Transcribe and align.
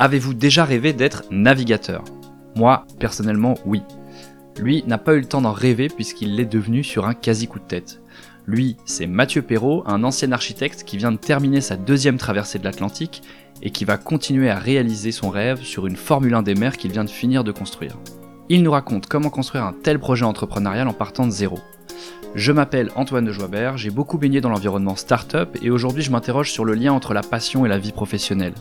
Avez-vous 0.00 0.32
déjà 0.32 0.64
rêvé 0.64 0.94
d'être 0.94 1.24
navigateur? 1.30 2.04
Moi, 2.56 2.86
personnellement, 2.98 3.58
oui. 3.66 3.82
Lui 4.58 4.82
n'a 4.86 4.96
pas 4.96 5.12
eu 5.12 5.20
le 5.20 5.26
temps 5.26 5.42
d'en 5.42 5.52
rêver 5.52 5.88
puisqu'il 5.88 6.36
l'est 6.36 6.46
devenu 6.46 6.82
sur 6.82 7.06
un 7.06 7.12
quasi 7.12 7.46
coup 7.46 7.58
de 7.58 7.66
tête. 7.66 8.00
Lui, 8.46 8.78
c'est 8.86 9.06
Mathieu 9.06 9.42
Perrault, 9.42 9.82
un 9.84 10.02
ancien 10.02 10.32
architecte 10.32 10.84
qui 10.84 10.96
vient 10.96 11.12
de 11.12 11.18
terminer 11.18 11.60
sa 11.60 11.76
deuxième 11.76 12.16
traversée 12.16 12.58
de 12.58 12.64
l'Atlantique 12.64 13.20
et 13.60 13.68
qui 13.68 13.84
va 13.84 13.98
continuer 13.98 14.48
à 14.48 14.58
réaliser 14.58 15.12
son 15.12 15.28
rêve 15.28 15.60
sur 15.60 15.86
une 15.86 15.96
Formule 15.96 16.32
1 16.32 16.44
des 16.44 16.54
mers 16.54 16.78
qu'il 16.78 16.92
vient 16.92 17.04
de 17.04 17.10
finir 17.10 17.44
de 17.44 17.52
construire. 17.52 17.98
Il 18.48 18.62
nous 18.62 18.72
raconte 18.72 19.06
comment 19.06 19.28
construire 19.28 19.64
un 19.64 19.74
tel 19.74 19.98
projet 19.98 20.24
entrepreneurial 20.24 20.88
en 20.88 20.94
partant 20.94 21.26
de 21.26 21.30
zéro. 21.30 21.58
Je 22.36 22.52
m'appelle 22.52 22.90
Antoine 22.94 23.24
de 23.24 23.32
Joibert, 23.32 23.76
j'ai 23.76 23.90
beaucoup 23.90 24.16
baigné 24.16 24.40
dans 24.40 24.50
l'environnement 24.50 24.94
startup 24.94 25.58
et 25.62 25.70
aujourd'hui 25.70 26.04
je 26.04 26.12
m'interroge 26.12 26.52
sur 26.52 26.64
le 26.64 26.74
lien 26.74 26.92
entre 26.92 27.12
la 27.12 27.22
passion 27.22 27.66
et 27.66 27.68
la 27.68 27.76
vie 27.76 27.90
professionnelle. 27.90 28.54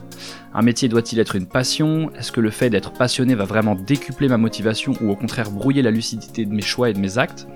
Un 0.55 0.63
métier 0.63 0.89
doit-il 0.89 1.19
être 1.19 1.36
une 1.36 1.45
passion? 1.45 2.11
Est-ce 2.15 2.32
que 2.32 2.41
le 2.41 2.50
fait 2.50 2.71
d'être 2.71 2.91
passionné 2.91 3.36
va 3.36 3.45
vraiment 3.45 3.75
décupler 3.75 4.28
ma 4.28 4.37
motivation 4.37 4.93
ou 5.01 5.11
au 5.11 5.15
contraire 5.15 5.51
brouiller 5.51 5.83
la 5.83 5.92
lucidité 5.92 6.45
de 6.45 6.54
mes 6.54 6.64
choix 6.64 6.89
et 6.89 6.93
de 6.93 7.00
mes 7.00 7.19
actes? 7.19 7.47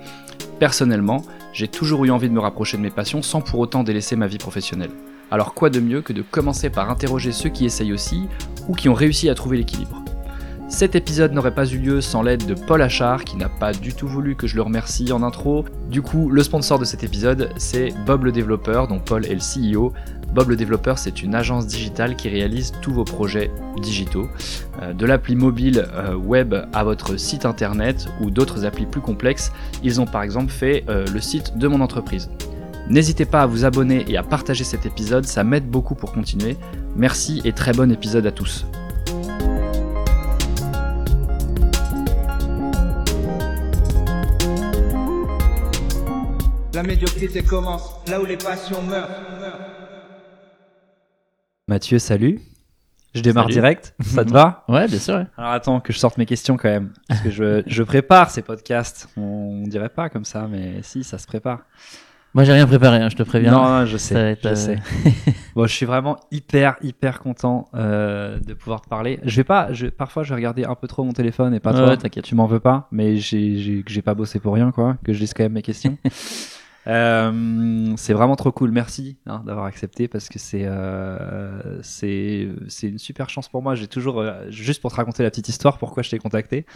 Personnellement, 0.60 1.24
j'ai 1.52 1.66
toujours 1.66 2.04
eu 2.04 2.10
envie 2.10 2.28
de 2.28 2.34
me 2.34 2.40
rapprocher 2.40 2.76
de 2.76 2.82
mes 2.82 2.90
passions 2.90 3.20
sans 3.20 3.40
pour 3.40 3.58
autant 3.58 3.82
délaisser 3.82 4.14
ma 4.14 4.28
vie 4.28 4.38
professionnelle. 4.38 4.92
Alors 5.32 5.52
quoi 5.52 5.68
de 5.68 5.80
mieux 5.80 6.00
que 6.00 6.12
de 6.12 6.22
commencer 6.22 6.70
par 6.70 6.90
interroger 6.90 7.32
ceux 7.32 7.50
qui 7.50 7.64
essayent 7.64 7.92
aussi 7.92 8.28
ou 8.68 8.74
qui 8.74 8.88
ont 8.88 8.94
réussi 8.94 9.28
à 9.28 9.34
trouver 9.34 9.56
l'équilibre? 9.56 10.04
Cet 10.68 10.96
épisode 10.96 11.32
n'aurait 11.32 11.54
pas 11.54 11.66
eu 11.66 11.78
lieu 11.78 12.00
sans 12.00 12.22
l'aide 12.22 12.46
de 12.46 12.54
Paul 12.54 12.82
Achard, 12.82 13.24
qui 13.24 13.36
n'a 13.36 13.48
pas 13.48 13.72
du 13.72 13.92
tout 13.92 14.08
voulu 14.08 14.34
que 14.34 14.46
je 14.46 14.56
le 14.56 14.62
remercie 14.62 15.12
en 15.12 15.22
intro. 15.22 15.64
Du 15.90 16.02
coup, 16.02 16.30
le 16.30 16.42
sponsor 16.42 16.78
de 16.78 16.84
cet 16.84 17.04
épisode, 17.04 17.50
c'est 17.56 17.92
Bob 18.06 18.24
le 18.24 18.32
développeur, 18.32 18.88
dont 18.88 18.98
Paul 18.98 19.26
est 19.26 19.34
le 19.34 19.40
CEO. 19.76 19.92
Bob 20.32 20.48
le 20.48 20.56
développeur, 20.56 20.98
c'est 20.98 21.22
une 21.22 21.34
agence 21.34 21.66
digitale 21.66 22.16
qui 22.16 22.28
réalise 22.28 22.72
tous 22.82 22.92
vos 22.92 23.04
projets 23.04 23.50
digitaux, 23.80 24.28
euh, 24.82 24.92
de 24.92 25.06
l'appli 25.06 25.36
mobile 25.36 25.86
euh, 25.94 26.16
web 26.16 26.54
à 26.72 26.82
votre 26.82 27.18
site 27.18 27.46
internet 27.46 28.08
ou 28.20 28.30
d'autres 28.30 28.64
applis 28.64 28.86
plus 28.86 29.00
complexes. 29.00 29.52
Ils 29.84 30.00
ont 30.00 30.06
par 30.06 30.22
exemple 30.22 30.50
fait 30.50 30.84
euh, 30.88 31.04
le 31.12 31.20
site 31.20 31.56
de 31.56 31.68
mon 31.68 31.80
entreprise. 31.80 32.30
N'hésitez 32.88 33.26
pas 33.26 33.42
à 33.42 33.46
vous 33.46 33.64
abonner 33.64 34.04
et 34.08 34.16
à 34.16 34.22
partager 34.22 34.64
cet 34.64 34.86
épisode, 34.86 35.24
ça 35.24 35.44
m'aide 35.44 35.70
beaucoup 35.70 35.94
pour 35.94 36.12
continuer. 36.12 36.56
Merci 36.96 37.40
et 37.44 37.52
très 37.52 37.72
bon 37.72 37.92
épisode 37.92 38.26
à 38.26 38.32
tous. 38.32 38.66
La 46.74 46.82
médiocrité 46.82 47.40
commence 47.44 47.94
là 48.08 48.20
où 48.20 48.24
les 48.24 48.36
passions 48.36 48.82
meurent. 48.82 49.08
Mathieu, 51.68 52.00
salut. 52.00 52.40
Je 53.14 53.20
démarre 53.20 53.46
direct, 53.46 53.94
ça 54.00 54.24
te 54.24 54.30
va? 54.32 54.64
Ouais, 54.68 54.88
bien 54.88 54.98
sûr. 54.98 55.24
Alors 55.38 55.52
attends 55.52 55.78
que 55.78 55.92
je 55.92 55.98
sorte 56.00 56.18
mes 56.18 56.26
questions 56.26 56.56
quand 56.56 56.68
même, 56.68 56.92
parce 57.06 57.20
que 57.20 57.30
je, 57.30 57.62
je 57.64 57.82
prépare 57.84 58.30
ces 58.30 58.42
podcasts. 58.42 59.08
On, 59.16 59.62
on 59.62 59.68
dirait 59.68 59.88
pas 59.88 60.08
comme 60.08 60.24
ça, 60.24 60.48
mais 60.50 60.82
si, 60.82 61.04
ça 61.04 61.18
se 61.18 61.28
prépare. 61.28 61.60
Moi, 62.34 62.42
j'ai 62.42 62.52
rien 62.52 62.66
préparé, 62.66 62.96
hein, 62.96 63.08
je 63.08 63.14
te 63.14 63.22
préviens. 63.22 63.52
Non, 63.52 63.86
je 63.86 63.96
sais, 63.96 64.36
je 64.42 64.54
sais. 64.56 64.78
bon, 65.54 65.68
je 65.68 65.72
suis 65.72 65.86
vraiment 65.86 66.18
hyper, 66.32 66.74
hyper 66.82 67.20
content 67.20 67.68
euh, 67.74 68.40
de 68.40 68.52
pouvoir 68.54 68.80
te 68.80 68.88
parler. 68.88 69.20
Je 69.22 69.36
vais 69.36 69.44
pas, 69.44 69.72
je, 69.72 69.86
parfois, 69.86 70.24
je 70.24 70.30
vais 70.30 70.34
regarder 70.34 70.64
un 70.64 70.74
peu 70.74 70.88
trop 70.88 71.04
mon 71.04 71.12
téléphone 71.12 71.54
et 71.54 71.60
pas 71.60 71.72
toi. 71.72 71.96
T'inquiète, 71.96 72.24
tu 72.24 72.34
m'en 72.34 72.46
veux 72.46 72.58
pas, 72.58 72.88
mais 72.90 73.16
j'ai, 73.16 73.84
j'ai 73.86 74.02
pas 74.02 74.14
bossé 74.14 74.40
pour 74.40 74.54
rien, 74.54 74.72
quoi. 74.72 74.96
Que 75.04 75.12
je 75.12 75.20
lise 75.20 75.32
quand 75.32 75.44
même 75.44 75.52
mes 75.52 75.62
questions. 75.62 75.96
Euh, 76.86 77.94
c'est 77.96 78.12
vraiment 78.12 78.36
trop 78.36 78.52
cool. 78.52 78.70
Merci 78.70 79.16
hein, 79.26 79.42
d'avoir 79.46 79.64
accepté 79.66 80.08
parce 80.08 80.28
que 80.28 80.38
c'est 80.38 80.64
euh, 80.64 81.80
c'est 81.82 82.48
une 82.82 82.98
super 82.98 83.30
chance 83.30 83.48
pour 83.48 83.62
moi. 83.62 83.74
J'ai 83.74 83.88
toujours 83.88 84.20
euh, 84.20 84.50
juste 84.50 84.82
pour 84.82 84.90
te 84.90 84.96
raconter 84.96 85.22
la 85.22 85.30
petite 85.30 85.48
histoire 85.48 85.78
pourquoi 85.78 86.02
je 86.02 86.10
t'ai 86.10 86.18
contacté. 86.18 86.66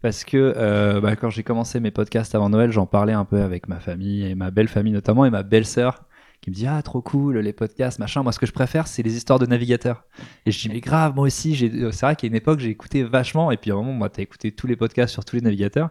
Parce 0.00 0.24
que 0.24 0.54
euh, 0.56 1.00
bah, 1.00 1.16
quand 1.16 1.30
j'ai 1.30 1.42
commencé 1.42 1.78
mes 1.80 1.90
podcasts 1.90 2.34
avant 2.34 2.48
Noël, 2.48 2.72
j'en 2.72 2.86
parlais 2.86 3.12
un 3.12 3.24
peu 3.24 3.40
avec 3.42 3.68
ma 3.68 3.78
famille 3.78 4.26
et 4.26 4.34
ma 4.34 4.50
belle 4.50 4.68
famille 4.68 4.92
notamment 4.92 5.24
et 5.24 5.30
ma 5.30 5.42
belle 5.42 5.66
sœur 5.66 6.04
qui 6.40 6.50
me 6.50 6.56
dit 6.56 6.66
ah 6.66 6.82
trop 6.82 7.00
cool 7.00 7.38
les 7.38 7.52
podcasts 7.52 8.00
machin. 8.00 8.24
Moi 8.24 8.32
ce 8.32 8.40
que 8.40 8.46
je 8.46 8.52
préfère 8.52 8.88
c'est 8.88 9.04
les 9.04 9.16
histoires 9.16 9.38
de 9.38 9.46
navigateurs. 9.46 10.04
Et 10.44 10.50
je 10.50 10.58
dis 10.58 10.68
mais 10.68 10.80
grave 10.80 11.14
moi 11.14 11.26
aussi 11.26 11.54
c'est 11.56 12.00
vrai 12.00 12.16
qu'à 12.16 12.26
une 12.26 12.34
époque 12.34 12.58
j'ai 12.58 12.70
écouté 12.70 13.04
vachement. 13.04 13.52
Et 13.52 13.56
puis 13.56 13.70
à 13.70 13.74
un 13.74 13.76
moment 13.76 13.92
moi 13.92 14.08
t'as 14.08 14.22
écouté 14.22 14.50
tous 14.50 14.66
les 14.66 14.74
podcasts 14.74 15.12
sur 15.12 15.24
tous 15.24 15.36
les 15.36 15.42
navigateurs 15.42 15.90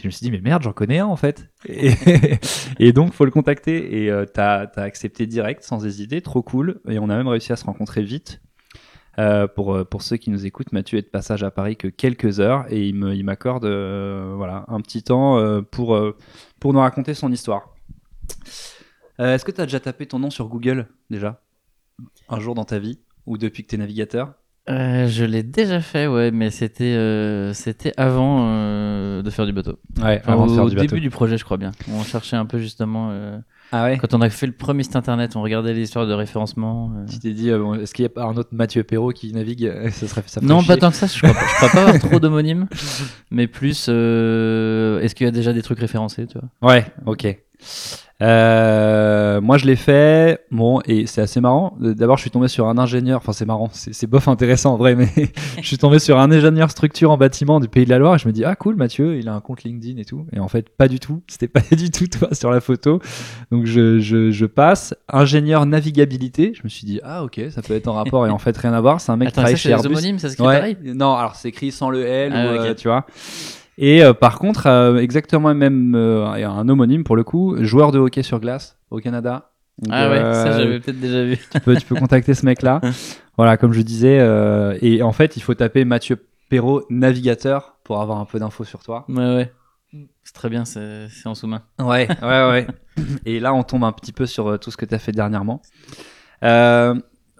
je 0.00 0.06
me 0.06 0.10
suis 0.10 0.24
dit, 0.24 0.30
mais 0.30 0.40
merde, 0.40 0.62
j'en 0.62 0.72
connais 0.72 0.98
un 0.98 1.06
en 1.06 1.16
fait. 1.16 1.48
Et, 1.66 1.92
et 2.78 2.92
donc, 2.92 3.12
faut 3.12 3.24
le 3.24 3.30
contacter. 3.30 4.02
Et 4.02 4.10
euh, 4.10 4.24
t'as 4.26 4.66
as 4.76 4.82
accepté 4.82 5.26
direct, 5.26 5.62
sans 5.62 5.84
hésiter, 5.84 6.22
trop 6.22 6.42
cool. 6.42 6.80
Et 6.88 6.98
on 6.98 7.10
a 7.10 7.16
même 7.16 7.28
réussi 7.28 7.52
à 7.52 7.56
se 7.56 7.64
rencontrer 7.64 8.02
vite. 8.02 8.40
Euh, 9.18 9.48
pour, 9.48 9.74
euh, 9.74 9.84
pour 9.84 10.02
ceux 10.02 10.16
qui 10.16 10.30
nous 10.30 10.46
écoutent, 10.46 10.70
Mathieu 10.72 10.98
est 10.98 11.02
de 11.02 11.08
passage 11.08 11.42
à 11.42 11.50
Paris 11.50 11.76
que 11.76 11.88
quelques 11.88 12.38
heures 12.38 12.66
et 12.72 12.86
il 12.86 13.24
m'accorde 13.24 13.64
euh, 13.64 14.34
voilà, 14.36 14.64
un 14.68 14.80
petit 14.80 15.02
temps 15.02 15.62
pour, 15.72 16.00
pour 16.60 16.72
nous 16.72 16.78
raconter 16.78 17.14
son 17.14 17.32
histoire. 17.32 17.74
Est-ce 19.18 19.44
que 19.44 19.50
tu 19.50 19.60
as 19.60 19.66
déjà 19.66 19.80
tapé 19.80 20.06
ton 20.06 20.20
nom 20.20 20.30
sur 20.30 20.48
Google 20.48 20.86
déjà? 21.10 21.42
Un 22.28 22.38
jour 22.38 22.54
dans 22.54 22.64
ta 22.64 22.78
vie? 22.78 23.00
Ou 23.26 23.36
depuis 23.38 23.64
que 23.64 23.70
tu 23.70 23.74
es 23.74 23.78
navigateur? 23.78 24.34
Euh, 24.68 25.08
je 25.08 25.24
l'ai 25.24 25.42
déjà 25.42 25.80
fait, 25.80 26.06
ouais, 26.06 26.30
mais 26.30 26.50
c'était 26.50 26.84
euh, 26.84 27.52
c'était 27.54 27.92
avant 27.96 28.46
euh, 28.48 29.22
de 29.22 29.30
faire 29.30 29.46
du 29.46 29.52
bateau. 29.52 29.78
Ouais, 30.02 30.20
avant 30.26 30.44
au, 30.44 30.50
de 30.50 30.54
faire 30.54 30.66
du 30.66 30.76
début 30.76 31.00
du 31.00 31.10
projet, 31.10 31.38
je 31.38 31.44
crois 31.44 31.56
bien. 31.56 31.70
On 31.92 32.02
cherchait 32.02 32.36
un 32.36 32.44
peu 32.44 32.58
justement. 32.58 33.08
Euh, 33.10 33.38
ah 33.72 33.84
ouais? 33.84 33.98
Quand 33.98 34.14
on 34.14 34.20
a 34.20 34.28
fait 34.28 34.46
le 34.46 34.52
premier 34.52 34.82
site 34.82 34.96
internet, 34.96 35.36
on 35.36 35.42
regardait 35.42 35.72
les 35.72 35.82
histoires 35.82 36.06
de 36.06 36.12
référencement. 36.12 36.92
Euh. 36.96 37.06
Tu 37.06 37.18
t'es 37.18 37.32
dit, 37.32 37.50
bon, 37.50 37.74
est-ce 37.74 37.94
qu'il 37.94 38.04
y 38.04 38.08
a 38.08 38.22
un 38.22 38.36
autre 38.36 38.50
Mathieu 38.52 38.82
Perrault 38.82 39.12
qui 39.12 39.32
navigue 39.32 39.72
Ça 39.90 40.06
serait 40.06 40.22
ça 40.26 40.40
Non, 40.42 40.62
pas 40.62 40.76
tant 40.76 40.90
que 40.90 40.96
ça. 40.96 41.06
Je 41.06 41.18
crois, 41.18 41.30
je 41.30 41.54
crois 41.56 41.68
pas 41.70 41.80
avoir 41.88 41.98
trop 41.98 42.20
d'homonymes, 42.20 42.66
mais 43.30 43.46
plus. 43.46 43.88
est-ce 43.88 45.14
qu'il 45.14 45.24
y 45.26 45.28
a 45.28 45.32
déjà 45.32 45.52
des 45.52 45.62
trucs 45.62 45.80
référencés, 45.80 46.26
tu 46.26 46.38
vois? 46.38 46.70
Ouais, 46.70 46.86
ok. 47.06 47.38
Euh, 48.20 49.40
moi, 49.40 49.58
je 49.58 49.66
l'ai 49.66 49.76
fait. 49.76 50.44
Bon, 50.50 50.80
et 50.86 51.06
c'est 51.06 51.20
assez 51.20 51.40
marrant. 51.40 51.76
D'abord, 51.80 52.16
je 52.16 52.22
suis 52.22 52.30
tombé 52.30 52.48
sur 52.48 52.66
un 52.66 52.76
ingénieur. 52.78 53.18
Enfin, 53.18 53.32
c'est 53.32 53.46
marrant. 53.46 53.70
C'est 53.72 54.06
bof 54.08 54.26
intéressant 54.28 54.74
en 54.74 54.76
vrai, 54.76 54.96
mais 54.96 55.08
je 55.60 55.66
suis 55.66 55.78
tombé 55.78 55.98
sur 55.98 56.18
un 56.18 56.30
ingénieur 56.32 56.70
structure 56.70 57.10
en 57.10 57.16
bâtiment 57.16 57.60
du 57.60 57.68
Pays 57.68 57.84
de 57.84 57.90
la 57.90 57.98
Loire 57.98 58.16
et 58.16 58.18
je 58.18 58.26
me 58.26 58.32
dis 58.32 58.44
ah 58.44 58.56
cool, 58.56 58.76
Mathieu, 58.76 59.16
il 59.16 59.28
a 59.28 59.34
un 59.34 59.40
compte 59.40 59.62
LinkedIn 59.62 60.00
et 60.00 60.04
tout. 60.04 60.26
Et 60.32 60.40
en 60.40 60.48
fait, 60.48 60.68
pas 60.68 60.88
du 60.88 60.98
tout. 60.98 61.22
C'était 61.28 61.48
pas 61.48 61.62
du 61.76 61.90
tout 61.90 62.06
toi 62.08 62.28
sur 62.32 62.50
la 62.50 62.60
photo. 62.60 63.00
Donc, 63.52 63.66
je, 63.66 64.00
je, 64.00 64.30
je, 64.30 64.46
passe 64.46 64.94
ingénieur 65.08 65.66
navigabilité. 65.66 66.52
Je 66.54 66.62
me 66.64 66.68
suis 66.68 66.86
dit 66.86 67.00
ah 67.04 67.22
ok, 67.22 67.40
ça 67.50 67.62
peut 67.62 67.74
être 67.74 67.86
en 67.86 67.92
rapport 67.92 68.26
et 68.26 68.30
en 68.30 68.38
fait 68.38 68.56
rien 68.56 68.72
à 68.72 68.80
voir. 68.80 69.00
C'est 69.00 69.12
un 69.12 69.16
mec 69.16 69.28
Attends, 69.28 69.42
qui 69.42 69.42
travaille 69.42 69.56
chez 69.56 69.70
Airbus. 69.70 70.18
ça 70.18 70.28
ouais. 70.28 70.34
pareil 70.36 70.76
Non, 70.82 71.14
alors 71.14 71.36
c'est 71.36 71.48
écrit 71.48 71.70
sans 71.70 71.90
le 71.90 72.04
L, 72.04 72.32
ah, 72.34 72.46
ou, 72.46 72.58
okay. 72.58 72.68
euh, 72.70 72.74
tu 72.74 72.88
vois. 72.88 73.06
Et 73.80 74.02
euh, 74.02 74.12
par 74.12 74.38
contre, 74.38 74.66
euh, 74.66 74.96
exactement 74.98 75.54
même 75.54 75.94
euh, 75.94 76.26
un 76.26 76.68
homonyme 76.68 77.04
pour 77.04 77.16
le 77.16 77.24
coup, 77.24 77.56
joueur 77.60 77.92
de 77.92 77.98
hockey 77.98 78.22
sur 78.22 78.40
glace 78.40 78.76
au 78.90 78.98
Canada. 78.98 79.52
Donc, 79.78 79.94
ah 79.94 80.10
ouais, 80.10 80.18
ça 80.34 80.58
j'avais 80.58 80.80
peut-être 80.80 80.98
déjà 80.98 81.22
vu. 81.22 81.38
tu 81.52 81.60
peux, 81.60 81.76
tu 81.76 81.86
peux 81.86 81.94
contacter 81.94 82.34
ce 82.34 82.44
mec-là. 82.44 82.80
voilà, 83.36 83.56
comme 83.56 83.72
je 83.72 83.80
disais. 83.82 84.18
et 84.82 85.02
en 85.02 85.12
fait, 85.12 85.36
il 85.36 85.40
faut 85.40 85.54
taper 85.54 85.84
Mathieu 85.84 86.26
Perrault, 86.50 86.82
navigateur, 86.90 87.76
pour 87.84 88.02
avoir 88.02 88.18
un 88.18 88.24
peu 88.24 88.40
d'infos 88.40 88.64
sur 88.64 88.82
toi. 88.82 89.04
Ouais, 89.08 89.36
ouais. 89.36 89.52
C'est 90.24 90.34
très 90.34 90.50
bien, 90.50 90.64
c'est 90.64 91.08
en 91.26 91.34
sous-main. 91.36 91.62
Ouais, 91.78 92.08
ouais, 92.22 92.50
ouais. 92.50 92.66
et 93.24 93.38
là, 93.38 93.54
on 93.54 93.62
tombe 93.62 93.84
un 93.84 93.92
petit 93.92 94.12
peu 94.12 94.26
sur 94.26 94.58
tout 94.58 94.72
ce 94.72 94.76
que 94.76 94.84
tu 94.84 94.94
as 94.94 94.98
fait 94.98 95.12
dernièrement. 95.12 95.62
Euh, 96.42 96.94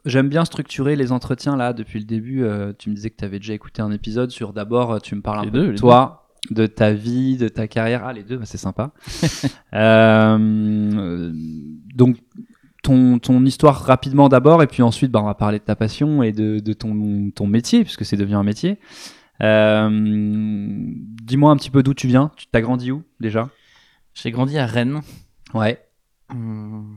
J'aime 0.04 0.28
bien 0.28 0.44
structurer 0.44 0.96
les 0.96 1.12
entretiens 1.12 1.56
là 1.56 1.72
depuis 1.72 1.98
le 1.98 2.06
début. 2.06 2.44
Euh, 2.44 2.72
tu 2.78 2.88
me 2.88 2.94
disais 2.94 3.10
que 3.10 3.16
tu 3.16 3.24
avais 3.24 3.38
déjà 3.38 3.52
écouté 3.52 3.82
un 3.82 3.90
épisode 3.90 4.30
sur 4.30 4.52
d'abord, 4.52 5.02
tu 5.02 5.14
me 5.14 5.20
parles 5.20 5.40
un 5.40 5.44
les 5.44 5.50
peu 5.50 5.58
deux, 5.58 5.72
de 5.72 5.76
toi, 5.76 6.27
de 6.50 6.66
ta 6.66 6.92
vie, 6.92 7.36
de 7.36 7.48
ta 7.48 7.66
carrière. 7.68 8.04
Ah, 8.04 8.12
les 8.12 8.22
deux, 8.22 8.36
bah, 8.36 8.46
c'est 8.46 8.58
sympa. 8.58 8.92
euh, 9.74 11.32
donc, 11.94 12.16
ton, 12.82 13.18
ton 13.18 13.44
histoire 13.44 13.84
rapidement 13.84 14.28
d'abord, 14.28 14.62
et 14.62 14.66
puis 14.66 14.82
ensuite, 14.82 15.10
bah, 15.10 15.20
on 15.22 15.26
va 15.26 15.34
parler 15.34 15.58
de 15.58 15.64
ta 15.64 15.76
passion 15.76 16.22
et 16.22 16.32
de, 16.32 16.58
de 16.58 16.72
ton, 16.72 17.30
ton 17.34 17.46
métier, 17.46 17.84
puisque 17.84 18.04
c'est 18.04 18.16
devenu 18.16 18.36
un 18.36 18.44
métier. 18.44 18.78
Euh, 19.42 19.88
Dis-moi 21.22 21.50
un 21.50 21.56
petit 21.56 21.70
peu 21.70 21.82
d'où 21.82 21.94
tu 21.94 22.06
viens. 22.08 22.32
Tu 22.36 22.46
t'as 22.46 22.60
grandi 22.60 22.90
où 22.90 23.02
déjà? 23.20 23.50
J'ai 24.14 24.30
grandi 24.30 24.58
à 24.58 24.66
Rennes. 24.66 25.00
Ouais. 25.54 25.80
Hum 26.30 26.96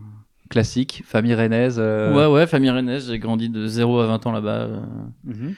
classique, 0.52 1.02
famille 1.06 1.34
rennaise. 1.34 1.78
Euh... 1.80 2.14
Ouais, 2.14 2.32
ouais, 2.32 2.46
famille 2.46 2.70
rennaise. 2.70 3.08
J'ai 3.10 3.18
grandi 3.18 3.50
de 3.50 3.66
0 3.66 4.02
à 4.02 4.06
20 4.06 4.28
ans 4.28 4.32
là-bas. 4.32 4.58
Euh, 4.58 4.82
mm 5.24 5.34
-hmm. 5.34 5.56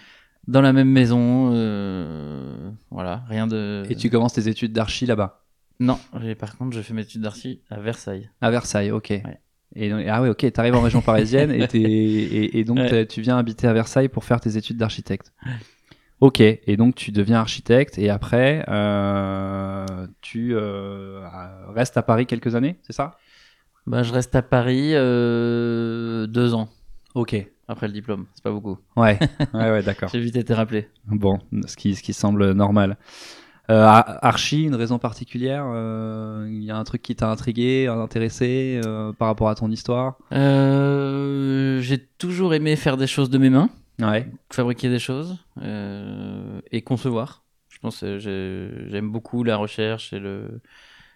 Dans 0.48 0.62
la 0.62 0.74
même 0.74 0.90
maison. 0.90 1.52
Euh, 1.54 2.70
voilà, 2.92 3.24
rien 3.28 3.48
de. 3.48 3.84
Et 3.90 3.96
tu 3.96 4.10
commences 4.10 4.34
tes 4.34 4.48
études 4.48 4.74
d'archi 4.74 5.06
là-bas? 5.06 5.46
Non, 5.80 5.98
par 6.40 6.58
contre, 6.58 6.76
je 6.76 6.82
fais 6.82 6.94
mes 6.94 7.02
études 7.02 7.22
d'archi 7.22 7.62
à 7.70 7.80
Versailles. 7.80 8.30
À 8.42 8.52
Versailles, 8.52 8.92
ok. 8.92 9.10
Ouais. 9.10 9.40
Et 9.76 9.90
donc, 9.90 10.06
ah 10.08 10.22
oui, 10.22 10.30
ok, 10.30 10.38
tu 10.38 10.60
arrives 10.60 10.76
en 10.76 10.82
région 10.82 11.02
parisienne 11.02 11.52
et, 11.52 11.64
et, 11.74 12.60
et, 12.60 12.64
donc 12.64 12.78
ouais. 12.78 13.08
tu 13.08 13.22
viens 13.22 13.38
habiter 13.38 13.68
à 13.68 13.74
Versailles 13.74 14.08
pour 14.08 14.24
faire 14.24 14.40
tes 14.40 14.56
études 14.56 14.78
d'architecte. 14.78 15.34
Ok, 16.20 16.42
et 16.42 16.78
donc 16.78 16.96
tu 16.96 17.12
deviens 17.12 17.40
architecte 17.40 17.98
et 17.98 18.10
après 18.10 18.64
euh, 18.70 20.08
tu 20.22 20.56
restes 20.56 21.98
à 21.98 22.04
Paris 22.04 22.28
quelques 22.28 22.54
années, 22.56 22.78
c'est 22.84 22.94
ça? 22.94 23.18
Bah, 23.88 24.04
je 24.04 24.14
reste 24.14 24.36
à 24.36 24.42
Paris 24.42 24.92
euh, 24.94 26.28
deux 26.28 26.54
ans. 26.54 26.70
Ok. 27.16 27.36
Après 27.68 27.88
le 27.88 27.94
diplôme. 27.94 28.26
C'est 28.36 28.44
pas 28.44 28.52
beaucoup. 28.52 28.78
Ouais, 28.96 29.18
ouais, 29.54 29.72
ouais, 29.72 29.84
d'accord. 29.84 30.10
J'ai 30.12 30.20
vite 30.20 30.36
été 30.36 30.54
rappelé. 30.54 30.90
Bon, 31.08 31.40
ce 31.68 31.76
qui, 31.76 31.96
ce 31.96 32.04
qui 32.04 32.14
semble 32.14 32.52
normal. 32.54 32.98
Euh, 33.70 33.86
Ar- 33.86 34.18
Archie, 34.22 34.64
une 34.64 34.76
raison 34.76 35.00
particulière 35.00 35.64
euh, 35.68 36.46
Il 36.52 36.64
y 36.64 36.70
a 36.72 36.76
un 36.78 36.84
truc 36.84 37.02
qui 37.02 37.16
t'a 37.16 37.30
intrigué, 37.32 37.88
intéressé 37.88 38.82
euh, 38.86 39.14
par 39.14 39.30
rapport 39.30 39.48
à 39.50 39.56
ton 39.56 39.72
histoire? 39.72 40.18
J'ai 40.32 42.00
toujours 42.18 42.54
aimé 42.54 42.76
faire 42.76 42.98
des 42.98 43.08
choses 43.08 43.30
de 43.30 43.38
mes 43.38 43.50
mains, 43.50 43.70
Ouais. 44.02 44.30
fabriquer 44.52 44.90
des 44.90 45.00
choses 45.00 45.38
et 45.62 46.82
concevoir. 46.82 47.44
Je 47.70 47.80
pense 47.80 48.00
que 48.02 48.20
j'ai- 48.20 48.90
j'aime 48.90 49.10
beaucoup 49.12 49.44
la 49.44 49.58
recherche 49.58 50.14
et 50.14 50.20
le 50.20 50.62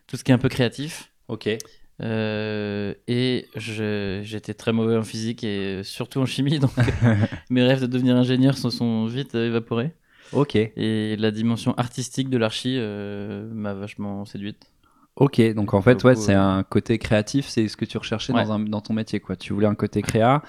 tout 0.08 0.16
ce 0.18 0.24
qui 0.24 0.32
est 0.32 0.34
un 0.34 0.38
peu 0.38 0.50
créatif. 0.50 1.12
Ok. 1.28 1.50
Euh, 2.00 2.94
et 3.08 3.48
j'étais 3.56 4.54
très 4.54 4.72
mauvais 4.72 4.98
en 4.98 5.04
physique 5.04 5.44
et 5.44 5.82
surtout 5.84 6.20
en 6.20 6.26
chimie, 6.26 6.60
donc 6.60 6.72
mes 7.50 7.64
rêves 7.64 7.82
de 7.82 7.88
devenir 7.88 8.16
ingénieur 8.16 8.58
se 8.58 8.70
sont 8.70 9.06
vite 9.06 9.36
évaporés. 9.36 9.94
Ok. 10.34 10.56
Et 10.56 11.16
la 11.18 11.32
dimension 11.32 11.74
artistique 11.76 12.30
de 12.30 12.38
l'archi 12.38 12.76
euh, 12.78 13.50
m'a 13.54 13.74
vachement 13.74 14.26
séduite. 14.26 14.72
Ok. 15.16 15.42
Donc 15.54 15.74
en 15.74 15.82
fait, 15.82 16.04
ouais, 16.04 16.16
c'est 16.16 16.36
euh, 16.36 16.42
un 16.42 16.64
côté 16.64 16.98
créatif, 16.98 17.48
c'est 17.48 17.68
ce 17.68 17.78
que 17.78 17.86
tu 17.86 17.98
recherchais 17.98 18.34
Ouais. 18.34 18.44
dans, 18.44 18.54
un, 18.54 18.60
dans 18.60 18.82
ton 18.82 18.94
métier, 18.94 19.20
quoi. 19.20 19.36
Tu 19.36 19.54
voulais 19.54 19.68
un 19.68 19.76
côté 19.76 20.02
créa. 20.02 20.44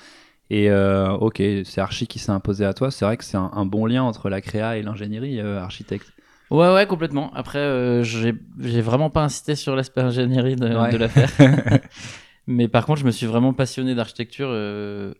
Et 0.50 0.70
euh, 0.70 1.10
ok, 1.12 1.42
c'est 1.64 1.80
Archie 1.80 2.06
qui 2.06 2.18
s'est 2.18 2.32
imposé 2.32 2.64
à 2.64 2.74
toi. 2.74 2.90
C'est 2.90 3.04
vrai 3.04 3.16
que 3.16 3.24
c'est 3.24 3.36
un, 3.36 3.50
un 3.54 3.66
bon 3.66 3.86
lien 3.86 4.02
entre 4.02 4.28
la 4.30 4.40
créa 4.40 4.78
et 4.78 4.82
l'ingénierie, 4.82 5.40
architecte. 5.40 6.12
Ouais, 6.50 6.72
ouais, 6.72 6.86
complètement. 6.86 7.32
Après, 7.34 7.58
euh, 7.58 8.02
j'ai 8.02 8.80
vraiment 8.80 9.10
pas 9.10 9.22
insisté 9.22 9.54
sur 9.54 9.76
l'aspect 9.76 10.00
ingénierie 10.00 10.56
de, 10.56 10.66
Ouais. 10.74 10.90
de 10.90 10.96
l'affaire. 10.96 11.30
Mais 12.46 12.68
par 12.68 12.86
contre, 12.86 13.00
je 13.00 13.04
me 13.04 13.10
suis 13.10 13.26
vraiment 13.26 13.52
passionné 13.52 13.94
d'architecture, 13.94 14.48
euh, 14.50 15.12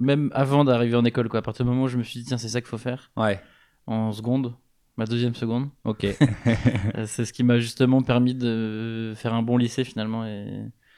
même 0.00 0.30
avant 0.34 0.64
d'arriver 0.64 0.96
en 0.96 1.04
école. 1.04 1.28
Quoi. 1.28 1.40
À 1.40 1.42
partir 1.42 1.64
du 1.64 1.70
moment 1.70 1.84
où 1.84 1.88
je 1.88 1.98
me 1.98 2.02
suis 2.02 2.20
dit, 2.20 2.26
tiens, 2.26 2.38
c'est 2.38 2.48
ça 2.48 2.60
qu'il 2.60 2.68
faut 2.68 2.78
faire, 2.78 3.10
Ouais. 3.16 3.40
en 3.86 4.12
seconde, 4.12 4.54
ma 4.96 5.04
deuxième 5.04 5.34
seconde, 5.34 5.68
Ok. 5.84 6.04
euh, 6.96 7.04
c'est 7.06 7.24
ce 7.26 7.32
qui 7.34 7.44
m'a 7.44 7.58
justement 7.58 8.00
permis 8.02 8.34
de 8.34 9.12
faire 9.16 9.34
un 9.34 9.42
bon 9.42 9.58
lycée 9.58 9.84
finalement. 9.84 10.24
Et... 10.24 10.46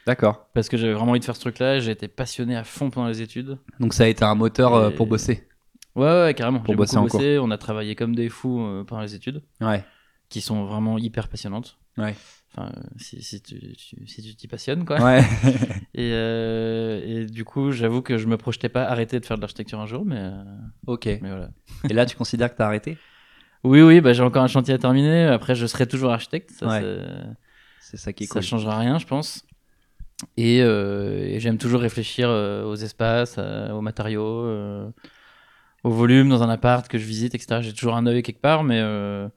D'accord. 0.06 0.46
Parce 0.54 0.68
que 0.68 0.76
j'avais 0.76 0.92
vraiment 0.92 1.10
envie 1.10 1.20
de 1.20 1.24
faire 1.24 1.34
ce 1.36 1.40
truc-là, 1.40 1.76
et 1.76 1.80
j'ai 1.80 1.90
été 1.90 2.06
passionné 2.06 2.56
à 2.56 2.62
fond 2.64 2.90
pendant 2.90 3.08
les 3.08 3.20
études. 3.20 3.58
Donc 3.80 3.94
ça 3.94 4.04
a 4.04 4.06
été 4.06 4.24
un 4.24 4.36
moteur 4.36 4.74
euh, 4.74 4.90
Et- 4.90 4.94
pour 4.94 5.06
bosser. 5.08 5.47
Ouais, 5.96 6.22
ouais, 6.22 6.34
carrément. 6.34 6.60
Pour 6.60 6.74
bosser 6.76 6.96
beaucoup 6.96 7.16
bossé, 7.18 7.38
on 7.38 7.50
a 7.50 7.58
travaillé 7.58 7.94
comme 7.94 8.14
des 8.14 8.28
fous 8.28 8.60
euh, 8.62 8.84
pendant 8.84 9.02
les 9.02 9.14
études, 9.14 9.42
Ouais. 9.60 9.84
qui 10.28 10.40
sont 10.40 10.64
vraiment 10.64 10.98
hyper 10.98 11.28
passionnantes. 11.28 11.78
Ouais. 11.96 12.14
Enfin, 12.52 12.70
euh, 12.76 12.80
si, 12.98 13.20
si 13.22 13.42
tu 13.42 13.58
tu- 13.76 14.06
si 14.06 14.22
tu 14.22 14.34
t'y 14.36 14.48
passionnes, 14.48 14.84
quoi. 14.84 15.00
Ouais. 15.02 15.22
Et, 15.94 16.10
euh, 16.12 17.00
et 17.04 17.26
du 17.26 17.44
coup, 17.44 17.72
j'avoue 17.72 18.02
que 18.02 18.18
je 18.18 18.26
me 18.28 18.36
projetais 18.36 18.68
pas 18.68 18.84
arrêter 18.84 19.18
de 19.18 19.26
faire 19.26 19.36
de 19.36 19.40
l'architecture 19.42 19.80
un 19.80 19.86
jour, 19.86 20.04
mais, 20.06 20.18
euh, 20.18 20.44
ok. 20.86 21.06
mais 21.06 21.18
voilà. 21.28 21.50
Et 21.90 21.92
là, 21.92 22.06
tu 22.06 22.16
considères 22.16 22.52
que 22.52 22.56
t'as 22.58 22.66
arrêté? 22.66 22.96
Oui, 23.64 23.82
oui, 23.82 24.00
bah, 24.00 24.12
j'ai 24.12 24.22
encore 24.22 24.44
un 24.44 24.48
chantier 24.48 24.72
à 24.74 24.78
terminer. 24.78 25.24
Après, 25.24 25.54
je 25.56 25.66
serai 25.66 25.86
toujours 25.88 26.12
architecte. 26.12 26.50
Ça, 26.52 26.66
Ouais. 26.68 26.80
c'est- 26.80 27.26
C'est 27.80 27.96
ça 27.96 28.12
qui 28.12 28.24
est 28.24 28.26
ça 28.28 28.34
cool. 28.34 28.42
changera 28.42 28.78
rien, 28.78 28.98
je 28.98 29.06
pense. 29.06 29.44
Et, 30.36 30.62
euh, 30.62 31.24
et 31.26 31.40
j'aime 31.40 31.58
toujours 31.58 31.80
réfléchir 31.80 32.28
euh, 32.30 32.64
aux 32.64 32.76
espaces, 32.76 33.38
aux 33.38 33.80
matériaux, 33.80 34.44
euh, 34.44 34.90
au 35.84 35.90
volume 35.90 36.28
dans 36.28 36.42
un 36.42 36.48
appart 36.48 36.86
que 36.88 36.98
je 36.98 37.04
visite, 37.04 37.34
etc. 37.34 37.60
J'ai 37.62 37.72
toujours 37.72 37.96
un 37.96 38.06
œil 38.06 38.22
quelque 38.22 38.40
part, 38.40 38.64
mais 38.64 38.80
euh, 38.80 39.28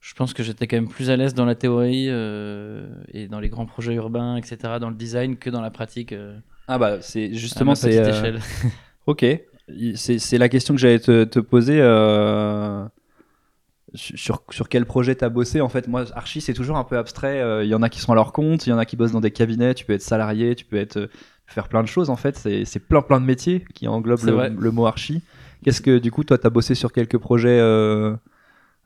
je 0.00 0.14
pense 0.14 0.34
que 0.34 0.42
j'étais 0.42 0.66
quand 0.66 0.76
même 0.76 0.88
plus 0.88 1.10
à 1.10 1.16
l'aise 1.16 1.34
dans 1.34 1.44
la 1.44 1.54
théorie 1.54 2.06
euh, 2.08 2.88
et 3.12 3.28
dans 3.28 3.40
les 3.40 3.48
grands 3.48 3.66
projets 3.66 3.94
urbains, 3.94 4.36
etc., 4.36 4.56
dans 4.80 4.90
le 4.90 4.96
design 4.96 5.36
que 5.36 5.50
dans 5.50 5.60
la 5.62 5.70
pratique. 5.70 6.12
euh, 6.12 6.38
Ah 6.68 6.78
bah 6.78 6.98
c'est 7.00 7.30
à 7.30 7.32
justement 7.32 7.72
ma 7.72 7.76
c'est 7.76 7.88
petite 7.90 8.02
euh, 8.02 8.10
échelle. 8.18 8.40
ok. 9.06 9.24
C'est 9.96 10.18
c'est 10.18 10.38
la 10.38 10.48
question 10.48 10.74
que 10.74 10.80
j'allais 10.80 10.98
te, 11.00 11.24
te 11.24 11.38
poser. 11.40 11.78
euh, 11.80 12.84
Sur, 13.94 14.42
sur 14.50 14.68
quel 14.68 14.84
projet 14.84 15.14
t'as 15.14 15.30
bossé 15.30 15.60
En 15.62 15.68
fait, 15.70 15.88
moi, 15.88 16.04
Archie, 16.14 16.40
c'est 16.42 16.52
toujours 16.52 16.76
un 16.76 16.84
peu 16.84 16.98
abstrait. 16.98 17.40
euh, 17.40 17.64
Il 17.64 17.70
y 17.70 17.74
en 17.74 17.82
a 17.82 17.88
qui 17.88 18.00
sont 18.00 18.12
à 18.12 18.14
leur 18.14 18.32
compte, 18.32 18.66
il 18.66 18.70
y 18.70 18.72
en 18.72 18.78
a 18.78 18.84
qui 18.84 18.96
bossent 18.96 19.12
dans 19.12 19.20
des 19.20 19.30
cabinets. 19.30 19.74
Tu 19.74 19.84
peux 19.86 19.94
être 19.94 20.02
salarié, 20.02 20.54
tu 20.54 20.64
peux 20.66 20.76
être 20.76 20.98
euh, 20.98 21.06
faire 21.46 21.68
plein 21.68 21.82
de 21.82 21.88
choses. 21.88 22.10
En 22.10 22.16
fait, 22.16 22.36
c'est 22.36 22.64
c'est 22.66 22.80
plein 22.80 23.00
plein 23.00 23.18
de 23.20 23.24
métiers 23.26 23.64
qui 23.74 23.88
englobent 23.88 24.18
C'est 24.20 24.26
le, 24.26 24.32
vrai. 24.32 24.50
le 24.50 24.70
mot 24.70 24.86
Archie. 24.86 25.22
Qu'est-ce 25.64 25.80
que 25.80 25.98
du 25.98 26.10
coup, 26.10 26.24
toi, 26.24 26.38
t'as 26.38 26.50
bossé 26.50 26.74
sur 26.74 26.92
quelques 26.92 27.18
projets 27.18 27.58
euh, 27.58 28.14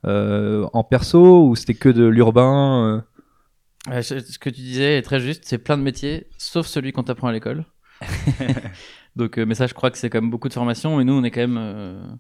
euh, 0.05 0.67
en 0.73 0.85
perso 0.85 1.47
ou 1.49 1.57
c'était 1.57 1.75
que 1.75 1.89
de 1.89 2.05
l'urbain 2.05 3.05
euh? 3.89 4.03
Ce 4.03 4.39
que 4.39 4.49
tu 4.49 4.61
disais 4.61 4.99
est 4.99 5.03
très 5.03 5.21
juste, 5.21 5.43
c'est 5.45 5.59
plein 5.59 5.77
de 5.77 5.83
métiers, 5.83 6.29
sauf 6.39 6.67
celui 6.67 6.93
qu'on 6.93 7.03
t'apprend 7.03 7.29
à 7.29 7.33
l'école. 7.33 7.65
Donc, 9.17 9.37
mais 9.37 9.55
ça, 9.55 9.67
je 9.67 9.75
crois 9.75 9.91
que 9.91 9.99
c'est 9.99 10.09
quand 10.09 10.21
même 10.21 10.31
beaucoup 10.31 10.49
de 10.49 10.55
formation, 10.55 10.97
mais 10.97 11.05
nous, 11.05 11.15
on 11.15 11.25
est 11.25 11.31
quand 11.31 11.47
même 11.47 12.19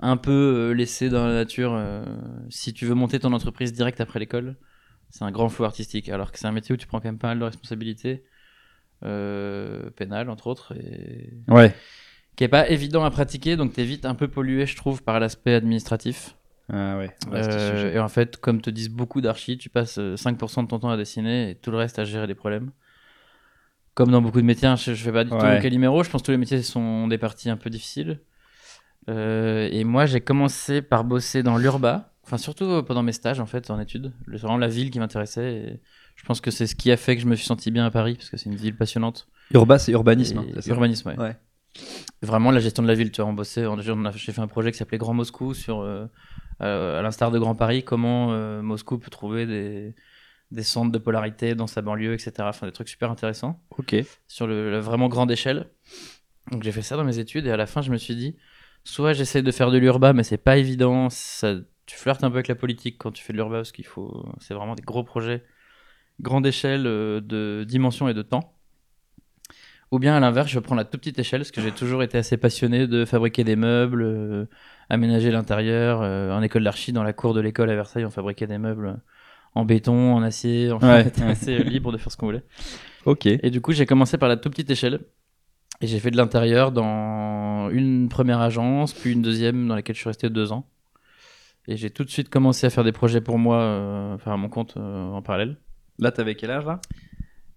un 0.00 0.16
peu 0.16 0.72
laissé 0.72 1.08
dans 1.08 1.26
la 1.26 1.34
nature. 1.34 1.74
euh, 1.74 2.04
si 2.48 2.72
tu 2.72 2.86
veux 2.86 2.94
monter 2.94 3.18
ton 3.18 3.32
entreprise 3.32 3.72
direct 3.72 4.00
après 4.00 4.18
l'école, 4.18 4.56
c'est 5.10 5.24
un 5.24 5.30
grand 5.30 5.48
flou 5.48 5.64
artistique, 5.64 6.08
alors 6.08 6.32
que 6.32 6.38
c'est 6.38 6.46
un 6.46 6.52
métier 6.52 6.72
où 6.74 6.76
tu 6.76 6.86
prends 6.86 7.00
quand 7.00 7.08
même 7.08 7.18
pas 7.18 7.28
mal 7.28 7.38
de 7.38 7.44
responsabilités, 7.44 8.24
euh, 9.04 9.90
pénales 9.90 10.30
entre 10.30 10.46
autres, 10.46 10.74
et 10.76 11.32
Ouais. 11.48 11.74
Qui 12.40 12.44
est 12.44 12.48
pas 12.48 12.70
évident 12.70 13.04
à 13.04 13.10
pratiquer, 13.10 13.56
donc 13.56 13.74
t'es 13.74 13.84
vite 13.84 14.06
un 14.06 14.14
peu 14.14 14.26
pollué, 14.26 14.64
je 14.64 14.74
trouve, 14.74 15.02
par 15.02 15.20
l'aspect 15.20 15.52
administratif. 15.52 16.36
Ah 16.72 16.96
ouais. 16.96 17.14
Euh, 17.34 17.92
et 17.92 17.98
en 17.98 18.08
fait, 18.08 18.38
comme 18.38 18.62
te 18.62 18.70
disent 18.70 18.88
beaucoup 18.88 19.20
d'archis, 19.20 19.58
tu 19.58 19.68
passes 19.68 19.98
euh, 19.98 20.14
5% 20.16 20.62
de 20.62 20.68
ton 20.68 20.78
temps 20.78 20.88
à 20.88 20.96
dessiner 20.96 21.50
et 21.50 21.54
tout 21.54 21.70
le 21.70 21.76
reste 21.76 21.98
à 21.98 22.04
gérer 22.06 22.26
les 22.26 22.34
problèmes. 22.34 22.70
Comme 23.92 24.10
dans 24.10 24.22
beaucoup 24.22 24.40
de 24.40 24.46
métiers, 24.46 24.68
hein, 24.68 24.76
je, 24.76 24.94
je 24.94 25.04
fais 25.04 25.12
pas 25.12 25.24
du 25.24 25.28
tout 25.28 25.36
Ouais. 25.36 25.56
le 25.56 25.60
caliméro, 25.60 26.02
je 26.02 26.08
pense 26.08 26.22
que 26.22 26.24
tous 26.24 26.30
les 26.30 26.38
métiers 26.38 26.62
sont 26.62 27.08
des 27.08 27.18
parties 27.18 27.50
un 27.50 27.58
peu 27.58 27.68
difficiles. 27.68 28.20
Euh, 29.10 29.68
et 29.70 29.84
moi, 29.84 30.06
j'ai 30.06 30.22
commencé 30.22 30.80
par 30.80 31.04
bosser 31.04 31.42
dans 31.42 31.58
l'urba, 31.58 32.14
enfin 32.24 32.38
surtout 32.38 32.82
pendant 32.84 33.02
mes 33.02 33.12
stages 33.12 33.40
en 33.40 33.44
fait, 33.46 33.70
en 33.70 33.78
études. 33.78 34.14
C'est 34.32 34.38
vraiment 34.38 34.56
la 34.56 34.68
ville 34.68 34.90
qui 34.90 34.98
m'intéressait 34.98 35.78
je 36.16 36.24
pense 36.24 36.40
que 36.40 36.50
c'est 36.50 36.66
ce 36.66 36.74
qui 36.74 36.90
a 36.90 36.96
fait 36.98 37.16
que 37.16 37.22
je 37.22 37.26
me 37.26 37.34
suis 37.34 37.46
senti 37.46 37.70
bien 37.70 37.84
à 37.84 37.90
Paris 37.90 38.14
parce 38.14 38.28
que 38.30 38.36
c'est 38.38 38.48
une 38.48 38.56
ville 38.56 38.76
passionnante. 38.76 39.26
Urba, 39.52 39.78
c'est 39.78 39.92
urbanisme. 39.92 40.38
hein, 40.38 40.46
urbanisme, 40.66 41.08
ouais. 41.10 41.18
Ouais. 41.18 41.36
Vraiment 42.22 42.50
la 42.50 42.60
gestion 42.60 42.82
de 42.82 42.88
la 42.88 42.94
ville, 42.94 43.10
tu 43.10 43.22
vois, 43.22 43.30
on 43.30 43.34
bossait, 43.34 43.64
j'ai 44.14 44.32
fait 44.32 44.40
un 44.40 44.46
projet 44.46 44.72
qui 44.72 44.78
s'appelait 44.78 44.98
Grand 44.98 45.14
Moscou 45.14 45.54
sur, 45.54 45.80
euh, 45.80 46.06
euh, 46.60 46.98
à 46.98 47.02
l'instar 47.02 47.30
de 47.30 47.38
Grand 47.38 47.54
Paris, 47.54 47.82
comment 47.82 48.32
euh, 48.32 48.60
Moscou 48.60 48.98
peut 48.98 49.10
trouver 49.10 49.46
des, 49.46 49.94
des 50.50 50.62
centres 50.62 50.92
de 50.92 50.98
polarité 50.98 51.54
dans 51.54 51.66
sa 51.66 51.80
banlieue, 51.80 52.12
etc. 52.12 52.32
Enfin, 52.40 52.66
des 52.66 52.72
trucs 52.72 52.88
super 52.88 53.10
intéressants 53.10 53.62
Ok. 53.78 53.96
sur 54.26 54.46
le, 54.46 54.70
la 54.70 54.80
vraiment 54.80 55.08
grande 55.08 55.30
échelle. 55.30 55.70
Donc 56.50 56.62
j'ai 56.62 56.72
fait 56.72 56.82
ça 56.82 56.96
dans 56.96 57.04
mes 57.04 57.18
études 57.18 57.46
et 57.46 57.50
à 57.50 57.56
la 57.56 57.66
fin 57.66 57.80
je 57.80 57.90
me 57.90 57.96
suis 57.96 58.16
dit, 58.16 58.36
soit 58.84 59.12
j'essaie 59.12 59.42
de 59.42 59.50
faire 59.50 59.70
de 59.70 59.78
l'urba, 59.78 60.12
mais 60.12 60.22
c'est 60.24 60.36
pas 60.36 60.58
évident, 60.58 61.08
ça, 61.08 61.54
tu 61.86 61.96
flirtes 61.96 62.24
un 62.24 62.30
peu 62.30 62.36
avec 62.36 62.48
la 62.48 62.54
politique 62.54 62.96
quand 62.98 63.12
tu 63.12 63.22
fais 63.22 63.32
de 63.32 63.38
l'urba 63.38 63.56
parce 63.56 63.72
qu'il 63.72 63.86
faut, 63.86 64.26
c'est 64.40 64.54
vraiment 64.54 64.74
des 64.74 64.82
gros 64.82 65.04
projets, 65.04 65.44
grande 66.20 66.46
échelle 66.46 66.82
de 66.82 67.64
dimension 67.66 68.08
et 68.08 68.14
de 68.14 68.22
temps. 68.22 68.59
Ou 69.92 69.98
bien 69.98 70.14
à 70.16 70.20
l'inverse, 70.20 70.48
je 70.50 70.58
prends 70.60 70.76
la 70.76 70.84
toute 70.84 71.00
petite 71.00 71.18
échelle 71.18 71.40
parce 71.40 71.50
que 71.50 71.60
j'ai 71.60 71.72
toujours 71.72 72.02
été 72.04 72.16
assez 72.16 72.36
passionné 72.36 72.86
de 72.86 73.04
fabriquer 73.04 73.42
des 73.42 73.56
meubles, 73.56 74.02
euh, 74.02 74.44
aménager 74.88 75.30
l'intérieur. 75.32 76.00
euh, 76.02 76.30
en 76.32 76.42
école 76.42 76.62
d'archi, 76.64 76.92
dans 76.92 77.02
la 77.02 77.12
cour 77.12 77.34
de 77.34 77.40
l'école 77.40 77.70
à 77.70 77.74
Versailles, 77.74 78.04
on 78.04 78.10
fabriquait 78.10 78.46
des 78.46 78.58
meubles 78.58 79.00
en 79.56 79.64
béton, 79.64 80.14
en 80.14 80.22
acier. 80.22 80.70
Enfin, 80.70 80.94
Ouais. 80.98 81.02
on 81.04 81.08
était 81.08 81.22
assez 81.24 81.58
libre 81.64 81.90
de 81.90 81.98
faire 81.98 82.12
ce 82.12 82.16
qu'on 82.16 82.26
voulait. 82.26 82.44
Ok. 83.04 83.26
Et 83.26 83.50
du 83.50 83.60
coup, 83.60 83.72
j'ai 83.72 83.84
commencé 83.86 84.16
par 84.16 84.28
la 84.28 84.36
toute 84.36 84.52
petite 84.52 84.70
échelle. 84.70 85.00
Et 85.80 85.86
j'ai 85.86 85.98
fait 85.98 86.10
de 86.10 86.16
l'intérieur 86.18 86.72
dans 86.72 87.70
une 87.70 88.08
première 88.10 88.40
agence, 88.40 88.92
puis 88.92 89.12
une 89.12 89.22
deuxième 89.22 89.66
dans 89.66 89.74
laquelle 89.74 89.96
je 89.96 90.00
suis 90.00 90.08
resté 90.10 90.28
deux 90.28 90.52
ans. 90.52 90.68
Et 91.66 91.76
j'ai 91.76 91.90
tout 91.90 92.04
de 92.04 92.10
suite 92.10 92.28
commencé 92.28 92.66
à 92.66 92.70
faire 92.70 92.84
des 92.84 92.92
projets 92.92 93.20
pour 93.22 93.38
moi, 93.38 93.56
euh, 93.56 94.14
enfin 94.14 94.34
à 94.34 94.36
mon 94.36 94.48
compte 94.50 94.74
euh, 94.76 95.08
en 95.10 95.22
parallèle. 95.22 95.56
Là, 95.98 96.12
t'avais 96.12 96.34
quel 96.34 96.50
âge 96.50 96.66
là? 96.66 96.80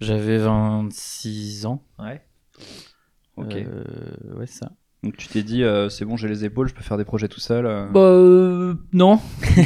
J'avais 0.03 0.38
26 0.38 1.65
ans. 1.65 1.83
Ouais. 2.00 2.22
Ok. 3.38 3.55
Euh, 3.55 3.83
ouais, 4.38 4.45
c'est 4.45 4.60
ça. 4.60 4.72
Donc 5.03 5.17
tu 5.17 5.27
t'es 5.27 5.43
dit, 5.43 5.63
euh, 5.63 5.89
c'est 5.89 6.05
bon, 6.05 6.15
j'ai 6.15 6.29
les 6.29 6.45
épaules, 6.45 6.69
je 6.69 6.74
peux 6.74 6.81
faire 6.83 6.98
des 6.98 7.03
projets 7.03 7.27
tout 7.27 7.39
seul. 7.41 7.65
euh. 7.65 7.89
Bah, 7.89 8.00
euh, 8.00 8.75
non. 8.93 9.19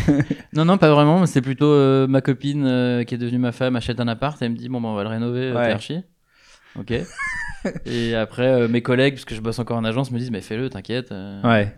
non, 0.53 0.65
non, 0.65 0.77
pas 0.79 0.89
vraiment. 0.91 1.25
C'est 1.27 1.41
plutôt 1.41 1.71
euh, 1.71 2.07
ma 2.07 2.21
copine 2.21 2.65
euh, 2.65 3.03
qui 3.03 3.13
est 3.15 3.17
devenue 3.19 3.37
ma 3.37 3.51
femme 3.51 3.75
achète 3.75 3.99
un 3.99 4.07
appart 4.07 4.41
et 4.41 4.45
elle 4.45 4.51
me 4.53 4.57
dit 4.57 4.67
bon, 4.69 4.81
bah, 4.81 4.87
on 4.89 4.95
va 4.95 5.03
le 5.03 5.09
rénover, 5.09 5.51
Ouais. 5.51 5.71
archi. 5.71 6.01
Ok. 6.79 6.91
et 7.85 8.15
après, 8.15 8.47
euh, 8.47 8.67
mes 8.67 8.81
collègues, 8.81 9.13
parce 9.15 9.25
que 9.25 9.35
je 9.35 9.41
bosse 9.41 9.59
encore 9.59 9.77
en 9.77 9.83
agence, 9.83 10.09
me 10.11 10.17
disent 10.17 10.31
mais 10.31 10.41
fais-le, 10.41 10.69
t'inquiète. 10.69 11.11
euh, 11.11 11.41
Ouais. 11.43 11.75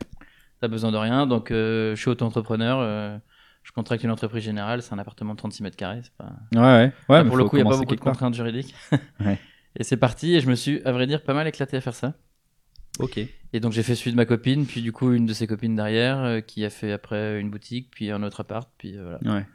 T'as 0.61 0.67
besoin 0.67 0.91
de 0.91 0.97
rien. 0.97 1.25
Donc, 1.27 1.51
euh, 1.51 1.95
je 1.95 1.99
suis 2.01 2.09
auto-entrepreneur. 2.09 3.19
Je 3.63 3.71
contracte 3.71 4.03
une 4.03 4.11
entreprise 4.11 4.43
générale. 4.43 4.81
C'est 4.81 4.93
un 4.93 4.99
appartement 4.99 5.33
de 5.33 5.37
36 5.37 5.63
mètres 5.63 5.77
carrés. 5.77 6.01
C'est 6.03 6.13
pas... 6.13 6.31
Ouais, 6.55 6.91
ouais. 7.09 7.23
Mais 7.23 7.25
pour 7.25 7.37
le 7.37 7.45
coup, 7.45 7.57
il 7.57 7.63
n'y 7.63 7.67
a 7.67 7.71
pas 7.71 7.77
beaucoup 7.77 7.95
de 7.95 8.01
part. 8.01 8.13
contraintes 8.13 8.33
juridiques. 8.33 8.73
Ouais. 9.19 9.39
Et 9.75 9.83
c'est 9.83 9.97
parti. 9.97 10.35
Et 10.35 10.39
je 10.39 10.49
me 10.49 10.55
suis, 10.55 10.81
à 10.83 10.91
vrai 10.91 11.05
dire, 11.05 11.23
pas 11.23 11.33
mal 11.33 11.47
éclaté 11.47 11.77
à 11.77 11.81
faire 11.81 11.93
ça. 11.93 12.15
Ok. 12.99 13.19
Et 13.53 13.59
donc, 13.59 13.71
j'ai 13.71 13.83
fait 13.83 13.95
celui 13.95 14.11
de 14.11 14.15
ma 14.15 14.25
copine, 14.25 14.65
puis 14.65 14.81
du 14.81 14.91
coup, 14.91 15.13
une 15.13 15.25
de 15.25 15.33
ses 15.33 15.47
copines 15.47 15.75
derrière, 15.75 16.19
euh, 16.19 16.41
qui 16.41 16.65
a 16.65 16.69
fait 16.69 16.91
après 16.91 17.39
une 17.39 17.49
boutique, 17.49 17.89
puis 17.91 18.11
un 18.11 18.23
autre 18.23 18.41
appart. 18.41 18.69
Puis 18.77 18.97
euh, 18.97 19.17
voilà. 19.21 19.37
Ouais. 19.37 19.45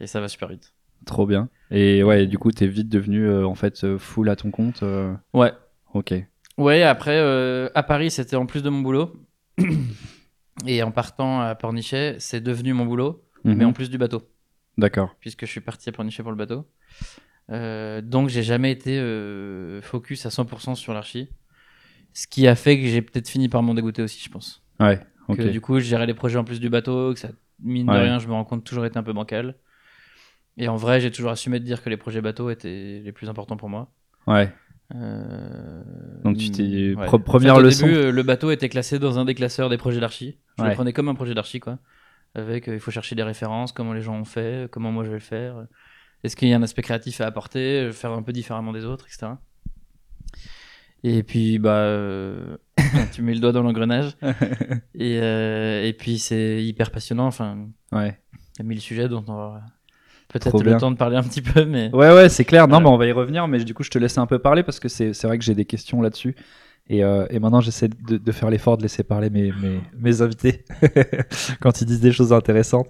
Et 0.00 0.06
ça 0.06 0.20
va 0.20 0.28
super 0.28 0.48
vite. 0.48 0.72
Trop 1.06 1.26
bien. 1.26 1.48
Et 1.70 2.02
ouais, 2.02 2.26
du 2.26 2.38
coup, 2.38 2.50
t'es 2.52 2.66
vite 2.66 2.88
devenu 2.88 3.26
euh, 3.26 3.46
en 3.46 3.54
fait 3.54 3.96
full 3.96 4.28
à 4.28 4.36
ton 4.36 4.50
compte. 4.50 4.84
Ouais. 5.32 5.52
Ok. 5.94 6.14
Ouais, 6.58 6.82
après, 6.82 7.18
à 7.74 7.82
Paris, 7.82 8.10
c'était 8.10 8.36
en 8.36 8.46
plus 8.46 8.62
de 8.62 8.68
mon 8.68 8.80
boulot. 8.80 9.12
Et 10.66 10.82
en 10.82 10.90
partant 10.90 11.40
à 11.40 11.54
Pornichet, 11.54 12.16
c'est 12.18 12.42
devenu 12.42 12.74
mon 12.74 12.84
boulot, 12.84 13.24
mais 13.44 13.54
Mhm. 13.54 13.66
en 13.66 13.72
plus 13.72 13.90
du 13.90 13.98
bateau, 13.98 14.22
D'accord. 14.78 15.14
puisque 15.20 15.46
je 15.46 15.50
suis 15.50 15.60
parti 15.60 15.88
à 15.88 15.92
Pornichet 15.92 16.22
pour 16.22 16.32
le 16.32 16.38
bateau. 16.38 16.66
Euh, 17.50 18.00
donc, 18.00 18.28
j'ai 18.28 18.42
jamais 18.42 18.70
été 18.70 18.98
euh, 18.98 19.82
focus 19.82 20.24
à 20.26 20.30
100% 20.30 20.74
sur 20.76 20.94
l'archi. 20.94 21.28
Ce 22.12 22.26
qui 22.26 22.46
a 22.46 22.54
fait 22.54 22.78
que 22.80 22.86
j'ai 22.86 23.02
peut-être 23.02 23.28
fini 23.28 23.48
par 23.48 23.62
m'en 23.62 23.74
dégoûter 23.74 24.02
aussi, 24.02 24.20
je 24.22 24.28
pense. 24.30 24.62
Ouais. 24.78 25.00
Ok. 25.28 25.38
Que 25.38 25.42
du 25.48 25.60
coup, 25.60 25.78
je 25.78 25.84
gérais 25.84 26.06
les 26.06 26.14
projets 26.14 26.38
en 26.38 26.44
plus 26.44 26.60
du 26.60 26.68
bateau, 26.70 27.12
que 27.14 27.18
ça, 27.20 27.28
mine 27.62 27.86
de 27.86 27.92
rien, 27.92 28.18
je 28.18 28.26
me 28.26 28.32
rends 28.32 28.44
compte, 28.44 28.64
toujours 28.64 28.84
été 28.84 28.98
un 28.98 29.02
peu 29.02 29.12
bancal. 29.12 29.54
Et 30.56 30.68
en 30.68 30.76
vrai, 30.76 31.00
j'ai 31.00 31.10
toujours 31.10 31.30
assumé 31.30 31.60
de 31.60 31.64
dire 31.64 31.82
que 31.82 31.88
les 31.90 31.96
projets 31.96 32.20
bateau 32.20 32.50
étaient 32.50 33.00
les 33.04 33.12
plus 33.12 33.28
importants 33.28 33.56
pour 33.56 33.68
moi. 33.68 33.92
Ouais. 34.26 34.52
Euh, 34.94 35.82
Donc 36.24 36.36
tu 36.36 36.50
t'es- 36.50 36.94
ouais. 36.94 37.06
pre- 37.06 37.14
En 37.16 37.20
première 37.20 37.54
fait, 37.54 37.60
au 37.60 37.64
leçon. 37.64 37.86
début, 37.86 38.10
le 38.12 38.22
bateau 38.22 38.50
était 38.50 38.68
classé 38.68 38.98
dans 38.98 39.18
un 39.18 39.24
des 39.24 39.34
classeurs 39.34 39.68
des 39.70 39.76
projets 39.78 40.00
d'archi. 40.00 40.38
Je 40.58 40.62
Ouais. 40.64 40.70
le 40.70 40.74
prenais 40.74 40.92
comme 40.92 41.08
un 41.08 41.14
projet 41.14 41.34
d'archi, 41.34 41.60
quoi. 41.60 41.78
Avec, 42.34 42.68
euh, 42.68 42.74
il 42.74 42.80
faut 42.80 42.90
chercher 42.90 43.14
des 43.16 43.22
références, 43.22 43.72
comment 43.72 43.92
les 43.92 44.02
gens 44.02 44.14
ont 44.14 44.24
fait, 44.24 44.70
comment 44.70 44.92
moi 44.92 45.04
je 45.04 45.08
vais 45.08 45.16
le 45.16 45.20
faire. 45.20 45.66
Est-ce 46.22 46.36
qu'il 46.36 46.48
y 46.48 46.52
a 46.52 46.56
un 46.56 46.62
aspect 46.62 46.82
créatif 46.82 47.20
à 47.20 47.26
apporter, 47.26 47.90
faire 47.92 48.12
un 48.12 48.22
peu 48.22 48.32
différemment 48.32 48.72
des 48.72 48.84
autres, 48.84 49.06
etc. 49.06 49.32
Et 51.02 51.22
puis, 51.22 51.58
bah, 51.58 51.76
euh, 51.76 52.56
tu 53.12 53.22
mets 53.22 53.32
le 53.34 53.40
doigt 53.40 53.52
dans 53.52 53.62
l'engrenage. 53.62 54.16
et, 54.94 55.18
euh, 55.20 55.84
et 55.86 55.92
puis, 55.94 56.18
c'est 56.18 56.62
hyper 56.62 56.90
passionnant. 56.90 57.26
Enfin, 57.26 57.68
ouais. 57.92 58.18
il 58.54 58.58
y 58.58 58.60
a 58.60 58.64
mille 58.64 58.80
sujets 58.80 59.08
dont 59.08 59.24
on 59.26 59.32
aura 59.32 59.60
peut-être 60.28 60.62
le 60.62 60.76
temps 60.76 60.90
de 60.90 60.96
parler 60.96 61.16
un 61.16 61.22
petit 61.22 61.42
peu, 61.42 61.64
mais 61.64 61.90
Ouais, 61.94 62.12
ouais, 62.14 62.28
c'est 62.28 62.44
clair. 62.44 62.64
Non, 62.68 62.76
Voilà. 62.76 62.84
mais 62.84 62.90
on 62.90 62.98
va 62.98 63.06
y 63.06 63.12
revenir. 63.12 63.48
Mais 63.48 63.64
du 63.64 63.72
coup, 63.72 63.82
je 63.82 63.90
te 63.90 63.98
laisse 63.98 64.18
un 64.18 64.26
peu 64.26 64.38
parler 64.38 64.62
parce 64.62 64.78
que 64.78 64.88
c'est 64.88 65.14
c'est 65.14 65.26
vrai 65.26 65.38
que 65.38 65.44
j'ai 65.44 65.54
des 65.54 65.64
questions 65.64 66.02
là-dessus. 66.02 66.36
Et, 66.92 67.04
euh, 67.04 67.24
et 67.30 67.38
maintenant, 67.38 67.60
j'essaie 67.60 67.86
de, 67.88 68.16
de 68.18 68.32
faire 68.32 68.50
l'effort 68.50 68.76
de 68.76 68.82
laisser 68.82 69.04
parler 69.04 69.30
mes, 69.30 69.52
mes, 69.62 69.80
mes 69.96 70.22
invités 70.22 70.64
quand 71.60 71.80
ils 71.80 71.84
disent 71.86 72.00
des 72.00 72.10
choses 72.10 72.32
intéressantes. 72.32 72.88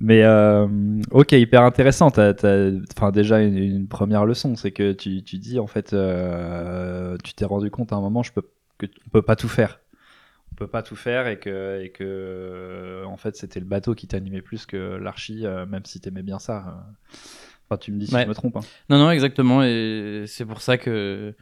Mais 0.00 0.22
euh, 0.22 0.66
ok, 1.10 1.32
hyper 1.32 1.62
intéressant. 1.62 2.06
Enfin, 2.08 3.10
déjà, 3.12 3.42
une, 3.42 3.58
une 3.58 3.88
première 3.88 4.24
leçon, 4.24 4.56
c'est 4.56 4.70
que 4.70 4.92
tu, 4.92 5.22
tu 5.22 5.36
dis, 5.36 5.58
en 5.58 5.66
fait, 5.66 5.92
euh, 5.92 7.18
tu 7.22 7.34
t'es 7.34 7.44
rendu 7.44 7.70
compte 7.70 7.92
à 7.92 7.96
un 7.96 8.00
moment 8.00 8.22
je 8.22 8.32
peux, 8.32 8.42
que 8.78 8.86
on 9.06 9.10
peut 9.10 9.20
pas 9.22 9.36
tout 9.36 9.48
faire. 9.48 9.80
On 10.52 10.54
peut 10.54 10.66
pas 10.66 10.82
tout 10.82 10.96
faire 10.96 11.26
et 11.28 11.38
que, 11.38 11.82
et 11.82 11.90
que 11.90 13.04
en 13.06 13.16
fait, 13.18 13.36
c'était 13.36 13.60
le 13.60 13.66
bateau 13.66 13.94
qui 13.94 14.06
t'animait 14.06 14.42
plus 14.42 14.64
que 14.64 14.96
l'archi, 14.96 15.44
même 15.68 15.82
si 15.84 16.00
t'aimais 16.00 16.22
bien 16.22 16.38
ça. 16.38 16.86
Enfin, 17.68 17.76
tu 17.78 17.92
me 17.92 17.98
dis 17.98 18.06
si 18.06 18.14
Ouais. 18.14 18.24
je 18.24 18.28
me 18.28 18.34
trompe. 18.34 18.56
hein. 18.56 18.60
Non, 18.88 18.98
non, 18.98 19.10
exactement. 19.10 19.62
Et 19.62 20.24
c'est 20.26 20.44
pour 20.46 20.60
ça 20.62 20.78
que 20.78 21.34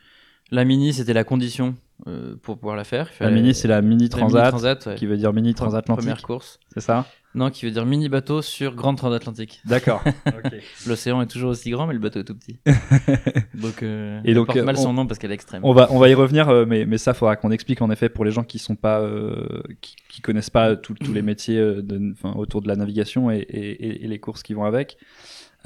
la 0.50 0.64
mini, 0.64 0.92
c'était 0.92 1.12
la 1.12 1.24
condition 1.24 1.74
euh, 2.06 2.36
pour 2.42 2.58
pouvoir 2.58 2.76
la 2.76 2.84
faire. 2.84 3.08
La 3.20 3.30
mini, 3.30 3.54
c'est 3.54 3.68
la 3.68 3.82
mini 3.82 4.04
la 4.04 4.08
transat, 4.08 4.40
mini 4.42 4.50
transat, 4.50 4.86
ouais. 4.86 4.94
qui 4.96 5.06
veut 5.06 5.16
dire 5.16 5.32
mini 5.32 5.54
transatlantique. 5.54 6.04
Première 6.06 6.22
course. 6.22 6.58
C'est 6.74 6.80
ça? 6.80 7.06
Non, 7.34 7.50
qui 7.50 7.64
veut 7.64 7.70
dire 7.70 7.86
mini 7.86 8.08
bateau 8.08 8.42
sur 8.42 8.74
grande 8.74 8.96
transatlantique. 8.96 9.60
D'accord. 9.64 10.02
L'océan 10.88 11.22
est 11.22 11.26
toujours 11.26 11.50
aussi 11.50 11.70
grand, 11.70 11.86
mais 11.86 11.92
le 11.94 12.00
bateau 12.00 12.20
est 12.20 12.24
tout 12.24 12.34
petit. 12.36 12.58
donc, 13.54 13.82
euh, 13.82 14.20
Et 14.24 14.30
elle 14.30 14.34
donc, 14.34 14.46
porte 14.46 14.58
euh, 14.58 14.64
mal 14.64 14.76
on- 14.76 14.82
son 14.82 14.92
nom 14.92 15.06
parce 15.06 15.18
qu'elle 15.18 15.30
est 15.30 15.34
extrême. 15.34 15.60
on 15.64 15.72
va, 15.72 15.88
on 15.92 15.98
va 15.98 16.08
y 16.08 16.14
revenir, 16.14 16.48
euh, 16.48 16.64
mais, 16.66 16.86
mais 16.86 16.98
ça, 16.98 17.14
faudra 17.14 17.36
qu'on 17.36 17.50
explique 17.52 17.82
en 17.82 17.90
effet 17.90 18.08
pour 18.08 18.24
les 18.24 18.32
gens 18.32 18.42
qui 18.42 18.58
sont 18.58 18.74
pas, 18.74 19.00
euh, 19.00 19.62
qui, 19.80 19.94
qui 20.08 20.20
connaissent 20.22 20.50
pas 20.50 20.74
tout- 20.76 20.94
tous 20.94 21.12
les 21.12 21.22
métiers 21.22 21.58
euh, 21.58 21.82
de, 21.82 22.12
enfin, 22.12 22.36
autour 22.36 22.62
de 22.62 22.68
la 22.68 22.74
navigation 22.76 23.30
et, 23.30 23.38
et- 23.38 23.86
et- 23.86 24.04
et 24.04 24.08
les 24.08 24.18
courses 24.18 24.42
qui 24.42 24.54
vont 24.54 24.64
avec. 24.64 24.96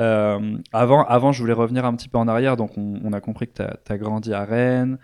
Euh, 0.00 0.58
avant, 0.72 1.04
avant, 1.06 1.32
je 1.32 1.40
voulais 1.40 1.52
revenir 1.52 1.84
un 1.84 1.94
petit 1.94 2.08
peu 2.08 2.18
en 2.18 2.28
arrière. 2.28 2.56
Donc, 2.56 2.76
on, 2.76 3.00
on 3.04 3.12
a 3.12 3.20
compris 3.20 3.46
que 3.48 3.62
tu 3.86 3.92
as, 3.92 3.96
grandi 3.98 4.32
à 4.34 4.44
Rennes, 4.44 4.98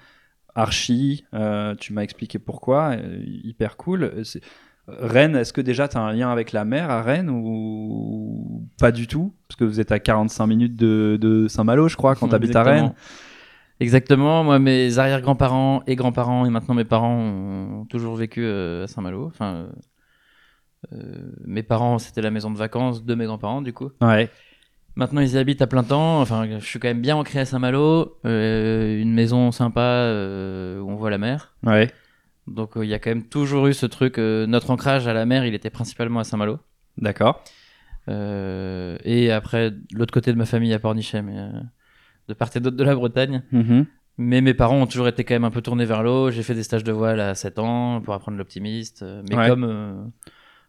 Archie. 0.54 1.25
euh, 1.35 1.75
tu 1.76 1.92
m'as 1.92 2.02
expliqué 2.02 2.38
pourquoi. 2.38 2.90
euh, 2.97 3.23
hyper 3.25 3.76
cool. 3.76 4.12
Rennes, 4.88 5.37
est-ce 5.37 5.52
que 5.52 5.61
déjà 5.61 5.87
tu 5.88 5.97
as 5.97 6.00
un 6.00 6.12
lien 6.12 6.30
avec 6.30 6.52
la 6.52 6.64
mer 6.64 6.90
à 6.90 7.02
Rennes 7.02 7.30
ou 7.30 8.66
pas 8.80 8.90
du 8.90 9.07
tout? 9.07 9.35
Parce 9.47 9.57
que 9.57 9.64
vous 9.64 9.78
êtes 9.80 9.92
à 9.92 10.00
45 10.00 10.47
minutes 10.47 10.76
de, 10.76 11.16
de 11.21 11.47
Saint-Malo, 11.49 11.88
je 11.88 11.97
crois, 11.97 12.14
quand 12.16 12.28
tu 12.28 12.35
habites 12.35 12.57
à. 12.57 12.62
Rennes. 12.64 12.92
Exactement. 13.78 14.45
Moi, 14.45 14.59
mes 14.59 14.99
arrière-grands-parents 14.99 15.83
et 15.87 15.97
grands-parents 15.97 16.45
et 16.45 16.50
maintenant 16.50 16.75
mes 16.75 16.85
parents 16.85 17.16
ont 17.19 17.85
toujours 17.87 18.14
vécu 18.16 18.45
euh, 18.45 18.85
à 18.85 18.87
Saint-Malo. 18.88 19.26
Enfin, 19.26 19.69
euh, 20.92 21.33
mes 21.45 21.62
parents, 21.62 21.99
c'était 21.99 22.23
la 22.23 22.30
maison 22.30 22.50
de 22.50 22.59
vacances 22.59 23.04
de 23.04 23.14
mes 23.14 23.26
grands-parents, 23.26 23.62
du 23.62 23.73
coup. 23.73 23.90
Ouais. 24.02 24.28
Maintenant, 25.00 25.23
ils 25.23 25.33
y 25.33 25.38
habitent 25.38 25.62
à 25.62 25.66
plein 25.66 25.83
temps. 25.83 26.21
Enfin, 26.21 26.47
je 26.59 26.66
suis 26.66 26.78
quand 26.78 26.88
même 26.88 27.00
bien 27.00 27.16
ancré 27.16 27.38
à 27.38 27.47
Saint-Malo. 27.47 28.19
Euh, 28.26 29.00
une 29.00 29.14
maison 29.14 29.50
sympa 29.50 29.80
euh, 29.80 30.78
où 30.78 30.90
on 30.90 30.97
voit 30.97 31.09
la 31.09 31.16
mer. 31.16 31.54
Ouais. 31.62 31.90
Donc, 32.47 32.76
euh, 32.76 32.85
il 32.85 32.90
y 32.90 32.92
a 32.92 32.99
quand 32.99 33.09
même 33.09 33.25
toujours 33.25 33.66
eu 33.69 33.73
ce 33.73 33.87
truc. 33.87 34.19
notre 34.19 34.71
ancrage 34.71 35.09
à 35.09 35.14
la 35.14 35.25
mer, 35.25 35.47
il 35.47 35.54
était 35.54 35.71
principalement 35.71 36.21
à 36.21 36.25
Saint-Malo. 36.25 36.59
D'accord. 36.99 37.42
Et 38.09 39.30
après, 39.33 39.73
l'autre 39.95 40.12
côté 40.12 40.35
de 40.35 40.37
ma 40.37 40.45
famille 40.45 40.75
à 40.75 40.78
Pornichet, 40.78 41.23
mais 41.23 41.49
de 42.28 42.35
part 42.35 42.50
et 42.54 42.61
d'autre 42.61 42.76
de 42.76 42.85
la 42.85 42.95
Bretagne. 42.95 43.42
Mhm. 43.52 43.87
Mais 44.19 44.42
mes 44.42 44.52
parents 44.52 44.83
ont 44.83 44.87
toujours 44.87 45.09
été 45.09 45.25
quand 45.25 45.33
même 45.35 45.45
un 45.45 45.50
peu 45.50 45.62
tournés 45.62 45.87
vers 45.87 46.02
l'eau. 46.02 46.30
J'ai 46.30 46.42
fait 46.42 46.52
des 46.52 46.62
stages 46.62 46.85
de 46.85 46.92
voile 46.92 47.21
à 47.21 47.35
7 47.35 47.59
ans 47.59 48.02
pour 48.02 48.12
apprendre 48.12 48.37
l'optimiste. 48.37 49.02
Mais 49.30 49.35
Ouais. 49.35 49.49
comme, 49.49 50.12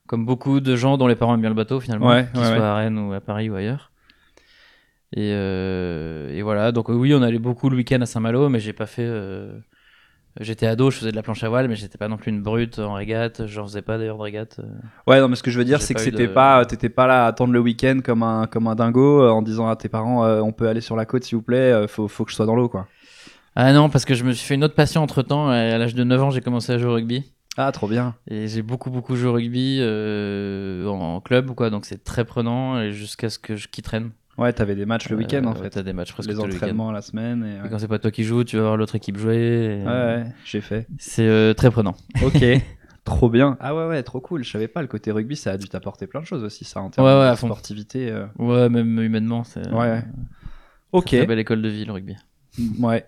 comme 0.08 0.26
beaucoup 0.26 0.62
de 0.62 0.78
gens 0.78 0.98
dont 0.98 1.08
les 1.08 1.18
parents 1.18 1.34
aiment 1.34 1.42
bien 1.42 1.50
le 1.50 1.56
bateau, 1.56 1.82
finalement, 1.82 2.08
Ouais, 2.08 2.30
qu'ils 2.34 2.46
soient 2.46 2.66
à 2.70 2.76
Rennes 2.76 2.98
ou 2.98 3.12
à 3.12 3.20
Paris 3.20 3.50
ou 3.50 3.56
ailleurs. 3.56 3.91
Et, 5.14 5.32
euh, 5.34 6.30
et 6.34 6.42
voilà, 6.42 6.72
donc 6.72 6.90
euh, 6.90 6.94
oui, 6.94 7.14
on 7.14 7.22
allait 7.22 7.40
beaucoup 7.40 7.70
le 7.70 7.76
week-end 7.78 8.02
à 8.02 8.06
Saint-Malo, 8.06 8.50
mais 8.50 8.60
j'ai 8.60 8.74
pas 8.74 8.86
fait. 8.86 9.06
euh, 9.06 9.60
J'étais 10.40 10.66
ado, 10.66 10.90
je 10.92 10.98
faisais 10.98 11.12
de 11.12 11.18
la 11.18 11.24
planche 11.24 11.44
à 11.44 11.50
voile, 11.50 11.68
mais 11.68 11.76
j'étais 11.76 11.98
pas 11.98 12.08
non 12.08 12.16
plus 12.16 12.32
une 12.32 12.42
brute 12.42 12.80
en 12.80 12.94
régate. 12.94 13.48
J'en 13.48 13.66
faisais 13.66 13.82
pas 13.82 13.98
d'ailleurs 13.98 14.18
de 14.18 14.24
régate. 14.24 14.62
Ouais, 15.06 15.20
non, 15.20 15.28
mais 15.28 15.36
ce 15.36 15.44
que 15.44 15.52
je 15.52 15.58
veux 15.58 15.66
dire, 15.66 15.82
c'est 15.82 15.94
que 15.94 16.00
c'était 16.00 16.28
de- 16.28 16.34
pas, 16.34 16.64
t'étais 16.66 16.88
pas 16.88 17.06
là 17.06 17.26
à 17.26 17.28
attendre 17.28 17.52
le 17.52 17.60
week-end 17.60 18.00
comme 18.02 18.24
un, 18.24 18.48
comme 18.48 18.68
un 18.68 18.76
dingo 18.76 19.28
en 19.28 19.42
disant 19.42 19.68
à 19.68 19.76
tes 19.76 19.90
parents, 19.90 20.24
euh, 20.24 20.40
on 20.40 20.54
peut 20.54 20.70
aller 20.70 20.80
sur 20.80 20.96
la 20.96 21.06
côte 21.06 21.26
s'il 21.26 21.36
vous 21.36 21.42
plaît, 21.42 21.86
faut, 21.90 22.08
faut 22.08 22.24
que 22.24 22.32
je 22.32 22.38
sois 22.38 22.46
dans 22.46 22.56
l'eau, 22.56 22.70
quoi. 22.70 22.88
Ah 23.56 23.74
non, 23.74 23.90
parce 23.90 24.06
que 24.06 24.14
je 24.14 24.24
me 24.24 24.32
suis 24.32 24.48
fait 24.48 24.56
une 24.56 24.64
autre 24.64 24.76
passion 24.76 25.02
entre 25.04 25.22
temps. 25.22 25.50
À 25.50 25.78
l'âge 25.78 25.96
de 25.96 26.04
9 26.04 26.22
ans, 26.22 26.30
j'ai 26.30 26.42
commencé 26.42 26.72
à 26.72 26.78
jouer 26.78 26.90
au 26.90 26.94
rugby. 26.94 27.26
Ah, 27.58 27.72
trop 27.74 27.88
bien. 27.88 28.16
Et 28.30 28.48
j'ai 28.48 28.62
beaucoup, 28.62 28.90
beaucoup 28.90 29.16
joué 29.16 29.30
au 29.30 29.34
rugby 29.34 29.80
euh, 29.82 30.88
en, 30.88 31.16
en 31.16 31.22
club, 31.22 31.50
ou 31.50 31.54
quoi. 31.56 31.70
Donc 31.70 31.86
c'est 31.86 32.04
très 32.04 32.24
prenant 32.24 32.90
jusqu'à 32.92 33.30
ce 33.30 33.38
que 33.40 33.56
je 33.58 33.68
quitte 33.68 33.88
Rennes. 33.88 34.12
Ouais, 34.42 34.54
t'avais 34.54 34.76
des 34.76 34.86
matchs 34.86 35.10
le 35.10 35.16
week-end, 35.18 35.44
en 35.46 35.52
Euh, 35.52 35.54
ouais, 35.56 35.64
fait. 35.64 35.70
T'as 35.72 35.84
des 35.84 35.94
matchs 35.94 36.14
presque 36.14 36.30
Les 36.30 36.36
tous 36.36 36.42
les 36.42 36.46
week-ends. 36.48 36.58
entraînements 36.58 36.92
la 36.92 37.02
semaine. 37.02 37.44
Et, 37.66 37.70
quand 37.70 37.80
c'est 37.80 37.88
pas 37.88 38.00
toi 38.00 38.12
qui 38.12 38.24
joues, 38.24 38.44
tu 38.44 38.56
vas 38.58 38.64
voir 38.64 38.78
l'autre 38.78 38.96
équipe 38.96 39.18
jouer. 39.18 39.36
et- 39.82 39.86
ouais, 39.86 39.92
ouais, 39.92 40.24
j'ai 40.46 40.62
fait. 40.62 40.88
C'est 40.98 41.28
euh, 41.28 41.54
très 41.54 41.70
prenant. 41.72 41.96
Ok. 42.26 42.44
trop 43.04 43.30
bien. 43.30 43.58
Ah 43.60 43.76
ouais, 43.76 43.88
ouais, 43.88 44.04
trop 44.04 44.20
cool. 44.20 44.44
Je 44.44 44.52
savais 44.52 44.68
pas, 44.68 44.82
le 44.82 44.88
côté 44.88 45.12
rugby, 45.12 45.36
ça 45.36 45.52
a 45.52 45.58
dû 45.58 45.68
t'apporter 45.70 46.08
plein 46.08 46.22
de 46.22 46.26
choses 46.26 46.44
aussi, 46.44 46.66
ça, 46.66 46.82
en 46.82 46.90
termes 46.90 47.06
Ouais, 47.08 47.14
ouais, 47.20 47.32
de 47.32 47.36
sportivité. 47.36 48.10
euh. 48.12 48.26
Ouais, 48.38 48.70
même 48.70 49.00
humainement, 49.02 49.44
c'est 49.44 49.68
Ouais. 49.70 49.88
euh, 49.88 50.02
Ok. 50.92 51.08
très 51.08 51.26
belle 51.26 51.40
école 51.40 51.62
de 51.62 51.70
vie, 51.70 51.86
le 51.86 51.92
rugby. 51.94 52.16
Ouais. 52.80 53.06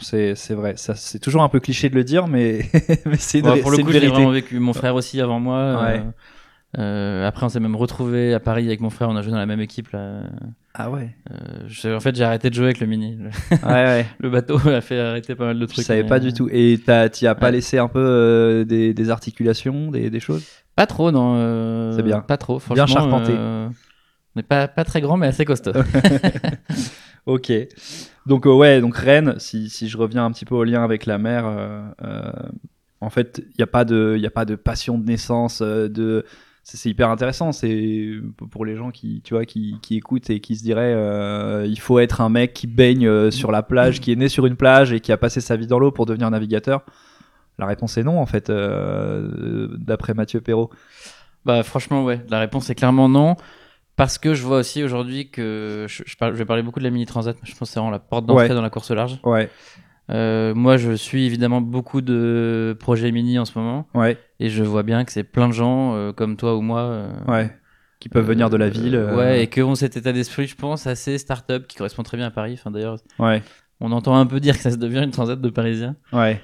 C'est, 0.00 0.34
c'est 0.34 0.54
vrai. 0.54 0.74
Ça, 0.76 0.94
c'est 0.94 1.18
toujours 1.20 1.42
un 1.42 1.48
peu 1.48 1.60
cliché 1.60 1.88
de 1.90 1.94
le 1.94 2.02
dire, 2.02 2.26
mais, 2.26 2.62
mais 3.06 3.16
c'est 3.18 3.38
une, 3.40 3.46
Ouais, 3.48 3.60
pour 3.60 3.70
le 3.70 3.76
c'est 3.76 3.82
coup, 3.82 3.90
vérité. 3.90 4.10
vraiment 4.12 4.30
vécu. 4.30 4.58
Mon 4.58 4.72
frère 4.72 4.94
aussi 4.94 5.20
avant 5.20 5.38
moi. 5.38 5.82
Ouais. 5.82 5.98
euh, 6.00 6.02
après, 6.74 7.46
on 7.46 7.48
s'est 7.48 7.60
même 7.60 7.76
retrouvé 7.76 8.34
à 8.34 8.40
Paris 8.40 8.66
avec 8.66 8.80
mon 8.80 8.90
frère. 8.90 9.08
On 9.08 9.16
a 9.16 9.22
joué 9.22 9.32
dans 9.32 9.38
la 9.38 9.46
même 9.46 9.60
équipe. 9.60 9.90
Là. 9.92 10.22
Ah 10.74 10.90
ouais. 10.90 11.14
Euh, 11.30 11.34
je- 11.66 11.94
en 11.94 12.00
fait, 12.00 12.14
j'ai 12.14 12.24
arrêté 12.24 12.50
de 12.50 12.54
jouer 12.54 12.66
avec 12.66 12.80
le 12.80 12.86
mini. 12.86 13.16
Le, 13.16 13.30
Ouais, 13.66 13.72
ouais. 13.84 14.06
le 14.18 14.28
bateau 14.30 14.58
a 14.68 14.80
fait 14.82 15.00
arrêter 15.00 15.34
pas 15.34 15.46
mal 15.46 15.56
de 15.58 15.66
Je 15.66 15.72
trucs. 15.72 15.84
savais 15.86 16.02
mais, 16.02 16.08
pas 16.08 16.16
euh, 16.16 16.20
du 16.20 16.32
tout. 16.34 16.48
Et 16.52 16.78
t'y 17.12 17.26
as 17.26 17.34
pas 17.34 17.46
ouais. 17.46 17.52
laissé 17.52 17.78
un 17.78 17.88
peu 17.88 17.98
euh, 18.00 18.64
des, 18.64 18.92
des 18.92 19.10
articulations, 19.10 19.90
des, 19.90 20.10
des 20.10 20.20
choses? 20.20 20.44
Pas 20.74 20.86
trop, 20.86 21.10
non. 21.10 21.34
euh, 21.36 21.92
C'est 21.96 22.02
bien. 22.02 22.20
Pas 22.20 22.36
trop. 22.36 22.60
Bien 22.74 22.86
franchement, 22.86 23.10
charpenté. 23.10 23.32
euh, 23.34 23.68
on 23.68 23.72
n'est 24.38 24.42
pas, 24.42 24.68
pas 24.68 24.84
très 24.84 25.00
grand, 25.00 25.16
mais 25.16 25.28
assez 25.28 25.44
costaud. 25.46 25.72
Ok. 27.26 27.50
Donc 28.26 28.46
euh, 28.46 28.54
ouais, 28.54 28.80
donc 28.80 28.96
Rennes, 28.96 29.34
si, 29.38 29.68
si 29.68 29.88
je 29.88 29.96
reviens 29.98 30.24
un 30.24 30.30
petit 30.30 30.44
peu 30.44 30.54
au 30.54 30.62
lien 30.62 30.84
avec 30.84 31.06
la 31.06 31.18
mer, 31.18 31.44
euh, 31.46 31.82
euh, 32.04 32.30
en 33.00 33.10
fait, 33.10 33.42
il 33.44 33.54
n'y 33.58 33.62
a, 33.64 33.66
pas 33.66 33.84
de- 33.84 34.16
y 34.16 34.26
a 34.26 34.30
pas 34.30 34.44
de 34.44 34.54
passion 34.54 34.96
de 34.96 35.04
naissance, 35.04 35.60
euh, 35.60 35.88
de... 35.88 36.24
C'est 36.68 36.90
hyper 36.90 37.10
intéressant, 37.10 37.52
c'est 37.52 38.10
pour 38.50 38.64
les 38.64 38.74
gens 38.74 38.90
qui, 38.90 39.20
tu 39.22 39.34
vois, 39.34 39.44
qui, 39.44 39.76
qui 39.82 39.96
écoutent 39.96 40.30
et 40.30 40.40
qui 40.40 40.56
se 40.56 40.64
diraient, 40.64 40.94
euh, 40.96 41.64
il 41.64 41.78
faut 41.78 42.00
être 42.00 42.20
un 42.20 42.28
mec 42.28 42.54
qui 42.54 42.66
baigne 42.66 43.06
euh, 43.06 43.30
sur 43.30 43.52
la 43.52 43.62
plage, 43.62 44.00
qui 44.00 44.10
est 44.10 44.16
né 44.16 44.26
sur 44.28 44.46
une 44.46 44.56
plage 44.56 44.92
et 44.92 44.98
qui 44.98 45.12
a 45.12 45.16
passé 45.16 45.40
sa 45.40 45.54
vie 45.54 45.68
dans 45.68 45.78
l'eau 45.78 45.92
pour 45.92 46.06
devenir 46.06 46.28
navigateur. 46.28 46.84
La 47.58 47.66
réponse 47.66 47.96
est 47.98 48.02
non, 48.02 48.20
en 48.20 48.26
fait, 48.26 48.50
euh, 48.50 49.68
d'après 49.78 50.12
Mathieu 50.14 50.40
Perrault. 50.40 50.70
Bah 51.44 51.62
franchement 51.62 52.02
ouais, 52.04 52.20
la 52.30 52.40
réponse 52.40 52.68
est 52.68 52.74
clairement 52.74 53.08
non. 53.08 53.36
Parce 53.94 54.18
que 54.18 54.34
je 54.34 54.42
vois 54.42 54.58
aussi 54.58 54.82
aujourd'hui 54.82 55.30
que 55.30 55.86
je, 55.88 56.02
je, 56.04 56.16
parle- 56.16 56.32
je 56.32 56.38
vais 56.38 56.44
parler 56.44 56.64
beaucoup 56.64 56.80
de 56.80 56.84
la 56.84 56.90
mini 56.90 57.06
transat, 57.06 57.36
mais 57.40 57.48
je 57.48 57.52
pense 57.56 57.68
que 57.68 57.74
c'est 57.74 57.78
vraiment 57.78 57.92
la 57.92 58.00
porte 58.00 58.26
d'entrée 58.26 58.48
Ouais. 58.48 58.54
dans 58.56 58.60
la 58.60 58.70
course 58.70 58.90
au 58.90 58.94
large. 58.96 59.20
Ouais, 59.22 59.48
Euh, 60.10 60.52
moi, 60.54 60.76
je 60.76 60.92
suis 60.92 61.26
évidemment 61.26 61.60
beaucoup 61.60 62.00
de 62.00 62.76
projets 62.80 63.12
mini 63.12 63.38
en 63.38 63.44
ce 63.44 63.56
moment, 63.56 63.86
ouais, 63.94 64.18
et 64.40 64.48
je 64.50 64.62
vois 64.62 64.82
bien 64.82 65.04
que 65.04 65.12
c'est 65.12 65.24
plein 65.24 65.48
de 65.48 65.52
gens 65.54 65.94
euh, 65.94 66.12
comme 66.12 66.36
toi 66.36 66.56
ou 66.56 66.60
moi, 66.62 66.80
euh, 66.80 67.08
ouais. 67.28 67.56
Qui 68.00 68.08
peuvent 68.10 68.26
venir 68.26 68.50
de 68.50 68.56
la 68.58 68.66
euh, 68.66 68.68
ville. 68.68 68.94
euh, 68.94 69.16
ouais, 69.16 69.42
et 69.42 69.46
qui 69.48 69.62
ont 69.62 69.74
cet 69.74 69.96
état 69.96 70.12
d'esprit, 70.12 70.46
je 70.46 70.54
pense, 70.56 70.86
assez 70.86 71.16
start-up, 71.18 71.66
qui 71.66 71.76
correspond 71.76 72.02
très 72.02 72.16
bien 72.18 72.26
à 72.26 72.30
Paris. 72.30 72.52
Enfin 72.58 72.70
d'ailleurs, 72.70 72.98
ouais, 73.18 73.42
on 73.80 73.90
entend 73.92 74.16
un 74.16 74.26
peu 74.26 74.38
dire 74.38 74.54
que 74.56 74.62
ça 74.62 74.70
se 74.70 74.76
devient 74.76 75.02
une 75.02 75.10
transat 75.10 75.40
de 75.40 75.48
Parisiens. 75.50 75.96
ouais. 76.12 76.40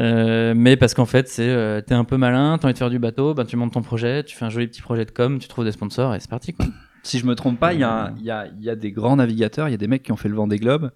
Euh, 0.00 0.54
mais 0.56 0.78
parce 0.78 0.94
qu'en 0.94 1.04
fait, 1.04 1.28
c'est 1.28 1.46
euh, 1.46 1.82
t'es 1.82 1.92
un 1.92 2.04
peu 2.04 2.16
malin, 2.16 2.56
t'as 2.58 2.66
envie 2.66 2.72
de 2.72 2.78
faire 2.78 2.88
du 2.88 2.98
bateau, 2.98 3.34
ben 3.34 3.44
tu 3.44 3.56
montes 3.58 3.74
ton 3.74 3.82
projet, 3.82 4.24
tu 4.24 4.34
fais 4.34 4.46
un 4.46 4.48
joli 4.48 4.66
petit 4.66 4.80
projet 4.80 5.04
de 5.04 5.10
com, 5.10 5.38
tu 5.38 5.48
trouves 5.48 5.66
des 5.66 5.72
sponsors 5.72 6.14
et 6.14 6.20
c'est 6.20 6.30
parti 6.30 6.54
quoi. 6.54 6.64
Si 7.02 7.18
je 7.18 7.26
me 7.26 7.34
trompe 7.34 7.60
pas, 7.60 7.74
il 7.74 7.80
y, 7.80 7.84
a, 7.84 8.14
y 8.22 8.70
a 8.70 8.74
des 8.74 8.90
grands 8.90 9.16
navigateurs, 9.16 9.68
il 9.68 9.72
y 9.72 9.74
a 9.74 9.76
des 9.76 9.88
mecs 9.88 10.02
qui 10.02 10.10
ont 10.12 10.16
fait 10.16 10.30
le 10.30 10.34
vent 10.34 10.46
des 10.46 10.56
globes 10.58 10.92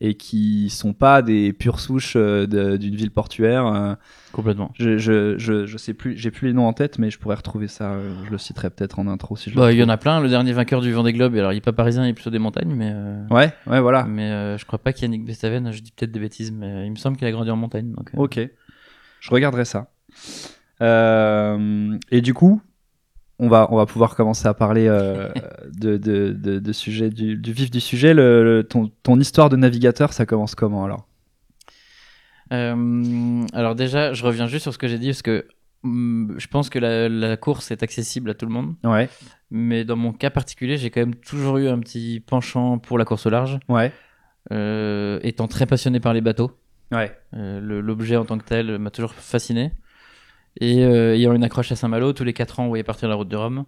et 0.00 0.14
qui 0.14 0.70
sont 0.70 0.92
pas 0.92 1.22
des 1.22 1.52
pures 1.52 1.78
souches 1.78 2.14
euh, 2.16 2.46
d'une 2.76 2.96
ville 2.96 3.10
portuaire. 3.12 3.66
euh. 3.66 3.94
Complètement. 4.32 4.72
Je, 4.74 4.98
je, 4.98 5.38
je, 5.38 5.66
je 5.66 5.78
sais 5.78 5.94
plus, 5.94 6.16
j'ai 6.16 6.32
plus 6.32 6.48
les 6.48 6.52
noms 6.54 6.66
en 6.66 6.72
tête, 6.72 6.98
mais 6.98 7.10
je 7.10 7.18
pourrais 7.20 7.36
retrouver 7.36 7.68
ça. 7.68 7.92
euh, 7.92 8.12
Je 8.26 8.30
le 8.30 8.38
citerai 8.38 8.70
peut-être 8.70 8.98
en 8.98 9.06
intro 9.06 9.36
si 9.36 9.50
je. 9.50 9.54
Bah, 9.56 9.72
il 9.72 9.78
y 9.78 9.82
en 9.84 9.88
a 9.88 9.96
plein. 9.96 10.20
Le 10.20 10.28
dernier 10.28 10.52
vainqueur 10.52 10.80
du 10.80 10.92
Vendée 10.92 11.12
Globe, 11.12 11.36
alors 11.36 11.52
il 11.52 11.58
est 11.58 11.60
pas 11.60 11.72
parisien, 11.72 12.04
il 12.04 12.10
est 12.10 12.14
plutôt 12.14 12.30
des 12.30 12.40
montagnes, 12.40 12.74
mais 12.74 12.92
Ouais, 13.30 13.52
ouais, 13.68 13.80
voilà. 13.80 14.04
mais 14.04 14.58
je 14.58 14.64
crois 14.64 14.78
pas 14.80 14.92
qu'Yannick 14.92 15.24
Bestaven. 15.24 15.70
Je 15.72 15.80
dis 15.82 15.92
peut-être 15.92 16.10
des 16.12 16.20
bêtises, 16.20 16.50
mais 16.50 16.86
il 16.86 16.90
me 16.90 16.96
semble 16.96 17.16
qu'il 17.16 17.26
a 17.28 17.30
grandi 17.32 17.50
en 17.50 17.56
montagne. 17.56 17.92
Donc, 17.92 18.10
Ok, 18.16 18.40
je 19.20 19.30
regarderai 19.30 19.64
ça. 19.64 19.90
Et 22.10 22.20
du 22.20 22.34
coup, 22.34 22.60
on 23.38 23.48
va, 23.48 23.68
on 23.70 23.76
va 23.76 23.86
pouvoir 23.86 24.14
commencer 24.16 24.46
à 24.48 24.54
parler 24.54 24.86
euh, 24.88 25.28
de, 25.72 25.96
de, 25.96 26.32
de, 26.32 26.58
de 26.58 26.72
sujet, 26.72 27.10
du, 27.10 27.36
du 27.36 27.52
vif 27.52 27.70
du 27.70 27.80
sujet. 27.80 28.14
Le, 28.14 28.44
le- 28.44 28.64
ton, 28.64 28.90
ton 29.02 29.18
histoire 29.20 29.48
de 29.48 29.56
navigateur, 29.56 30.12
ça 30.12 30.26
commence 30.26 30.54
comment 30.54 30.84
alors? 30.84 31.06
Euh, 32.52 33.46
alors 33.52 33.74
déjà, 33.74 34.12
je 34.12 34.24
reviens 34.24 34.46
juste 34.46 34.62
sur 34.64 34.72
ce 34.72 34.78
que 34.78 34.86
j'ai 34.86 34.98
dit 34.98 35.08
parce 35.08 35.22
que 35.22 35.46
hum, 35.82 36.34
je 36.36 36.46
pense 36.46 36.68
que 36.70 36.78
la, 36.78 37.08
la 37.08 37.36
course 37.36 37.70
est 37.70 37.82
accessible 37.82 38.30
à 38.30 38.34
tout 38.34 38.46
le 38.46 38.52
monde, 38.52 38.74
Ouais, 38.84 39.08
mais 39.50 39.84
dans 39.84 39.96
mon 39.96 40.12
cas 40.12 40.30
particulier, 40.30 40.76
j'ai 40.76 40.90
quand 40.90 41.00
même 41.00 41.14
toujours 41.14 41.56
eu 41.58 41.68
un 41.68 41.78
petit 41.78 42.20
penchant 42.20 42.78
pour 42.78 42.98
la 42.98 43.04
course 43.04 43.26
au 43.26 43.30
large, 43.30 43.58
ouais, 43.68 43.92
euh, 44.52 45.18
étant 45.22 45.48
très 45.48 45.66
passionné 45.66 46.00
par 46.00 46.12
les 46.12 46.20
bateaux. 46.20 46.52
ouais. 46.92 47.16
L'objet 47.32 48.16
en 48.16 48.24
tant 48.24 48.38
que 48.38 48.44
tel 48.44 48.78
m'a 48.78 48.90
toujours 48.90 49.14
fasciné. 49.14 49.72
Et 50.60 50.84
euh, 50.84 51.14
ayant 51.14 51.32
une 51.32 51.42
accroche 51.44 51.72
à 51.72 51.76
Saint-Malo, 51.76 52.12
tous 52.12 52.24
les 52.24 52.32
4 52.32 52.60
ans, 52.60 52.64
on 52.66 52.68
voyait 52.68 52.84
partir 52.84 53.08
la 53.08 53.14
route 53.16 53.28
de 53.28 53.36
Rome, 53.36 53.64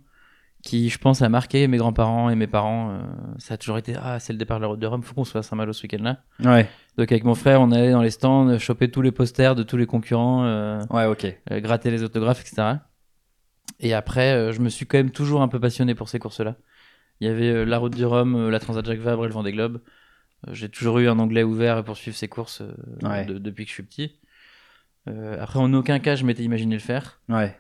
qui, 0.63 0.89
je 0.89 0.99
pense, 0.99 1.21
a 1.23 1.29
marqué 1.29 1.67
mes 1.69 1.77
grands-parents 1.79 2.31
et 2.31 2.35
mes 2.37 2.47
parents. 2.47 2.91
Euh, 2.93 2.99
ça 3.39 3.55
a 3.55 3.57
toujours 3.57 3.79
été 3.79 3.95
Ah, 4.01 4.19
c'est 4.21 4.33
le 4.33 4.39
départ 4.39 4.59
de 4.59 4.63
la 4.63 4.69
route 4.69 4.79
de 4.81 4.87
Rome, 4.87 5.03
faut 5.03 5.15
qu'on 5.15 5.25
soit 5.25 5.41
à 5.41 5.43
Saint-Malo 5.43 5.73
ce 5.73 5.83
week-end-là. 5.83 6.23
Ouais, 6.45 6.69
Donc, 6.97 7.11
avec 7.11 7.25
mon 7.25 7.35
frère, 7.35 7.61
on 7.61 7.73
allait 7.73 7.91
dans 7.91 8.03
les 8.03 8.11
stands, 8.11 8.57
choper 8.59 8.91
tous 8.91 9.03
les 9.03 9.13
posters 9.13 9.55
de 9.55 9.63
tous 9.65 9.77
les 9.77 9.87
concurrents, 9.87 10.45
euh, 10.45 10.81
ouais, 10.91 11.07
ok. 11.07 11.27
gratter 11.63 11.91
les 11.91 12.03
autographes, 12.05 12.41
etc. 12.41 12.79
Et 13.81 13.93
après, 13.93 14.33
euh, 14.33 14.53
je 14.53 14.61
me 14.61 14.69
suis 14.69 14.87
quand 14.87 14.97
même 14.99 15.11
toujours 15.11 15.43
un 15.43 15.49
peu 15.49 15.61
passionné 15.61 15.95
pour 15.95 16.09
ces 16.09 16.19
courses-là. 16.19 16.57
Il 17.21 17.27
y 17.27 17.31
avait 17.31 17.49
euh, 17.51 17.65
la 17.65 17.79
route 17.79 17.95
du 17.97 18.05
Rhum, 18.05 18.49
la 18.49 18.59
Transat 18.61 18.85
Jacques 18.87 18.99
Vabre 19.01 19.25
et 19.25 19.29
le 19.29 19.35
Vendée 19.35 19.53
Globe. 19.53 19.81
J'ai 20.53 20.69
toujours 20.69 20.99
eu 20.99 21.09
un 21.09 21.19
anglais 21.19 21.43
ouvert 21.43 21.83
pour 21.83 21.97
suivre 21.97 22.17
ces 22.17 22.29
courses 22.29 22.61
euh, 22.61 22.75
Ouais. 23.09 23.25
de- 23.25 23.39
depuis 23.39 23.65
que 23.65 23.71
je 23.71 23.75
suis 23.75 23.83
petit. 23.83 24.21
Euh, 25.09 25.37
après, 25.41 25.59
en 25.59 25.73
aucun 25.75 25.99
cas, 25.99 26.17
je 26.17 26.25
m'étais 26.25 26.43
imaginé 26.43 26.75
le 26.75 26.81
faire. 26.81 27.21
Ouais, 27.29 27.57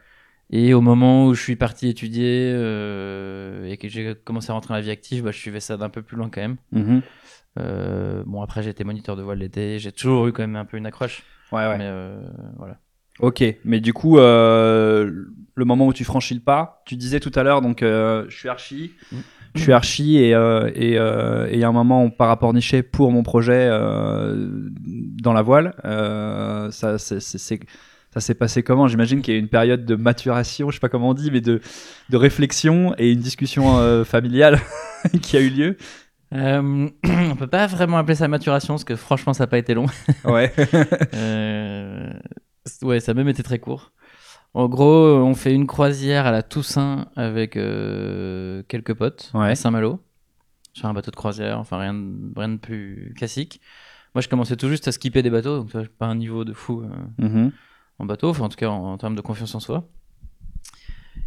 Et 0.50 0.74
au 0.74 0.80
moment 0.80 1.26
où 1.26 1.34
je 1.34 1.42
suis 1.42 1.56
parti 1.56 1.88
étudier 1.88 2.52
euh, 2.54 3.66
et 3.66 3.76
que 3.76 3.88
j'ai 3.88 4.14
commencé 4.24 4.50
à 4.50 4.54
rentrer 4.54 4.68
dans 4.70 4.76
la 4.76 4.80
vie 4.80 4.90
active, 4.90 5.24
bah, 5.24 5.30
je 5.30 5.38
suivais 5.38 5.60
ça 5.60 5.76
d'un 5.76 5.88
peu 5.88 6.02
plus 6.02 6.16
loin 6.16 6.28
quand 6.30 6.40
même. 6.40 6.56
Mhm. 6.72 7.02
Euh, 7.58 8.22
bon, 8.26 8.42
après, 8.42 8.62
j'ai 8.62 8.70
été 8.70 8.84
moniteur 8.84 9.16
de 9.16 9.22
voile 9.22 9.38
l'été. 9.38 9.78
J'ai 9.78 9.92
toujours 9.92 10.26
eu 10.26 10.32
quand 10.32 10.42
même 10.42 10.56
un 10.56 10.64
peu 10.64 10.76
une 10.76 10.86
accroche. 10.86 11.22
ouais, 11.52 11.66
ouais. 11.66 11.78
Mais 11.78 11.90
voilà. 12.56 12.78
Ok, 13.18 13.42
mais 13.64 13.80
du 13.80 13.94
coup, 13.94 14.18
le 14.18 15.24
moment 15.56 15.86
où 15.86 15.92
tu 15.92 16.04
franchis 16.04 16.34
le 16.34 16.40
pas, 16.40 16.82
tu 16.84 16.96
disais 16.96 17.18
tout 17.20 17.32
à 17.34 17.42
l'heure, 17.42 17.62
donc 17.62 17.78
je 17.80 18.26
suis 18.28 18.48
archi, 18.48 18.92
Mm. 19.10 19.16
Je 19.56 19.62
suis 19.62 19.72
archi 19.72 20.18
et 20.18 20.34
euh, 20.34 20.70
et 20.74 20.98
euh, 20.98 21.46
et 21.48 21.54
il 21.54 21.58
y 21.60 21.64
a 21.64 21.68
un 21.68 21.72
moment 21.72 22.04
où 22.04 22.10
par 22.10 22.28
rapport 22.28 22.52
niché 22.54 22.82
pour 22.82 23.10
mon 23.12 23.22
projet 23.22 23.68
euh, 23.70 24.48
dans 25.22 25.32
la 25.32 25.42
voile, 25.42 25.74
euh, 25.84 26.70
ça 26.70 26.98
c'est 26.98 27.20
c'est- 27.20 27.38
c'est- 27.38 27.60
ça 28.14 28.20
s'est 28.20 28.34
passé 28.34 28.62
comment? 28.62 28.88
J'imagine 28.88 29.20
qu'il 29.20 29.34
y 29.34 29.36
a 29.36 29.38
eu 29.38 29.42
une 29.42 29.48
période 29.48 29.84
de 29.84 29.94
maturation, 29.94 30.70
je 30.70 30.76
sais 30.76 30.80
pas 30.80 30.88
comment 30.88 31.10
on 31.10 31.14
dit, 31.14 31.30
mais 31.30 31.40
de 31.42 31.60
de 32.08 32.16
réflexion 32.16 32.94
et 32.98 33.12
une 33.12 33.20
discussion 33.20 33.78
euh, 33.78 34.04
familiale 34.04 34.58
qui 35.22 35.36
a 35.36 35.40
eu 35.40 35.50
lieu. 35.50 35.76
Euh, 36.34 36.88
on 37.04 37.36
peut 37.36 37.46
pas 37.46 37.66
vraiment 37.66 37.98
appeler 37.98 38.14
ça 38.16 38.26
maturation 38.28 38.74
parce 38.74 38.84
que 38.84 38.96
franchement, 38.96 39.32
ça 39.34 39.44
n'a 39.44 39.48
pas 39.48 39.58
été 39.58 39.74
long. 39.74 39.86
Ouais. 40.24 40.52
Euh, 41.14 42.12
ouais, 42.82 43.00
ça 43.00 43.12
a 43.12 43.14
même 43.14 43.28
été 43.28 43.42
très 43.42 43.58
court. 43.58 43.92
En 44.56 44.68
gros, 44.68 44.86
on 45.18 45.34
fait 45.34 45.52
une 45.54 45.66
croisière 45.66 46.24
à 46.24 46.30
la 46.32 46.42
Toussaint 46.42 47.08
avec 47.14 47.58
euh, 47.58 48.62
quelques 48.68 48.94
potes 48.94 49.30
Ouais. 49.34 49.50
à 49.50 49.54
Saint-Malo 49.54 50.00
sur 50.72 50.86
un 50.86 50.94
bateau 50.94 51.10
de 51.10 51.16
croisière, 51.16 51.58
enfin 51.58 51.76
rien 51.78 51.92
de, 51.92 52.10
rien 52.34 52.48
de 52.48 52.56
plus 52.56 53.12
classique. 53.16 53.60
Moi, 54.14 54.22
je 54.22 54.28
commençais 54.28 54.56
tout 54.56 54.68
juste 54.70 54.88
à 54.88 54.92
skipper 54.92 55.22
des 55.22 55.28
bateaux, 55.28 55.58
donc 55.58 55.70
vois, 55.72 55.82
pas 55.98 56.06
un 56.06 56.14
niveau 56.14 56.44
de 56.44 56.54
fou 56.54 56.82
euh, 56.82 57.26
Mhm. 57.26 57.52
en 57.98 58.06
bateau, 58.06 58.30
enfin 58.30 58.44
en 58.44 58.48
tout 58.48 58.56
cas 58.56 58.68
en, 58.68 58.92
en 58.92 58.96
termes 58.98 59.14
de 59.14 59.20
confiance 59.20 59.54
en 59.54 59.60
soi. 59.60 59.88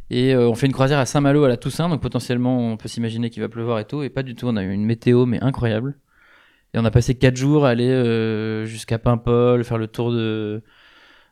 Et 0.09 0.33
euh, 0.33 0.49
on 0.49 0.55
fait 0.55 0.65
une 0.65 0.73
croisière 0.73 0.97
à 0.97 1.05
Saint-Malo 1.05 1.43
à 1.43 1.49
la 1.49 1.57
Toussaint, 1.57 1.87
donc 1.87 2.01
potentiellement 2.01 2.57
on 2.71 2.77
peut 2.77 2.87
s'imaginer 2.87 3.29
qu'il 3.29 3.43
va 3.43 3.49
pleuvoir 3.49 3.77
et 3.77 3.85
tout, 3.85 4.01
et 4.01 4.09
pas 4.09 4.23
du 4.23 4.33
tout. 4.33 4.47
On 4.47 4.55
a 4.57 4.63
eu 4.63 4.71
une 4.71 4.85
météo 4.85 5.27
mais 5.27 5.39
incroyable. 5.43 5.99
Et 6.73 6.79
on 6.79 6.85
a 6.85 6.89
passé 6.91 7.13
4 7.15 7.35
jours 7.35 7.65
à 7.65 7.69
aller 7.69 8.65
jusqu'à 8.65 8.97
Paimpol, 8.99 9.63
faire 9.63 9.77
le 9.79 9.87
tour 9.87 10.11
de, 10.11 10.61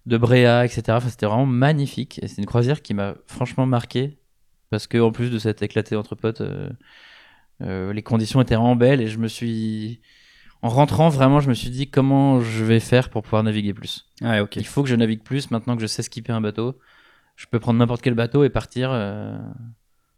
de 0.07 0.17
Bréa, 0.17 0.65
etc. 0.65 0.83
Enfin, 0.97 1.09
c'était 1.09 1.27
vraiment 1.27 1.45
magnifique. 1.45 2.19
Et 2.23 2.27
c'est 2.27 2.41
une 2.41 2.47
croisière 2.47 2.81
qui 2.81 2.93
m'a 2.95 3.13
franchement 3.27 3.65
marqué, 3.67 4.17
parce 4.71 4.87
que 4.87 4.97
en 4.97 5.11
plus 5.11 5.29
de 5.29 5.37
s'être 5.37 5.61
éclaté 5.61 5.95
entre 5.95 6.15
potes, 6.15 6.41
euh, 6.41 6.69
euh, 7.61 7.93
les 7.93 8.01
conditions 8.01 8.41
étaient 8.41 8.55
vraiment 8.55 8.75
belles, 8.75 9.01
et 9.01 9.07
je 9.07 9.19
me 9.19 9.27
suis... 9.27 10.01
En 10.63 10.69
rentrant, 10.69 11.09
vraiment, 11.09 11.39
je 11.39 11.49
me 11.49 11.53
suis 11.53 11.69
dit 11.69 11.87
comment 11.87 12.41
je 12.41 12.63
vais 12.63 12.79
faire 12.79 13.11
pour 13.11 13.21
pouvoir 13.21 13.43
naviguer 13.43 13.75
plus. 13.75 14.07
Ok. 14.23 14.55
Il 14.55 14.65
faut 14.65 14.81
que 14.81 14.89
je 14.89 14.95
navigue 14.95 15.21
plus 15.21 15.51
maintenant 15.51 15.75
que 15.75 15.83
je 15.83 15.87
sais 15.87 16.01
skipper 16.01 16.33
un 16.33 16.41
bateau. 16.41 16.79
Je 17.35 17.45
peux 17.45 17.59
prendre 17.59 17.77
n'importe 17.77 18.01
quel 18.01 18.15
bateau 18.15 18.43
et 18.43 18.49
partir. 18.49 18.89
euh, 18.91 19.37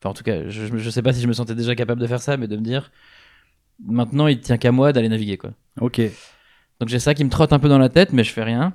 Enfin, 0.01 0.11
en 0.11 0.13
tout 0.13 0.23
cas, 0.23 0.47
je, 0.47 0.77
je 0.77 0.89
sais 0.89 1.01
pas 1.01 1.11
si 1.11 1.19
je 1.21 1.27
me 1.27 1.33
sentais 1.33 1.55
déjà 1.55 1.75
capable 1.75 1.99
de 1.99 2.07
faire 2.07 2.21
ça, 2.21 2.37
mais 2.37 2.47
de 2.47 2.55
me 2.55 2.61
dire 2.61 2.89
maintenant 3.85 4.27
il 4.27 4.39
tient 4.39 4.57
qu'à 4.57 4.71
moi 4.71 4.93
d'aller 4.93 5.09
naviguer 5.09 5.37
quoi. 5.37 5.51
Ok. 5.81 5.99
Donc 6.79 6.87
j'ai 6.87 6.99
ça 6.99 7.13
qui 7.13 7.25
me 7.25 7.29
trotte 7.29 7.51
un 7.51 7.59
peu 7.59 7.67
dans 7.67 7.77
la 7.77 7.89
tête, 7.89 8.13
mais 8.13 8.23
je 8.23 8.31
fais 8.31 8.43
rien. 8.43 8.73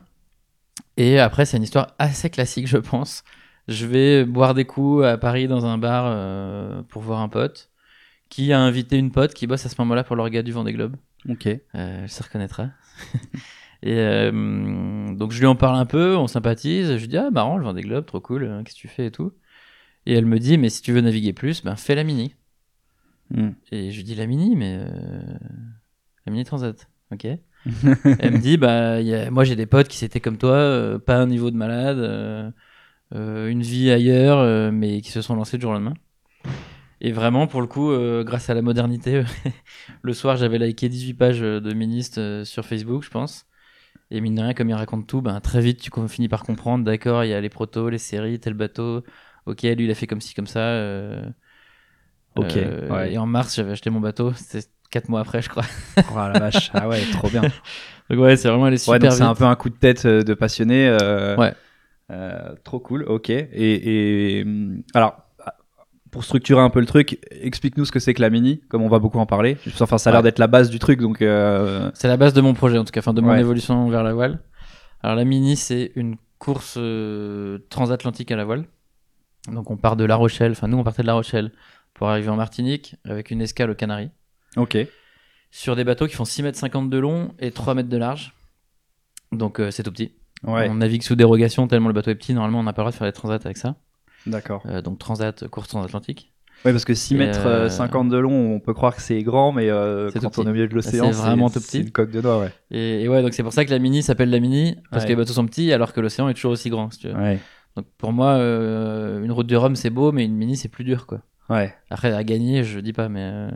Et 0.97 1.19
après, 1.19 1.45
c'est 1.45 1.57
une 1.57 1.63
histoire 1.63 1.95
assez 1.99 2.31
classique, 2.31 2.67
je 2.67 2.79
pense. 2.79 3.25
Je 3.69 3.87
vais 3.87 4.25
boire 4.25 4.55
des 4.55 4.65
coups 4.65 5.05
à 5.05 5.17
Paris 5.17 5.49
dans 5.49 5.65
un 5.67 5.79
bar 5.79 6.05
euh, 6.07 6.83
pour 6.83 7.03
voir 7.03 7.21
un 7.21 7.29
pote 7.29 7.71
qui 8.29 8.53
a 8.53 8.61
invité 8.61 8.99
une 8.99 9.11
pote 9.11 9.35
qui 9.35 9.47
bosse 9.47 9.65
à 9.65 9.69
ce 9.69 9.77
moment-là 9.79 10.05
pour 10.05 10.17
l'orga 10.17 10.43
du 10.43 10.53
Vendée 10.53 10.73
Globe. 10.73 10.97
Ok. 11.29 11.47
Euh, 11.47 11.61
elle 11.75 12.11
se 12.11 12.23
reconnaîtra. 12.23 12.71
et 13.83 13.97
euh, 13.99 15.15
donc 15.15 15.33
je 15.33 15.41
lui 15.41 15.47
en 15.47 15.57
parle 15.57 15.77
un 15.77 15.87
peu, 15.87 16.17
on 16.17 16.27
sympathise. 16.27 16.89
Je 16.89 17.01
lui 17.01 17.09
dis 17.09 17.17
ah 17.17 17.31
marrant, 17.31 17.57
le 17.57 17.65
Vendée 17.65 17.83
Globe, 17.83 18.05
trop 18.07 18.21
cool, 18.21 18.45
hein, 18.45 18.63
qu'est-ce 18.65 18.77
que 18.77 18.81
tu 18.81 18.89
fais 18.89 19.07
et 19.07 19.11
tout. 19.11 19.33
Et 20.07 20.15
elle 20.15 20.27
me 20.27 20.39
dit 20.39 20.59
mais 20.59 20.69
si 20.69 20.83
tu 20.83 20.93
veux 20.93 21.01
naviguer 21.01 21.33
plus, 21.33 21.63
ben 21.63 21.77
fais 21.77 21.95
la 21.95 22.05
mini. 22.05 22.35
Mm. 23.31 23.51
Et 23.73 23.91
je 23.91 23.97
lui 23.97 24.05
dis 24.05 24.15
la 24.15 24.27
mini, 24.27 24.57
mais 24.57 24.79
la 26.27 26.33
mini 26.33 26.45
transat, 26.45 26.89
ok. 27.13 27.27
elle 28.19 28.33
me 28.35 28.39
dit 28.41 28.57
bah 28.57 29.01
y 29.01 29.15
a- 29.15 29.31
moi 29.31 29.45
j'ai 29.45 29.57
des 29.57 29.67
potes 29.67 29.89
qui 29.89 29.97
s'étaient 29.99 30.21
comme 30.21 30.39
toi, 30.39 30.53
euh, 30.55 30.99
pas 30.99 31.17
un 31.17 31.27
niveau 31.27 31.51
de 31.51 31.57
malade, 31.57 31.99
euh, 31.99 32.51
euh, 33.15 33.49
une 33.49 33.63
vie 33.63 33.91
ailleurs, 33.91 34.73
mais 34.73 35.01
qui 35.03 35.11
se 35.13 35.23
sont 35.23 35.37
lancés 35.37 35.59
du 35.59 35.63
jour 35.63 35.73
au 35.73 35.75
lendemain. 35.75 35.95
Et 37.01 37.13
vraiment, 37.13 37.47
pour 37.47 37.61
le 37.61 37.67
coup, 37.67 37.91
grâce 38.25 38.49
à 38.51 38.55
la 38.55 38.63
modernité, 38.63 39.23
le 40.03 40.13
soir, 40.15 40.37
j'avais 40.37 40.59
liké 40.59 40.89
18 40.89 41.15
pages 41.15 41.41
de 41.41 41.75
ministres 41.75 42.43
sur 42.45 42.65
Facebook, 42.65 43.03
je 43.05 43.11
pense. 43.11 43.47
Et 44.11 44.21
mine 44.21 44.37
de 44.37 44.43
rien, 44.43 44.55
comme 44.55 44.71
il 44.71 44.75
raconte 44.75 45.07
tout, 45.09 45.23
ben, 45.23 45.41
très 45.41 45.61
vite, 45.63 45.81
tu 45.81 45.91
finis 46.09 46.29
par 46.29 46.45
comprendre, 46.45 46.85
d'accord, 46.85 47.25
il 47.25 47.31
y 47.31 47.35
a 47.35 47.41
les 47.41 47.51
protos, 47.51 47.91
les 47.91 47.99
séries, 47.99 48.41
tel 48.41 48.55
bateau, 48.55 49.05
ok, 49.47 49.63
lui, 49.63 49.85
il 49.87 49.91
a 49.91 49.95
fait 49.95 50.07
comme 50.07 50.21
ci, 50.23 50.35
comme 50.35 50.47
ça. 50.49 50.61
Ok, 52.37 52.57
euh, 52.57 52.89
ouais. 52.91 53.13
Et 53.13 53.19
en 53.19 53.27
mars, 53.27 53.55
j'avais 53.55 53.73
acheté 53.73 53.91
mon 53.91 54.01
bateau, 54.01 54.33
c'était 54.35 54.69
4 54.95 55.09
mois 55.09 55.21
après, 55.21 55.43
je 55.43 55.49
crois. 55.49 55.65
Oh 56.13 56.17
la 56.17 56.39
vache. 56.39 56.71
Ah 56.73 56.89
ouais, 56.89 57.01
trop 57.13 57.29
bien. 57.29 57.43
Donc 58.11 58.19
ouais, 58.21 58.37
c'est 58.37 58.49
vraiment 58.49 58.67
allé 58.67 58.79
super 58.79 58.93
Ouais, 58.93 58.99
donc 59.01 59.13
c'est 59.13 59.23
un 59.23 59.35
peu 59.35 59.45
un 59.45 59.55
coup 59.57 59.71
de 59.71 59.75
tête 59.77 60.05
euh, 60.07 60.23
de 60.23 60.35
passionné. 60.35 60.87
euh, 60.89 61.37
Ouais. 61.37 61.53
euh, 62.13 62.55
trop 62.65 62.79
cool, 62.79 63.05
ok. 63.09 63.31
Et, 63.31 63.49
et, 64.39 64.43
hum, 64.45 64.83
alors, 64.95 65.17
pour 66.11 66.23
structurer 66.23 66.61
un 66.61 66.71
peu 66.71 66.81
le 66.81 66.87
truc, 66.87 67.19
explique-nous 67.31 67.85
ce 67.87 67.93
que 67.93 67.99
c'est 67.99 68.15
que 68.15 68.21
la 68.23 68.31
mini, 68.31 68.61
comme 68.69 68.83
on 68.83 68.89
va 68.89 68.99
beaucoup 69.01 69.19
en 69.19 69.27
parler. 69.27 69.57
Enfin, 69.81 69.99
ça 69.99 70.11
a 70.11 70.13
l'air 70.13 70.23
d'être 70.23 70.39
la 70.39 70.47
base 70.47 70.71
du 70.71 70.79
truc, 70.79 71.01
donc. 71.01 71.23
euh, 71.23 71.91
C'est 71.95 72.07
la 72.09 72.17
base 72.17 72.35
de 72.35 72.41
mon 72.41 72.55
projet, 72.55 72.79
en 72.79 72.85
tout 72.85 72.93
cas, 72.93 73.01
enfin 73.01 73.15
de 73.15 73.21
mon 73.21 73.31
Ouais. 73.31 73.41
évolution 73.41 73.89
vers 73.89 74.03
la 74.05 74.13
voile. 74.15 74.39
Alors 75.03 75.17
la 75.17 75.25
mini, 75.25 75.57
c'est 75.57 75.91
une 75.97 76.17
course 76.39 76.79
transatlantique 77.71 78.31
à 78.31 78.37
la 78.37 78.45
voile. 78.45 78.65
Donc 79.51 79.71
on 79.71 79.77
part 79.77 79.97
de 79.97 80.05
La 80.05 80.17
Rochelle, 80.17 80.53
enfin 80.53 80.69
nous 80.69 80.79
on 80.79 80.85
partait 80.85 81.03
de 81.03 81.07
La 81.07 81.15
Rochelle 81.15 81.53
pour 81.95 82.09
arriver 82.09 82.29
en 82.31 82.37
Martinique 82.37 82.97
avec 83.05 83.31
une 83.31 83.41
escale 83.43 83.71
aux 83.71 83.75
Canaries. 83.75 84.11
Ok. 84.57 84.77
Sur 85.51 85.77
des 85.77 85.85
bateaux 85.85 86.07
qui 86.07 86.15
font 86.15 86.25
6 86.25 86.43
mètres 86.43 86.59
50 86.59 86.91
de 86.91 86.99
long 86.99 87.33
et 87.39 87.51
3 87.51 87.75
mètres 87.75 87.89
de 87.89 87.97
large. 87.97 88.33
Donc 89.33 89.61
euh, 89.61 89.71
c'est 89.71 89.83
tout 89.83 89.93
petit. 89.93 90.13
Ouais. 90.45 90.69
On 90.69 90.75
navigue 90.75 91.03
sous 91.03 91.17
dérogation 91.17 91.67
tellement 91.69 91.89
le 91.89 91.95
bateau 91.95 92.11
est 92.11 92.15
petit. 92.17 92.35
Normalement 92.35 92.61
on 92.61 92.65
n'a 92.65 92.73
pas 92.73 92.83
le 92.83 92.85
droit 92.85 92.93
de 92.93 92.97
faire 92.97 93.07
des 93.07 93.13
transats 93.13 93.37
avec 93.45 93.57
ça. 93.57 93.77
D'accord. 94.27 94.63
Euh, 94.67 94.83
donc 94.83 94.99
transat, 94.99 95.47
course 95.49 95.69
transatlantique. 95.69 96.33
Oui, 96.65 96.73
parce 96.73 96.85
que 96.87 96.95
6 96.95 97.15
Et, 97.15 97.19
mètres 97.19 97.47
euh, 97.47 97.69
50 97.69 98.09
de 98.09 98.17
long, 98.17 98.55
on 98.55 98.61
peut 98.61 98.73
croire 98.73 98.97
que 98.97 99.03
c'est 99.03 99.23
grand, 99.23 99.53
mais 99.53 99.69
euh, 99.69 100.11
quand 100.13 100.31
tout 100.31 100.41
on 100.41 100.45
est 100.45 100.49
au 100.49 100.53
milieu 100.53 100.67
de 100.67 100.75
l'océan, 100.75 101.13
C'est 101.13 101.19
vraiment 101.19 101.51
tout 101.51 101.59
C'est 101.61 101.67
petit. 101.67 101.81
une 101.81 101.91
coque 101.91 102.11
de 102.11 102.23
noix, 102.23 102.39
ouais. 102.41 102.53
Et, 102.71 103.03
et 103.03 103.09
ouais, 103.09 103.21
donc 103.23 103.35
c'est 103.35 103.43
pour 103.43 103.53
ça 103.53 103.67
que 103.67 103.71
la 103.71 103.79
mini 103.79 104.03
s'appelle 104.03 104.31
la 104.31 104.41
mini, 104.41 104.77
parce 104.91 105.03
Ouais. 105.03 105.09
que 105.09 105.13
les 105.13 105.17
bateaux 105.17 105.35
sont 105.35 105.45
petits, 105.45 105.73
alors 105.75 105.93
que 105.93 106.01
l'océan 106.01 106.27
est 106.29 106.35
toujours 106.35 106.53
aussi 106.53 106.71
grand. 106.71 106.91
si 106.91 107.01
tu 107.01 107.09
veux. 107.09 107.15
Ouais. 107.15 107.39
Donc 107.77 107.85
pour 107.99 108.13
moi, 108.15 108.35
euh, 108.37 109.23
une 109.23 109.33
route 109.33 109.47
du 109.47 109.57
Rhum 109.57 109.77
c'est 109.77 109.91
beau, 109.91 110.11
mais 110.11 110.25
une 110.25 110.37
mini 110.37 110.57
c'est 110.57 110.69
plus 110.69 110.85
dur, 110.85 111.07
quoi. 111.07 111.21
Ouais. 111.51 111.75
Après, 111.91 112.11
à 112.15 112.25
gagner, 112.25 112.65
je 112.65 112.81
dis 112.81 112.95
pas, 112.95 113.11
mais 113.11 113.21
euh, 113.23 113.51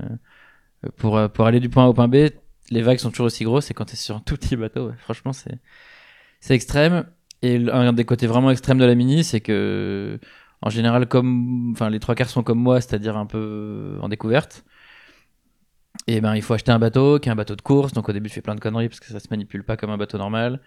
pour, 0.96 1.16
euh, 1.16 1.28
pour 1.28 1.46
aller 1.46 1.60
du 1.60 1.68
point 1.68 1.84
A 1.84 1.88
au 1.88 1.94
point 1.94 2.08
B, 2.08 2.28
les 2.70 2.82
vagues 2.82 2.98
sont 2.98 3.10
toujours 3.10 3.26
aussi 3.26 3.44
grosses 3.44 3.70
et 3.70 3.74
quand 3.74 3.86
tu 3.86 3.94
es 3.94 3.96
sur 3.96 4.16
un 4.16 4.20
tout 4.20 4.36
petit 4.36 4.56
bateau, 4.56 4.92
franchement, 4.98 5.32
c'est 5.32 5.60
extrême. 6.54 7.06
Et 7.42 7.56
un 7.70 7.92
des 7.92 8.04
côtés 8.04 8.26
vraiment 8.26 8.50
extrêmes 8.50 8.78
de 8.78 8.84
la 8.84 8.94
mini, 8.94 9.22
c'est 9.22 9.40
que, 9.40 10.18
en 10.60 10.70
général, 10.70 11.06
comme, 11.06 11.70
enfin, 11.72 11.88
les 11.88 12.00
trois 12.00 12.14
quarts 12.14 12.30
sont 12.30 12.42
comme 12.42 12.58
moi, 12.58 12.80
c'est-à-dire 12.80 13.16
un 13.16 13.26
peu 13.26 13.96
en 14.02 14.08
découverte. 14.08 14.64
Et 16.06 16.20
ben, 16.20 16.34
il 16.34 16.42
faut 16.42 16.54
acheter 16.54 16.72
un 16.72 16.78
bateau 16.78 17.18
qui 17.18 17.28
est 17.28 17.32
un 17.32 17.36
bateau 17.36 17.54
de 17.54 17.62
course. 17.62 17.92
Donc, 17.92 18.08
au 18.08 18.12
début, 18.12 18.28
tu 18.28 18.34
fais 18.36 18.42
plein 18.42 18.54
de 18.54 18.60
conneries 18.60 18.88
parce 18.88 19.00
que 19.00 19.06
ça 19.06 19.20
se 19.20 19.28
manipule 19.30 19.64
pas 19.64 19.76
comme 19.76 19.90
un 19.90 19.98
bateau 19.98 20.18
normal. 20.18 20.60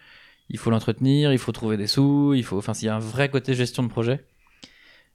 Il 0.49 0.57
faut 0.59 0.71
l'entretenir, 0.71 1.33
il 1.33 1.39
faut 1.39 1.51
trouver 1.51 1.77
des 1.77 1.87
sous, 1.87 2.33
il 2.35 2.43
faut, 2.43 2.57
enfin, 2.57 2.73
il 2.81 2.85
y 2.85 2.89
a 2.89 2.95
un 2.95 2.99
vrai 2.99 3.29
côté 3.29 3.53
gestion 3.53 3.83
de 3.83 3.89
projet 3.89 4.25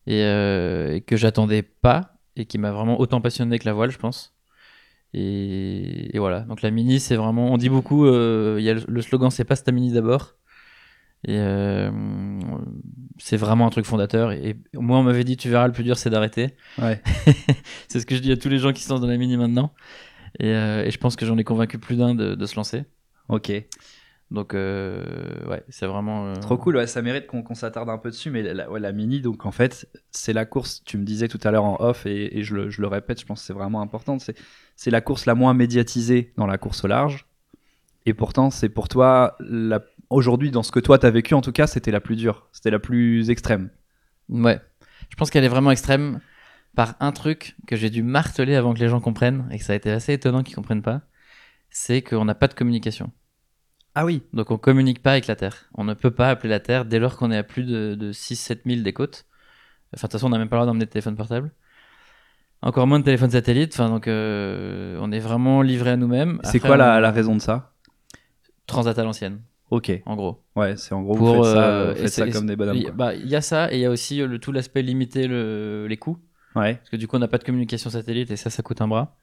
et, 0.07 0.23
euh, 0.23 0.95
et 0.97 1.01
que 1.03 1.17
j'attendais 1.17 1.63
pas 1.63 2.19
et 2.37 2.47
qui 2.47 2.59
m'a 2.59 2.73
vraiment 2.73 3.01
autant 3.01 3.21
passionné 3.21 3.59
que 3.59 3.67
la 3.67 3.73
voile, 3.73 3.91
je 3.91 3.99
pense. 3.99 4.36
Et, 5.19 6.15
et 6.15 6.19
voilà. 6.19 6.41
Donc 6.41 6.61
la 6.61 6.71
mini, 6.71 7.01
c'est 7.01 7.17
vraiment, 7.17 7.51
on 7.51 7.57
dit 7.57 7.71
beaucoup, 7.71 8.05
euh, 8.05 8.57
il 8.59 8.65
y 8.65 8.69
a 8.69 8.75
le, 8.75 8.83
le 8.87 9.03
slogan, 9.03 9.31
c'est 9.31 9.45
pas 9.45 9.57
ta 9.57 9.73
mini 9.73 9.91
d'abord. 9.91 10.35
Et 11.27 11.39
euh, 11.39 11.91
c'est 13.19 13.39
vraiment 13.39 13.67
un 13.67 13.71
truc 13.71 13.87
fondateur. 13.87 14.33
Et 14.33 14.57
moi, 14.75 14.99
on 14.99 15.03
m'avait 15.03 15.25
dit, 15.25 15.39
tu 15.39 15.49
verras, 15.49 15.67
le 15.67 15.73
plus 15.73 15.85
dur, 15.85 15.97
c'est 15.97 16.11
d'arrêter. 16.11 16.51
Ouais. 16.79 17.01
c'est 17.89 18.01
ce 18.01 18.07
que 18.07 18.15
je 18.15 18.21
dis 18.21 18.31
à 18.31 18.37
tous 18.37 18.51
les 18.51 18.59
gens 18.59 18.73
qui 18.73 18.83
se 18.83 18.91
lancent 18.91 19.01
dans 19.01 19.07
la 19.07 19.17
mini 19.17 19.39
maintenant. 19.39 19.73
Et, 20.39 20.51
euh, 20.51 20.85
et 20.85 20.91
je 20.91 20.99
pense 20.99 21.17
que 21.17 21.25
j'en 21.25 21.39
ai 21.39 21.45
convaincu 21.45 21.79
plus 21.79 21.97
d'un 21.97 22.15
de, 22.15 22.35
de 22.35 22.47
se 22.47 22.57
lancer. 22.57 22.85
Ok. 23.29 23.51
Donc, 24.33 24.55
euh, 24.55 25.05
ouais, 25.49 25.63
c'est 25.69 25.87
vraiment. 25.87 26.27
euh, 26.27 26.35
Trop 26.35 26.57
cool, 26.59 26.77
ouais, 26.77 26.89
ça 26.89 27.01
mérite 27.01 27.29
qu'on 27.29 27.55
s'attarde 27.55 27.89
un 27.89 27.99
peu 27.99 28.11
dessus, 28.11 28.31
mais 28.31 28.43
la, 28.43 28.69
ouais, 28.69 28.81
la 28.81 28.91
mini, 28.93 29.21
donc 29.21 29.47
en 29.47 29.53
fait, 29.53 29.89
c'est 30.11 30.33
la 30.33 30.45
course, 30.45 30.83
tu 30.85 30.99
me 30.99 31.05
disais 31.05 31.29
tout 31.29 31.39
à 31.45 31.53
l'heure 31.53 31.65
en 31.65 31.77
off, 31.81 32.07
et, 32.07 32.37
et 32.39 32.43
je, 32.43 32.57
le, 32.57 32.69
je 32.71 32.81
le 32.81 32.89
répète, 32.89 33.21
je 33.21 33.27
pense 33.27 33.41
que 33.41 33.47
c'est 33.47 33.53
vraiment 33.53 33.81
important, 33.81 34.19
c'est 34.19 34.37
c'est 34.75 34.91
la 34.91 35.01
course 35.01 35.27
la 35.27 35.37
moins 35.37 35.55
médiatisée 35.55 36.33
dans 36.37 36.47
la 36.47 36.59
course 36.59 36.83
au 36.85 36.89
large, 36.89 37.27
et 38.05 38.15
pourtant, 38.15 38.51
c'est 38.51 38.69
pour 38.69 38.89
toi, 38.89 39.39
aujourd'hui, 40.11 40.51
dans 40.51 40.65
ce 40.65 40.73
que 40.73 40.81
toi 40.81 40.99
t'as 40.99 41.11
vécu, 41.11 41.35
en 41.35 41.41
tout 41.41 41.53
cas, 41.53 41.69
c'était 41.69 41.93
la 41.93 42.01
plus 42.01 42.17
dure, 42.17 42.49
c'était 42.51 42.71
la 42.73 42.81
plus 42.81 43.31
extrême. 43.31 43.71
Ouais. 44.29 44.61
Je 45.09 45.15
pense 45.15 45.31
qu'elle 45.31 45.45
est 45.45 45.49
vraiment 45.49 45.71
extrême 45.71 46.19
par 46.75 46.97
un 46.99 47.13
truc 47.13 47.57
que 47.69 47.77
j'ai 47.77 47.91
dû 47.91 48.03
marteler 48.03 48.57
avant 48.57 48.75
que 48.75 48.81
les 48.81 48.89
gens 48.89 49.01
comprennent 49.01 49.49
et 49.53 49.59
que 49.59 49.65
ça 49.65 49.73
a 49.73 49.77
été 49.77 49.91
assez 49.91 50.13
étonnant 50.13 50.43
qu'ils 50.43 50.57
comprennent 50.57 50.83
pas. 50.83 51.03
C'est 51.71 52.03
qu'on 52.03 52.25
n'a 52.25 52.35
pas 52.35 52.49
de 52.49 52.55
communication. 52.55 53.13
Ah 53.99 54.05
oui 54.05 54.23
Donc 54.35 54.51
on 54.51 54.59
communique 54.59 55.03
pas 55.03 55.13
avec 55.13 55.27
la 55.27 55.37
Terre. 55.37 55.71
On 55.75 55.83
ne 55.85 55.95
peut 55.95 56.11
pas 56.11 56.29
appeler 56.29 56.51
la 56.51 56.61
Terre 56.61 56.85
dès 56.85 56.99
lors 56.99 57.17
qu'on 57.17 57.31
est 57.31 57.37
à 57.37 57.43
plus 57.43 57.65
de, 57.65 57.95
de 57.95 58.13
6-7 58.13 58.61
000 58.67 58.83
des 58.83 58.93
côtes. 58.93 59.25
Enfin, 59.95 60.07
de 60.07 60.11
toute 60.11 60.13
façon, 60.13 60.27
on 60.27 60.31
n'a 60.31 60.39
même 60.39 60.49
pas 60.51 60.57
le 60.57 60.61
droit 60.61 60.67
d'emmener 60.67 60.85
de 60.85 60.91
téléphone 60.91 61.17
portable. 61.17 61.51
Encore 62.61 62.87
moins 62.87 62.99
de 62.99 63.05
téléphone 63.05 63.31
satellite. 63.31 63.73
Enfin, 63.73 63.89
donc 63.89 64.07
euh, 64.07 64.99
on 65.01 65.13
est 65.13 65.19
vraiment 65.19 65.63
livré 65.63 65.91
à 65.91 65.97
nous-mêmes. 65.97 66.41
C'est 66.45 66.61
quoi 66.61 66.77
la, 66.77 66.99
on- 66.99 67.01
la 67.01 67.11
raison 67.11 67.35
de 67.37 67.41
ça? 67.41 67.73
Transat 68.67 68.99
à 68.99 69.05
l'ancienne, 69.05 69.41
Ok, 69.71 69.93
en 70.05 70.17
gros. 70.17 70.43
ouais, 70.57 70.77
c'est 70.77 70.93
en 70.93 71.01
gros, 71.03 71.15
Pour, 71.15 71.37
vous 71.37 71.45
faites 71.45 71.53
ça, 71.55 71.69
euh, 71.71 71.89
vous 71.93 71.95
faites 71.95 72.05
et 72.05 72.09
ça 72.09 72.25
c'est- 72.27 72.33
comme 72.33 72.47
des 72.47 72.57
bonhommes. 72.57 72.77
Il 72.77 72.91
bah, 72.91 73.15
il 73.15 73.29
y 73.29 73.37
a 73.37 73.41
ça 73.41 73.73
et 73.73 73.77
il 73.77 73.81
y 73.81 73.85
a 73.87 73.91
aussi 73.91 74.21
euh, 74.21 74.27
le, 74.27 74.39
tout 74.41 74.51
l'aspect 74.53 74.83
limiter 74.83 75.27
le- 75.29 75.87
les 75.89 75.97
coûts. 75.97 76.19
Ouais, 76.57 76.75
Parce 76.75 76.91
que 76.91 76.97
du 76.97 77.07
coup, 77.07 77.17
on 77.17 77.21
n'a 77.21 77.29
pas 77.29 77.39
de 77.39 77.45
communication 77.45 77.91
satellite 77.91 78.31
et 78.31 78.37
ça, 78.37 78.51
ça 78.51 78.63
coûte 78.63 78.81
un 78.81 78.89
bras. 78.89 79.17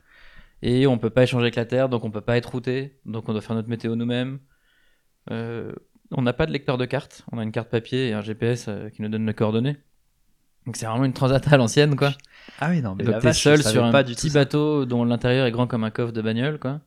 Et 0.62 0.88
on 0.88 0.98
peut 0.98 1.10
pas 1.10 1.24
échanger 1.24 1.44
avec 1.44 1.56
la 1.56 1.66
Terre, 1.66 1.90
donc 1.90 2.06
on 2.06 2.12
peut 2.12 2.22
pas 2.22 2.38
être 2.38 2.52
routé. 2.52 2.98
Donc 3.06 3.28
on 3.28 3.34
doit 3.34 3.42
faire 3.42 3.56
notre 3.56 3.70
météo 3.70 3.96
nous-mêmes. 3.96 4.40
Euh, 5.32 5.72
on 6.12 6.22
n'a 6.22 6.34
pas 6.34 6.46
de 6.46 6.52
lecteur 6.52 6.78
de 6.78 6.86
carte. 6.86 7.24
On 7.32 7.38
a 7.38 7.44
une 7.44 7.52
carte 7.52 7.70
papier 7.70 8.10
et 8.10 8.14
un 8.14 8.22
GPS 8.22 8.66
euh, 8.68 8.90
qui 8.90 9.02
nous 9.02 9.10
donne 9.10 9.26
les 9.26 9.34
coordonnées. 9.34 9.78
Donc 10.66 10.78
c'est 10.78 10.86
vraiment 10.86 11.06
une 11.06 11.14
transat 11.14 11.46
à 11.52 11.58
l'ancienne, 11.58 11.96
quoi. 11.96 12.14
Ah 12.60 12.70
oui, 12.70 12.82
non, 12.82 12.96
mais 12.96 13.04
Et 13.04 13.08
donc 13.08 13.20
t'es 13.20 13.34
seul 13.34 13.62
sur 13.62 13.84
un 13.84 13.92
pas 13.92 14.04
du 14.04 14.14
petit 14.14 14.30
bateau 14.30 14.86
dont 14.86 15.04
l'intérieur 15.04 15.46
est 15.46 15.52
grand 15.52 15.68
comme 15.68 15.84
un 15.84 15.92
coffre 15.92 16.14
de 16.14 16.22
bagnole, 16.22 16.60
quoi. 16.60 16.80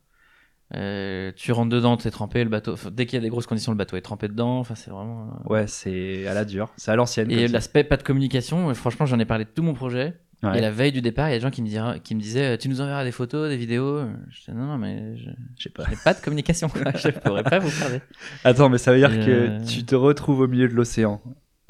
Euh, 0.75 1.31
tu 1.35 1.51
rentres 1.53 1.69
dedans, 1.69 1.95
t'es 1.95 2.11
trempé, 2.11 2.43
le 2.43 2.49
bateau. 2.49 2.73
enfin, 2.73 2.89
dès 2.91 3.05
qu'il 3.05 3.15
y 3.15 3.19
a 3.19 3.21
des 3.21 3.29
grosses 3.29 3.45
conditions, 3.45 3.71
le 3.71 3.77
bateau 3.77 3.95
est 3.95 4.01
trempé 4.01 4.27
dedans. 4.27 4.59
Enfin, 4.59 4.75
c'est 4.75 4.89
vraiment. 4.89 5.39
Ouais, 5.45 5.67
c'est 5.67 6.27
à 6.27 6.33
la 6.33 6.43
dure, 6.43 6.73
c'est 6.77 6.91
à 6.91 6.95
l'ancienne. 6.95 7.31
Et 7.31 7.47
l'aspect 7.47 7.83
pas 7.83 7.97
de 7.97 8.03
communication, 8.03 8.73
franchement, 8.73 9.05
j'en 9.05 9.19
ai 9.19 9.25
parlé 9.25 9.45
de 9.45 9.49
tout 9.49 9.63
mon 9.63 9.73
projet. 9.73 10.19
Ouais, 10.43 10.59
Et 10.59 10.61
la 10.61 10.69
veille 10.69 10.91
du 10.91 11.01
départ, 11.01 11.27
il 11.29 11.31
y 11.31 11.33
a 11.33 11.37
des 11.37 11.41
gens 11.41 11.49
qui 11.49 11.63
me, 11.63 11.67
dira- 11.67 11.97
qui 11.97 12.13
me 12.13 12.21
disaient 12.21 12.53
euh, 12.53 12.57
Tu 12.57 12.69
nous 12.69 12.79
enverras 12.79 13.03
des 13.03 13.11
photos, 13.11 13.49
des 13.49 13.57
vidéos 13.57 14.01
Je 14.29 14.39
disais 14.39 14.51
Non, 14.53 14.65
non, 14.67 14.77
mais 14.77 15.17
je 15.17 15.29
sais 15.63 15.69
pas. 15.69 15.87
n'ai 15.89 15.95
pas 16.03 16.13
de 16.13 16.19
communication. 16.21 16.69
quoi. 16.69 16.83
je 16.95 17.09
pourrais 17.09 17.43
pas 17.43 17.57
vous 17.59 17.71
parler. 17.79 18.01
Attends, 18.43 18.69
mais 18.69 18.77
ça 18.77 18.91
veut 18.91 18.99
dire 18.99 19.11
Et 19.11 19.25
que 19.25 19.31
euh, 19.31 19.59
tu 19.65 19.83
te 19.83 19.95
retrouves 19.95 20.41
au 20.41 20.47
milieu 20.47 20.67
de 20.67 20.73
l'océan. 20.75 21.21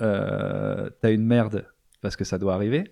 Euh, 0.02 0.90
t'as 1.02 1.12
une 1.12 1.24
merde 1.26 1.66
parce 2.02 2.16
que 2.16 2.24
ça 2.26 2.38
doit 2.38 2.54
arriver. 2.54 2.92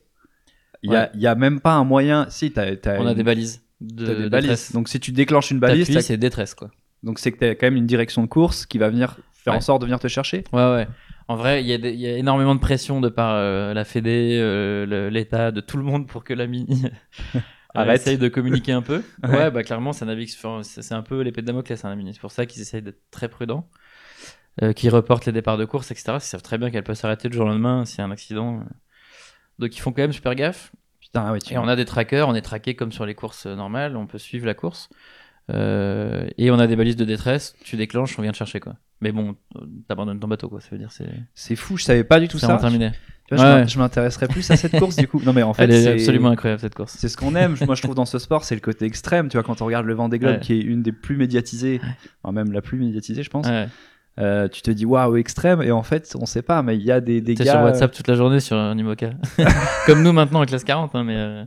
Il 0.81 0.91
y, 0.91 0.95
a, 0.95 1.09
Ouais. 1.13 1.25
a 1.25 1.35
même 1.35 1.59
pas 1.59 1.73
un 1.73 1.83
moyen. 1.83 2.27
Si, 2.29 2.51
t'as, 2.51 2.75
t'as 2.77 2.99
On 2.99 3.07
a 3.07 3.13
des 3.13 3.23
balises. 3.23 3.61
De, 3.81 4.05
des 4.05 4.15
de 4.23 4.29
balises. 4.29 4.49
détresse. 4.49 4.71
Donc 4.71 4.87
si 4.89 4.99
tu 4.99 5.11
déclenches 5.11 5.51
une 5.51 5.59
balise, 5.59 5.99
c'est 5.99 6.17
détresse, 6.17 6.53
quoi. 6.55 6.71
donc 7.03 7.19
c'est 7.19 7.31
que 7.33 7.37
t'as 7.39 7.55
quand 7.55 7.67
même 7.67 7.75
une 7.75 7.85
direction 7.85 8.21
de 8.23 8.27
course 8.27 8.65
qui 8.65 8.77
va 8.77 8.89
venir 8.89 9.17
faire 9.33 9.53
en 9.53 9.61
sorte 9.61 9.81
de 9.81 9.85
venir 9.87 9.99
te 9.99 10.07
chercher. 10.07 10.43
Ouais, 10.53 10.71
ouais. 10.73 10.87
En 11.27 11.35
vrai, 11.35 11.63
il 11.63 11.67
y, 11.67 11.97
y 11.97 12.07
a 12.07 12.17
énormément 12.17 12.53
de 12.53 12.59
pression 12.59 13.01
de 13.01 13.09
par 13.09 13.33
euh, 13.33 13.73
la 13.73 13.83
Fédé, 13.83 14.37
euh, 14.39 15.09
l'État, 15.09 15.51
de 15.51 15.59
tout 15.59 15.77
le 15.77 15.83
monde 15.83 16.07
pour 16.07 16.23
que 16.23 16.33
la 16.33 16.45
mini 16.45 16.83
euh, 17.77 17.91
essaye 17.91 18.17
de 18.17 18.27
communiquer 18.27 18.73
un 18.73 18.83
peu. 18.83 19.03
Ouais. 19.23 19.29
ouais. 19.29 19.51
bah 19.51 19.63
clairement, 19.63 19.91
ça 19.91 20.05
navigue 20.05 20.29
c'est 20.63 20.93
un 20.93 21.01
peu 21.01 21.21
l'épée 21.21 21.41
de 21.41 21.47
Damoclès, 21.47 21.83
hein, 21.83 21.89
la 21.89 21.95
mini. 21.95 22.13
C'est 22.13 22.19
pour 22.21 22.31
ça 22.31 22.45
qu'ils 22.45 22.61
essayent 22.61 22.83
d'être 22.83 23.01
très 23.09 23.27
prudents, 23.27 23.67
euh, 24.61 24.73
qu'ils 24.73 24.91
reportent 24.91 25.25
les 25.25 25.31
départs 25.31 25.57
de 25.57 25.65
course, 25.65 25.91
etc. 25.91 26.13
Ils 26.15 26.21
savent 26.21 26.43
très 26.43 26.57
bien 26.59 26.69
qu'elle 26.69 26.83
peut 26.83 26.95
s'arrêter 26.95 27.27
le 27.27 27.33
jour 27.33 27.45
au 27.45 27.49
lendemain 27.49 27.85
s'il 27.85 27.99
y 27.99 28.01
a 28.01 28.05
un 28.05 28.11
accident. 28.11 28.63
Donc 29.57 29.75
ils 29.75 29.79
font 29.79 29.91
quand 29.91 30.03
même 30.03 30.13
super 30.13 30.35
gaffe. 30.35 30.71
Putain, 30.99 31.25
ah 31.27 31.31
ouais, 31.31 31.39
tu 31.39 31.53
Et 31.53 31.57
on 31.57 31.67
a 31.67 31.75
des 31.75 31.85
trackers, 31.85 32.27
on 32.27 32.35
est 32.35 32.41
traqué 32.41 32.75
comme 32.75 32.91
sur 32.91 33.05
les 33.05 33.15
courses 33.15 33.47
normales, 33.47 33.97
on 33.97 34.05
peut 34.05 34.19
suivre 34.19 34.45
la 34.45 34.53
course. 34.53 34.89
Euh, 35.51 36.25
et 36.37 36.49
on 36.49 36.57
a 36.57 36.65
des 36.67 36.75
balises 36.75 36.95
de 36.95 37.05
détresse, 37.05 37.55
tu 37.63 37.75
déclenches, 37.77 38.17
on 38.17 38.21
vient 38.23 38.31
te 38.31 38.37
chercher 38.37 38.59
quoi. 38.59 38.75
Mais 39.01 39.11
bon, 39.11 39.35
t'abandonnes 39.87 40.19
ton 40.19 40.27
bateau 40.27 40.49
quoi, 40.49 40.59
ça 40.61 40.69
veut 40.71 40.77
dire 40.79 40.91
c'est 40.91 41.07
C'est 41.35 41.55
fou, 41.55 41.77
je 41.77 41.83
savais 41.83 42.03
pas 42.03 42.19
du 42.19 42.27
tout 42.27 42.39
ça. 42.39 42.57
terminé. 42.57 42.91
Tu 43.27 43.35
vois, 43.35 43.43
je 43.43 43.49
Ouais. 43.51 43.61
m'in- 43.61 43.67
je 43.67 43.77
m'intéresserais 43.79 44.27
plus 44.27 44.49
à 44.51 44.55
cette 44.55 44.77
course 44.79 44.95
du 44.95 45.07
coup. 45.07 45.21
Non 45.23 45.33
mais 45.33 45.43
en 45.43 45.53
fait, 45.53 45.63
Elle 45.65 45.71
est 45.71 45.83
c'est 45.83 45.91
absolument 45.93 46.29
incroyable 46.29 46.61
cette 46.61 46.73
course. 46.75 46.95
C'est 46.97 47.09
ce 47.09 47.17
qu'on 47.17 47.35
aime. 47.35 47.55
Moi, 47.65 47.75
je 47.75 47.81
trouve 47.81 47.95
dans 47.95 48.05
ce 48.05 48.17
sport, 48.19 48.43
c'est 48.43 48.55
le 48.55 48.61
côté 48.61 48.85
extrême. 48.85 49.29
Tu 49.29 49.37
vois, 49.37 49.43
quand 49.43 49.61
on 49.61 49.65
regarde 49.65 49.85
le 49.85 49.93
Vendée 49.95 50.17
Globe, 50.19 50.35
Ouais. 50.35 50.39
qui 50.39 50.53
est 50.53 50.61
une 50.61 50.81
des 50.83 50.91
plus 50.91 51.17
médiatisées, 51.17 51.79
enfin, 52.23 52.33
même 52.33 52.51
la 52.51 52.61
plus 52.61 52.77
médiatisée, 52.79 53.23
je 53.23 53.29
pense. 53.29 53.47
Ouais. 53.47 53.67
euh, 54.17 54.47
tu 54.47 54.61
te 54.61 54.71
dis 54.71 54.85
waouh 54.85 55.17
extrême 55.17 55.61
et 55.61 55.71
en 55.73 55.83
fait 55.83 56.15
on 56.17 56.25
sait 56.25 56.41
pas 56.41 56.63
mais 56.63 56.77
il 56.77 56.83
y 56.83 56.89
a 56.91 57.01
des, 57.01 57.19
des 57.19 57.35
T'es 57.35 57.43
gars 57.43 57.51
sur 57.51 57.61
WhatsApp 57.63 57.91
toute 57.91 58.07
la 58.07 58.13
journée 58.15 58.39
sur 58.39 58.55
un 58.55 58.77
Imoca. 58.77 59.09
comme 59.85 60.03
nous 60.03 60.13
maintenant 60.13 60.41
en 60.41 60.45
classe 60.45 60.63
40. 60.63 60.95
hein, 60.95 61.03
mais 61.03 61.17
euh, 61.17 61.43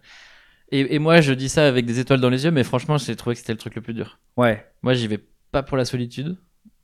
et, 0.70 0.94
et 0.94 0.98
moi 0.98 1.20
je 1.20 1.32
dis 1.32 1.48
ça 1.48 1.66
avec 1.66 1.86
des 1.86 1.98
étoiles 1.98 2.20
dans 2.20 2.30
les 2.30 2.44
yeux, 2.44 2.50
mais 2.50 2.64
franchement 2.64 2.98
j'ai 2.98 3.16
trouvé 3.16 3.34
que 3.34 3.40
c'était 3.40 3.52
le 3.52 3.58
truc 3.58 3.74
le 3.74 3.82
plus 3.82 3.94
dur. 3.94 4.18
ouais 4.36 4.66
Moi 4.82 4.94
j'y 4.94 5.06
vais 5.06 5.20
pas 5.50 5.62
pour 5.62 5.76
la 5.76 5.84
solitude. 5.84 6.36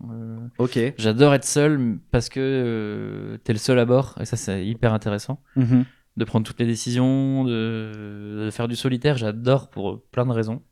Euh, 0.02 0.38
ok 0.58 0.78
J'adore 0.98 1.34
être 1.34 1.44
seul 1.44 1.98
parce 2.10 2.28
que 2.28 2.40
euh, 2.40 3.38
t'es 3.44 3.52
le 3.52 3.58
seul 3.58 3.78
à 3.78 3.84
bord 3.84 4.16
et 4.20 4.24
ça 4.24 4.36
c'est 4.36 4.64
hyper 4.66 4.92
intéressant. 4.92 5.40
Mhm. 5.56 5.84
de 6.16 6.24
prendre 6.24 6.46
toutes 6.46 6.60
les 6.60 6.66
décisions, 6.66 7.44
de, 7.44 8.44
de 8.46 8.50
faire 8.50 8.68
du 8.68 8.76
solitaire, 8.76 9.16
j'adore 9.16 9.68
pour 9.70 10.02
plein 10.10 10.26
de 10.26 10.32
raisons. 10.32 10.62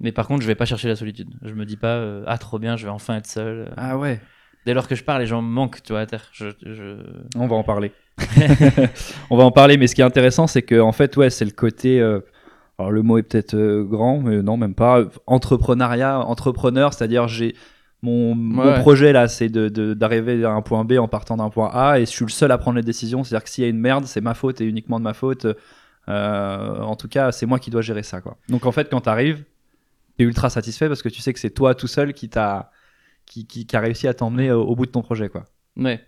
Mais 0.00 0.12
par 0.12 0.26
contre, 0.28 0.42
je 0.42 0.46
vais 0.46 0.54
pas 0.54 0.64
chercher 0.64 0.86
la 0.88 0.94
solitude. 0.96 1.28
Je 1.42 1.52
me 1.54 1.64
dis 1.66 1.76
pas 1.76 1.96
euh, 1.96 2.22
ah 2.26 2.38
trop 2.38 2.58
bien, 2.58 2.76
je 2.76 2.84
vais 2.84 2.90
enfin 2.90 3.16
être 3.16 3.26
seul. 3.26 3.72
ah 3.76 3.98
ouais 3.98 4.20
Dès 4.68 4.74
lors 4.74 4.86
que 4.86 4.94
je 4.94 5.02
pars, 5.02 5.18
les 5.18 5.24
gens 5.24 5.40
me 5.40 5.48
manquent, 5.48 5.82
tu 5.82 5.92
vois, 5.94 6.00
à 6.02 6.06
terre. 6.06 6.28
Je, 6.32 6.48
je... 6.62 6.96
on 7.36 7.46
va 7.46 7.56
en 7.56 7.62
parler. 7.64 7.90
On 9.30 9.36
va 9.38 9.44
en 9.44 9.50
parler 9.50 9.78
mais 9.78 9.86
ce 9.86 9.94
qui 9.94 10.02
est 10.02 10.04
intéressant 10.04 10.46
c'est 10.46 10.60
que 10.62 10.78
en 10.78 10.92
fait 10.92 11.16
ouais 11.16 11.30
c'est 11.30 11.44
le 11.44 11.52
côté 11.52 12.00
euh, 12.00 12.20
alors 12.78 12.90
le 12.90 13.02
mot 13.02 13.16
est 13.16 13.22
peut-être 13.22 13.54
euh, 13.54 13.84
grand 13.84 14.18
mais 14.20 14.42
non 14.42 14.56
même 14.58 14.74
pas. 14.74 15.04
Entrepreneuriat 15.26 16.18
entrepreneur 16.20 16.92
c'est-à-dire 16.92 17.28
j'ai 17.28 17.54
mon, 18.02 18.34
mon 18.34 18.64
Ouais. 18.74 18.80
projet 18.80 19.12
là 19.12 19.26
c'est 19.28 19.48
de- 19.48 19.68
de- 19.68 19.94
d'arriver 19.94 20.44
à 20.44 20.50
un 20.50 20.62
point 20.62 20.84
B 20.84 20.94
en 20.98 21.08
partant 21.08 21.36
d'un 21.36 21.48
point 21.48 21.70
A 21.72 21.98
et 22.00 22.06
je 22.06 22.10
suis 22.10 22.24
le 22.24 22.30
seul 22.30 22.50
à 22.52 22.58
prendre 22.58 22.76
les 22.76 22.82
décisions. 22.82 23.22
C'est-à-dire 23.24 23.44
que 23.44 23.50
s'il 23.50 23.62
y 23.64 23.66
a 23.66 23.70
une 23.70 23.78
merde 23.80 24.04
c'est 24.06 24.20
ma 24.20 24.34
faute 24.34 24.60
et 24.60 24.64
uniquement 24.64 24.98
de 24.98 25.04
ma 25.04 25.14
faute. 25.14 25.46
Euh, 26.08 26.80
en 26.80 26.96
tout 26.96 27.08
cas 27.08 27.32
c'est 27.32 27.46
moi 27.46 27.58
qui 27.58 27.70
dois 27.70 27.82
gérer 27.82 28.02
ça 28.02 28.20
quoi. 28.20 28.36
Donc 28.48 28.66
en 28.66 28.72
fait 28.72 28.88
quand 28.90 29.00
t'arrives 29.02 29.44
t'es 30.16 30.24
ultra 30.24 30.50
satisfait 30.50 30.88
parce 30.88 31.02
que 31.02 31.08
tu 31.08 31.20
sais 31.22 31.32
que 31.32 31.38
c'est 31.38 31.50
toi 31.50 31.74
tout 31.76 31.86
seul 31.86 32.12
qui 32.14 32.28
t'a 32.28 32.70
qui, 33.28 33.46
qui, 33.46 33.66
qui 33.66 33.76
a 33.76 33.80
réussi 33.80 34.08
à 34.08 34.14
t'emmener 34.14 34.50
au, 34.52 34.62
au 34.62 34.74
bout 34.76 34.86
de 34.86 34.90
ton 34.90 35.02
projet 35.02 35.28
quoi 35.28 35.44
Ouais. 35.76 36.00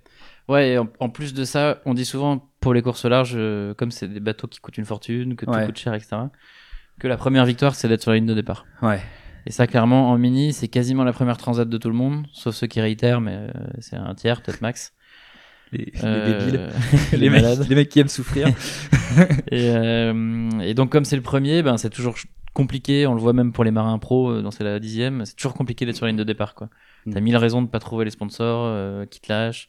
Ouais, 0.48 0.70
et 0.70 0.78
en, 0.78 0.88
en 0.98 1.08
plus 1.10 1.32
de 1.32 1.44
ça, 1.44 1.80
on 1.84 1.94
dit 1.94 2.04
souvent 2.04 2.50
pour 2.60 2.74
les 2.74 2.82
courses 2.82 3.04
au 3.04 3.08
large, 3.08 3.34
euh, 3.36 3.72
comme 3.74 3.90
c'est 3.92 4.08
des 4.08 4.18
bateaux 4.20 4.48
qui 4.48 4.58
coûtent 4.58 4.78
une 4.78 4.84
fortune, 4.84 5.36
que 5.36 5.46
tout 5.46 5.52
Ouais. 5.52 5.64
coûte 5.66 5.78
cher, 5.78 5.94
etc., 5.94 6.16
que 6.98 7.06
la 7.08 7.16
première 7.16 7.44
victoire, 7.44 7.74
c'est 7.76 7.88
d'être 7.88 8.02
sur 8.02 8.10
la 8.10 8.16
ligne 8.16 8.26
de 8.26 8.34
départ. 8.34 8.66
ouais 8.82 9.00
Et 9.46 9.52
ça, 9.52 9.66
clairement, 9.68 10.10
en 10.10 10.18
mini, 10.18 10.52
c'est 10.52 10.66
quasiment 10.68 11.04
la 11.04 11.12
première 11.12 11.36
transat 11.36 11.68
de 11.68 11.78
tout 11.78 11.88
le 11.88 11.94
monde, 11.94 12.26
sauf 12.32 12.54
ceux 12.54 12.66
qui 12.66 12.80
réitèrent, 12.80 13.20
mais 13.20 13.34
euh, 13.36 13.50
c'est 13.78 13.96
un 13.96 14.14
tiers, 14.14 14.42
peut-être 14.42 14.60
max. 14.60 14.92
les, 15.72 15.84
les 15.84 15.92
Euh, 16.04 16.38
débiles, 16.40 16.68
les 17.12 17.18
les, 17.18 17.30
mecs, 17.30 17.68
les 17.68 17.74
mecs 17.76 17.88
qui 17.88 18.00
aiment 18.00 18.08
souffrir. 18.08 18.48
Et, 19.50 19.68
et 20.62 20.74
donc 20.74 20.90
comme 20.90 21.04
c'est 21.04 21.16
le 21.16 21.22
premier, 21.22 21.62
ben 21.62 21.76
c'est 21.76 21.90
toujours 21.90 22.16
compliqué. 22.54 23.06
On 23.06 23.14
le 23.14 23.20
voit 23.20 23.32
même 23.32 23.52
pour 23.52 23.64
les 23.64 23.70
marins 23.70 23.98
pro, 23.98 24.40
dont 24.40 24.50
c'est 24.50 24.64
la 24.64 24.78
dixième. 24.78 25.24
C'est 25.24 25.34
toujours 25.36 25.54
compliqué 25.54 25.86
d'être 25.86 25.96
sur 25.96 26.06
la 26.06 26.10
ligne 26.10 26.18
de 26.18 26.24
départ. 26.24 26.54
quoi. 26.54 26.68
Mm. 27.06 27.12
T'as 27.12 27.20
mille 27.20 27.36
raisons 27.36 27.62
de 27.62 27.68
pas 27.68 27.78
trouver 27.78 28.04
les 28.04 28.10
sponsors, 28.10 28.64
euh, 28.66 29.06
qui 29.06 29.20
te 29.20 29.32
lâchent, 29.32 29.68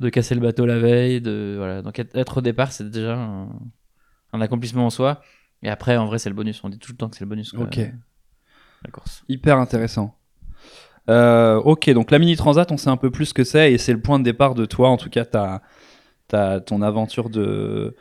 de 0.00 0.08
casser 0.08 0.34
le 0.34 0.40
bateau 0.40 0.66
la 0.66 0.78
veille, 0.78 1.20
de 1.20 1.54
voilà. 1.58 1.82
Donc 1.82 1.98
être, 1.98 2.38
au 2.38 2.40
départ, 2.40 2.72
c'est 2.72 2.90
déjà 2.90 3.16
un, 3.16 3.48
un 4.32 4.40
accomplissement 4.40 4.86
en 4.86 4.90
soi. 4.90 5.20
Et 5.62 5.68
après, 5.68 5.96
en 5.96 6.06
vrai, 6.06 6.18
c'est 6.18 6.30
le 6.30 6.34
bonus. 6.34 6.62
On 6.64 6.68
dit 6.70 6.78
tout 6.78 6.92
le 6.92 6.96
temps 6.96 7.08
que 7.08 7.16
c'est 7.16 7.24
le 7.24 7.28
bonus. 7.28 7.52
quoi, 7.52 7.64
Ok. 7.64 7.78
euh, 7.78 7.88
La 8.84 8.90
course. 8.90 9.22
Hyper 9.28 9.58
intéressant. 9.58 10.16
Euh, 11.08 11.56
ok, 11.56 11.90
donc 11.90 12.10
la 12.10 12.18
Mini 12.18 12.36
Transat, 12.36 12.70
on 12.70 12.76
sait 12.76 12.90
un 12.90 12.96
peu 12.96 13.10
plus 13.10 13.26
ce 13.26 13.34
que 13.34 13.42
c'est 13.44 13.72
et 13.72 13.78
c'est 13.78 13.92
le 13.92 14.00
point 14.00 14.18
de 14.18 14.24
départ 14.24 14.54
de 14.54 14.64
toi, 14.64 14.88
en 14.90 14.96
tout 14.96 15.10
cas, 15.10 15.24
ta, 15.24 15.60
ta, 16.28 16.60
ton 16.60 16.82
aventure 16.82 17.30
de, 17.30 17.96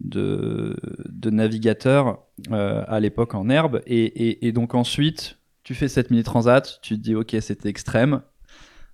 de, 0.00 0.74
de 1.04 1.30
navigateur 1.30 2.20
euh, 2.52 2.82
à 2.88 3.00
l'époque 3.00 3.34
en 3.34 3.48
herbe. 3.50 3.82
Et, 3.86 4.04
et, 4.04 4.46
et 4.46 4.52
donc 4.52 4.74
ensuite, 4.74 5.38
tu 5.64 5.74
fais 5.74 5.88
cette 5.88 6.10
Mini 6.10 6.22
Transat, 6.22 6.78
tu 6.82 6.94
te 6.96 7.00
dis, 7.00 7.14
ok, 7.14 7.34
c'était 7.40 7.68
extrême, 7.68 8.20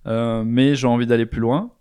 euh, 0.07 0.43
mais 0.45 0.73
j'ai 0.75 0.87
envie 0.87 1.05
d'aller 1.05 1.25
plus 1.25 1.41
loin. 1.41 1.71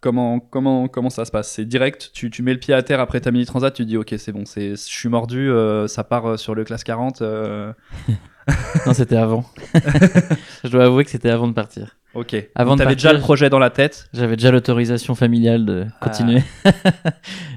Comment, 0.00 0.38
comment, 0.38 0.86
comment 0.86 1.10
ça 1.10 1.24
se 1.24 1.30
passe? 1.32 1.50
C'est 1.50 1.64
direct, 1.64 2.10
tu, 2.14 2.30
tu 2.30 2.42
mets 2.42 2.52
le 2.52 2.60
pied 2.60 2.72
à 2.72 2.82
terre 2.82 3.00
après 3.00 3.20
ta 3.20 3.30
Mini 3.32 3.46
Transat, 3.46 3.74
tu 3.74 3.82
te 3.84 3.88
dis, 3.88 3.96
ok, 3.96 4.14
c'est 4.16 4.32
bon, 4.32 4.44
c'est, 4.44 4.70
je 4.70 4.74
suis 4.76 5.08
mordu, 5.08 5.50
euh, 5.50 5.86
ça 5.88 6.04
part 6.04 6.26
euh, 6.26 6.36
sur 6.36 6.54
le 6.54 6.64
classe 6.64 6.84
40. 6.84 7.22
euh, 7.22 7.72
non, 8.86 8.94
c'était 8.94 9.16
avant. 9.16 9.44
Je 10.64 10.68
dois 10.70 10.84
avouer 10.84 11.04
que 11.04 11.10
c'était 11.10 11.28
avant 11.28 11.48
de 11.48 11.52
partir. 11.52 11.96
Ok. 12.14 12.34
Avant 12.54 12.76
de 12.76 12.78
t'avais 12.78 12.94
déjà 12.94 13.12
le 13.12 13.18
projet 13.18 13.50
dans 13.50 13.58
la 13.58 13.68
tête? 13.68 14.08
J'avais 14.14 14.36
déjà 14.36 14.50
l'autorisation 14.50 15.14
familiale 15.14 15.66
de 15.66 15.84
Ah. 16.00 16.04
continuer. 16.06 16.42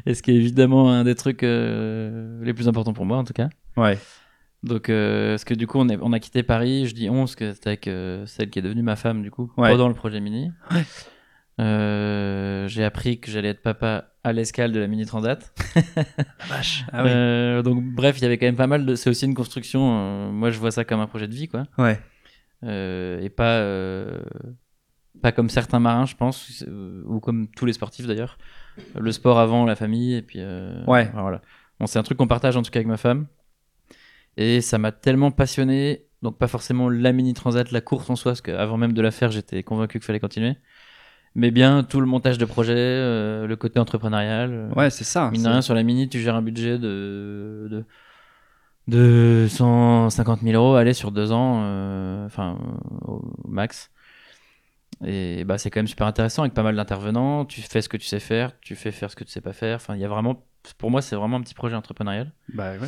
Et 0.05 0.13
ce 0.13 0.21
qui 0.21 0.31
est 0.31 0.35
évidemment 0.35 0.91
un 0.91 1.05
des 1.05 1.15
trucs 1.15 1.43
les 1.43 2.53
plus 2.53 2.67
importants 2.67 2.91
pour 2.91 3.05
moi, 3.05 3.15
en 3.17 3.23
tout 3.23 3.31
cas. 3.31 3.47
Ouais. 3.77 3.97
Donc, 4.63 4.89
euh, 4.89 5.33
parce 5.33 5.43
que 5.43 5.53
du 5.55 5.65
coup, 5.67 5.79
on, 5.79 5.89
est, 5.89 5.97
on 6.01 6.13
a 6.13 6.19
quitté 6.19 6.43
Paris, 6.43 6.85
je 6.87 6.93
dis 6.93 7.09
11, 7.09 7.35
que 7.35 7.53
c'était 7.53 7.69
avec 7.69 7.87
euh, 7.87 8.25
celle 8.27 8.49
qui 8.51 8.59
est 8.59 8.61
devenue 8.61 8.83
ma 8.83 8.95
femme, 8.95 9.23
du 9.23 9.31
coup, 9.31 9.51
Ouais. 9.57 9.71
pendant 9.71 9.87
le 9.87 9.95
projet 9.95 10.19
Mini. 10.19 10.51
Euh, 11.59 12.67
J'ai 12.67 12.83
appris 12.83 13.19
que 13.19 13.29
j'allais 13.31 13.49
être 13.49 13.61
papa 13.61 14.05
à 14.23 14.33
l'escale 14.33 14.71
de 14.71 14.79
la 14.79 14.87
Mini 14.87 15.05
Transat. 15.05 15.53
Vache. 16.47 16.85
Ah 16.91 17.03
ouais. 17.03 17.09
Euh, 17.11 17.61
donc, 17.61 17.83
bref, 17.83 18.17
il 18.19 18.21
y 18.23 18.25
avait 18.25 18.37
quand 18.37 18.45
même 18.45 18.55
pas 18.55 18.67
mal 18.67 18.85
de. 18.85 18.95
C'est 18.95 19.09
aussi 19.09 19.25
une 19.25 19.33
construction. 19.33 20.31
moi, 20.31 20.49
je 20.51 20.59
vois 20.59 20.71
ça 20.71 20.85
comme 20.85 20.99
un 20.99 21.07
projet 21.07 21.27
de 21.27 21.33
vie, 21.33 21.47
quoi. 21.47 21.63
Ouais. 21.77 21.99
Et 22.63 23.29
pas 23.29 23.65
pas 25.21 25.31
comme 25.31 25.49
certains 25.49 25.79
marins 25.79 26.05
je 26.05 26.15
pense 26.15 26.63
ou 27.05 27.19
comme 27.19 27.47
tous 27.49 27.65
les 27.65 27.73
sportifs 27.73 28.07
d'ailleurs 28.07 28.37
le 28.97 29.11
sport 29.11 29.37
avant 29.39 29.65
la 29.65 29.75
famille 29.75 30.15
et 30.15 30.21
puis 30.23 30.39
Ouais. 30.87 31.11
voilà 31.13 31.41
bon, 31.79 31.85
c'est 31.85 31.99
un 31.99 32.03
truc 32.03 32.17
qu'on 32.17 32.27
partage 32.27 32.55
en 32.57 32.61
tout 32.63 32.71
cas 32.71 32.79
avec 32.79 32.87
ma 32.87 32.97
femme 32.97 33.27
et 34.37 34.61
ça 34.61 34.77
m'a 34.77 34.91
tellement 34.91 35.31
passionné 35.31 36.05
donc 36.21 36.37
pas 36.37 36.47
forcément 36.47 36.89
la 36.89 37.11
mini 37.11 37.33
transat 37.33 37.71
la 37.71 37.81
course 37.81 38.09
en 38.09 38.15
soi 38.15 38.31
parce 38.31 38.41
qu'avant 38.41 38.77
même 38.77 38.93
de 38.93 39.01
la 39.01 39.11
faire 39.11 39.31
j'étais 39.31 39.63
convaincu 39.63 39.99
qu'il 39.99 40.05
fallait 40.05 40.19
continuer 40.19 40.57
mais 41.35 41.51
bien 41.51 41.83
tout 41.83 41.99
le 41.99 42.05
montage 42.05 42.37
de 42.37 42.45
projet 42.45 42.75
euh, 42.75 43.47
le 43.47 43.55
côté 43.55 43.79
entrepreneurial 43.79 44.51
euh, 44.51 44.69
Ouais, 44.75 44.89
c'est 44.89 45.03
ça. 45.03 45.29
Mine 45.31 45.43
de 45.43 45.47
rien, 45.47 45.61
sur 45.61 45.73
la 45.73 45.83
mini, 45.83 46.09
tu 46.09 46.19
gères 46.19 46.35
un 46.35 46.41
budget 46.41 46.77
de, 46.77 47.67
de, 47.69 47.85
de 48.87 49.47
150 49.49 50.41
000 50.41 50.61
euros, 50.61 50.75
allez, 50.75 50.93
sur 50.93 51.11
deux 51.11 51.31
ans, 51.31 51.61
euh, 51.63 52.25
enfin, 52.25 52.57
au 53.07 53.21
max. 53.47 53.91
Et 55.05 55.45
bah, 55.45 55.57
c'est 55.57 55.69
quand 55.69 55.79
même 55.79 55.87
super 55.87 56.05
intéressant 56.05 56.43
avec 56.43 56.53
pas 56.53 56.63
mal 56.63 56.75
d'intervenants. 56.75 57.45
Tu 57.45 57.61
fais 57.61 57.81
ce 57.81 57.89
que 57.89 57.97
tu 57.97 58.05
sais 58.05 58.19
faire, 58.19 58.51
tu 58.59 58.75
fais 58.75 58.91
faire 58.91 59.09
ce 59.09 59.15
que 59.15 59.23
tu 59.23 59.31
sais 59.31 59.41
pas 59.41 59.53
faire. 59.53 59.77
Enfin, 59.77 59.95
il 59.95 60.01
y 60.01 60.05
a 60.05 60.09
vraiment, 60.09 60.45
pour 60.77 60.91
moi, 60.91 61.01
c'est 61.01 61.15
vraiment 61.15 61.37
un 61.37 61.41
petit 61.41 61.55
projet 61.55 61.75
entrepreneurial. 61.75 62.33
Bah 62.53 62.73
ouais. 62.73 62.87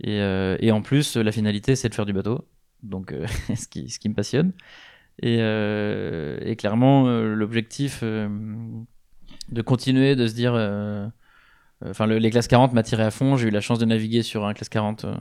Et, 0.00 0.20
euh, 0.20 0.56
et 0.60 0.72
en 0.72 0.82
plus, 0.82 1.16
la 1.16 1.32
finalité, 1.32 1.76
c'est 1.76 1.88
de 1.88 1.94
faire 1.94 2.06
du 2.06 2.12
bateau. 2.12 2.46
Donc, 2.82 3.12
euh, 3.12 3.26
ce, 3.56 3.68
qui, 3.68 3.88
ce 3.90 3.98
qui 3.98 4.08
me 4.08 4.14
passionne. 4.14 4.52
Et, 5.22 5.38
euh, 5.40 6.38
et 6.42 6.56
clairement, 6.56 7.08
l'objectif 7.08 8.00
euh, 8.02 8.28
de 9.50 9.62
continuer, 9.62 10.16
de 10.16 10.26
se 10.26 10.34
dire. 10.34 10.54
euh, 10.54 11.06
Enfin, 11.84 12.06
le- 12.06 12.18
les 12.18 12.30
classes 12.30 12.48
40 12.48 12.72
m'attiraient 12.72 13.04
à 13.04 13.10
fond. 13.10 13.36
J'ai 13.36 13.48
eu 13.48 13.50
la 13.50 13.60
chance 13.60 13.78
de 13.78 13.84
naviguer 13.84 14.22
sur 14.22 14.46
un 14.46 14.54
classe 14.54 14.70
40 14.70 15.04
euh, 15.04 15.14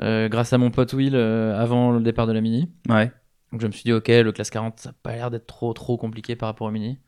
euh, 0.00 0.28
grâce 0.28 0.52
à 0.52 0.58
mon 0.58 0.70
pote 0.70 0.92
Will 0.94 1.14
euh, 1.14 1.56
avant 1.58 1.92
le 1.92 2.00
départ 2.00 2.26
de 2.26 2.32
la 2.32 2.40
Mini. 2.40 2.70
Ouais. 2.88 3.12
Donc 3.52 3.60
je 3.60 3.66
me 3.66 3.72
suis 3.72 3.84
dit, 3.84 3.92
ok, 3.92 4.08
le 4.08 4.32
classe 4.32 4.50
40, 4.50 4.80
ça 4.80 4.90
n'a 4.90 4.94
pas 5.02 5.12
l'air 5.14 5.30
d'être 5.30 5.46
trop 5.46 5.72
trop 5.72 5.96
compliqué 5.96 6.36
par 6.36 6.48
rapport 6.48 6.66
au 6.66 6.70
Mini. 6.70 6.98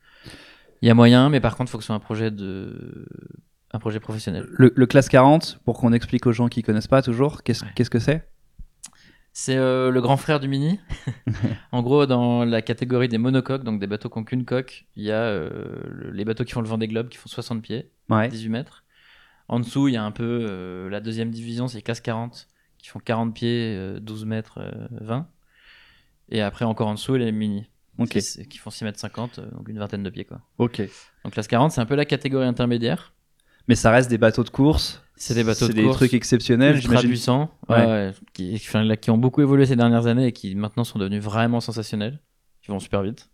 Il 0.81 0.87
y 0.87 0.91
a 0.91 0.93
moyen, 0.93 1.29
mais 1.29 1.39
par 1.39 1.55
contre, 1.57 1.69
il 1.69 1.71
faut 1.71 1.77
que 1.79 1.83
ce 1.83 1.87
soit 1.87 1.95
un 1.95 1.99
projet 1.99 2.31
de 2.31 3.07
un 3.75 3.79
projet 3.79 3.99
professionnel. 3.99 4.45
Le, 4.49 4.71
le 4.75 4.85
classe 4.85 5.09
40, 5.09 5.59
pour 5.65 5.77
qu'on 5.79 5.93
explique 5.93 6.25
aux 6.25 6.31
gens 6.31 6.47
qui 6.47 6.61
connaissent 6.63 6.87
pas 6.87 7.01
toujours, 7.01 7.43
qu'est-ce 7.43 7.63
Ouais. 7.65 7.71
que 7.89 7.99
c'est? 7.99 8.27
C'est 9.37 9.57
euh, 9.57 9.91
le 9.91 10.01
grand 10.01 10.15
frère 10.17 10.39
du 10.39 10.47
Mini. 10.47 10.79
en 11.73 11.83
gros, 11.83 12.05
dans 12.05 12.45
la 12.45 12.61
catégorie 12.61 13.09
des 13.09 13.17
monocoques, 13.17 13.63
donc 13.65 13.79
des 13.81 13.87
bateaux 13.87 14.09
qui 14.09 14.17
n'ont 14.17 14.23
qu'une 14.23 14.45
coque, 14.45 14.85
il 14.95 15.03
y 15.03 15.11
a 15.11 15.21
euh, 15.21 15.81
le- 15.89 16.11
les 16.11 16.23
bateaux 16.23 16.45
qui 16.45 16.53
font 16.53 16.61
le 16.61 16.67
vent 16.69 16.77
des 16.77 16.87
globes, 16.87 17.09
qui 17.09 17.17
font 17.17 17.27
60 17.27 17.61
pieds, 17.61 17.91
Ouais. 18.09 18.29
18 18.29 18.49
mètres. 18.49 18.83
En 19.49 19.59
dessous, 19.59 19.89
il 19.89 19.93
y 19.93 19.97
a 19.97 20.03
un 20.03 20.11
peu 20.11 20.45
euh, 20.49 20.89
la 20.89 21.01
deuxième 21.01 21.31
division, 21.31 21.67
c'est 21.67 21.77
les 21.77 21.81
classes 21.83 21.99
40, 22.01 22.47
qui 22.77 22.87
font 22.87 22.99
40 22.99 23.35
pieds, 23.35 23.75
euh, 23.77 23.99
12 23.99 24.23
mètres, 24.25 24.59
euh, 24.59 24.87
20. 25.01 25.27
Et 26.29 26.41
après, 26.41 26.63
encore 26.65 26.87
en 26.87 26.93
dessous, 26.93 27.15
les 27.15 27.31
Mini, 27.33 27.69
qui, 28.09 28.19
qui 28.47 28.57
font 28.57 28.69
6 28.69 28.85
mètres 28.85 28.99
50, 28.99 29.39
euh, 29.39 29.51
donc 29.51 29.67
une 29.67 29.77
vingtaine 29.79 30.01
de 30.03 30.09
pieds. 30.09 30.23
Quoi. 30.25 30.39
Ok. 30.59 30.81
Donc 31.25 31.33
classe 31.33 31.47
40, 31.47 31.71
c'est 31.73 31.81
un 31.81 31.85
peu 31.85 31.95
la 31.95 32.05
catégorie 32.05 32.47
intermédiaire. 32.47 33.13
Mais 33.67 33.75
ça 33.75 33.91
reste 33.91 34.09
des 34.09 34.17
bateaux 34.17 34.43
de 34.43 34.49
course. 34.49 35.01
C'est 35.17 35.33
des 35.33 35.43
bateaux 35.43 35.65
de 35.67 35.71
C'est 35.71 35.75
des 35.75 35.83
course 35.83 35.95
trucs 35.97 36.13
exceptionnels, 36.13 36.75
ultra 36.75 36.99
puissants, 37.01 37.49
Ouais. 37.69 38.11
qui, 38.33 39.09
ont 39.11 39.17
beaucoup 39.17 39.41
évolué 39.41 39.65
ces 39.65 39.75
dernières 39.77 40.07
années 40.07 40.27
et 40.27 40.31
qui 40.33 40.55
maintenant 40.55 40.83
sont 40.83 40.99
devenus 40.99 41.23
vraiment 41.23 41.61
sensationnels. 41.61 42.19
Qui 42.61 42.71
vont 42.71 42.79
super 42.79 43.01
vite. 43.01 43.29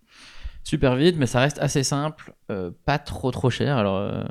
Super 0.63 0.95
vite, 0.95 1.15
mais 1.17 1.25
ça 1.25 1.39
reste 1.39 1.57
assez 1.59 1.83
simple, 1.83 2.33
euh, 2.51 2.69
pas 2.85 2.99
trop 2.99 3.31
trop 3.31 3.49
cher. 3.49 3.77
Alors, 3.77 3.97
euh, 3.97 4.21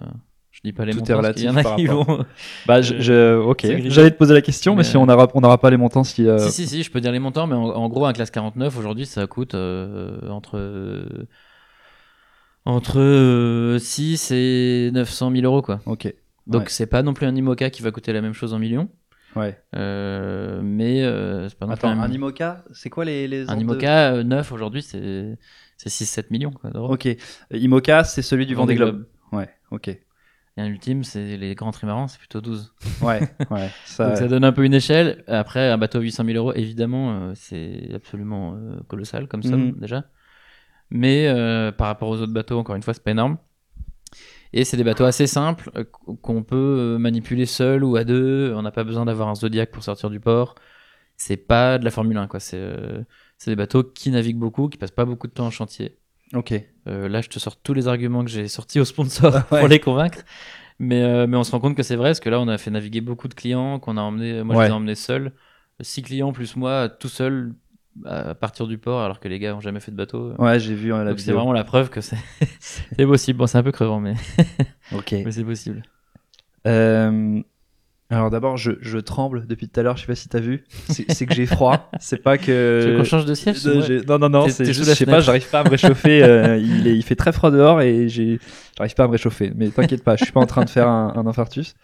je 0.52 0.60
dis 0.62 0.72
pas 0.72 0.84
les 0.84 0.92
Tout 0.92 0.98
est 0.98 1.14
montants, 1.14 1.22
parce 1.22 1.34
qu'il 1.34 1.44
y 1.44 1.48
en 1.48 1.56
a 1.56 1.62
relatif 1.62 1.76
qui 1.76 1.86
vont. 1.86 2.24
Bah, 2.66 2.82
je, 2.82 3.00
je- 3.00 3.36
ok. 3.38 3.66
J'allais 3.88 4.10
te 4.12 4.16
poser 4.16 4.34
la 4.34 4.42
question, 4.42 4.74
mais, 4.74 4.78
Mais, 4.78 4.84
si 4.84 4.96
on 4.96 5.06
n'aura 5.06 5.26
on 5.34 5.40
n'aura 5.40 5.58
pas 5.58 5.70
les 5.70 5.76
montants, 5.76 6.04
si. 6.04 6.28
euh, 6.28 6.38
Si, 6.38 6.52
si, 6.52 6.68
si, 6.68 6.82
je 6.84 6.90
peux 6.90 7.00
dire 7.00 7.10
les 7.10 7.18
montants, 7.18 7.48
mais 7.48 7.56
en, 7.56 7.64
en 7.64 7.88
gros, 7.88 8.04
un 8.06 8.12
classe 8.12 8.30
49, 8.30 8.76
aujourd'hui, 8.78 9.06
ça 9.06 9.26
coûte 9.26 9.54
euh, 9.54 10.28
entre, 10.30 10.56
euh, 10.56 11.26
entre 12.64 12.98
euh, 13.00 13.78
6 13.78 14.30
et 14.32 14.90
900 14.92 15.30
000 15.32 15.44
euros, 15.44 15.62
quoi. 15.62 15.80
Ok. 15.86 16.12
Donc, 16.46 16.62
Ouais. 16.62 16.66
c'est 16.68 16.86
pas 16.86 17.02
non 17.02 17.14
plus 17.14 17.26
un 17.26 17.34
IMOCA 17.34 17.70
qui 17.70 17.82
va 17.82 17.90
coûter 17.90 18.12
la 18.12 18.20
même 18.20 18.32
chose 18.32 18.52
en 18.54 18.58
millions, 18.58 18.88
Ouais. 19.36 19.56
euh, 19.76 20.60
mais 20.62 21.02
euh, 21.02 21.48
c'est 21.48 21.58
pas 21.58 21.66
non 21.66 21.72
Attends, 21.72 21.92
plus 21.92 22.00
un 22.00 22.10
IMOCA, 22.12 22.64
c'est 22.72 22.90
quoi 22.90 23.04
les, 23.04 23.28
les 23.28 23.42
Un 23.42 23.50
ordres 23.50 23.56
de- 23.56 23.62
IMOCA 23.62 24.12
euh, 24.14 24.22
neuf 24.24 24.50
aujourd'hui, 24.52 24.82
c'est 24.82 25.38
c'est 25.76 25.88
6-7 25.90 26.26
millions 26.30 26.52
d'euros. 26.74 26.92
Ok. 26.94 27.08
IMOCA, 27.52 28.04
c'est 28.04 28.22
celui 28.22 28.46
du 28.46 28.54
Vendée 28.54 28.74
Globe. 28.74 29.06
Ouais. 29.32 29.48
Ok. 29.70 29.88
Et 29.88 30.60
un 30.60 30.66
ultime, 30.66 31.04
c'est 31.04 31.36
les 31.36 31.54
grands 31.54 31.70
trimarans, 31.70 32.08
c'est 32.08 32.18
plutôt 32.18 32.40
12. 32.40 32.74
Ouais. 33.00 33.20
ouais. 33.50 33.70
Ça, 33.86 34.08
Donc 34.08 34.16
ça 34.18 34.26
donne 34.28 34.44
un 34.44 34.52
peu 34.52 34.64
une 34.64 34.74
échelle. 34.74 35.22
Après, 35.28 35.70
un 35.70 35.78
bateau 35.78 35.98
à 35.98 36.02
800 36.02 36.24
000 36.24 36.36
euros, 36.36 36.52
évidemment, 36.54 37.12
euh, 37.12 37.32
c'est 37.36 37.88
absolument 37.94 38.56
euh, 38.56 38.80
colossal 38.88 39.28
comme 39.28 39.42
somme 39.42 39.66
Mhm. 39.68 39.78
déjà. 39.80 40.04
Mais 40.90 41.28
euh, 41.28 41.72
par 41.72 41.86
rapport 41.86 42.08
aux 42.08 42.20
autres 42.20 42.32
bateaux, 42.32 42.58
encore 42.58 42.74
une 42.76 42.82
fois, 42.82 42.94
c'est 42.94 43.04
pas 43.04 43.12
énorme. 43.12 43.38
Et 44.52 44.64
c'est 44.64 44.76
des 44.76 44.84
bateaux 44.84 45.04
assez 45.04 45.28
simples 45.28 45.70
euh, 45.76 45.84
qu'on 46.22 46.42
peut 46.42 46.56
euh, 46.56 46.98
manipuler 46.98 47.46
seul 47.46 47.84
ou 47.84 47.96
à 47.96 48.04
deux. 48.04 48.52
On 48.56 48.62
n'a 48.62 48.72
pas 48.72 48.82
besoin 48.82 49.04
d'avoir 49.04 49.28
un 49.28 49.34
Zodiac 49.36 49.70
pour 49.70 49.84
sortir 49.84 50.10
du 50.10 50.18
port. 50.18 50.56
C'est 51.16 51.36
pas 51.36 51.78
de 51.78 51.84
la 51.84 51.90
Formule 51.90 52.16
1, 52.16 52.26
quoi. 52.26 52.40
C'est 52.40 52.56
euh, 52.58 53.02
des 53.46 53.54
bateaux 53.56 53.84
qui 53.84 54.10
naviguent 54.10 54.38
beaucoup, 54.38 54.68
qui 54.68 54.78
passent 54.78 54.90
pas 54.90 55.04
beaucoup 55.04 55.28
de 55.28 55.32
temps 55.32 55.46
en 55.46 55.50
chantier. 55.50 55.98
Ok. 56.34 56.54
Euh, 56.88 57.08
là, 57.08 57.20
je 57.20 57.28
te 57.28 57.38
sors 57.38 57.56
tous 57.60 57.74
les 57.74 57.86
arguments 57.88 58.24
que 58.24 58.30
j'ai 58.30 58.48
sortis 58.48 58.80
aux 58.80 58.84
sponsors 58.84 59.34
Ouais. 59.52 59.60
pour 59.60 59.68
les 59.68 59.78
convaincre. 59.80 60.20
Mais, 60.78 61.02
euh, 61.02 61.26
mais 61.26 61.36
on 61.36 61.44
se 61.44 61.50
rend 61.52 61.60
compte 61.60 61.76
que 61.76 61.82
c'est 61.82 61.96
vrai, 61.96 62.08
parce 62.10 62.20
que 62.20 62.30
là, 62.30 62.40
on 62.40 62.48
a 62.48 62.56
fait 62.58 62.70
naviguer 62.70 63.02
beaucoup 63.02 63.28
de 63.28 63.34
clients, 63.34 63.78
qu'on 63.78 63.96
a 63.98 64.00
emmené, 64.00 64.42
moi, 64.42 64.56
je 64.56 64.60
les 64.62 64.68
ai 64.68 64.72
emmenés 64.72 64.94
seuls. 64.94 65.32
Six 65.80 66.02
clients 66.02 66.32
plus 66.32 66.56
moi, 66.56 66.88
tout 66.88 67.08
seul, 67.08 67.54
à 68.04 68.34
partir 68.34 68.66
du 68.66 68.78
port, 68.78 69.00
alors 69.02 69.20
que 69.20 69.28
les 69.28 69.38
gars 69.38 69.54
ont 69.54 69.60
jamais 69.60 69.80
fait 69.80 69.90
de 69.90 69.96
bateau. 69.96 70.32
Ouais, 70.38 70.58
j'ai 70.60 70.74
vu 70.74 70.92
euh, 70.92 71.04
la 71.04 71.10
Donc 71.10 71.20
c'est 71.20 71.32
vraiment 71.32 71.52
la 71.52 71.64
preuve 71.64 71.90
que 71.90 72.00
c'est 72.60 73.06
possible. 73.06 73.38
Bon, 73.38 73.46
c'est 73.46 73.58
un 73.58 73.62
peu 73.62 73.72
crevant, 73.72 74.00
mais, 74.00 74.14
Ok. 74.92 75.12
mais 75.12 75.32
c'est 75.32 75.44
possible. 75.44 75.82
Euh, 76.66 77.40
alors 78.10 78.30
d'abord, 78.30 78.56
je, 78.56 78.72
je 78.80 78.98
tremble 78.98 79.46
depuis 79.46 79.68
tout 79.68 79.78
à 79.78 79.82
l'heure. 79.84 79.96
Je 79.96 80.02
sais 80.02 80.06
pas 80.08 80.14
si 80.16 80.28
t'as 80.28 80.40
vu. 80.40 80.64
C'est 80.88 81.26
que 81.26 81.34
j'ai 81.34 81.46
froid. 81.46 81.90
C'est 82.00 82.22
pas 82.22 82.38
que. 82.38 82.80
Tu 82.82 82.90
veux 82.90 82.96
qu'on 82.98 83.04
change 83.04 83.24
de 83.24 83.34
siège 83.34 83.64
Euh, 83.66 84.02
Non, 84.08 84.18
non, 84.18 84.28
non, 84.28 84.48
c'est 84.48 84.64
juste, 84.64 84.84
je 84.84 84.94
sais 84.94 85.06
pas, 85.06 85.20
j'arrive 85.20 85.48
pas 85.48 85.60
à 85.60 85.64
me 85.64 85.70
réchauffer. 85.70 86.22
euh, 86.24 86.58
il, 86.58 86.86
est- 86.88 86.96
il 86.96 87.02
fait 87.04 87.14
très 87.16 87.32
froid 87.32 87.50
dehors 87.52 87.80
et 87.80 88.08
j'ai, 88.08 88.40
j'arrive 88.76 88.94
pas 88.94 89.04
à 89.04 89.06
me 89.06 89.12
réchauffer. 89.12 89.52
Mais 89.54 89.68
t'inquiète 89.70 90.02
pas, 90.02 90.16
je 90.16 90.24
suis 90.24 90.32
pas 90.32 90.40
en 90.40 90.46
train 90.46 90.64
de 90.64 90.70
faire 90.70 90.88
un, 90.88 91.12
un 91.14 91.26
infarctus. 91.26 91.74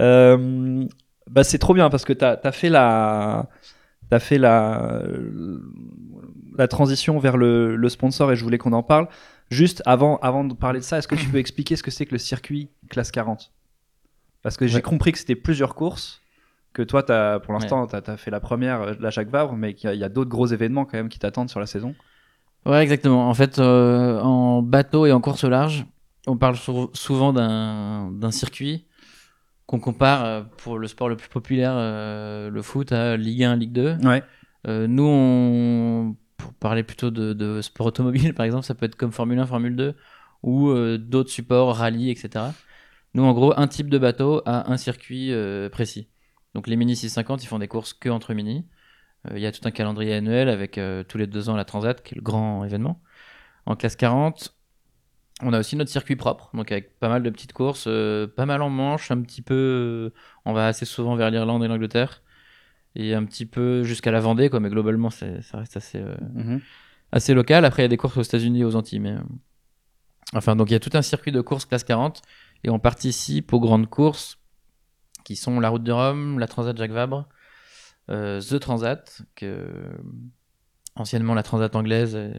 Euh, 0.00 0.84
bah, 1.28 1.44
c'est 1.44 1.58
trop 1.58 1.74
bien 1.74 1.90
parce 1.90 2.04
que 2.04 2.12
t'as 2.12 2.38
as 2.42 2.52
fait 2.52 2.70
la, 2.70 3.48
t'as 4.10 4.18
fait 4.18 4.38
la, 4.38 5.02
la 6.56 6.68
transition 6.68 7.18
vers 7.18 7.36
le, 7.36 7.76
le 7.76 7.88
sponsor 7.88 8.32
et 8.32 8.36
je 8.36 8.42
voulais 8.44 8.58
qu'on 8.58 8.72
en 8.72 8.82
parle. 8.82 9.08
Juste 9.50 9.82
avant, 9.86 10.18
avant 10.18 10.44
de 10.44 10.52
parler 10.54 10.80
de 10.80 10.84
ça, 10.84 10.98
est-ce 10.98 11.08
que 11.08 11.14
tu 11.14 11.26
peux 11.28 11.38
expliquer 11.38 11.76
ce 11.76 11.82
que 11.82 11.90
c'est 11.90 12.04
que 12.04 12.12
le 12.12 12.18
circuit 12.18 12.68
classe 12.90 13.10
40 13.10 13.50
Parce 14.42 14.56
que 14.56 14.66
j'ai 14.66 14.76
Ouais. 14.76 14.82
compris 14.82 15.12
que 15.12 15.18
c'était 15.18 15.36
plusieurs 15.36 15.74
courses, 15.74 16.20
que 16.74 16.82
toi, 16.82 17.10
as, 17.10 17.40
pour 17.40 17.54
l'instant, 17.54 17.86
tu 17.86 17.96
as, 17.96 18.16
fait 18.18 18.30
la 18.30 18.40
première, 18.40 18.82
euh, 18.82 18.94
la 19.00 19.08
Jacques 19.10 19.30
Vabre, 19.30 19.54
mais 19.54 19.72
qu'il 19.74 19.94
y 19.94 20.04
a, 20.04 20.08
d'autres 20.10 20.28
gros 20.30 20.46
événements 20.46 20.84
quand 20.84 20.98
même 20.98 21.08
qui 21.08 21.18
t'attendent 21.18 21.48
sur 21.48 21.60
la 21.60 21.66
saison. 21.66 21.94
Ouais, 22.66 22.82
exactement. 22.82 23.28
En 23.28 23.34
fait, 23.34 23.58
euh, 23.58 24.20
en 24.20 24.60
bateau 24.62 25.06
et 25.06 25.12
en 25.12 25.20
course 25.20 25.44
large, 25.44 25.86
on 26.26 26.36
parle 26.36 26.56
sou- 26.56 26.90
souvent 26.92 27.32
d'un 27.32 28.30
circuit 28.30 28.84
qu'on 29.68 29.78
compare 29.78 30.24
euh, 30.24 30.42
pour 30.56 30.78
le 30.78 30.88
sport 30.88 31.08
le 31.08 31.16
plus 31.16 31.28
populaire, 31.28 31.74
euh, 31.76 32.50
le 32.50 32.62
foot, 32.62 32.90
à 32.90 33.16
Ligue 33.16 33.44
1, 33.44 33.54
Ligue 33.54 33.72
2. 33.72 33.98
Ouais. 34.02 34.24
Euh, 34.66 34.88
nous, 34.88 35.06
on, 35.06 36.16
pour 36.36 36.52
parler 36.54 36.82
plutôt 36.82 37.12
de, 37.12 37.32
de 37.32 37.60
sport 37.60 37.86
automobile, 37.86 38.34
par 38.34 38.44
exemple, 38.44 38.64
ça 38.64 38.74
peut 38.74 38.86
être 38.86 38.96
comme 38.96 39.12
Formule 39.12 39.38
1, 39.38 39.46
Formule 39.46 39.76
2, 39.76 39.94
ou 40.42 40.72
d'autres 40.98 41.30
supports, 41.30 41.76
rallye, 41.76 42.10
etc. 42.10 42.46
Nous, 43.14 43.22
en 43.22 43.32
gros, 43.32 43.52
un 43.56 43.68
type 43.68 43.88
de 43.88 43.98
bateau 43.98 44.42
a 44.46 44.70
un 44.70 44.76
circuit 44.76 45.32
précis. 45.70 46.08
Donc 46.54 46.66
les 46.66 46.76
Mini 46.76 46.96
650, 46.96 47.44
ils 47.44 47.46
font 47.46 47.58
des 47.58 47.68
courses 47.68 47.92
que 47.92 48.08
entre 48.08 48.34
Mini. 48.34 48.66
Euh, 49.26 49.36
Il 49.36 49.42
y 49.42 49.46
a 49.46 49.52
tout 49.52 49.60
un 49.64 49.70
calendrier 49.70 50.14
annuel 50.14 50.48
avec 50.48 50.78
euh, 50.78 51.04
tous 51.04 51.18
les 51.18 51.26
deux 51.26 51.48
ans 51.48 51.56
la 51.56 51.64
Transat, 51.64 52.02
qui 52.02 52.14
est 52.14 52.16
le 52.16 52.22
grand 52.22 52.64
événement. 52.64 53.00
En 53.66 53.76
classe 53.76 53.96
40, 53.96 54.56
on 55.42 55.52
a 55.52 55.58
aussi 55.60 55.76
notre 55.76 55.90
circuit 55.90 56.16
propre, 56.16 56.50
donc 56.54 56.72
avec 56.72 56.98
pas 56.98 57.08
mal 57.08 57.22
de 57.22 57.30
petites 57.30 57.52
courses, 57.52 57.84
euh, 57.86 58.26
pas 58.26 58.46
mal 58.46 58.60
en 58.62 58.70
manche, 58.70 59.10
un 59.10 59.20
petit 59.22 59.42
peu. 59.42 59.54
euh, 59.54 60.10
on 60.44 60.52
va 60.52 60.66
assez 60.66 60.84
souvent 60.84 61.14
vers 61.16 61.30
l'Irlande 61.30 61.62
et 61.64 61.68
l'Angleterre, 61.68 62.22
et 62.96 63.14
un 63.14 63.24
petit 63.24 63.46
peu 63.46 63.84
jusqu'à 63.84 64.10
la 64.10 64.20
Vendée, 64.20 64.50
quoi, 64.50 64.60
mais 64.60 64.68
globalement, 64.70 65.10
c'est- 65.10 65.40
ça 65.42 65.58
reste 65.58 65.76
assez, 65.76 66.00
euh, 66.00 66.16
Mhm. 66.34 66.60
assez 67.12 67.34
local. 67.34 67.64
Après, 67.64 67.82
il 67.82 67.84
y 67.84 67.86
a 67.86 67.88
des 67.88 67.96
courses 67.96 68.16
aux 68.16 68.22
États-Unis 68.22 68.60
et 68.60 68.64
aux 68.64 68.74
Antilles, 68.76 69.00
mais. 69.00 69.12
euh, 69.12 69.20
Enfin, 70.34 70.56
donc 70.56 70.68
il 70.68 70.74
y 70.74 70.76
a 70.76 70.80
tout 70.80 70.90
un 70.92 71.00
circuit 71.00 71.32
de 71.32 71.40
courses 71.40 71.64
classe 71.64 71.84
40, 71.84 72.20
et 72.64 72.68
on 72.70 72.78
participe 72.78 73.50
aux 73.54 73.60
grandes 73.60 73.88
courses 73.88 74.36
qui 75.24 75.36
sont 75.36 75.58
la 75.60 75.70
Route 75.70 75.82
de 75.84 75.92
Rome, 75.92 76.38
la 76.38 76.46
Transat 76.46 76.76
Jacques 76.76 76.90
Vabre, 76.90 77.26
euh, 78.10 78.38
The 78.40 78.58
Transat, 78.60 79.22
que 79.36 79.70
anciennement 80.96 81.32
la 81.34 81.42
Transat 81.42 81.74
anglaise 81.76 82.14
et, 82.14 82.32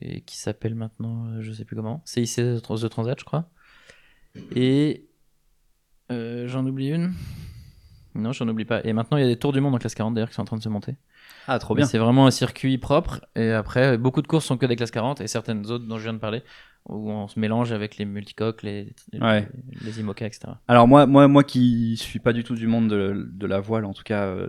et 0.00 0.22
qui 0.22 0.36
s'appelle 0.36 0.74
maintenant, 0.74 1.26
euh, 1.26 1.42
je 1.42 1.52
sais 1.52 1.64
plus 1.64 1.76
comment, 1.76 2.02
CIC 2.04 2.36
The 2.36 2.62
Transat, 2.62 3.18
je 3.18 3.24
crois. 3.24 3.50
Et 4.54 5.06
euh, 6.10 6.48
j'en 6.48 6.66
oublie 6.66 6.88
une. 6.88 7.12
Non, 8.14 8.32
j'en 8.32 8.48
oublie 8.48 8.64
pas. 8.64 8.84
Et 8.84 8.92
maintenant, 8.92 9.16
il 9.16 9.22
y 9.22 9.24
a 9.24 9.28
des 9.28 9.38
tours 9.38 9.52
du 9.52 9.60
monde 9.60 9.74
en 9.74 9.78
classe 9.78 9.94
40 9.94 10.14
d'ailleurs 10.14 10.28
qui 10.28 10.34
sont 10.34 10.42
en 10.42 10.46
train 10.46 10.56
de 10.56 10.62
se 10.62 10.68
monter. 10.68 10.96
Ah, 11.46 11.58
trop 11.58 11.74
bien. 11.74 11.86
C'est 11.86 11.98
vraiment 11.98 12.26
un 12.26 12.30
circuit 12.30 12.76
propre. 12.78 13.24
Et 13.34 13.50
après, 13.50 13.96
beaucoup 13.96 14.22
de 14.22 14.26
courses 14.26 14.44
sont 14.44 14.58
que 14.58 14.66
des 14.66 14.76
classes 14.76 14.90
40 14.90 15.20
et 15.20 15.26
certaines 15.26 15.66
autres 15.70 15.86
dont 15.86 15.98
je 15.98 16.02
viens 16.04 16.12
de 16.12 16.18
parler, 16.18 16.42
où 16.88 17.10
on 17.10 17.28
se 17.28 17.38
mélange 17.38 17.72
avec 17.72 17.96
les 17.96 18.04
multicoques, 18.04 18.62
les, 18.62 18.92
Ouais. 19.20 19.48
les, 19.80 19.86
les 19.86 20.00
IMOCA, 20.00 20.26
etc. 20.26 20.48
Alors 20.68 20.88
moi, 20.88 21.06
moi, 21.06 21.28
moi 21.28 21.44
qui 21.44 21.96
suis 21.96 22.18
pas 22.18 22.32
du 22.32 22.42
tout 22.44 22.54
du 22.54 22.66
monde 22.66 22.88
de, 22.90 23.28
de 23.32 23.46
la 23.46 23.60
voile, 23.60 23.84
en 23.84 23.92
tout 23.92 24.02
cas 24.02 24.24
euh, 24.24 24.48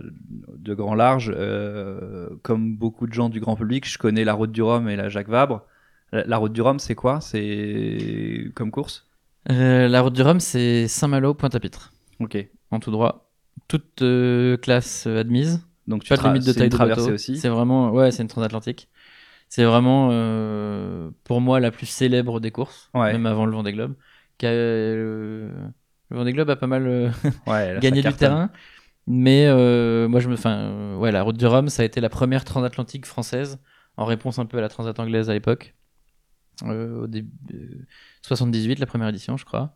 de 0.57 0.73
grand 0.73 0.95
large, 0.95 1.31
euh, 1.35 2.29
comme 2.41 2.75
beaucoup 2.75 3.05
de 3.07 3.13
gens 3.13 3.29
du 3.29 3.39
grand 3.39 3.55
public, 3.55 3.87
je 3.87 3.97
connais 3.97 4.23
la 4.23 4.33
route 4.33 4.51
du 4.51 4.61
Rhum 4.61 4.89
et 4.89 4.95
la 4.95 5.09
Jacques 5.09 5.29
Vabre. 5.29 5.63
La, 6.11 6.23
la 6.25 6.37
route 6.37 6.53
du 6.53 6.61
Rhum, 6.61 6.79
c'est 6.79 6.95
quoi? 6.95 7.21
C'est 7.21 8.51
comme 8.55 8.71
course? 8.71 9.07
Euh, 9.51 9.87
la 9.87 10.01
route 10.01 10.13
du 10.13 10.21
Rhum, 10.21 10.39
c'est 10.39 10.87
Saint-Malo, 10.87 11.33
Pointe-à-Pitre, 11.33 11.91
Ok. 12.19 12.37
en 12.71 12.79
tout 12.79 12.91
droit. 12.91 13.29
Toute 13.67 14.01
euh, 14.01 14.57
classe 14.57 15.05
admise. 15.07 15.65
Donc 15.87 16.03
tu 16.03 16.09
Pas 16.09 16.17
de 16.17 16.23
limite 16.27 16.47
de 16.47 16.53
taille 16.53 16.69
de 16.69 16.75
traversée 16.75 17.11
aussi? 17.11 17.37
C'est 17.37 17.49
vraiment, 17.49 17.91
ouais, 17.91 18.11
c'est 18.11 18.23
une 18.23 18.29
transatlantique. 18.29 18.87
C'est 19.49 19.63
vraiment, 19.65 20.09
euh, 20.11 21.11
pour 21.23 21.41
moi, 21.41 21.59
la 21.59 21.71
plus 21.71 21.85
célèbre 21.85 22.39
des 22.39 22.51
courses, 22.51 22.89
Ouais. 22.93 23.11
même 23.13 23.25
avant 23.25 23.45
le 23.45 23.51
Vendée 23.51 23.73
Globe. 23.73 23.93
Qui 24.37 24.47
a, 24.47 24.49
euh, 24.49 25.51
le 26.09 26.17
Vendée 26.17 26.33
Globe 26.33 26.49
a 26.49 26.55
pas 26.55 26.67
mal 26.67 26.87
euh, 26.87 27.09
Ouais, 27.47 27.77
gagné 27.81 28.01
du 28.01 28.13
terrain. 28.13 28.49
Mais 29.05 29.45
moi, 30.07 30.19
je 30.21 30.29
me, 30.29 30.35
euh, 30.45 30.95
ouais, 30.97 31.11
la 31.11 31.21
route 31.23 31.37
du 31.37 31.45
Rhum, 31.45 31.69
ça 31.69 31.83
a 31.83 31.85
été 31.85 32.01
la 32.01 32.09
première 32.09 32.45
transatlantique 32.45 33.05
française, 33.05 33.59
en 33.97 34.05
réponse 34.05 34.39
un 34.39 34.45
peu 34.45 34.57
à 34.57 34.61
la 34.61 34.69
transat 34.69 34.97
anglaise 34.99 35.29
à 35.29 35.33
l'époque. 35.33 35.75
Au 36.65 37.07
début, 37.07 37.31
euh, 37.53 37.85
78, 38.21 38.79
la 38.79 38.85
première 38.85 39.07
édition, 39.09 39.37
je 39.37 39.45
crois. 39.45 39.75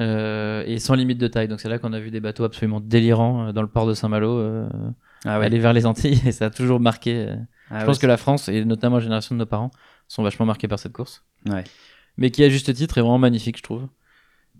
Euh, 0.00 0.64
et 0.66 0.78
sans 0.80 0.94
limite 0.94 1.18
de 1.18 1.28
taille. 1.28 1.46
Donc 1.46 1.60
c'est 1.60 1.68
là 1.68 1.78
qu'on 1.78 1.92
a 1.92 2.00
vu 2.00 2.10
des 2.10 2.18
bateaux 2.20 2.42
absolument 2.44 2.80
délirants 2.80 3.46
euh, 3.48 3.52
dans 3.52 3.62
le 3.62 3.68
port 3.68 3.86
de 3.86 3.94
Saint-Malo, 3.94 4.38
euh, 4.38 4.68
Ah 5.24 5.38
ouais. 5.38 5.46
aller 5.46 5.58
vers 5.60 5.72
les 5.72 5.86
Antilles, 5.86 6.20
et 6.26 6.32
ça 6.32 6.46
a 6.46 6.50
toujours 6.50 6.80
marqué. 6.80 7.28
Ah 7.70 7.76
je 7.76 7.80
ouais, 7.80 7.86
pense 7.86 7.98
que 7.98 8.06
la 8.06 8.16
France, 8.16 8.48
et 8.48 8.64
notamment 8.64 8.96
la 8.96 9.02
génération 9.02 9.34
de 9.34 9.38
nos 9.40 9.46
parents, 9.46 9.70
sont 10.08 10.22
vachement 10.22 10.46
marqués 10.46 10.68
par 10.68 10.78
cette 10.78 10.92
course. 10.92 11.24
Ouais. 11.46 11.64
Mais 12.16 12.30
qui, 12.30 12.44
à 12.44 12.48
juste 12.48 12.72
titre, 12.74 12.98
est 12.98 13.00
vraiment 13.00 13.18
magnifique, 13.18 13.56
je 13.58 13.62
trouve. 13.62 13.88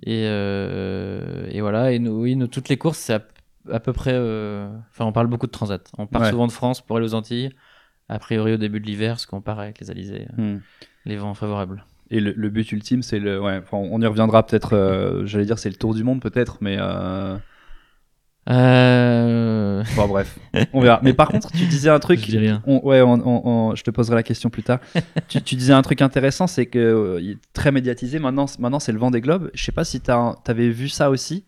Et, 0.02 0.24
euh, 0.26 1.46
et 1.50 1.60
voilà, 1.60 1.92
et 1.92 1.98
nous, 1.98 2.20
oui, 2.22 2.34
nous, 2.36 2.46
toutes 2.48 2.68
les 2.68 2.76
courses, 2.76 2.98
c'est 2.98 3.14
à, 3.14 3.22
à 3.72 3.80
peu 3.80 3.92
près. 3.92 4.12
euh, 4.14 4.68
Enfin, 4.90 5.04
on 5.04 5.12
parle 5.12 5.28
beaucoup 5.28 5.46
de 5.46 5.52
transat. 5.52 5.90
On 5.98 6.06
part 6.06 6.22
Ouais. 6.22 6.30
souvent 6.30 6.46
de 6.46 6.52
France 6.52 6.80
pour 6.80 6.96
aller 6.96 7.06
aux 7.06 7.14
Antilles, 7.14 7.50
a 8.08 8.18
priori 8.18 8.52
au 8.54 8.56
début 8.56 8.80
de 8.80 8.86
l'hiver, 8.86 9.12
parce 9.12 9.26
qu'on 9.26 9.40
part 9.40 9.60
avec 9.60 9.78
les 9.80 9.90
alizés, 9.90 10.26
euh, 10.38 10.56
Hmm. 10.56 10.60
les 11.04 11.16
vents 11.16 11.34
favorables. 11.34 11.84
Et 12.10 12.20
le, 12.20 12.32
le 12.32 12.50
but 12.50 12.70
ultime, 12.72 13.02
c'est 13.02 13.18
le. 13.18 13.40
Ouais, 13.40 13.62
on 13.72 14.00
y 14.02 14.06
reviendra 14.06 14.44
peut-être. 14.44 14.74
euh, 14.74 15.24
J'allais 15.24 15.46
dire, 15.46 15.58
c'est 15.58 15.70
le 15.70 15.76
tour 15.76 15.94
du 15.94 16.04
monde 16.04 16.20
peut-être, 16.20 16.58
mais. 16.60 16.76
Euh... 18.50 19.82
Bon, 19.96 20.06
bref, 20.06 20.38
on 20.72 20.80
verra. 20.80 21.00
Mais 21.02 21.12
par 21.14 21.28
contre, 21.28 21.50
tu 21.52 21.64
disais 21.66 21.90
un 21.90 21.98
truc. 21.98 22.20
Je 22.20 22.26
dis 22.26 22.38
rien. 22.38 22.62
On- 22.66 22.80
ouais, 22.86 23.00
on- 23.00 23.12
on- 23.26 23.42
on- 23.70 23.74
je 23.74 23.82
te 23.82 23.90
poserai 23.90 24.14
la 24.16 24.22
question 24.22 24.50
plus 24.50 24.62
tard. 24.62 24.80
tu, 25.28 25.40
tu 25.42 25.54
disais 25.54 25.72
un 25.72 25.82
truc 25.82 26.02
intéressant, 26.02 26.46
c'est 26.46 26.66
que 26.66 26.78
euh, 26.78 27.34
très 27.52 27.72
médiatisé. 27.72 28.18
Maintenant, 28.18 28.46
maintenant 28.58 28.80
c'est 28.80 28.92
le 28.92 28.98
vent 28.98 29.10
des 29.10 29.20
globes. 29.20 29.50
Je 29.54 29.64
sais 29.64 29.72
pas 29.72 29.84
si 29.84 30.00
tu 30.00 30.10
avais 30.10 30.68
vu 30.70 30.88
ça 30.88 31.10
aussi, 31.10 31.44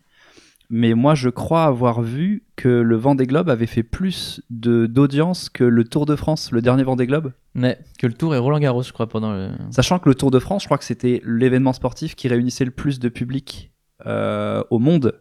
mais 0.69 0.93
moi, 0.95 1.15
je 1.15 1.29
crois 1.29 1.63
avoir 1.65 2.01
vu 2.01 2.43
que 2.55 2.67
le 2.67 2.95
vent 2.95 3.15
des 3.15 3.25
globes 3.27 3.49
avait 3.49 3.67
fait 3.67 3.83
plus 3.83 4.41
de 4.49 4.85
d'audience 4.87 5.49
que 5.49 5.63
le 5.63 5.83
Tour 5.83 6.05
de 6.05 6.15
France, 6.15 6.51
le 6.51 6.61
dernier 6.61 6.83
vent 6.83 6.95
des 6.95 7.07
globes. 7.07 7.31
Mais 7.53 7.79
que 7.99 8.05
le 8.07 8.13
tour 8.13 8.35
est 8.35 8.37
Roland 8.37 8.59
Garros, 8.59 8.83
je 8.83 8.91
crois, 8.93 9.07
pendant 9.07 9.31
le. 9.33 9.49
Sachant 9.71 9.99
que 9.99 10.09
le 10.09 10.15
Tour 10.15 10.29
de 10.31 10.39
France, 10.39 10.63
je 10.63 10.67
crois 10.67 10.77
que 10.77 10.83
c'était 10.83 11.21
l'événement 11.25 11.73
sportif 11.73 12.15
qui 12.15 12.27
réunissait 12.27 12.65
le 12.65 12.71
plus 12.71 12.99
de 12.99 13.09
public 13.09 13.71
euh, 14.05 14.63
au 14.69 14.77
monde. 14.79 15.13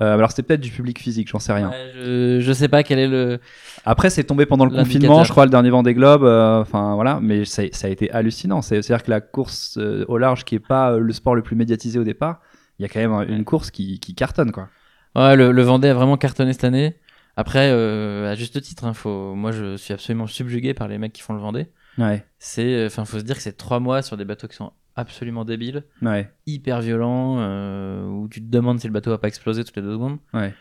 Euh, 0.00 0.14
alors 0.14 0.30
c'était 0.30 0.42
peut-être 0.42 0.60
du 0.60 0.70
public 0.70 0.98
physique, 0.98 1.28
j'en 1.28 1.38
sais 1.38 1.52
rien. 1.52 1.70
Ouais, 1.70 1.92
je, 1.94 2.40
je 2.40 2.52
sais 2.52 2.66
pas 2.68 2.82
quel 2.82 2.98
est 2.98 3.06
le. 3.06 3.38
Après, 3.84 4.10
c'est 4.10 4.24
tombé 4.24 4.44
pendant 4.44 4.64
le 4.64 4.72
confinement, 4.84 5.18
je 5.24 5.30
crois, 5.30 5.44
le 5.44 5.50
dernier 5.50 5.70
Vendée 5.70 5.94
Globe. 5.94 6.24
euh, 6.24 6.60
Enfin, 6.60 6.94
voilà, 6.96 7.20
mais 7.22 7.44
ça, 7.44 7.62
ça 7.72 7.86
a 7.86 7.90
été 7.90 8.10
hallucinant. 8.10 8.60
C'est- 8.60 8.82
C'est-à-dire 8.82 9.04
que 9.04 9.10
la 9.10 9.20
course 9.20 9.78
euh, 9.78 10.04
au 10.08 10.18
large, 10.18 10.44
qui 10.44 10.56
est 10.56 10.58
pas 10.66 10.92
euh, 10.92 10.98
le 10.98 11.12
sport 11.12 11.36
le 11.36 11.42
plus 11.42 11.54
médiatisé 11.56 11.98
au 11.98 12.04
départ, 12.04 12.40
il 12.78 12.82
y 12.82 12.86
a 12.86 12.88
quand 12.88 12.98
même 12.98 13.12
un- 13.12 13.26
une 13.26 13.44
course 13.44 13.70
qui, 13.70 14.00
qui 14.00 14.14
cartonne, 14.16 14.50
quoi. 14.50 14.68
Ouais, 15.14 15.36
le, 15.36 15.52
le 15.52 15.62
Vendée 15.62 15.88
a 15.88 15.94
vraiment 15.94 16.16
cartonné 16.16 16.52
cette 16.54 16.64
année. 16.64 16.96
Après, 17.36 17.70
euh, 17.70 18.30
à 18.30 18.34
juste 18.34 18.60
titre, 18.62 18.84
hein, 18.84 18.94
faut... 18.94 19.34
moi 19.34 19.50
je 19.52 19.76
suis 19.76 19.92
absolument 19.94 20.26
subjugué 20.26 20.72
par 20.74 20.88
les 20.88 20.98
mecs 20.98 21.12
qui 21.12 21.22
font 21.22 21.34
le 21.34 21.40
Vendée. 21.40 21.68
Ouais, 21.98 22.24
C'est, 22.40 22.86
enfin, 22.86 23.04
faut 23.04 23.18
se 23.20 23.24
dire 23.24 23.36
que 23.36 23.42
c'est 23.42 23.56
trois 23.56 23.78
mois 23.78 24.02
sur 24.02 24.16
des 24.16 24.24
bateaux 24.24 24.48
qui 24.48 24.56
sont 24.56 24.72
absolument 24.96 25.44
débiles, 25.44 25.84
ouais, 26.02 26.30
hyper 26.46 26.80
violents, 26.80 27.36
euh, 27.40 28.06
où 28.06 28.28
tu 28.28 28.40
te 28.40 28.50
demandes 28.50 28.78
si 28.80 28.86
le 28.86 28.92
bateau 28.92 29.10
va 29.10 29.18
pas 29.18 29.28
exploser 29.28 29.64
toutes 29.64 29.76
les 29.76 29.82
deux 29.82 29.92
secondes. 29.94 30.18
ouais. 30.32 30.52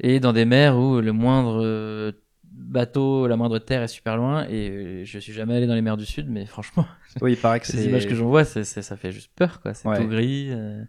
Et 0.00 0.20
dans 0.20 0.32
des 0.32 0.44
mers 0.44 0.78
où 0.78 1.00
le 1.00 1.12
moindre 1.12 1.60
euh, 1.64 2.12
bateau, 2.44 3.26
la 3.26 3.36
moindre 3.36 3.58
terre 3.58 3.82
est 3.82 3.88
super 3.88 4.16
loin. 4.16 4.46
Et 4.48 4.70
euh, 4.70 5.04
je 5.04 5.18
suis 5.18 5.32
jamais 5.32 5.56
allé 5.56 5.66
dans 5.66 5.74
les 5.74 5.82
mers 5.82 5.96
du 5.96 6.06
Sud, 6.06 6.28
mais 6.30 6.46
franchement, 6.46 6.86
Oui, 7.20 7.32
il 7.32 7.36
paraît 7.36 7.58
que 7.58 7.66
c'est. 7.72 7.84
images 7.84 8.06
que 8.06 8.14
j'en 8.14 8.28
vois, 8.28 8.44
ça 8.44 8.96
fait 8.96 9.10
juste 9.10 9.32
peur, 9.34 9.60
quoi. 9.60 9.74
C'est 9.74 9.88
Ouais. 9.88 10.00
tout 10.00 10.06
gris. 10.08 10.50
euh, 10.52 10.84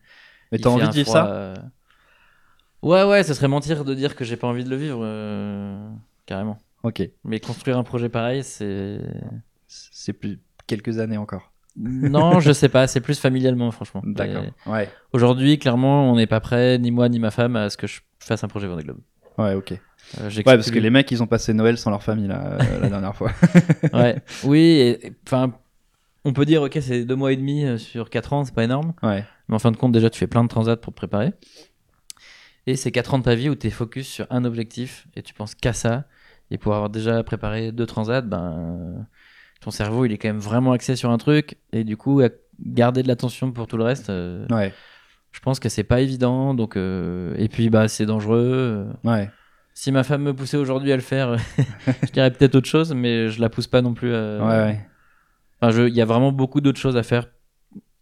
Mais 0.51 0.59
t'as 0.59 0.69
envie 0.69 0.87
de 0.87 0.93
vivre 0.93 1.07
froid, 1.07 1.23
ça 1.23 1.31
euh, 1.33 1.55
Ouais, 2.81 3.03
ouais, 3.03 3.23
ce 3.23 3.33
serait 3.33 3.47
mentir 3.47 3.83
de 3.83 3.93
dire 3.93 4.15
que 4.15 4.23
j'ai 4.23 4.37
pas 4.37 4.47
envie 4.47 4.63
de 4.63 4.69
le 4.69 4.75
vivre, 4.77 5.01
euh, 5.03 5.89
carrément. 6.25 6.57
Ok. 6.83 7.01
Mais 7.25 7.39
construire 7.39 7.77
un 7.77 7.83
projet 7.83 8.09
pareil, 8.09 8.43
c'est. 8.43 8.99
C'est 9.67 10.13
plus 10.13 10.39
quelques 10.67 10.99
années 10.99 11.17
encore. 11.17 11.48
Non, 11.77 12.39
je 12.39 12.51
sais 12.51 12.69
pas, 12.69 12.87
c'est 12.87 13.01
plus 13.01 13.19
familialement, 13.19 13.71
franchement. 13.71 14.01
D'accord. 14.05 14.45
Ouais. 14.65 14.89
Aujourd'hui, 15.13 15.59
clairement, 15.59 16.11
on 16.11 16.15
n'est 16.15 16.27
pas 16.27 16.39
prêt, 16.39 16.77
ni 16.77 16.91
moi 16.91 17.09
ni 17.09 17.19
ma 17.19 17.31
femme, 17.31 17.55
à 17.55 17.69
ce 17.69 17.77
que 17.77 17.87
je 17.87 18.01
fasse 18.19 18.43
un 18.43 18.47
projet 18.47 18.67
Vendée 18.67 18.83
Globe. 18.83 18.99
Ouais, 19.37 19.53
ok. 19.53 19.73
Euh, 20.19 20.29
Ouais, 20.29 20.43
parce 20.43 20.71
que 20.71 20.79
les 20.79 20.89
mecs, 20.89 21.09
ils 21.11 21.21
ont 21.21 21.27
passé 21.27 21.53
Noël 21.53 21.77
sans 21.77 21.91
leur 21.91 22.03
famille, 22.03 22.27
là, 22.27 22.57
euh, 22.59 22.79
la 22.81 22.89
dernière 22.89 23.15
fois. 23.15 23.31
Ouais. 23.93 24.21
Oui, 24.43 24.97
enfin, 25.25 25.53
on 26.25 26.33
peut 26.33 26.45
dire, 26.45 26.61
ok, 26.61 26.77
c'est 26.81 27.05
deux 27.05 27.15
mois 27.15 27.31
et 27.31 27.37
demi 27.37 27.65
euh, 27.65 27.77
sur 27.77 28.09
quatre 28.09 28.33
ans, 28.33 28.43
c'est 28.43 28.53
pas 28.53 28.63
énorme. 28.63 28.93
Ouais. 29.03 29.23
Mais 29.47 29.55
en 29.55 29.59
fin 29.59 29.71
de 29.71 29.77
compte, 29.77 29.91
déjà, 29.91 30.09
tu 30.09 30.19
fais 30.19 30.27
plein 30.27 30.43
de 30.43 30.49
transats 30.49 30.77
pour 30.77 30.93
te 30.93 30.97
préparer. 30.97 31.33
Et 32.67 32.75
c'est 32.75 32.91
4 32.91 33.15
ans 33.15 33.19
de 33.19 33.23
ta 33.23 33.33
vie 33.33 33.49
où 33.49 33.55
tu 33.55 33.65
es 33.67 33.69
focus 33.71 34.07
sur 34.07 34.27
un 34.29 34.45
objectif 34.45 35.07
et 35.15 35.23
tu 35.23 35.33
penses 35.33 35.55
qu'à 35.55 35.73
ça. 35.73 36.05
Et 36.51 36.57
pour 36.59 36.75
avoir 36.75 36.89
déjà 36.89 37.23
préparé 37.23 37.71
deux 37.71 37.87
transats, 37.87 38.21
ben, 38.21 39.07
ton 39.61 39.71
cerveau, 39.71 40.05
il 40.05 40.11
est 40.13 40.17
quand 40.17 40.29
même 40.29 40.39
vraiment 40.39 40.71
axé 40.71 40.95
sur 40.95 41.09
un 41.11 41.17
truc. 41.17 41.57
Et 41.73 41.83
du 41.83 41.97
coup, 41.97 42.21
garder 42.61 43.03
de 43.03 43.07
l'attention 43.07 43.51
pour 43.51 43.67
tout 43.67 43.77
le 43.77 43.83
reste, 43.83 44.09
euh, 44.09 44.45
Ouais. 44.49 44.73
je 45.31 45.39
pense 45.41 45.59
que 45.59 45.69
c'est 45.69 45.83
pas 45.83 46.01
évident. 46.01 46.53
Donc, 46.53 46.75
euh, 46.77 47.33
Et 47.37 47.47
puis, 47.49 47.69
bah, 47.69 47.87
c'est 47.87 48.05
dangereux. 48.05 48.87
Ouais. 49.03 49.29
Si 49.73 49.91
ma 49.91 50.03
femme 50.03 50.23
me 50.23 50.33
poussait 50.33 50.57
aujourd'hui 50.57 50.91
à 50.91 50.95
le 50.95 51.01
faire, 51.01 51.37
je 52.03 52.11
dirais 52.11 52.31
peut-être 52.31 52.55
autre 52.55 52.67
chose, 52.67 52.93
mais 52.93 53.29
je 53.29 53.39
la 53.39 53.49
pousse 53.49 53.67
pas 53.67 53.81
non 53.81 53.93
plus 53.93 54.13
à, 54.13 54.37
Ouais, 54.39 54.47
ouais. 54.71 54.85
Enfin, 55.61 55.71
je- 55.71 55.87
il 55.87 55.93
y 55.95 56.01
a 56.01 56.05
vraiment 56.05 56.31
beaucoup 56.31 56.61
d'autres 56.61 56.79
choses 56.79 56.97
à 56.97 57.03
faire 57.03 57.27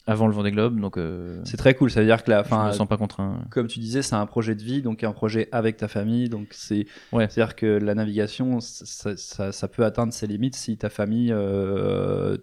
avant 0.08 0.26
le 0.28 0.34
Vendée 0.34 0.51
Globe, 0.51 0.80
donc 0.80 0.97
euh, 0.97 1.41
C'est 1.43 1.58
très 1.58 1.76
cool. 1.76 1.91
Ça 1.91 1.99
veut 1.99 2.05
dire 2.05 2.24
que 2.24 2.32
la, 2.32 2.43
je 2.43 2.55
me 2.55 2.72
sens 2.72 2.88
pas 2.88 2.97
contraint. 2.97 3.41
comme 3.51 3.68
tu 3.68 3.80
disais, 3.80 4.01
c'est 4.01 4.16
un 4.16 4.26
projet 4.26 4.55
de 4.55 4.64
vie, 4.64 4.82
donc 4.82 5.03
un 5.03 5.12
projet 5.12 5.49
avec 5.51 5.76
ta 5.78 5.88
famille. 5.88 6.30
Donc 6.30 6.47
c'est, 6.51 6.88
Ouais. 7.12 7.28
c'est-à-dire 7.30 7.55
que 7.55 7.66
la 7.66 7.93
navigation, 7.93 8.60
ça, 8.62 9.16
ça- 9.18 9.51
ça 9.51 9.68
peut 9.68 9.84
atteindre 9.86 10.14
ses 10.14 10.26
limites 10.28 10.55
si 10.55 10.78
ta 10.78 10.89
famille 10.89 11.32
euh, 11.34 12.38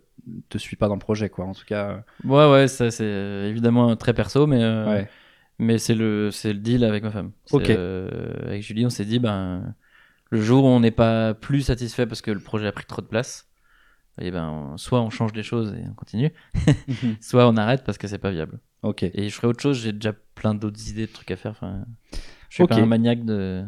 te 0.51 0.59
suit 0.59 0.77
pas 0.77 0.89
dans 0.89 0.95
le 0.95 1.01
projet, 1.01 1.29
quoi. 1.31 1.47
En 1.47 1.55
tout 1.55 1.65
cas, 1.67 2.05
Ouais, 2.25 2.51
ouais, 2.51 2.69
ça 2.69 2.91
c'est 2.91 3.05
euh, 3.05 3.49
évidemment 3.49 3.97
très 3.97 4.13
perso, 4.15 4.47
mais 4.47 4.63
euh, 4.63 4.87
ouais. 4.87 5.09
mais 5.59 5.79
c'est 5.79 5.95
le 5.95 6.31
c'est 6.31 6.53
le 6.53 6.59
deal 6.59 6.85
avec 6.85 7.03
ma 7.03 7.11
femme. 7.11 7.33
Ok. 7.51 7.71
euh, 7.71 8.09
avec 8.47 8.63
Julie, 8.63 8.85
on 8.87 8.91
s'est 8.91 9.05
dit 9.07 9.19
ben 9.19 9.75
le 10.31 10.41
jour 10.41 10.65
où 10.65 10.69
on 10.69 10.81
n'est 10.81 10.91
pas 10.91 11.33
plus 11.35 11.63
satisfait 11.63 12.07
parce 12.07 12.21
que 12.23 12.31
le 12.31 12.41
projet 12.41 12.67
a 12.67 12.73
pris 12.73 12.85
trop 12.87 13.01
de 13.03 13.07
place, 13.07 13.47
et 14.21 14.31
ben 14.31 14.75
soit 14.77 15.01
on 15.01 15.11
change 15.11 15.33
les 15.35 15.43
choses 15.43 15.75
et 15.75 15.85
on 15.91 15.95
continue, 15.95 16.33
soit 17.21 17.49
on 17.49 17.57
arrête 17.57 17.85
parce 17.85 17.99
que 17.99 18.07
c'est 18.09 18.19
pas 18.19 18.31
viable. 18.31 18.59
ok. 18.83 19.03
Et 19.03 19.29
je 19.29 19.35
ferai 19.35 19.47
autre 19.49 19.61
chose, 19.63 19.79
j'ai 19.81 19.93
déjà 19.93 20.13
plein 20.35 20.55
d'autres 20.55 20.89
idées 20.91 21.07
de 21.07 21.13
trucs 21.13 21.31
à 21.31 21.37
faire. 21.37 21.53
Enfin, 21.53 21.85
je 22.49 22.55
suis 22.55 22.63
Ok. 22.65 22.71
pas 22.71 22.77
un 22.77 22.87
maniaque 22.87 23.25
de 23.25 23.65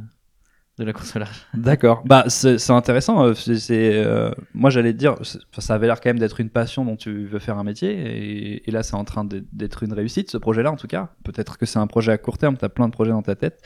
de 0.78 0.84
la 0.84 0.92
large. 1.14 1.46
D'accord. 1.54 2.02
Bah, 2.04 2.24
c'est 2.28 2.70
intéressant. 2.70 3.24
euh, 3.24 3.32
c'est- 3.32 3.94
euh, 3.94 4.30
moi, 4.52 4.68
j'allais 4.68 4.92
te 4.92 4.98
dire, 4.98 5.14
ça 5.56 5.74
avait 5.74 5.86
l'air 5.86 6.02
quand 6.02 6.10
même 6.10 6.18
d'être 6.18 6.38
une 6.38 6.50
passion 6.50 6.84
dont 6.84 6.96
tu 6.96 7.24
veux 7.24 7.38
faire 7.38 7.56
un 7.56 7.64
métier. 7.64 7.92
Et, 7.94 8.68
et 8.68 8.70
là, 8.70 8.82
c'est 8.82 8.94
en 8.94 9.04
train 9.04 9.24
d'être 9.24 9.84
une 9.84 9.94
réussite, 9.94 10.30
ce 10.30 10.36
projet-là, 10.36 10.70
en 10.70 10.76
tout 10.76 10.86
cas. 10.86 11.14
Peut-être 11.24 11.56
que 11.56 11.64
c'est 11.64 11.78
un 11.78 11.86
projet 11.86 12.12
à 12.12 12.18
court 12.18 12.36
terme. 12.36 12.58
Tu 12.58 12.64
as 12.66 12.68
plein 12.68 12.88
de 12.88 12.92
projets 12.92 13.12
dans 13.12 13.22
ta 13.22 13.34
tête. 13.36 13.62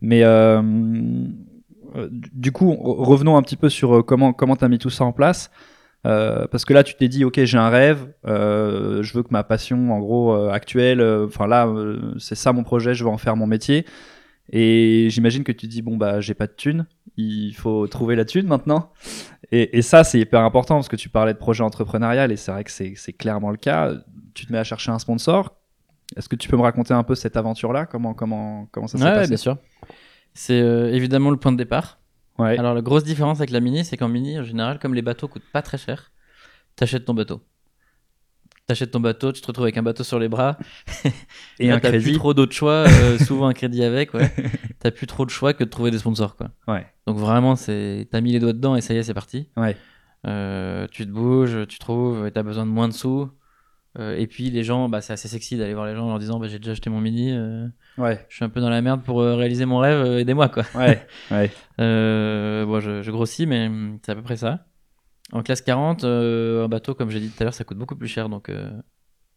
Mais 0.00 0.22
euh, 0.22 0.62
du- 2.32 2.52
coup, 2.52 2.70
re- 2.72 3.04
revenons 3.04 3.36
un 3.36 3.42
petit 3.42 3.56
peu 3.56 3.68
sur 3.68 4.04
comment 4.06 4.32
comment 4.32 4.54
tu 4.54 4.64
as 4.64 4.68
mis 4.68 4.78
tout 4.78 4.90
ça 4.90 5.04
en 5.04 5.12
place. 5.12 5.50
Euh, 6.06 6.46
parce 6.46 6.64
que 6.64 6.72
là, 6.72 6.84
tu 6.84 6.94
t'es 6.94 7.08
dit, 7.08 7.24
ok, 7.24 7.42
j'ai 7.44 7.58
un 7.58 7.68
rêve, 7.68 8.06
euh, 8.26 9.02
je 9.02 9.12
veux 9.12 9.22
que 9.22 9.30
ma 9.30 9.42
passion, 9.42 9.92
en 9.92 9.98
gros, 9.98 10.32
euh, 10.34 10.50
actuelle, 10.50 11.02
enfin 11.26 11.46
là, 11.46 11.68
c'est 12.18 12.34
ça 12.36 12.52
mon 12.52 12.62
projet, 12.62 12.94
je 12.94 13.02
veux 13.04 13.10
en 13.10 13.18
faire 13.18 13.34
mon 13.36 13.46
métier. 13.46 13.84
Et 14.52 15.08
j'imagine 15.10 15.42
que 15.42 15.50
tu 15.50 15.66
dis, 15.66 15.82
bon, 15.82 15.96
bah, 15.96 16.20
j'ai 16.20 16.34
pas 16.34 16.46
de 16.46 16.52
thune, 16.52 16.86
il 17.16 17.52
faut 17.54 17.88
trouver 17.88 18.14
la 18.14 18.24
thune 18.24 18.46
maintenant. 18.46 18.92
Et, 19.50 19.76
et 19.78 19.82
ça, 19.82 20.04
c'est 20.04 20.20
hyper 20.20 20.40
important 20.42 20.76
parce 20.76 20.88
que 20.88 20.94
tu 20.96 21.08
parlais 21.08 21.32
de 21.32 21.38
projet 21.38 21.64
entrepreneurial 21.64 22.30
et 22.30 22.36
c'est 22.36 22.52
vrai 22.52 22.62
que 22.62 22.70
c'est 22.70 23.12
clairement 23.12 23.50
le 23.50 23.56
cas. 23.56 23.92
Tu 24.34 24.46
te 24.46 24.52
mets 24.52 24.58
à 24.58 24.64
chercher 24.64 24.92
un 24.92 25.00
sponsor. 25.00 25.56
Est-ce 26.16 26.28
que 26.28 26.36
tu 26.36 26.48
peux 26.48 26.56
me 26.56 26.62
raconter 26.62 26.94
un 26.94 27.02
peu 27.02 27.16
cette 27.16 27.36
aventure-là? 27.36 27.86
Comment, 27.86 28.14
comment, 28.14 28.68
comment 28.70 28.86
ça 28.86 28.98
s'est 28.98 29.04
Ouais, 29.04 29.14
passé? 29.14 29.28
bien 29.28 29.36
sûr. 29.36 29.56
C'est 30.34 30.58
évidemment 30.58 31.30
le 31.30 31.38
point 31.38 31.50
de 31.50 31.56
départ. 31.56 31.98
Ouais. 32.38 32.58
Alors 32.58 32.74
la 32.74 32.82
grosse 32.82 33.04
différence 33.04 33.38
avec 33.38 33.50
la 33.50 33.60
mini, 33.60 33.84
c'est 33.84 33.96
qu'en 33.96 34.08
mini, 34.08 34.38
en 34.38 34.44
général, 34.44 34.78
comme 34.78 34.94
les 34.94 35.02
bateaux 35.02 35.28
coûtent 35.28 35.50
pas 35.52 35.62
très 35.62 35.78
cher, 35.78 36.12
t'achètes 36.76 37.04
ton 37.04 37.14
bateau. 37.14 37.42
T'achètes 38.66 38.90
ton 38.90 38.98
bateau, 39.00 39.30
tu 39.32 39.40
te 39.40 39.46
retrouves 39.46 39.64
avec 39.66 39.76
un 39.78 39.82
bateau 39.84 40.02
sur 40.02 40.18
les 40.18 40.28
bras. 40.28 40.58
et 41.60 41.68
Là, 41.68 41.76
un 41.76 41.78
t'as 41.80 41.90
crédit. 41.90 42.04
plus 42.04 42.12
trop 42.14 42.34
d'autres 42.34 42.52
choix, 42.54 42.84
euh, 42.88 43.16
souvent 43.24 43.46
un 43.46 43.52
crédit 43.54 43.84
avec, 43.84 44.12
ouais. 44.12 44.28
T'as 44.80 44.90
plus 44.90 45.06
trop 45.06 45.24
de 45.24 45.30
choix 45.30 45.54
que 45.54 45.62
de 45.62 45.68
trouver 45.70 45.92
des 45.92 45.98
sponsors, 45.98 46.34
quoi. 46.34 46.50
Ouais. 46.66 46.84
Donc 47.06 47.16
vraiment, 47.16 47.54
c'est 47.54 48.08
t'as 48.10 48.20
mis 48.20 48.32
les 48.32 48.40
doigts 48.40 48.52
dedans 48.52 48.74
et 48.74 48.80
ça 48.80 48.92
y 48.92 48.96
est, 48.96 49.04
c'est 49.04 49.14
parti. 49.14 49.48
Ouais. 49.56 49.76
Euh, 50.26 50.88
tu 50.90 51.06
te 51.06 51.10
bouges, 51.12 51.66
tu 51.68 51.78
trouves, 51.78 52.26
et 52.26 52.32
t'as 52.32 52.42
besoin 52.42 52.66
de 52.66 52.70
moins 52.72 52.88
de 52.88 52.92
sous. 52.92 53.30
Euh, 53.98 54.14
et 54.16 54.26
puis 54.26 54.50
les 54.50 54.62
gens, 54.62 54.88
bah, 54.90 55.00
c'est 55.00 55.14
assez 55.14 55.26
sexy 55.28 55.56
d'aller 55.56 55.72
voir 55.72 55.86
les 55.86 55.94
gens 55.96 56.04
en 56.04 56.08
leur 56.10 56.18
disant 56.18 56.38
bah, 56.38 56.48
j'ai 56.48 56.58
déjà 56.58 56.72
acheté 56.72 56.90
mon 56.90 57.00
mini, 57.00 57.32
euh, 57.32 57.66
Ouais. 57.96 58.24
je 58.28 58.36
suis 58.36 58.44
un 58.44 58.50
peu 58.50 58.60
dans 58.60 58.68
la 58.68 58.82
merde 58.82 59.02
pour 59.02 59.22
euh, 59.22 59.36
réaliser 59.36 59.64
mon 59.64 59.78
rêve, 59.78 59.98
euh, 60.04 60.18
aidez-moi 60.18 60.48
quoi. 60.50 60.64
Ouais. 60.74 61.06
ouais. 61.30 61.50
Bon, 61.78 62.80
je, 62.80 63.00
je 63.02 63.10
grossis, 63.10 63.46
mais 63.46 63.68
hum, 63.68 63.98
c'est 64.04 64.12
à 64.12 64.14
peu 64.14 64.22
près 64.22 64.36
ça. 64.36 64.66
En 65.32 65.42
classe 65.42 65.62
40, 65.62 66.04
euh, 66.04 66.64
un 66.64 66.68
bateau, 66.68 66.94
comme 66.94 67.10
j'ai 67.10 67.20
dit 67.20 67.30
tout 67.30 67.36
à 67.40 67.44
l'heure, 67.44 67.54
ça 67.54 67.64
coûte 67.64 67.78
beaucoup 67.78 67.96
plus 67.96 68.08
cher, 68.08 68.28
donc 68.28 68.50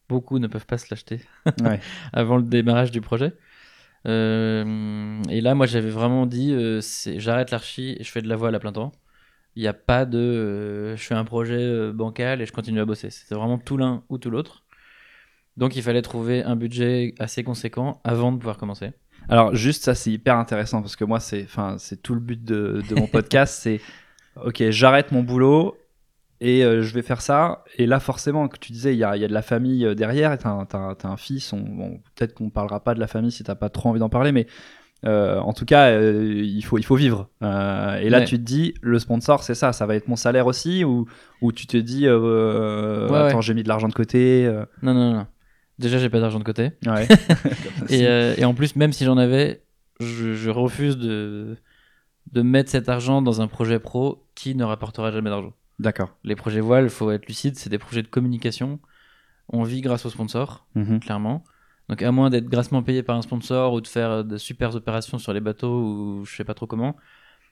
beaucoup 0.10 0.40
ne 0.40 0.48
peuvent 0.48 0.66
pas 0.66 0.78
se 0.78 0.88
l'acheter 0.92 1.22
Ouais. 1.64 1.80
avant 2.14 2.36
le 2.38 2.44
démarrage 2.44 2.92
du 2.92 3.00
projet. 3.02 3.34
Euh, 4.08 5.22
et 5.30 5.42
là, 5.42 5.56
moi, 5.56 5.66
j'avais 5.66 5.90
vraiment 5.90 6.26
dit, 6.26 6.54
j'arrête 7.18 7.52
l'archi 7.52 7.96
et 8.00 8.04
je 8.04 8.12
fais 8.12 8.22
de 8.22 8.28
la 8.28 8.36
voile 8.36 8.56
à 8.56 8.60
plein 8.60 8.72
temps. 8.72 8.92
Il 9.60 9.64
n'y 9.64 9.68
a 9.68 9.74
pas 9.74 10.06
de, 10.06 10.18
euh, 10.18 10.96
je 10.96 11.04
fais 11.04 11.16
un 11.16 11.26
projet 11.26 11.60
euh, 11.60 11.92
bancal 11.92 12.42
et 12.42 12.46
je 12.46 12.54
continue 12.54 12.80
à 12.80 12.86
bosser. 12.86 13.10
C'était 13.10 13.36
vraiment 13.36 13.58
tout 13.58 13.76
l'un 13.76 14.04
ou 14.08 14.18
tout 14.18 14.30
l'autre. 14.30 14.64
Donc, 15.58 15.76
il 15.76 15.84
fallait 15.84 16.02
trouver 16.02 16.44
un 16.44 16.56
budget 16.56 17.14
assez 17.20 17.44
conséquent 17.44 18.00
avant 18.06 18.32
de 18.32 18.38
pouvoir 18.38 18.58
commencer. 18.58 18.94
Alors 19.28 19.54
juste 19.54 19.84
ça 19.84 19.96
c'est 19.96 20.12
hyper 20.12 20.38
intéressant 20.38 20.82
parce 20.82 20.96
que 20.96 21.04
moi 21.04 21.20
c'est 21.20 21.44
enfin 21.44 21.76
c'est 21.78 22.02
tout 22.02 22.14
le 22.14 22.22
but 22.22 22.42
de, 22.42 22.82
de 22.90 22.96
mon 22.96 23.06
podcast 23.12 23.60
c'est 23.62 23.82
ok 24.42 24.70
j'arrête 24.70 25.12
mon 25.12 25.24
boulot 25.24 25.78
et 26.40 26.64
euh, 26.64 26.82
je 26.82 26.94
vais 26.94 27.02
faire 27.02 27.22
ça 27.22 27.66
et 27.78 27.86
là 27.86 28.00
forcément 28.00 28.48
que 28.48 28.58
tu 28.58 28.72
disais 28.72 28.96
il 28.96 28.98
y 28.98 29.04
a, 29.04 29.18
il 29.18 29.22
y 29.22 29.26
a 29.26 29.28
de 29.28 29.34
la 29.34 29.42
famille 29.42 29.94
derrière 29.94 30.32
et 30.32 30.38
t'as 30.38 30.50
un, 30.50 30.96
un 31.04 31.18
fils 31.18 31.52
on, 31.52 31.60
bon, 31.60 32.02
peut-être 32.16 32.34
qu'on 32.34 32.50
parlera 32.50 32.80
pas 32.80 32.96
de 32.96 33.02
la 33.02 33.08
famille 33.08 33.32
si 33.32 33.44
t'as 33.44 33.56
pas 33.56 33.70
trop 33.70 33.90
envie 33.90 34.00
d'en 34.00 34.10
parler 34.10 34.32
mais 34.32 34.48
euh, 35.06 35.40
en 35.40 35.54
tout 35.54 35.66
cas 35.66 35.90
euh, 35.92 36.42
il 36.44 36.62
faut 36.64 36.78
il 36.78 36.84
faut 36.84 36.96
vivre 36.98 37.30
Euh, 37.42 37.96
et 37.98 38.10
là 38.10 38.20
Ouais. 38.20 38.26
tu 38.26 38.36
te 38.38 38.44
dis 38.44 38.74
le 38.82 39.00
sponsor 39.00 39.44
c'est 39.44 39.56
ça 39.56 39.72
ça 39.72 39.86
va 39.86 39.96
être 39.96 40.08
mon 40.10 40.16
salaire 40.18 40.46
aussi 40.48 40.84
ou 40.84 41.06
ou 41.42 41.52
tu 41.54 41.68
te 41.68 41.78
dis 41.78 42.08
Ouais, 42.10 43.18
attends 43.18 43.38
ouais. 43.38 43.42
j'ai 43.42 43.54
mis 43.54 43.64
de 43.64 43.70
l'argent 43.70 43.88
de 43.88 43.94
côté 43.94 44.46
Non, 44.82 44.94
non, 44.94 45.14
non. 45.14 45.28
Déjà, 45.80 45.98
j'ai 45.98 46.10
pas 46.10 46.20
d'argent 46.20 46.40
de 46.40 46.44
côté. 46.44 46.72
Et, 47.90 48.04
et 48.38 48.44
en 48.46 48.54
plus, 48.54 48.76
même 48.76 48.92
si 48.92 49.06
j'en 49.06 49.18
avais, 49.18 49.64
je, 50.02 50.34
je 50.34 50.50
refuse 50.50 50.98
de, 50.98 51.56
de 52.34 52.42
mettre 52.42 52.70
cet 52.70 52.90
argent 52.90 53.22
dans 53.22 53.40
un 53.42 53.48
projet 53.48 53.80
pro 53.80 54.26
qui 54.36 54.56
ne 54.56 54.66
rapportera 54.66 55.10
jamais 55.12 55.30
d'argent. 55.30 55.54
d'accord 55.80 56.10
Les 56.26 56.36
projets 56.36 56.60
voiles, 56.60 56.84
il 56.86 56.90
faut 56.90 57.12
être 57.12 57.26
lucide, 57.28 57.56
c'est 57.56 57.70
des 57.70 57.78
projets 57.78 58.02
de 58.02 58.08
communication. 58.10 58.80
On 59.48 59.64
vit 59.64 59.80
grâce 59.80 60.06
aux 60.06 60.10
sponsors, 60.10 60.68
Mhm. 60.76 61.00
clairement. 61.00 61.44
Donc, 61.90 62.02
à 62.04 62.12
moins 62.12 62.30
d'être 62.30 62.48
grassement 62.48 62.84
payé 62.84 63.04
par 63.04 63.18
un 63.18 63.22
sponsor 63.22 63.74
ou 63.74 63.82
de 63.82 63.88
faire 63.88 64.24
de 64.24 64.38
super 64.38 64.76
opérations 64.76 65.18
sur 65.18 65.34
les 65.34 65.42
bateaux 65.42 65.82
ou 65.82 66.26
je 66.26 66.36
sais 66.36 66.44
pas 66.44 66.54
trop 66.54 66.68
comment, 66.68 66.96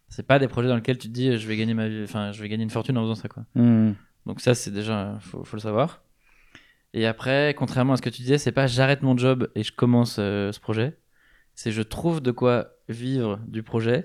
c'est 0.10 0.26
pas 0.26 0.40
des 0.40 0.48
projets 0.48 0.70
dans 0.70 0.76
lesquels 0.76 0.98
tu 0.98 1.08
te 1.08 1.14
dis 1.14 1.38
je 1.38 1.48
vais 1.48 1.58
gagner 1.58 1.74
ma 1.74 1.88
vie, 1.88 2.04
enfin 2.04 2.32
je 2.32 2.42
vais 2.42 2.48
gagner 2.48 2.64
une 2.64 2.70
fortune 2.70 2.98
en 2.98 3.02
faisant 3.02 3.16
ça 3.16 3.28
quoi. 3.28 3.44
Mhm. 3.56 3.96
Donc 4.28 4.42
ça, 4.42 4.54
c'est 4.54 4.72
déjà, 4.72 5.18
faut, 5.22 5.44
faut 5.44 5.56
le 5.56 5.62
savoir. 5.62 6.02
Et 6.94 7.06
après, 7.06 7.56
contrairement 7.58 7.94
à 7.94 7.98
ce 7.98 8.02
que 8.02 8.10
tu 8.10 8.22
disais, 8.22 8.38
c'est 8.38 8.52
pas 8.52 8.68
j'arrête 8.68 9.02
mon 9.02 9.18
job 9.18 9.50
et 9.56 9.64
je 9.64 9.72
commence 9.72 10.18
euh, 10.20 10.52
ce 10.52 10.60
projet. 10.60 10.98
C'est 11.56 11.72
je 11.72 11.82
trouve 11.82 12.22
de 12.22 12.32
quoi 12.32 12.70
vivre 12.90 13.40
du 13.48 13.64
projet. 13.64 14.04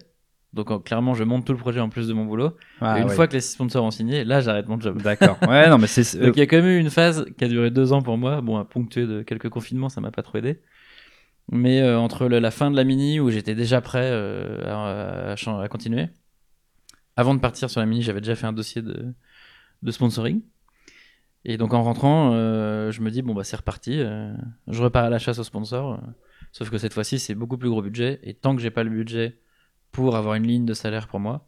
Donc 0.55 0.71
en- 0.71 0.79
clairement, 0.81 1.15
je 1.15 1.25
monte 1.25 1.47
tout 1.47 1.53
le 1.53 1.59
projet 1.59 1.81
en 1.81 1.89
plus 1.89 2.09
de 2.09 2.13
mon 2.13 2.25
boulot. 2.27 2.57
Ah, 2.81 2.99
et 2.99 3.03
une 3.03 3.09
ouais. 3.09 3.15
fois 3.15 3.27
que 3.27 3.33
les 3.33 3.41
sponsors 3.41 3.85
ont 3.85 3.91
signé, 3.91 4.25
là, 4.25 4.41
j'arrête 4.41 4.69
mon 4.69 4.79
job. 4.81 5.01
d'accord 5.03 5.39
ouais 5.49 5.69
non 5.71 5.79
mais 5.79 5.87
c'est 5.87 6.19
Donc 6.19 6.37
il 6.37 6.41
y 6.41 6.43
a 6.43 6.47
quand 6.47 6.57
même 6.59 6.67
eu 6.67 6.79
une 6.79 6.91
phase 6.91 7.25
qui 7.39 7.45
a 7.45 7.49
duré 7.49 7.71
deux 7.71 7.93
ans 7.93 8.03
pour 8.03 8.19
moi, 8.19 8.41
bon, 8.43 8.59
à 8.59 8.65
ponctuer 8.65 9.07
de 9.07 9.23
quelques 9.23 9.49
confinements, 9.49 9.89
ça 9.89 10.01
m'a 10.01 10.11
pas 10.11 10.23
trop 10.23 10.39
aidé. 10.39 10.61
Mais 11.51 11.81
euh, 11.81 11.99
entre 11.99 12.29
le- 12.29 12.39
la 12.39 12.51
fin 12.51 12.71
de 12.71 12.77
la 12.77 12.85
mini 12.85 13.19
où 13.21 13.31
j'étais 13.31 13.55
déjà 13.55 13.81
prêt 13.81 14.09
euh, 14.11 14.63
à, 14.67 15.33
à 15.33 15.37
chan- 15.37 15.59
à 15.59 15.69
continuer, 15.69 16.09
avant 17.17 17.35
de 17.35 17.41
partir 17.41 17.69
sur 17.71 17.81
la 17.81 17.87
mini, 17.87 18.03
j'avais 18.03 18.21
déjà 18.21 18.35
fait 18.35 18.47
un 18.47 18.53
dossier 18.53 18.83
de, 18.83 19.13
de 19.83 19.91
sponsoring. 19.91 20.43
Et 21.45 21.57
donc 21.57 21.75
en 21.75 21.83
rentrant, 21.83 22.33
euh, 22.35 22.93
je 22.93 23.01
me 23.01 23.11
dis 23.11 23.21
bon 23.23 23.35
bah 23.35 23.43
c'est 23.45 23.57
reparti, 23.57 23.99
euh, 23.99 24.33
je 24.69 24.83
repars 24.83 25.05
à 25.05 25.11
la 25.11 25.19
chasse 25.19 25.39
aux 25.41 25.45
sponsors. 25.45 25.95
euh, 25.95 25.97
sauf 26.53 26.71
que 26.71 26.79
cette 26.79 26.93
fois-ci 26.95 27.19
c'est 27.19 27.35
beaucoup 27.35 27.59
plus 27.59 27.69
gros 27.69 27.83
budget 27.83 28.21
et 28.23 28.35
tant 28.35 28.55
que 28.55 28.63
j'ai 28.63 28.71
pas 28.71 28.85
le 28.85 28.91
budget 28.91 29.39
pour 29.93 30.17
avoir 30.17 30.35
une 30.35 30.47
ligne 30.47 30.65
de 30.67 30.75
salaire 30.75 31.07
pour 31.09 31.21
moi, 31.21 31.47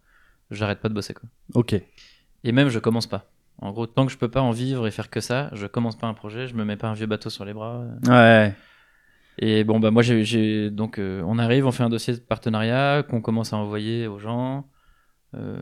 j'arrête 0.51 0.81
pas 0.81 0.89
de 0.89 0.95
bosser 0.95 1.15
quoi. 1.15 1.29
ok 1.55 1.75
Et 2.45 2.53
même, 2.53 2.69
je 2.69 2.79
commence 2.79 3.07
pas. 3.07 3.31
En 3.61 3.73
gros, 3.73 3.87
tant 3.87 4.05
que 4.07 4.13
je 4.13 4.19
peux 4.19 4.29
pas 4.31 4.43
en 4.43 4.51
vivre 4.51 4.87
et 4.87 4.91
faire 4.91 5.11
que 5.11 5.21
ça, 5.21 5.51
je 5.53 5.67
commence 5.67 5.97
pas 5.97 6.07
un 6.07 6.15
projet, 6.15 6.47
je 6.49 6.55
me 6.55 6.65
mets 6.65 6.77
pas 6.77 6.89
un 6.89 6.95
vieux 6.95 7.07
bateau 7.07 7.31
sur 7.31 7.45
les 7.45 7.55
bras. 7.55 7.85
ouais 8.07 8.53
Et 9.39 9.65
bon, 9.65 9.81
bah 9.81 9.91
moi, 9.91 10.03
j'ai- 10.03 10.71
donc 10.71 10.99
euh, 10.99 11.23
on 11.27 11.39
arrive, 11.39 11.67
on 11.67 11.73
fait 11.73 11.83
un 11.83 11.89
dossier 11.91 12.15
de 12.15 12.21
partenariat 12.21 13.03
qu'on 13.09 13.21
commence 13.21 13.53
à 13.53 13.57
envoyer 13.57 14.07
aux 14.07 14.19
gens. 14.19 14.69
Euh, 15.35 15.57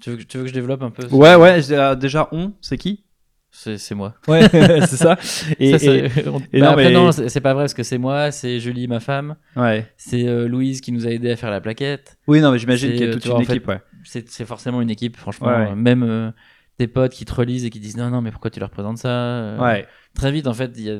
tu, 0.00 0.10
veux 0.10 0.16
que, 0.16 0.22
tu 0.22 0.38
veux 0.38 0.44
que 0.44 0.48
je 0.50 0.54
développe 0.54 0.82
un 0.82 0.90
peu 0.90 1.06
Ouais, 1.14 1.34
ouais, 1.34 1.72
euh, 1.72 1.94
déjà, 1.96 2.28
on, 2.32 2.52
c'est 2.60 2.78
qui? 2.78 3.04
C'est 3.52 3.94
moi. 3.94 4.14
Ouais, 4.28 4.48
c'est 4.50 4.96
ça. 4.96 5.18
Et, 5.58 5.72
Ça, 5.72 5.78
c'est- 5.78 5.98
et- 5.98 6.28
on- 6.28 6.38
et 6.52 6.60
bah, 6.60 6.66
non, 6.66 6.66
après, 6.68 6.84
mais- 6.84 6.92
non, 6.94 7.10
c'est 7.12 7.40
pas 7.40 7.52
vrai 7.54 7.64
parce 7.64 7.74
que 7.74 7.82
c'est 7.82 7.98
moi, 7.98 8.30
c'est 8.30 8.60
Julie, 8.60 8.86
ma 8.88 9.00
femme, 9.00 9.36
ouais. 9.56 9.86
c'est 9.96 10.26
euh, 10.28 10.46
Louise 10.48 10.80
qui 10.80 10.92
nous 10.92 11.06
a 11.06 11.10
aidé 11.10 11.30
à 11.30 11.36
faire 11.36 11.50
la 11.50 11.60
plaquette. 11.60 12.16
Oui, 12.26 12.40
non, 12.40 12.52
mais 12.52 12.58
j'imagine 12.58 12.92
qu'il 12.92 13.00
y 13.00 13.08
a 13.08 13.12
toute 13.12 13.22
tu 13.22 13.28
une 13.28 13.32
vois, 13.34 13.40
en 13.42 13.44
fait, 13.44 13.52
équipe, 13.56 13.68
ouais. 13.68 13.80
C'est 14.04 14.44
forcément 14.46 14.80
une 14.80 14.90
équipe, 14.90 15.16
franchement. 15.16 15.48
Ouais, 15.48 15.74
Même 15.74 16.02
euh, 16.04 16.30
tes 16.78 16.86
potes 16.86 17.12
qui 17.12 17.24
te 17.24 17.34
relisent 17.34 17.64
et 17.66 17.70
qui 17.70 17.80
disent 17.80 17.96
non, 17.96 18.08
non, 18.08 18.22
mais 18.22 18.30
pourquoi 18.30 18.50
tu 18.50 18.60
leur 18.60 18.70
présentes 18.70 18.98
ça 18.98 19.08
Euh, 19.08 19.58
Ouais. 19.58 19.86
très 20.14 20.32
vite 20.32 20.46
en 20.46 20.54
fait 20.54 20.72
il 20.76 20.82
y 20.84 20.90
a... 20.90 20.98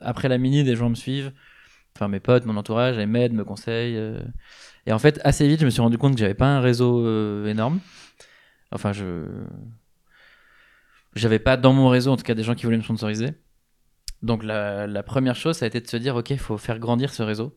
après 0.00 0.28
la 0.28 0.38
mini 0.38 0.62
des 0.64 0.76
gens 0.76 0.88
me 0.88 0.94
suivent 0.94 1.32
enfin 1.96 2.08
mes 2.08 2.20
potes 2.20 2.46
mon 2.46 2.56
entourage 2.56 2.96
ils 2.98 3.06
m'aident 3.06 3.32
me 3.34 3.44
conseillent 3.44 3.96
euh. 3.96 4.18
et 4.86 4.92
en 4.92 4.98
fait 4.98 5.20
assez 5.24 5.46
vite 5.48 5.60
je 5.60 5.64
me 5.66 5.70
suis 5.70 5.80
rendu 5.82 5.98
compte 5.98 6.14
que 6.14 6.20
j'avais 6.20 6.34
pas 6.34 6.46
un 6.46 6.60
réseau 6.60 7.44
énorme 7.46 7.80
enfin 8.70 8.92
je 8.92 9.24
j'avais 11.16 11.38
pas 11.38 11.56
dans 11.56 11.72
mon 11.72 11.88
réseau 11.88 12.12
en 12.12 12.16
tout 12.16 12.22
cas 12.24 12.34
des 12.34 12.42
gens 12.44 12.54
qui 12.54 12.64
voulaient 12.64 12.76
me 12.78 12.82
sponsoriser 12.82 13.30
donc 14.22 14.42
la, 14.44 14.86
la 14.86 15.02
première 15.02 15.34
chose 15.36 15.56
ça 15.56 15.64
a 15.64 15.68
été 15.68 15.80
de 15.80 15.86
se 15.88 15.96
dire 15.96 16.16
ok 16.16 16.30
il 16.30 16.38
faut 16.38 16.56
faire 16.58 16.78
grandir 16.78 17.12
ce 17.12 17.22
réseau 17.22 17.52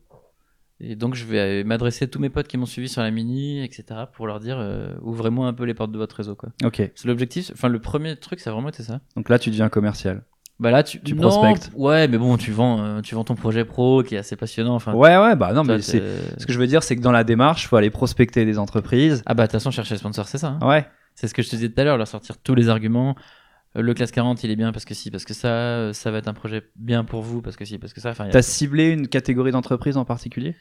Et 0.82 0.96
donc, 0.96 1.14
je 1.14 1.26
vais 1.26 1.62
m'adresser 1.64 2.06
à 2.06 2.08
tous 2.08 2.18
mes 2.20 2.30
potes 2.30 2.48
qui 2.48 2.56
m'ont 2.56 2.64
suivi 2.64 2.88
sur 2.88 3.02
la 3.02 3.10
mini, 3.10 3.62
etc., 3.62 3.84
pour 4.14 4.26
leur 4.26 4.40
dire 4.40 4.56
euh, 4.58 4.94
ouvrez-moi 5.02 5.46
un 5.46 5.52
peu 5.52 5.64
les 5.64 5.74
portes 5.74 5.92
de 5.92 5.98
votre 5.98 6.16
réseau. 6.16 6.34
quoi. 6.36 6.48
Ok. 6.64 6.76
C'est 6.94 7.06
l'objectif. 7.06 7.50
Enfin, 7.52 7.68
le 7.68 7.78
premier 7.80 8.16
truc, 8.16 8.40
ça 8.40 8.48
a 8.48 8.54
vraiment 8.54 8.70
été 8.70 8.82
ça. 8.82 9.00
Donc 9.14 9.28
là, 9.28 9.38
tu 9.38 9.50
deviens 9.50 9.68
commercial. 9.68 10.22
Bah 10.58 10.70
là, 10.70 10.82
tu, 10.82 10.98
Tu 11.02 11.14
non, 11.14 11.28
prospectes. 11.28 11.70
Ouais, 11.74 12.08
mais 12.08 12.16
bon, 12.16 12.38
tu 12.38 12.50
vends, 12.50 12.80
euh, 12.82 13.00
tu 13.02 13.14
vends 13.14 13.24
ton 13.24 13.34
projet 13.34 13.66
pro 13.66 14.02
qui 14.02 14.14
est 14.14 14.18
assez 14.18 14.36
passionnant. 14.36 14.74
Enfin, 14.74 14.94
Ouais, 14.94 15.18
ouais, 15.18 15.36
bah 15.36 15.52
non, 15.52 15.64
toi, 15.64 15.76
mais 15.76 15.82
c'est. 15.82 16.00
Ce 16.38 16.46
que 16.46 16.52
je 16.54 16.58
veux 16.58 16.66
dire, 16.66 16.82
c'est 16.82 16.96
que 16.96 17.02
dans 17.02 17.12
la 17.12 17.24
démarche, 17.24 17.66
faut 17.68 17.76
aller 17.76 17.90
prospecter 17.90 18.46
des 18.46 18.58
entreprises. 18.58 19.22
Ah 19.26 19.34
bah, 19.34 19.42
de 19.42 19.48
toute 19.48 19.52
façon, 19.60 19.70
chercher 19.70 19.94
les 19.96 19.98
sponsors, 19.98 20.28
c'est 20.28 20.38
ça. 20.38 20.56
hein. 20.62 20.66
Ouais. 20.66 20.86
C'est 21.14 21.28
ce 21.28 21.34
que 21.34 21.42
je 21.42 21.50
te 21.50 21.56
disais 21.56 21.68
tout 21.68 21.78
à 21.78 21.84
l'heure, 21.84 21.98
leur 21.98 22.08
sortir 22.08 22.38
tous 22.42 22.54
les 22.54 22.70
arguments. 22.70 23.16
Euh, 23.76 23.82
Le 23.82 23.94
classe 23.94 24.10
40, 24.10 24.42
il 24.44 24.50
est 24.50 24.56
bien 24.56 24.72
parce 24.72 24.84
que 24.84 24.94
si, 24.94 25.10
parce 25.10 25.24
que 25.24 25.34
ça, 25.34 25.48
euh, 25.48 25.92
ça 25.92 26.10
va 26.10 26.18
être 26.18 26.28
un 26.28 26.34
projet 26.34 26.62
bien 26.76 27.04
pour 27.04 27.22
vous 27.22 27.40
parce 27.42 27.56
que 27.56 27.64
si, 27.64 27.78
parce 27.78 27.92
que 27.92 28.00
ça. 28.00 28.10
Enfin, 28.10 28.26
a- 28.26 28.30
T'as 28.30 28.42
ciblé 28.42 28.90
une 28.90 29.06
catégorie 29.08 29.52
d'entreprise 29.52 29.96
en 29.96 30.04
particulier? 30.04 30.56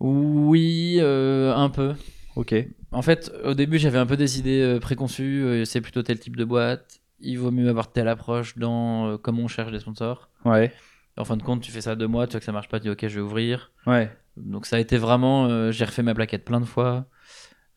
Oui, 0.00 0.96
euh, 1.00 1.54
un 1.54 1.68
peu. 1.70 1.94
Ok. 2.36 2.54
En 2.92 3.02
fait, 3.02 3.30
au 3.44 3.54
début, 3.54 3.78
j'avais 3.78 3.98
un 3.98 4.06
peu 4.06 4.16
des 4.16 4.38
idées 4.38 4.78
préconçues. 4.80 5.62
c'est 5.64 5.80
plutôt 5.80 6.02
tel 6.02 6.18
type 6.18 6.36
de 6.36 6.44
boîte. 6.44 7.00
Il 7.20 7.38
vaut 7.38 7.50
mieux 7.52 7.68
avoir 7.68 7.92
telle 7.92 8.08
approche 8.08 8.58
dans 8.58 9.06
euh, 9.12 9.16
comment 9.16 9.42
on 9.42 9.48
cherche 9.48 9.70
des 9.70 9.78
sponsors. 9.78 10.28
Ouais. 10.44 10.72
En 11.16 11.24
fin 11.24 11.36
de 11.36 11.42
compte, 11.42 11.60
tu 11.62 11.70
fais 11.70 11.82
ça 11.82 11.94
deux 11.94 12.08
mois, 12.08 12.26
tu 12.26 12.32
vois 12.32 12.40
que 12.40 12.46
ça 12.46 12.52
marche 12.52 12.68
pas, 12.68 12.80
tu 12.80 12.84
dis 12.84 12.90
ok, 12.90 13.06
je 13.06 13.14
vais 13.16 13.20
ouvrir. 13.20 13.70
Ouais. 13.86 14.10
Donc 14.36 14.66
ça 14.66 14.76
a 14.76 14.78
été 14.80 14.96
vraiment, 14.96 15.46
euh, 15.46 15.70
j'ai 15.70 15.84
refait 15.84 16.02
ma 16.02 16.14
plaquette 16.14 16.44
plein 16.44 16.60
de 16.60 16.64
fois. 16.64 17.06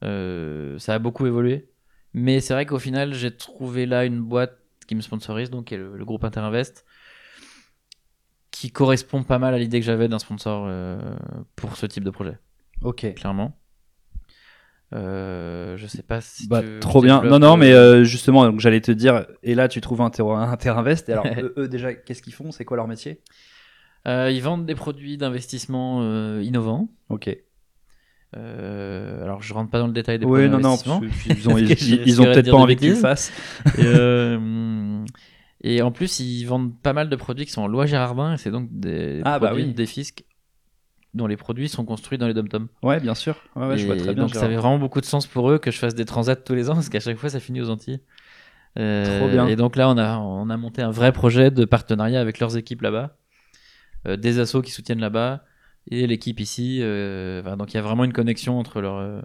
Ça 0.02 0.94
a 0.94 1.00
beaucoup 1.00 1.26
évolué. 1.28 1.70
Mais 2.18 2.40
c'est 2.40 2.54
vrai 2.54 2.66
qu'au 2.66 2.80
final, 2.80 3.14
j'ai 3.14 3.36
trouvé 3.36 3.86
là 3.86 4.06
une 4.06 4.22
boîte 4.22 4.58
qui 4.88 4.96
me 4.96 5.02
sponsorise, 5.02 5.50
donc 5.50 5.66
qui 5.66 5.74
est 5.74 5.78
le, 5.78 5.98
le 5.98 6.06
groupe 6.06 6.24
Interinvest, 6.24 6.86
qui 8.52 8.72
correspond 8.72 9.24
pas 9.24 9.38
mal 9.38 9.54
à 9.54 9.58
l'idée 9.58 9.82
que 9.82 9.86
j'avais 9.86 10.08
d'un 10.08 10.18
sponsor 10.18 10.64
euh, 10.66 10.98
pour 11.58 11.76
ce 11.76 11.86
type 11.86 12.06
de 12.06 12.10
projet, 12.10 12.38
Ok. 12.82 13.14
clairement. 13.16 13.60
Euh, 14.94 15.76
je 15.76 15.88
sais 15.88 16.04
pas 16.04 16.22
si 16.22 16.48
Bah, 16.48 16.62
tu- 16.62 16.80
trop 16.80 17.02
bien. 17.02 17.22
Non, 17.22 17.38
non, 17.38 17.58
mais 17.58 17.74
euh, 17.74 18.06
justement, 18.06 18.46
donc 18.46 18.62
j'allais 18.62 18.80
te 18.80 18.94
dire, 18.94 19.26
et 19.44 19.54
là, 19.54 19.68
tu 19.68 19.82
trouves 19.82 20.00
un, 20.00 20.06
Interinvest. 20.06 21.10
Et 21.10 21.12
alors, 21.12 21.26
eux, 21.38 21.54
eux, 21.58 21.68
déjà, 21.68 21.94
qu'est-ce 21.94 22.22
qu'ils 22.22 22.34
font? 22.34 22.54
C'est 22.54 22.64
quoi 22.64 22.78
leur 22.78 22.88
métier? 22.88 23.22
Ils 24.06 24.40
vendent 24.42 24.66
des 24.66 24.76
produits 24.76 25.18
d'investissement 25.18 26.02
innovants. 26.40 26.88
Ok. 27.10 27.36
Euh, 28.38 29.24
alors 29.24 29.42
je 29.42 29.54
rentre 29.54 29.70
pas 29.72 29.80
dans 29.80 29.88
le 29.88 29.94
détail 29.94 30.20
des 30.20 30.26
Oui, 30.26 30.48
produits 30.48 30.50
non, 30.50 30.60
non, 30.60 31.02
ils 31.28 31.50
ont, 31.50 31.58
ils, 31.58 32.22
ont 32.22 32.26
peut-être 32.26 32.52
pas 32.52 32.58
envie 32.58 32.76
que 32.76 32.82
tu 32.82 32.96
fasses. 32.96 33.32
Et, 33.78 33.84
euh, 33.86 35.06
et 35.62 35.82
en 35.82 35.92
plus, 35.92 36.20
ils 36.20 36.44
vendent 36.46 36.78
pas 36.82 36.94
mal 36.94 37.10
de 37.10 37.16
produits 37.16 37.46
qui 37.46 37.52
sont 37.52 37.62
en 37.62 37.68
loi 37.68 37.86
Gérardin, 37.86 38.34
et 38.34 38.38
c'est 38.38 38.52
donc 38.52 38.68
des 38.72 39.22
Ah, 39.24 39.40
bah 39.40 39.54
oui. 39.56 39.74
des 39.74 39.86
fiscs 39.86 40.26
dont 41.14 41.28
les 41.28 41.38
produits 41.38 41.70
sont 41.70 41.86
construits 41.86 42.18
dans 42.18 42.28
les 42.28 42.34
dom-toms. 42.34 42.68
Ouais, 42.84 43.00
bien 43.00 43.16
sûr. 43.16 43.38
Ouais, 43.56 43.68
ouais, 43.68 43.78
je 43.78 43.86
vois 43.86 43.96
très 43.96 44.14
bien. 44.14 44.24
donc 44.24 44.36
ça 44.36 44.44
avait 44.44 44.58
vraiment 44.58 44.80
beaucoup 44.80 45.00
de 45.00 45.06
sens 45.06 45.28
pour 45.28 45.50
eux 45.50 45.58
que 45.58 45.72
je 45.72 45.78
fasse 45.78 45.96
des 45.96 46.04
transats 46.04 46.36
tous 46.36 46.56
les 46.56 46.70
ans, 46.70 46.74
parce 46.74 46.90
qu'à 46.90 47.00
chaque 47.00 47.18
fois, 47.18 47.30
ça 47.30 47.40
finit 47.40 47.62
aux 47.62 47.70
Antilles. 47.70 48.02
Euh, 48.78 49.20
Trop 49.22 49.30
bien. 49.30 49.48
Et 49.48 49.56
donc 49.56 49.78
là, 49.78 49.90
on 49.90 49.98
a, 49.98 50.18
on 50.18 50.50
a 50.50 50.58
monté 50.58 50.82
un 50.82 50.92
vrai 50.92 51.14
projet 51.14 51.52
de 51.52 51.64
partenariat 51.64 52.20
avec 52.20 52.40
leurs 52.40 52.58
équipes 52.58 52.82
là-bas, 52.82 53.16
des 54.18 54.40
assos 54.40 54.62
qui 54.62 54.72
soutiennent 54.72 55.00
là-bas, 55.00 55.46
et 55.90 56.08
l'équipe 56.08 56.40
ici. 56.40 56.80
euh, 56.82 57.42
donc 57.56 57.74
il 57.74 57.78
y 57.78 57.80
a 57.80 57.84
vraiment 57.84 58.04
une 58.04 58.14
connexion 58.14 58.60
entre 58.60 58.82
leurs, 58.82 58.98
euh, 58.98 59.22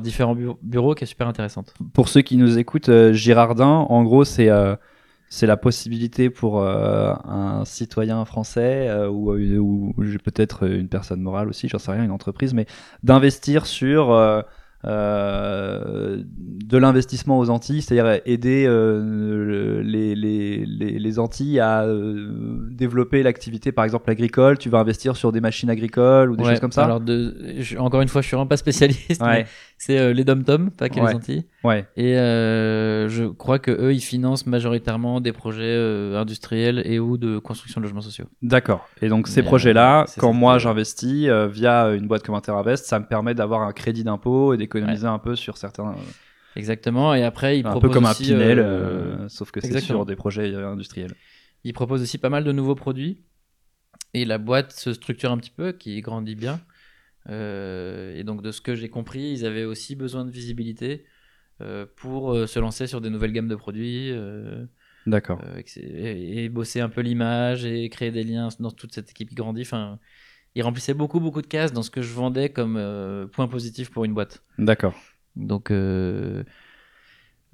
différents 0.00 0.34
bu- 0.34 0.50
bureaux 0.62 0.94
qui 0.94 1.04
est 1.04 1.06
super 1.06 1.28
intéressante. 1.28 1.74
Pour 1.94 2.08
ceux 2.08 2.22
qui 2.22 2.36
nous 2.36 2.58
écoutent, 2.58 2.88
euh, 2.88 3.12
Girardin, 3.12 3.66
en 3.66 4.04
gros, 4.04 4.24
c'est 4.24 4.48
c'est 5.32 5.46
la 5.46 5.56
possibilité 5.56 6.28
pour 6.28 6.60
un 6.66 7.64
citoyen 7.64 8.24
français 8.24 8.90
ou, 9.08 9.94
peut-être 10.18 10.68
une 10.68 10.88
personne 10.88 11.20
morale 11.20 11.48
aussi, 11.48 11.68
j'en 11.68 11.78
sais 11.78 11.92
rien, 11.92 12.02
une 12.02 12.10
entreprise, 12.10 12.52
mais 12.52 12.66
d'investir 13.04 13.66
sur 13.66 14.10
euh, 14.86 16.22
de 16.26 16.78
l'investissement 16.78 17.38
aux 17.38 17.50
Antilles, 17.50 17.82
c'est-à-dire 17.82 18.20
aider 18.26 18.64
euh, 18.66 19.82
les, 19.82 20.14
les, 20.14 20.64
les, 20.64 20.98
les 20.98 21.18
Antilles 21.18 21.60
à 21.60 21.82
euh, 21.84 22.66
développer 22.70 23.22
l'activité, 23.22 23.72
par 23.72 23.84
exemple 23.84 24.10
agricole. 24.10 24.56
Tu 24.58 24.68
vas 24.70 24.78
investir 24.78 25.16
sur 25.16 25.32
des 25.32 25.40
machines 25.40 25.68
agricoles 25.70 26.30
ou 26.30 26.36
des 26.36 26.44
Ouais, 26.44 26.50
choses 26.50 26.60
comme 26.60 26.72
ça. 26.72 26.84
Alors, 26.84 27.00
de, 27.00 27.34
je- 27.58 27.76
encore 27.76 28.00
une 28.00 28.08
fois, 28.08 28.22
je 28.22 28.28
suis 28.28 28.34
vraiment 28.36 28.46
pas 28.46 28.56
spécialiste. 28.56 29.20
mais 29.22 29.46
C'est 29.82 29.98
euh, 29.98 30.12
les 30.12 30.24
dom-toms, 30.24 30.70
pas 30.70 30.90
que 30.90 31.00
Ouais. 31.00 31.08
les 31.08 31.14
Antilles. 31.16 31.46
ouais, 31.64 31.86
Et 31.96 32.18
euh, 32.18 33.08
je 33.08 33.24
crois 33.24 33.58
que 33.58 33.70
eux, 33.70 33.94
ils 33.94 34.02
financent 34.02 34.46
majoritairement 34.46 35.22
des 35.22 35.32
projets 35.32 35.62
euh, 35.64 36.20
industriels 36.20 36.82
et 36.84 36.98
ou 36.98 37.16
de 37.16 37.38
construction 37.38 37.80
de 37.80 37.86
logements 37.86 38.02
sociaux. 38.02 38.26
D'accord. 38.42 38.86
Et 39.00 39.08
donc 39.08 39.26
ces 39.26 39.42
projets-là, 39.42 40.04
quand 40.18 40.34
moi 40.34 40.58
j'investis 40.58 41.28
via 41.50 41.88
une 41.94 42.06
boîte 42.06 42.24
comme 42.24 42.34
Interinvest, 42.34 42.84
ça 42.84 43.00
me 43.00 43.06
permet 43.06 43.34
d'avoir 43.34 43.62
un 43.62 43.72
crédit 43.72 44.04
d'impôt 44.04 44.52
et 44.52 44.58
d'économiser 44.58 45.06
un 45.06 45.18
peu 45.18 45.34
sur 45.34 45.56
certains, 45.56 45.94
Exactement. 46.56 47.14
Et 47.14 47.22
après, 47.24 47.58
ils 47.58 47.66
un 47.66 47.70
proposent 47.70 47.90
peu 47.90 47.94
comme 47.94 48.06
un 48.06 48.10
aussi, 48.10 48.24
Pinel, 48.24 48.58
euh, 48.58 48.62
euh, 48.64 49.28
sauf 49.28 49.50
que 49.50 49.60
c'est 49.60 49.80
sur 49.80 50.04
des 50.04 50.16
projets 50.16 50.54
industriels. 50.54 51.12
Ils 51.64 51.72
proposent 51.72 52.02
aussi 52.02 52.18
pas 52.18 52.30
mal 52.30 52.44
de 52.44 52.52
nouveaux 52.52 52.74
produits. 52.74 53.22
Et 54.12 54.24
la 54.24 54.38
boîte 54.38 54.72
se 54.72 54.92
structure 54.92 55.30
un 55.30 55.38
petit 55.38 55.50
peu, 55.50 55.72
qui 55.72 56.00
grandit 56.00 56.34
bien. 56.34 56.60
Euh, 57.28 58.14
et 58.16 58.24
donc, 58.24 58.42
de 58.42 58.50
ce 58.50 58.60
que 58.60 58.74
j'ai 58.74 58.88
compris, 58.88 59.30
ils 59.32 59.44
avaient 59.44 59.64
aussi 59.64 59.94
besoin 59.94 60.24
de 60.24 60.30
visibilité 60.30 61.04
euh, 61.60 61.86
pour 61.96 62.32
euh, 62.32 62.46
se 62.46 62.58
lancer 62.58 62.86
sur 62.86 63.00
des 63.00 63.10
nouvelles 63.10 63.32
gammes 63.32 63.48
de 63.48 63.56
produits 63.56 64.10
euh, 64.10 64.64
D'accord. 65.06 65.40
euh, 65.44 65.62
et 65.76 66.48
bosser 66.48 66.80
un 66.80 66.88
peu 66.88 67.02
l'image 67.02 67.64
et 67.66 67.88
créer 67.90 68.10
des 68.10 68.24
liens 68.24 68.48
dans 68.58 68.70
toute 68.70 68.94
cette 68.94 69.10
équipe 69.10 69.28
qui 69.28 69.34
grandit. 69.34 69.62
Enfin, 69.62 69.98
ils 70.54 70.62
remplissaient 70.62 70.94
beaucoup, 70.94 71.20
beaucoup 71.20 71.42
de 71.42 71.46
cases 71.46 71.72
dans 71.72 71.82
ce 71.82 71.90
que 71.90 72.00
je 72.02 72.12
vendais 72.14 72.48
comme 72.48 72.76
euh, 72.78 73.26
point 73.26 73.46
positif 73.48 73.90
pour 73.90 74.04
une 74.04 74.14
boîte. 74.14 74.42
D'accord. 74.58 74.94
Donc, 75.36 75.70
euh, 75.70 76.42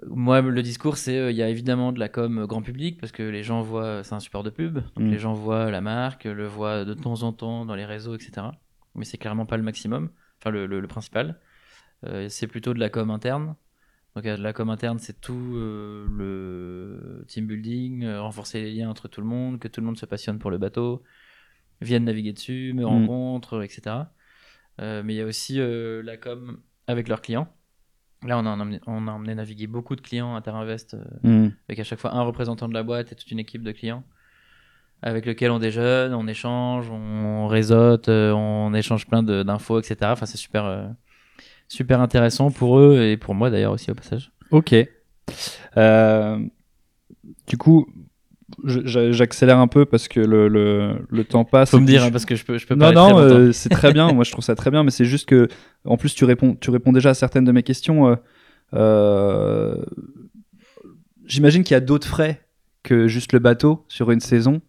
moi, 0.06 0.40
le 0.42 0.62
discours, 0.62 0.96
c'est 0.98 1.18
euh, 1.18 1.30
il 1.30 1.36
y 1.36 1.42
a 1.42 1.48
évidemment 1.48 1.90
de 1.92 1.98
la 1.98 2.08
com 2.08 2.44
grand 2.46 2.62
public 2.62 3.00
parce 3.00 3.12
que 3.12 3.22
les 3.22 3.42
gens 3.42 3.62
voient, 3.62 4.02
c'est 4.04 4.14
un 4.14 4.20
support 4.20 4.42
de 4.42 4.50
pub, 4.50 4.74
donc 4.94 5.06
Mm. 5.06 5.10
les 5.10 5.18
gens 5.18 5.32
voient 5.32 5.70
la 5.70 5.80
marque, 5.80 6.24
le 6.24 6.46
voient 6.46 6.84
de 6.84 6.94
temps 6.94 7.22
en 7.22 7.32
temps 7.32 7.64
dans 7.64 7.74
les 7.74 7.84
réseaux, 7.86 8.14
etc. 8.14 8.48
Mais 8.96 9.04
c'est 9.04 9.18
clairement 9.18 9.46
pas 9.46 9.56
le 9.56 9.62
maximum, 9.62 10.10
enfin 10.38 10.50
le, 10.50 10.66
le- 10.66 10.80
le 10.80 10.88
principal. 10.88 11.38
Euh, 12.04 12.28
c'est 12.28 12.46
plutôt 12.46 12.74
de 12.74 12.78
la 12.80 12.88
com 12.90 13.10
interne. 13.10 13.54
Donc, 14.14 14.26
euh, 14.26 14.36
de 14.36 14.42
la 14.42 14.52
com 14.52 14.70
interne, 14.70 14.98
c'est 14.98 15.20
tout 15.20 15.52
euh, 15.56 16.06
le 16.10 17.24
team 17.28 17.46
building, 17.46 18.06
renforcer 18.16 18.62
les 18.62 18.72
liens 18.72 18.88
entre 18.90 19.08
tout 19.08 19.20
le 19.20 19.26
monde, 19.26 19.58
que 19.58 19.68
tout 19.68 19.80
le 19.80 19.86
monde 19.86 19.98
se 19.98 20.06
passionne 20.06 20.38
pour 20.38 20.50
le 20.50 20.58
bateau, 20.58 21.02
vienne 21.80 22.04
naviguer 22.04 22.32
dessus, 22.32 22.72
me 22.74 22.84
rencontre, 22.86 23.62
etc. 23.62 24.12
Mais 24.78 25.14
il 25.14 25.16
y 25.16 25.20
a 25.20 25.26
aussi 25.26 25.58
la 25.58 26.16
com 26.16 26.60
avec 26.86 27.08
leurs 27.08 27.20
clients. 27.22 27.48
Là, 28.22 28.38
on 28.38 28.46
a, 28.46 28.50
emmené, 28.50 28.80
on 28.86 29.08
a 29.08 29.12
emmené 29.12 29.34
naviguer 29.34 29.66
beaucoup 29.66 29.94
de 29.96 30.00
clients 30.00 30.34
Interinvest, 30.36 30.94
euh, 30.94 31.04
Hmm. 31.22 31.50
avec 31.68 31.78
à 31.80 31.84
chaque 31.84 31.98
fois 31.98 32.14
un 32.14 32.22
représentant 32.22 32.68
de 32.68 32.74
la 32.74 32.82
boîte 32.82 33.12
et 33.12 33.14
toute 33.14 33.30
une 33.30 33.38
équipe 33.38 33.62
de 33.62 33.72
clients, 33.72 34.04
avec 35.02 35.26
lequel 35.26 35.50
on 35.50 35.58
déjeune, 35.58 36.14
on 36.14 36.26
échange, 36.26 36.90
on 36.90 37.46
réseaute, 37.46 38.08
euh, 38.08 38.32
on 38.32 38.72
échange 38.74 39.06
plein 39.06 39.22
d'infos, 39.22 39.78
etc. 39.78 39.96
Enfin, 40.04 40.26
c'est 40.26 40.36
super, 40.38 40.64
euh, 40.64 40.86
super 41.68 42.00
intéressant 42.00 42.50
pour 42.50 42.78
eux 42.78 43.02
et 43.02 43.16
pour 43.16 43.34
moi 43.34 43.50
d'ailleurs 43.50 43.72
aussi 43.72 43.90
au 43.90 43.94
passage. 43.94 44.30
Ok. 44.50 44.74
Euh, 45.76 46.38
du 47.48 47.56
coup, 47.56 47.86
j'accélère 48.64 49.58
un 49.58 49.66
peu 49.68 49.84
parce 49.84 50.08
que 50.08 50.20
le, 50.20 50.48
le, 50.48 51.04
le 51.10 51.24
temps 51.24 51.44
passe. 51.44 51.70
Faut 51.70 51.80
me 51.80 51.86
dire, 51.86 52.00
je- 52.02 52.06
hein, 52.06 52.10
parce 52.12 52.24
que 52.24 52.34
je 52.36 52.44
peux, 52.44 52.58
je 52.58 52.66
peux 52.66 52.74
Non, 52.74 52.92
non, 52.92 53.18
euh, 53.18 53.52
c'est 53.52 53.68
très 53.68 53.92
bien. 53.92 54.12
Moi, 54.12 54.24
je 54.24 54.30
trouve 54.32 54.44
ça 54.44 54.54
très 54.54 54.70
bien, 54.70 54.82
mais 54.84 54.90
c'est 54.92 55.04
juste 55.04 55.28
que, 55.28 55.48
en 55.84 55.96
plus, 55.96 56.14
tu 56.14 56.24
réponds, 56.24 56.56
tu 56.60 56.70
réponds 56.70 56.92
déjà 56.92 57.10
à 57.10 57.14
certaines 57.14 57.44
de 57.44 57.52
mes 57.52 57.62
questions. 57.64 58.16
J'imagine 61.26 61.64
qu'il 61.64 61.74
y 61.74 61.76
a 61.76 61.80
d'autres 61.80 62.06
frais 62.06 62.40
que 62.82 63.08
juste 63.08 63.32
le 63.32 63.40
bateau 63.40 63.84
sur 63.88 64.10
une 64.12 64.20
saison. 64.20 64.60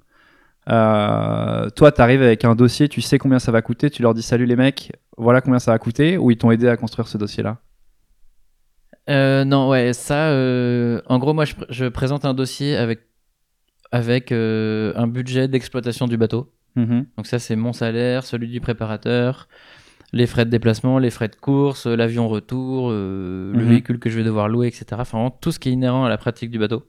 Euh, 0.69 1.69
toi, 1.69 1.91
tu 1.91 2.01
arrives 2.01 2.21
avec 2.21 2.43
un 2.43 2.55
dossier, 2.55 2.89
tu 2.89 3.01
sais 3.01 3.17
combien 3.17 3.39
ça 3.39 3.51
va 3.51 3.61
coûter, 3.61 3.89
tu 3.89 4.01
leur 4.01 4.13
dis 4.13 4.21
salut 4.21 4.45
les 4.45 4.55
mecs, 4.57 4.91
voilà 5.17 5.39
combien 5.41 5.59
ça 5.59 5.71
va 5.71 5.79
coûter, 5.79 6.17
ou 6.17 6.29
ils 6.31 6.37
t'ont 6.37 6.51
aidé 6.51 6.67
à 6.67 6.75
construire 6.75 7.07
ce 7.07 7.17
dossier-là. 7.17 7.57
Euh, 9.09 9.45
non, 9.45 9.69
ouais, 9.69 9.93
ça, 9.93 10.29
euh, 10.31 11.01
en 11.07 11.19
gros, 11.19 11.33
moi, 11.33 11.45
je, 11.45 11.53
pr- 11.55 11.65
je 11.69 11.85
présente 11.85 12.25
un 12.25 12.33
dossier 12.33 12.75
avec, 12.75 13.01
avec 13.91 14.31
un 14.33 15.07
budget 15.07 15.47
d'exploitation 15.47 16.07
du 16.07 16.17
bateau. 16.17 16.51
Mhm. 16.75 17.05
Donc 17.15 17.27
ça, 17.27 17.39
c'est 17.39 17.55
mon 17.55 17.71
salaire, 17.73 18.23
celui 18.25 18.49
du 18.49 18.59
préparateur, 18.59 19.47
les 20.11 20.27
frais 20.27 20.43
de 20.45 20.49
déplacement, 20.49 20.99
les 20.99 21.09
frais 21.09 21.29
de 21.29 21.35
course, 21.35 21.85
l'avion 21.87 22.27
retour, 22.27 22.89
le 22.91 23.53
Mhm. 23.55 23.63
véhicule 23.63 23.99
que 23.99 24.09
je 24.09 24.17
vais 24.17 24.23
devoir 24.25 24.49
louer, 24.49 24.67
etc. 24.67 24.85
Enfin, 24.99 25.31
tout 25.41 25.51
ce 25.53 25.59
qui 25.59 25.69
est 25.69 25.71
inhérent 25.71 26.03
à 26.03 26.09
la 26.09 26.17
pratique 26.17 26.51
du 26.51 26.59
bateau. 26.59 26.83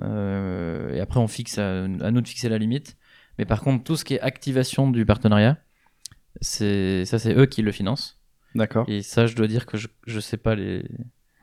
Euh, 0.00 0.94
et 0.94 1.00
après, 1.00 1.20
on 1.20 1.28
fixe 1.28 1.58
à, 1.58 1.82
à 1.84 2.10
nous 2.10 2.20
de 2.20 2.28
fixer 2.28 2.48
la 2.48 2.58
limite. 2.58 2.96
Mais 3.38 3.44
par 3.44 3.60
contre, 3.60 3.84
tout 3.84 3.96
ce 3.96 4.04
qui 4.04 4.14
est 4.14 4.20
activation 4.20 4.90
du 4.90 5.04
partenariat, 5.06 5.58
c'est 6.40 7.04
ça, 7.04 7.18
c'est 7.18 7.34
eux 7.36 7.46
qui 7.46 7.62
le 7.62 7.72
financent. 7.72 8.18
D'accord. 8.54 8.84
Et 8.88 9.02
ça, 9.02 9.26
je 9.26 9.34
dois 9.34 9.46
dire 9.46 9.66
que 9.66 9.76
je, 9.78 9.88
je 10.06 10.20
sais 10.20 10.36
pas 10.36 10.54
les, 10.54 10.84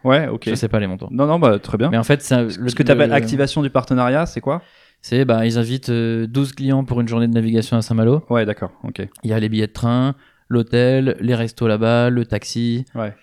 Ouais, 0.04 0.28
ok. 0.28 0.44
je 0.48 0.56
sais 0.56 0.68
pas 0.70 0.80
les 0.80 0.88
montants. 0.88 1.10
Non, 1.12 1.26
non, 1.26 1.40
bah 1.40 1.58
très 1.60 1.78
bien. 1.78 1.90
Mais 1.90 1.98
en 1.98 2.04
fait, 2.04 2.22
Ce 2.22 2.76
que 2.76 2.84
tu 2.84 2.92
appelles 2.92 3.10
le- 3.10 3.16
activation 3.16 3.62
du 3.62 3.70
partenariat, 3.70 4.26
c'est 4.26 4.42
quoi? 4.42 4.62
C'est 5.02 5.24
bah 5.24 5.46
ils 5.46 5.58
invitent 5.58 5.90
euh, 5.90 6.28
12 6.28 6.54
clients 6.54 6.84
pour 6.84 7.00
une 7.00 7.08
journée 7.08 7.28
de 7.28 7.34
navigation 7.34 7.78
à 7.78 7.82
Saint-Malo. 7.82 8.26
Ouais, 8.30 8.46
d'accord, 8.46 8.72
ok. 8.84 9.08
Il 9.24 9.30
y 9.30 9.34
a 9.34 9.40
les 9.40 9.48
billets 9.50 9.68
de 9.68 9.72
train, 9.72 10.16
l'hôtel, 10.50 11.16
les 11.22 11.36
restos 11.36 11.68
là-bas, 11.68 12.10
le 12.10 12.26
taxi. 12.26 12.84
Ouais. 12.96 13.14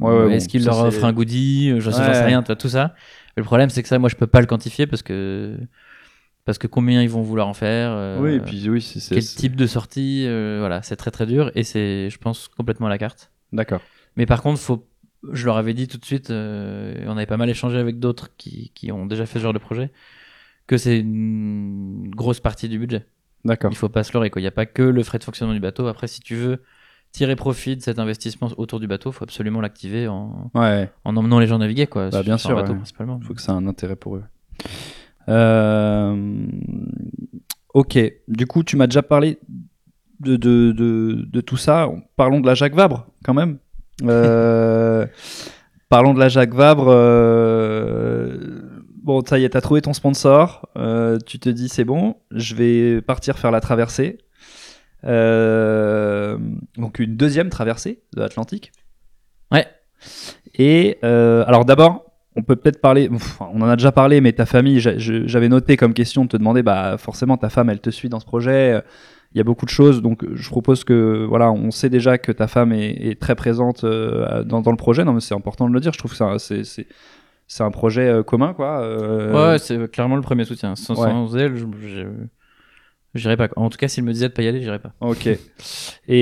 Ouais, 0.00 0.12
ouais, 0.26 0.34
Est-ce 0.34 0.46
bon, 0.46 0.50
qu'il 0.50 0.62
ça, 0.62 0.66
leur 0.70 0.76
c'est- 0.80 0.86
offre 0.88 1.04
un 1.04 1.12
goodie? 1.12 1.70
Je 1.76 1.80
j'en 1.80 1.92
sais 1.92 2.24
rien, 2.24 2.42
tout 2.42 2.68
ça. 2.68 2.94
Le 3.36 3.44
problème, 3.44 3.68
c'est 3.70 3.82
que 3.82 3.88
ça, 3.88 3.98
moi, 3.98 4.08
je 4.08 4.16
peux 4.16 4.26
pas 4.26 4.40
le 4.40 4.46
quantifier 4.46 4.86
parce 4.86 5.02
que 5.02 5.56
parce 6.44 6.58
que 6.58 6.66
combien 6.68 7.02
ils 7.02 7.10
vont 7.10 7.22
vouloir 7.22 7.48
en 7.48 7.54
faire. 7.54 7.90
euh, 7.92 8.20
oui, 8.20 8.34
et 8.34 8.40
puis 8.40 8.68
oui, 8.70 8.80
c'est. 8.80 9.14
quel 9.14 9.24
type 9.24 9.56
de 9.56 9.66
sortie, 9.66 10.24
euh, 10.26 10.58
voilà, 10.60 10.80
c'est 10.82 10.96
très 10.96 11.10
très 11.10 11.26
dur 11.26 11.50
et 11.54 11.64
c'est, 11.64 12.08
je 12.08 12.18
pense, 12.18 12.48
complètement 12.48 12.86
à 12.86 12.90
la 12.90 12.98
carte. 12.98 13.32
D'accord. 13.52 13.80
Mais 14.16 14.26
par 14.26 14.42
contre, 14.42 14.60
faut, 14.60 14.88
je 15.32 15.44
leur 15.44 15.56
avais 15.56 15.74
dit 15.74 15.88
tout 15.88 15.98
de 15.98 16.04
suite, 16.04 16.30
euh, 16.30 17.04
on 17.06 17.16
avait 17.16 17.26
pas 17.26 17.36
mal 17.36 17.50
échangé 17.50 17.78
avec 17.78 17.98
d'autres 17.98 18.30
qui, 18.36 18.70
qui 18.74 18.92
ont 18.92 19.06
déjà 19.06 19.26
fait 19.26 19.40
ce 19.40 19.42
genre 19.42 19.52
de 19.52 19.58
projet, 19.58 19.90
que 20.68 20.76
c'est 20.76 21.00
une 21.00 22.10
grosse 22.14 22.40
partie 22.40 22.68
du 22.68 22.78
budget. 22.78 23.06
D'accord. 23.44 23.72
Il 23.72 23.76
faut 23.76 23.88
pas 23.88 24.04
se 24.04 24.12
leurrer, 24.12 24.30
quoi. 24.30 24.40
Il 24.40 24.44
n'y 24.44 24.48
a 24.48 24.52
pas 24.52 24.66
que 24.66 24.82
le 24.82 25.02
frais 25.02 25.18
de 25.18 25.24
fonctionnement 25.24 25.54
du 25.54 25.60
bateau. 25.60 25.88
Après, 25.88 26.06
si 26.06 26.20
tu 26.20 26.36
veux 26.36 26.62
tirer 27.16 27.34
profit 27.36 27.76
de 27.76 27.82
cet 27.82 27.98
investissement 27.98 28.48
autour 28.58 28.78
du 28.78 28.86
bateau, 28.86 29.10
faut 29.10 29.24
absolument 29.24 29.60
l'activer 29.62 30.06
en, 30.06 30.50
Ouais, 30.54 30.90
en 31.04 31.16
emmenant 31.16 31.38
les 31.38 31.46
gens 31.46 31.58
naviguer, 31.58 31.86
quoi. 31.86 32.10
Bah, 32.10 32.22
bien 32.22 32.36
sûr, 32.36 32.54
bateau, 32.54 32.72
ouais. 32.72 32.76
principalement. 32.78 33.18
il 33.22 33.26
faut 33.26 33.32
que 33.34 33.40
ça 33.40 33.52
ait 33.52 33.56
un 33.56 33.66
intérêt 33.66 33.96
pour 33.96 34.16
eux. 34.16 34.24
Euh, 35.28 36.46
Ok, 37.74 37.98
du 38.28 38.46
coup, 38.46 38.62
tu 38.62 38.76
m'as 38.76 38.86
déjà 38.86 39.02
parlé 39.02 39.38
de, 40.20 40.36
de, 40.36 40.72
de, 40.72 41.26
de 41.30 41.40
tout 41.42 41.56
ça. 41.58 41.90
Parlons 42.16 42.40
de 42.40 42.46
la 42.46 42.54
Jacques 42.54 42.74
Vabre, 42.74 43.06
quand 43.24 43.34
même. 43.34 43.58
Euh, 44.02 45.06
Parlons 45.88 46.14
de 46.14 46.18
la 46.20 46.28
Jacques 46.28 46.54
Vabre. 46.54 46.86
euh, 46.88 48.38
Bon, 49.02 49.22
ça 49.24 49.38
y 49.38 49.44
est, 49.44 49.50
t'as 49.50 49.60
trouvé 49.60 49.82
ton 49.82 49.92
sponsor. 49.92 50.68
Tu 51.26 51.38
te 51.38 51.48
dis, 51.48 51.68
c'est 51.68 51.84
bon, 51.84 52.16
je 52.32 52.54
vais 52.54 53.00
partir 53.02 53.38
faire 53.38 53.50
la 53.52 53.60
traversée. 53.60 54.18
Euh, 55.06 56.38
donc, 56.76 56.98
une 56.98 57.16
deuxième 57.16 57.48
traversée 57.50 58.02
de 58.14 58.20
l'Atlantique. 58.20 58.72
Ouais. 59.52 59.66
Et 60.54 60.98
euh, 61.04 61.44
alors, 61.46 61.64
d'abord, 61.64 62.04
on 62.36 62.42
peut 62.42 62.56
peut-être 62.56 62.80
parler, 62.80 63.08
enfin, 63.12 63.48
on 63.52 63.60
en 63.62 63.68
a 63.68 63.76
déjà 63.76 63.92
parlé, 63.92 64.20
mais 64.20 64.32
ta 64.32 64.46
famille, 64.46 64.78
j'avais 64.80 65.48
noté 65.48 65.76
comme 65.76 65.94
question 65.94 66.24
de 66.24 66.28
te 66.28 66.36
demander, 66.36 66.62
bah, 66.62 66.96
forcément, 66.98 67.36
ta 67.36 67.48
femme, 67.48 67.70
elle 67.70 67.80
te 67.80 67.90
suit 67.90 68.08
dans 68.08 68.20
ce 68.20 68.26
projet. 68.26 68.82
Il 69.34 69.38
y 69.38 69.40
a 69.40 69.44
beaucoup 69.44 69.64
de 69.66 69.70
choses, 69.70 70.02
donc 70.02 70.24
je 70.34 70.48
propose 70.48 70.84
que, 70.84 71.24
voilà, 71.28 71.50
on 71.52 71.70
sait 71.70 71.90
déjà 71.90 72.16
que 72.18 72.32
ta 72.32 72.46
femme 72.46 72.72
est, 72.72 72.90
est 73.08 73.20
très 73.20 73.34
présente 73.34 73.84
euh, 73.84 74.44
dans, 74.44 74.60
dans 74.62 74.70
le 74.70 74.76
projet. 74.76 75.04
Non, 75.04 75.12
mais 75.12 75.20
c'est 75.20 75.34
important 75.34 75.68
de 75.68 75.74
le 75.74 75.80
dire. 75.80 75.92
Je 75.92 75.98
trouve 75.98 76.12
que 76.12 76.16
c'est 76.16 76.24
un- 76.24 76.38
c'est, 76.38 76.86
projet 77.70 78.22
commun, 78.26 78.54
quoi. 78.54 78.80
euh, 78.82 79.52
Ouais, 79.52 79.58
c'est 79.58 79.90
clairement 79.90 80.16
le 80.16 80.22
premier 80.22 80.44
soutien. 80.44 80.74
Sans, 80.76 80.94
Ouais. 81.00 81.10
sans 81.10 81.36
elle, 81.36 81.56
je, 81.56 81.64
je- 81.86 82.06
j'irais 83.16 83.36
pas. 83.36 83.48
En 83.56 83.68
tout 83.70 83.78
cas, 83.78 83.88
s'il 83.88 84.04
me 84.04 84.12
disait 84.12 84.28
de 84.28 84.32
pas 84.34 84.42
y 84.42 84.48
aller, 84.48 84.60
j'irais 84.62 84.78
pas. 84.78 84.92
Ok. 85.00 85.26
Et, 85.26 85.38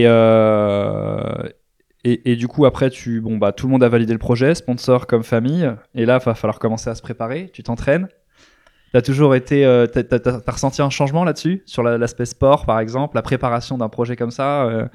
euh, 0.07 1.49
et, 2.05 2.33
et 2.33 2.37
du 2.37 2.49
coup, 2.49 2.67
après, 2.67 2.91
tu, 2.91 3.21
bon, 3.21 3.39
bah, 3.39 3.53
tout 3.53 3.67
le 3.67 3.73
monde 3.73 3.83
a 3.85 3.89
validé 3.89 4.13
le 4.13 4.19
projet, 4.19 4.55
sponsor 4.55 5.07
comme 5.07 5.23
famille. 5.25 5.71
Et 5.95 6.05
là, 6.07 6.19
il 6.21 6.25
va 6.25 6.35
falloir 6.35 6.59
commencer 6.59 6.91
à 6.91 6.95
se 6.95 7.03
préparer. 7.03 7.51
Tu 7.53 7.63
t'entraînes. 7.63 8.09
T'as 8.93 9.03
toujours 9.03 9.35
été. 9.35 9.65
euh, 9.67 9.87
t'as, 9.87 10.03
t'as 10.05 10.53
ressenti 10.53 10.81
un 10.83 10.91
changement 10.91 11.25
là-dessus? 11.25 11.63
Sur 11.67 11.83
la- 11.83 11.99
l'aspect 11.99 12.27
sport, 12.27 12.65
par 12.67 12.79
exemple, 12.79 13.17
la 13.17 13.23
préparation 13.23 13.77
d'un 13.79 13.89
projet 13.89 14.15
comme 14.17 14.31
ça 14.31 14.65
euh, 14.67 14.87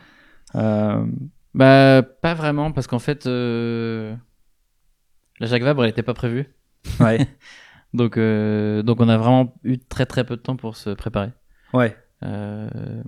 euh, 0.56 1.06
Bah, 1.54 2.04
pas 2.22 2.34
vraiment, 2.34 2.72
parce 2.72 2.88
qu'en 2.88 3.00
fait, 3.00 3.26
euh, 3.28 4.16
la 5.40 5.48
Jacques 5.48 5.64
Vabre, 5.64 5.84
elle 5.84 5.90
était 5.90 6.04
pas 6.04 6.14
prévue. 6.14 6.48
Ouais. 7.00 7.28
Donc, 7.94 8.18
euh, 8.18 8.84
donc, 8.84 9.02
on 9.02 9.10
a 9.10 9.18
vraiment 9.18 9.56
eu 9.64 9.80
très 9.80 10.06
très 10.06 10.24
peu 10.24 10.36
de 10.36 10.42
temps 10.42 10.56
pour 10.56 10.76
se 10.76 10.92
préparer. 10.92 11.32
Ouais. 11.74 11.96
Euh, 12.24 13.02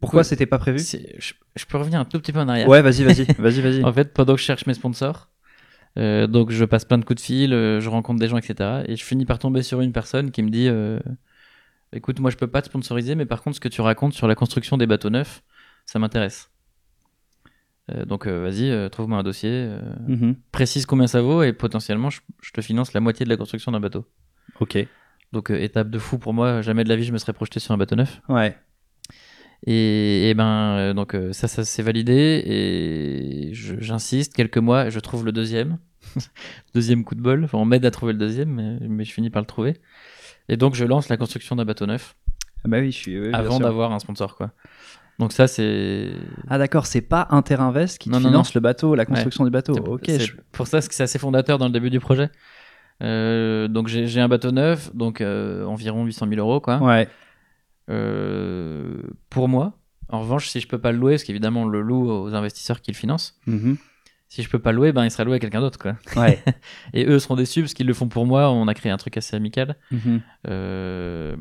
Pourquoi 0.00 0.18
Ouais. 0.20 0.24
c'était 0.24 0.46
pas 0.46 0.58
prévu 0.58 0.78
je, 0.78 1.32
je 1.56 1.64
peux 1.66 1.78
revenir 1.78 1.98
un 2.00 2.04
tout 2.04 2.18
petit 2.20 2.32
peu 2.32 2.38
en 2.40 2.48
arrière. 2.48 2.68
Ouais, 2.68 2.82
vas-y, 2.82 3.02
vas-y, 3.04 3.24
vas-y, 3.38 3.60
vas-y. 3.60 3.84
En 3.84 3.92
fait, 3.92 4.12
pendant 4.14 4.34
que 4.34 4.40
je 4.40 4.44
cherche 4.44 4.66
mes 4.66 4.74
sponsors, 4.74 5.30
euh, 5.98 6.26
donc 6.26 6.50
je 6.50 6.64
passe 6.64 6.84
plein 6.84 6.98
de 6.98 7.04
coups 7.04 7.20
de 7.20 7.24
fil, 7.26 7.52
euh, 7.52 7.80
je 7.80 7.88
rencontre 7.88 8.20
des 8.20 8.28
gens, 8.28 8.36
etc. 8.36 8.84
Et 8.86 8.96
je 8.96 9.04
finis 9.04 9.24
par 9.26 9.38
tomber 9.38 9.62
sur 9.62 9.80
une 9.80 9.92
personne 9.92 10.30
qui 10.30 10.42
me 10.42 10.50
dit 10.50 10.68
euh, 10.68 11.00
Écoute, 11.92 12.20
moi 12.20 12.30
je 12.30 12.36
peux 12.36 12.46
pas 12.46 12.60
te 12.62 12.66
sponsoriser, 12.66 13.14
mais 13.14 13.26
par 13.26 13.42
contre, 13.42 13.56
ce 13.56 13.60
que 13.60 13.68
tu 13.68 13.80
racontes 13.80 14.12
sur 14.12 14.28
la 14.28 14.34
construction 14.34 14.76
des 14.76 14.86
bateaux 14.86 15.10
neufs, 15.10 15.42
ça 15.86 15.98
m'intéresse. 15.98 16.50
Donc 18.06 18.26
vas-y, 18.26 18.90
trouve-moi 18.90 19.18
un 19.18 19.22
dossier, 19.22 19.68
Mhm. 20.08 20.34
précise 20.50 20.86
combien 20.86 21.06
ça 21.06 21.22
vaut 21.22 21.44
et 21.44 21.52
potentiellement 21.52 22.10
je, 22.10 22.20
je 22.42 22.50
te 22.50 22.60
finance 22.60 22.92
la 22.94 23.00
moitié 23.00 23.22
de 23.24 23.30
la 23.30 23.36
construction 23.36 23.70
d'un 23.70 23.78
bateau. 23.78 24.04
Ok. 24.58 24.76
Donc 25.32 25.50
euh, 25.50 25.60
étape 25.60 25.90
de 25.90 25.98
fou 25.98 26.18
pour 26.18 26.32
moi, 26.34 26.62
jamais 26.62 26.84
de 26.84 26.88
la 26.88 26.96
vie 26.96 27.04
je 27.04 27.12
me 27.12 27.18
serais 27.18 27.32
projeté 27.32 27.60
sur 27.60 27.72
un 27.72 27.76
bateau 27.78 27.96
neuf. 27.96 28.20
Ouais. 28.28 28.56
Et, 29.66 30.30
et 30.30 30.34
ben, 30.34 30.76
euh, 30.76 30.94
donc 30.94 31.14
euh, 31.14 31.32
ça, 31.32 31.48
ça 31.48 31.64
s'est 31.64 31.82
validé 31.82 32.42
et 32.46 33.50
j'insiste 33.54 34.34
quelques 34.34 34.58
mois, 34.58 34.90
je 34.90 35.00
trouve 35.00 35.24
le 35.24 35.32
deuxième, 35.32 35.78
deuxième 36.74 37.04
coup 37.04 37.14
de 37.14 37.20
bol. 37.22 37.44
Enfin, 37.44 37.58
on 37.58 37.64
m'aide 37.64 37.84
à 37.84 37.90
trouver 37.90 38.12
le 38.12 38.18
deuxième, 38.18 38.50
mais, 38.50 38.78
mais 38.88 39.04
je 39.04 39.12
finis 39.12 39.30
par 39.30 39.42
le 39.42 39.46
trouver. 39.46 39.76
Et 40.48 40.56
donc 40.56 40.74
je 40.74 40.84
lance 40.84 41.08
la 41.08 41.16
construction 41.16 41.56
d'un 41.56 41.64
bateau 41.64 41.86
neuf 41.86 42.14
Ah 42.64 42.68
bah 42.68 42.78
oui, 42.78 42.92
je 42.92 42.96
suis. 42.96 43.18
oui, 43.18 43.30
avant 43.32 43.58
d'avoir 43.58 43.92
un 43.92 43.98
sponsor, 43.98 44.36
quoi. 44.36 44.52
Donc 45.18 45.32
ça, 45.32 45.48
c'est 45.48 46.10
Ah 46.48 46.58
d'accord, 46.58 46.84
c'est 46.86 47.00
pas 47.00 47.26
Interinvest 47.30 47.96
qui 47.98 48.10
te 48.10 48.14
Non, 48.14 48.20
non, 48.20 48.28
finance 48.28 48.54
le 48.54 48.60
bateau, 48.60 48.94
la 48.94 49.06
construction 49.06 49.44
du 49.44 49.50
bateau. 49.50 49.74
Ok. 49.74 50.04
je- 50.08 50.34
pour 50.52 50.66
ça 50.66 50.80
c'est 50.82 51.02
assez 51.02 51.18
fondateur 51.18 51.56
dans 51.58 51.66
le 51.66 51.72
début 51.72 51.88
du 51.90 51.98
projet. 52.00 52.28
Euh, 53.02 53.68
donc 53.68 53.88
j'ai 53.88 54.20
un 54.20 54.28
bateau 54.28 54.52
neuf, 54.52 54.94
donc 54.94 55.20
euh, 55.20 55.64
environ 55.64 56.04
800 56.04 56.26
000 56.28 56.40
euros, 56.40 56.60
quoi. 56.60 56.78
Ouais. 56.78 57.08
Euh, 57.90 59.02
pour 59.30 59.48
moi. 59.48 59.74
En 60.08 60.20
revanche, 60.20 60.48
si 60.48 60.60
je 60.60 60.68
peux 60.68 60.78
pas 60.78 60.92
le 60.92 60.98
louer, 60.98 61.14
parce 61.14 61.24
qu'évidemment 61.24 61.62
on 61.62 61.68
le 61.68 61.80
loue 61.80 62.08
aux 62.08 62.34
investisseurs 62.34 62.80
qui 62.80 62.92
le 62.92 62.96
financent. 62.96 63.38
Mhm. 63.46 63.76
Si 64.28 64.42
je 64.42 64.48
peux 64.50 64.58
pas 64.58 64.72
le 64.72 64.76
louer, 64.76 64.92
ben 64.92 65.04
il 65.04 65.10
sera 65.10 65.24
loué 65.24 65.36
à 65.36 65.38
quelqu'un 65.38 65.60
d'autre, 65.60 65.78
quoi. 65.78 65.96
Ouais. 66.16 66.42
Et 66.94 67.06
eux 67.06 67.18
seront 67.18 67.36
déçus 67.36 67.60
parce 67.60 67.74
qu'ils 67.74 67.86
le 67.86 67.94
font 67.94 68.08
pour 68.08 68.26
moi. 68.26 68.50
On 68.50 68.66
a 68.68 68.74
créé 68.74 68.90
un 68.90 68.96
truc 68.96 69.16
assez 69.16 69.36
amical. 69.36 69.76
Mhm. 69.90 70.20
Euh, 70.48 71.36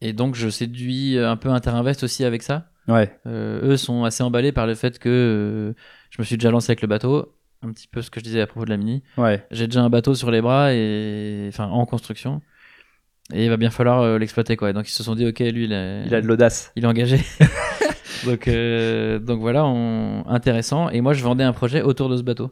Et 0.00 0.12
donc 0.12 0.34
je 0.34 0.48
séduis 0.48 1.18
un 1.18 1.36
peu 1.36 1.50
Interinvest 1.50 2.02
aussi 2.04 2.24
avec 2.24 2.42
ça. 2.42 2.68
Ouais. 2.88 3.16
Euh, 3.26 3.72
eux 3.72 3.76
sont 3.76 4.04
assez 4.04 4.22
emballés 4.22 4.52
par 4.52 4.66
le 4.66 4.74
fait 4.74 4.98
que 4.98 5.08
euh, 5.08 5.74
je 6.10 6.20
me 6.20 6.24
suis 6.24 6.36
déjà 6.36 6.50
lancé 6.50 6.70
avec 6.70 6.82
le 6.82 6.88
bateau. 6.88 7.34
Un 7.64 7.70
petit 7.72 7.86
peu 7.88 8.02
ce 8.02 8.10
que 8.10 8.18
je 8.20 8.24
disais 8.24 8.40
à 8.40 8.46
propos 8.46 8.64
de 8.64 8.70
la 8.70 8.76
Mini. 8.76 9.02
Ouais. 9.16 9.46
J'ai 9.50 9.66
déjà 9.66 9.82
un 9.82 9.90
bateau 9.90 10.14
sur 10.14 10.30
les 10.30 10.40
bras 10.42 10.72
et 10.74 11.46
enfin 11.48 11.66
en 11.68 11.86
construction. 11.86 12.40
Et 13.32 13.44
il 13.44 13.50
va 13.50 13.56
bien 13.56 13.70
falloir 13.70 14.00
euh, 14.00 14.18
l'exploiter 14.18 14.56
quoi. 14.56 14.70
Et 14.70 14.72
donc 14.72 14.88
ils 14.88 14.92
se 14.92 15.02
sont 15.04 15.14
dit 15.14 15.26
ok 15.26 15.38
lui 15.40 15.64
il, 15.64 15.72
a 15.74 16.20
de 16.20 16.26
l'audace. 16.26 16.72
il 16.76 16.84
est 16.84 16.86
engagé. 16.88 17.20
donc 18.26 18.48
euh, 18.48 19.18
donc 19.20 19.40
voilà 19.40 19.64
on- 19.64 20.24
intéressant. 20.28 20.90
Et 20.90 21.00
moi 21.00 21.12
je 21.12 21.22
vendais 21.22 21.44
un 21.44 21.52
projet 21.52 21.82
autour 21.82 22.08
de 22.08 22.16
ce 22.16 22.22
bateau. 22.22 22.50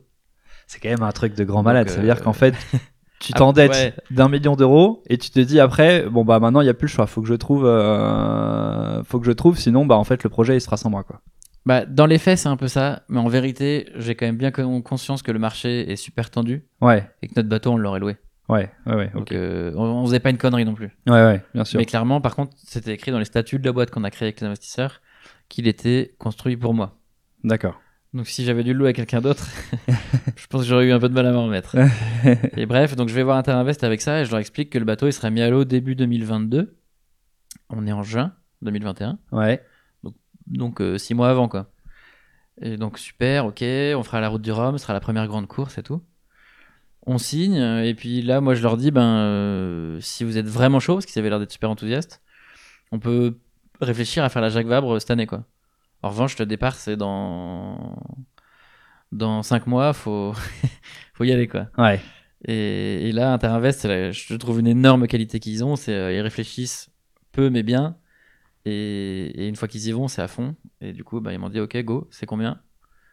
C'est 0.66 0.78
quand 0.78 0.88
même 0.90 1.02
un 1.02 1.10
truc 1.12 1.34
de 1.34 1.42
grand 1.44 1.62
malade. 1.64 1.86
Donc, 1.88 1.94
Ça 1.94 2.00
veut 2.00 2.06
dire 2.06 2.18
euh, 2.18 2.22
qu'en 2.22 2.32
fait, 2.32 2.54
tu 3.18 3.32
Ah, 3.34 3.38
t'endettes 3.38 3.72
ouais. 3.72 3.94
d'un 4.12 4.28
million 4.28 4.54
d'euros 4.54 5.02
et 5.08 5.18
tu 5.18 5.30
te 5.30 5.40
dis 5.40 5.58
après, 5.58 6.04
bon 6.08 6.24
bah 6.24 6.38
maintenant 6.38 6.60
il 6.60 6.66
y 6.66 6.70
a 6.70 6.74
plus 6.74 6.86
le 6.86 6.92
choix. 6.92 7.08
Faut 7.08 7.20
que 7.20 7.26
je 7.28 7.34
trouve, 7.34 7.66
euh, 7.66 9.02
faut 9.04 9.18
que 9.18 9.26
je 9.26 9.32
trouve. 9.32 9.58
Sinon 9.58 9.86
bah 9.86 9.96
en 9.96 10.04
fait 10.04 10.22
le 10.22 10.30
projet 10.30 10.56
il 10.56 10.60
sera 10.60 10.76
sans 10.76 10.88
moi 10.90 11.02
quoi. 11.02 11.20
Bah, 11.66 11.84
dans 11.84 12.06
les 12.06 12.18
faits, 12.18 12.38
c'est 12.38 12.48
un 12.48 12.56
peu 12.56 12.68
ça, 12.68 13.02
mais 13.08 13.18
en 13.20 13.28
vérité, 13.28 13.88
j'ai 13.96 14.14
quand 14.14 14.26
même 14.26 14.36
bien 14.38 14.50
con- 14.50 14.80
conscience 14.82 15.22
que 15.22 15.30
le 15.30 15.38
marché 15.38 15.90
est 15.92 15.96
super 15.96 16.30
tendu 16.30 16.64
Ouais. 16.80 17.08
et 17.22 17.28
que 17.28 17.34
notre 17.36 17.48
bateau, 17.48 17.72
on 17.72 17.76
l'aurait 17.76 18.00
loué. 18.00 18.16
Ouais. 18.48 18.70
Ouais. 18.86 18.94
Ouais. 18.94 19.10
Donc, 19.10 19.22
Ok. 19.22 19.32
euh, 19.32 19.72
on, 19.76 19.82
on 19.84 20.06
faisait 20.06 20.20
pas 20.20 20.30
une 20.30 20.38
connerie 20.38 20.64
non 20.64 20.74
plus. 20.74 20.90
Ouais. 21.06 21.12
Ouais. 21.12 21.42
Bien 21.54 21.64
sûr. 21.64 21.78
Mais 21.78 21.84
clairement, 21.86 22.20
par 22.20 22.34
contre, 22.34 22.52
c'était 22.56 22.92
écrit 22.94 23.12
dans 23.12 23.18
les 23.18 23.24
statuts 23.26 23.58
de 23.58 23.64
la 23.66 23.72
boîte 23.72 23.90
qu'on 23.90 24.04
a 24.04 24.10
créée 24.10 24.28
avec 24.28 24.40
les 24.40 24.46
investisseurs 24.46 25.00
qu'il 25.48 25.68
était 25.68 26.14
construit 26.18 26.56
pour 26.56 26.72
moi. 26.74 26.98
D'accord. 27.44 27.80
Donc, 28.14 28.26
si 28.26 28.44
j'avais 28.44 28.64
dû 28.64 28.72
le 28.72 28.78
louer 28.80 28.88
à 28.88 28.92
quelqu'un 28.92 29.20
d'autre, 29.20 29.46
je 30.36 30.46
pense 30.48 30.62
que 30.62 30.66
j'aurais 30.66 30.86
eu 30.86 30.92
un 30.92 30.98
peu 30.98 31.08
de 31.08 31.14
mal 31.14 31.26
à 31.26 31.32
m'en 31.32 31.44
remettre. 31.44 31.76
et 32.56 32.66
bref, 32.66 32.96
donc 32.96 33.08
je 33.08 33.14
vais 33.14 33.22
voir 33.22 33.36
Interinvest 33.36 33.84
avec 33.84 34.00
ça 34.00 34.20
et 34.20 34.24
je 34.24 34.30
leur 34.30 34.40
explique 34.40 34.70
que 34.70 34.78
le 34.78 34.84
bateau, 34.84 35.06
il 35.06 35.12
sera 35.12 35.30
mis 35.30 35.42
à 35.42 35.50
l'eau 35.50 35.64
début 35.64 35.94
2022. 35.94 36.76
On 37.68 37.86
est 37.86 37.92
en 37.92 38.02
juin 38.02 38.32
2021. 38.62 39.18
ouais. 39.32 39.62
Donc 40.50 40.80
euh, 40.80 40.98
six 40.98 41.14
mois 41.14 41.30
avant 41.30 41.48
quoi. 41.48 41.70
Et 42.60 42.76
donc 42.76 42.98
super, 42.98 43.46
ok, 43.46 43.62
on 43.62 44.02
fera 44.02 44.20
la 44.20 44.28
route 44.28 44.42
du 44.42 44.52
Rhum, 44.52 44.76
ce 44.76 44.82
sera 44.82 44.92
la 44.92 45.00
première 45.00 45.26
grande 45.26 45.46
course 45.46 45.78
et 45.78 45.82
tout. 45.82 46.02
On 47.06 47.16
signe, 47.16 47.56
et 47.56 47.94
puis 47.94 48.20
là, 48.20 48.42
moi 48.42 48.54
je 48.54 48.62
leur 48.62 48.76
dis, 48.76 48.90
ben, 48.90 49.02
euh, 49.02 49.98
si 50.00 50.22
vous 50.22 50.36
êtes 50.36 50.46
vraiment 50.46 50.80
chaud, 50.80 50.94
parce 50.94 51.06
qu'ils 51.06 51.18
avaient 51.18 51.30
l'air 51.30 51.38
d'être 51.38 51.52
super 51.52 51.70
enthousiastes, 51.70 52.20
on 52.92 52.98
peut 52.98 53.38
réfléchir 53.80 54.22
à 54.22 54.28
faire 54.28 54.42
la 54.42 54.50
Jacques 54.50 54.66
Vabre 54.66 54.96
euh, 54.96 54.98
cette 54.98 55.10
année 55.10 55.26
quoi. 55.26 55.44
En 56.02 56.10
revanche, 56.10 56.38
le 56.38 56.46
départ 56.46 56.74
c'est 56.74 56.96
dans 56.96 57.96
dans 59.12 59.42
cinq 59.42 59.66
mois, 59.66 59.92
faut 59.92 60.34
faut 61.14 61.24
y 61.24 61.32
aller 61.32 61.48
quoi. 61.48 61.68
Ouais. 61.78 62.00
Et, 62.44 63.08
et 63.08 63.12
là, 63.12 63.32
Interinvest, 63.32 64.12
je 64.12 64.34
trouve 64.36 64.60
une 64.60 64.66
énorme 64.66 65.06
qualité 65.06 65.40
qu'ils 65.40 65.64
ont, 65.64 65.76
c'est 65.76 65.94
euh, 65.94 66.12
ils 66.12 66.20
réfléchissent 66.20 66.90
peu 67.32 67.50
mais 67.50 67.62
bien. 67.62 67.96
Et, 68.66 69.44
et 69.44 69.48
une 69.48 69.56
fois 69.56 69.68
qu'ils 69.68 69.86
y 69.88 69.92
vont, 69.92 70.08
c'est 70.08 70.22
à 70.22 70.28
fond. 70.28 70.54
Et 70.80 70.92
du 70.92 71.04
coup, 71.04 71.20
bah, 71.20 71.32
ils 71.32 71.38
m'ont 71.38 71.48
dit, 71.48 71.60
ok, 71.60 71.76
go, 71.84 72.08
c'est 72.10 72.26
combien? 72.26 72.60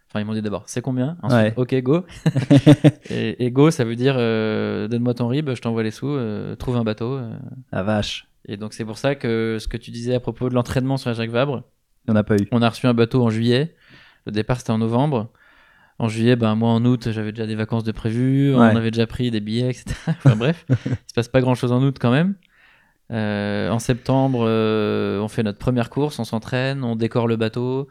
Enfin, 0.09 0.21
ils 0.21 0.25
m'ont 0.25 0.33
dit 0.33 0.41
d'abord, 0.41 0.63
c'est 0.67 0.81
combien? 0.81 1.17
Ensuite, 1.21 1.39
Ouais. 1.39 1.53
ok, 1.57 1.75
go. 1.83 2.05
et, 3.09 3.45
et 3.45 3.51
go, 3.51 3.71
ça 3.71 3.83
veut 3.83 3.95
dire, 3.95 4.15
euh, 4.17 4.87
donne-moi 4.87 5.13
ton 5.13 5.27
rib, 5.27 5.49
je 5.53 5.61
t'envoie 5.61 5.83
les 5.83 5.91
sous, 5.91 6.07
euh, 6.07 6.55
trouve 6.55 6.77
un 6.77 6.83
bateau. 6.83 7.13
euh. 7.13 7.33
La 7.71 7.83
vache. 7.83 8.27
Et 8.45 8.55
donc, 8.57 8.73
c'est 8.73 8.85
pour 8.85 8.97
ça 8.97 9.15
que 9.15 9.57
ce 9.59 9.67
que 9.67 9.75
tu 9.77 9.91
disais 9.91 10.15
à 10.15 10.19
propos 10.21 10.47
de 10.49 10.53
l'entraînement 10.53 10.95
sur 10.97 11.09
la 11.09 11.13
Jacques 11.13 11.29
Vabre, 11.31 11.63
Il 12.07 12.11
n'y 12.11 12.17
en 12.17 12.19
a 12.19 12.23
pas 12.23 12.35
eu. 12.37 12.47
on 12.51 12.61
a 12.61 12.69
reçu 12.69 12.87
un 12.87 12.93
bateau 12.93 13.21
en 13.23 13.29
juillet. 13.29 13.75
Le 14.25 14.31
départ, 14.31 14.57
c'était 14.59 14.71
en 14.71 14.77
novembre. 14.77 15.31
En 15.99 16.07
juillet, 16.07 16.35
ben, 16.35 16.55
moi, 16.55 16.69
en 16.69 16.85
août, 16.85 17.09
j'avais 17.11 17.31
déjà 17.33 17.47
des 17.47 17.55
vacances 17.55 17.83
de. 17.83 17.91
Ouais. 17.91 18.53
On 18.55 18.59
avait 18.61 18.91
déjà 18.91 19.07
pris 19.07 19.31
des 19.31 19.39
billets, 19.41 19.69
etc. 19.69 19.85
enfin, 20.07 20.35
bref, 20.35 20.65
il 20.69 20.91
se 21.07 21.13
passe 21.15 21.27
pas 21.27 21.41
grand-chose 21.41 21.71
en 21.71 21.81
août 21.83 21.97
quand 21.99 22.11
même. 22.11 22.35
Euh, 23.11 23.69
en 23.69 23.79
septembre, 23.79 24.43
euh, 24.47 25.19
on 25.21 25.27
fait 25.27 25.43
notre 25.43 25.59
première 25.59 25.89
course, 25.89 26.19
on 26.19 26.25
s'entraîne, 26.25 26.83
on 26.83 26.95
décore 26.95 27.27
le 27.27 27.37
bateau, 27.37 27.87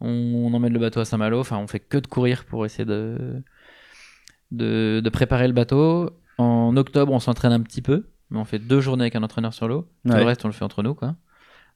on, 0.00 0.08
on 0.10 0.52
emmène 0.54 0.72
le 0.72 0.78
bateau 0.78 1.00
à 1.00 1.04
Saint-Malo. 1.04 1.40
Enfin, 1.40 1.56
on 1.58 1.66
fait 1.66 1.80
que 1.80 1.96
de 1.98 2.06
courir 2.06 2.44
pour 2.44 2.66
essayer 2.66 2.84
de, 2.84 3.42
de, 4.50 5.00
de 5.02 5.10
préparer 5.10 5.46
le 5.46 5.54
bateau. 5.54 6.10
En 6.38 6.76
octobre, 6.76 7.12
on 7.12 7.20
s'entraîne 7.20 7.52
un 7.52 7.60
petit 7.60 7.82
peu, 7.82 8.08
mais 8.30 8.38
on 8.38 8.44
fait 8.44 8.58
deux 8.58 8.80
journées 8.80 9.04
avec 9.04 9.16
un 9.16 9.22
entraîneur 9.22 9.54
sur 9.54 9.68
l'eau. 9.68 9.88
Tout 10.06 10.12
Ouais. 10.12 10.18
le 10.20 10.24
reste, 10.24 10.44
on 10.44 10.48
le 10.48 10.54
fait 10.54 10.64
entre 10.64 10.82
nous, 10.82 10.94
quoi. 10.94 11.14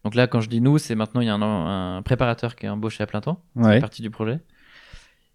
Donc 0.04 0.14
là, 0.14 0.26
quand 0.26 0.40
je 0.42 0.50
dis 0.50 0.60
nous, 0.60 0.76
c'est 0.78 0.94
maintenant, 0.94 1.22
il 1.22 1.26
y 1.26 1.30
a 1.30 1.34
un, 1.34 1.96
un 1.96 2.02
préparateur 2.02 2.56
qui 2.56 2.66
est 2.66 2.68
embauché 2.68 3.02
à 3.02 3.06
plein 3.06 3.20
temps, 3.22 3.40
Ouais. 3.56 3.80
partie 3.80 4.02
du 4.02 4.10
projet. 4.10 4.40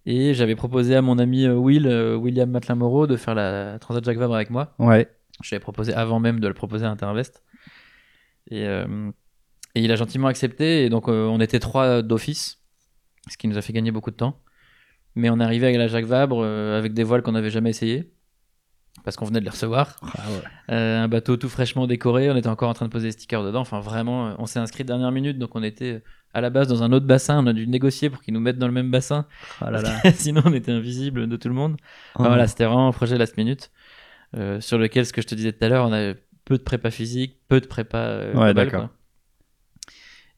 Et 0.05 0.33
j'avais 0.33 0.55
proposé 0.55 0.95
à 0.95 1.01
mon 1.01 1.17
ami 1.19 1.45
euh, 1.45 1.55
Will, 1.55 1.87
William 1.87 2.49
Matlin-Moreau, 2.49 3.05
de 3.07 3.15
faire 3.17 3.35
la 3.35 3.77
Transat 3.79 4.03
Jacques 4.03 4.17
Vabre 4.17 4.35
avec 4.35 4.49
moi. 4.49 4.73
Ouais. 4.79 5.09
Je 5.41 5.53
l'avais 5.55 5.61
proposé 5.61 5.93
avant 5.93 6.19
même 6.19 6.39
de 6.39 6.47
le 6.47 6.53
proposer 6.53 6.85
à 6.85 6.89
Intervest. 6.89 7.43
Et, 8.51 8.65
euh, 8.65 9.11
et 9.75 9.81
il 9.81 9.91
a 9.91 9.95
gentiment 9.95 10.27
accepté. 10.27 10.85
Et 10.85 10.89
donc, 10.89 11.07
euh, 11.07 11.25
on 11.27 11.39
était 11.39 11.59
trois 11.59 12.01
d'office, 12.01 12.59
ce 13.29 13.37
qui 13.37 13.47
nous 13.47 13.57
a 13.57 13.61
fait 13.61 13.73
gagner 13.73 13.91
beaucoup 13.91 14.11
de 14.11 14.15
temps. 14.15 14.39
Mais 15.15 15.29
on 15.29 15.39
est 15.39 15.43
arrivé 15.43 15.65
avec 15.67 15.77
la 15.77 15.87
Jacques 15.87 16.05
Vabre 16.05 16.41
euh, 16.43 16.77
avec 16.77 16.93
des 16.93 17.03
voiles 17.03 17.21
qu'on 17.21 17.31
n'avait 17.33 17.49
jamais 17.49 17.69
essayé. 17.69 18.11
Parce 19.05 19.15
qu'on 19.15 19.25
venait 19.25 19.39
de 19.39 19.45
les 19.45 19.51
recevoir. 19.51 19.95
Ah 20.67 20.75
un 20.75 21.07
bateau 21.07 21.37
tout 21.37 21.47
fraîchement 21.47 21.87
décoré. 21.87 22.29
On 22.29 22.35
était 22.35 22.49
encore 22.49 22.69
en 22.69 22.73
train 22.73 22.85
de 22.85 22.91
poser 22.91 23.07
des 23.07 23.11
stickers 23.13 23.43
dedans. 23.43 23.61
Enfin, 23.61 23.79
vraiment, 23.79 24.35
on 24.39 24.45
s'est 24.45 24.59
inscrit 24.59 24.83
dernière 24.83 25.11
minute. 25.11 25.37
Donc, 25.39 25.55
on 25.55 25.63
était 25.63 26.03
à 26.33 26.41
la 26.41 26.49
base 26.49 26.67
dans 26.67 26.83
un 26.83 26.91
autre 26.91 27.05
bassin. 27.05 27.41
On 27.41 27.47
a 27.47 27.53
dû 27.53 27.65
négocier 27.65 28.09
pour 28.09 28.21
qu'ils 28.21 28.33
nous 28.33 28.41
mettent 28.41 28.57
dans 28.57 28.67
le 28.67 28.73
même 28.73 28.91
bassin. 28.91 29.25
Ah 29.61 29.71
là 29.71 29.81
là. 29.81 30.11
Sinon, 30.13 30.41
on 30.43 30.53
était 30.53 30.73
invisible 30.73 31.27
de 31.27 31.37
tout 31.37 31.47
le 31.47 31.53
monde. 31.53 31.77
Enfin, 32.15 32.25
Oh. 32.25 32.27
voilà, 32.27 32.47
c'était 32.47 32.65
vraiment 32.65 32.89
un 32.89 32.91
projet 32.91 33.17
last 33.17 33.37
minute 33.37 33.71
euh, 34.35 34.61
sur 34.61 34.77
lequel, 34.77 35.05
ce 35.05 35.13
que 35.13 35.21
je 35.21 35.27
te 35.27 35.35
disais 35.35 35.53
tout 35.53 35.63
à 35.63 35.69
l'heure, 35.69 35.87
on 35.87 35.91
avait 35.91 36.15
peu 36.45 36.57
de 36.57 36.63
prépa 36.63 36.91
physique, 36.91 37.37
peu 37.47 37.59
de 37.61 37.67
prépa. 37.67 37.97
euh, 37.97 38.33
Ouais, 38.35 38.53
d'accord. 38.53 38.89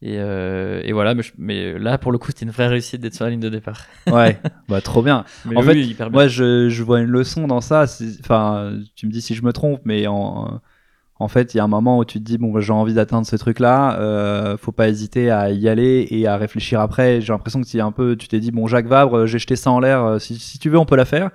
Et, 0.04 0.16
euh, 0.18 0.82
et 0.84 0.94
voilà, 0.94 1.14
mais, 1.14 1.22
je- 1.22 1.32
mais 1.38 1.78
là, 1.78 2.00
pour 2.00 2.12
le 2.12 2.18
coup, 2.18 2.30
c'était 2.30 2.46
une 2.46 2.52
vraie 2.52 2.68
réussite 2.68 3.02
d'être 3.02 3.14
sur 3.14 3.24
la 3.26 3.30
ligne 3.32 3.40
de 3.40 3.50
départ. 3.50 3.86
Ouais. 4.10 4.40
Bah, 4.68 4.82
trop 4.82 5.04
bien. 5.04 5.26
Mais 5.46 5.56
En 5.56 5.60
oui, 5.60 5.66
fait, 5.68 5.74
oui, 5.74 5.86
hyper 5.90 6.10
bien. 6.10 6.14
Moi, 6.22 6.28
je, 6.28 6.70
je 6.70 6.84
vois 6.84 7.02
une 7.02 7.08
leçon 7.08 7.46
dans 7.46 7.62
ça. 7.62 7.86
Enfin, 8.22 8.80
tu 8.96 9.06
me 9.06 9.12
dis 9.12 9.22
si 9.22 9.36
je 9.36 9.44
me 9.44 9.54
trompe, 9.54 9.82
mais 9.86 10.08
en, 10.08 10.60
en 11.18 11.28
fait, 11.28 11.54
il 11.54 11.58
y 11.58 11.60
a 11.60 11.64
un 11.64 11.68
moment 11.68 12.00
où 12.00 12.06
tu 12.06 12.20
te 12.20 12.24
dis 12.24 12.38
bon, 12.40 12.52
bah, 12.52 12.62
j'ai 12.62 12.74
envie 12.74 12.94
d'atteindre 12.96 13.28
ce 13.28 13.36
truc-là. 13.36 14.00
Euh, 14.00 14.58
faut 14.58 14.72
pas 14.72 14.90
hésiter 14.90 15.30
à 15.30 15.52
y 15.52 15.68
aller 15.70 16.08
et 16.10 16.26
à 16.28 16.38
réfléchir 16.38 16.80
après. 16.80 17.22
J'ai 17.22 17.34
l'impression 17.34 17.62
que 17.62 17.68
c'est 17.68 17.82
un 17.82 17.92
peu, 17.92 18.16
tu 18.16 18.28
t'es 18.28 18.40
dit 18.40 18.52
bon, 18.52 18.66
Jacques 18.68 18.88
Vabre, 18.88 19.28
j'ai 19.28 19.40
jeté 19.40 19.56
ça 19.56 19.72
en 19.72 19.80
l'air. 19.80 20.22
Si, 20.22 20.40
si 20.40 20.58
tu 20.58 20.70
veux, 20.70 20.80
on 20.80 20.86
peut 20.86 20.96
la 20.96 21.06
faire. 21.06 21.30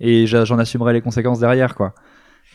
Et 0.00 0.26
j'en 0.26 0.58
assumerai 0.58 0.92
les 0.92 1.00
conséquences 1.00 1.40
derrière, 1.40 1.74
quoi. 1.74 1.94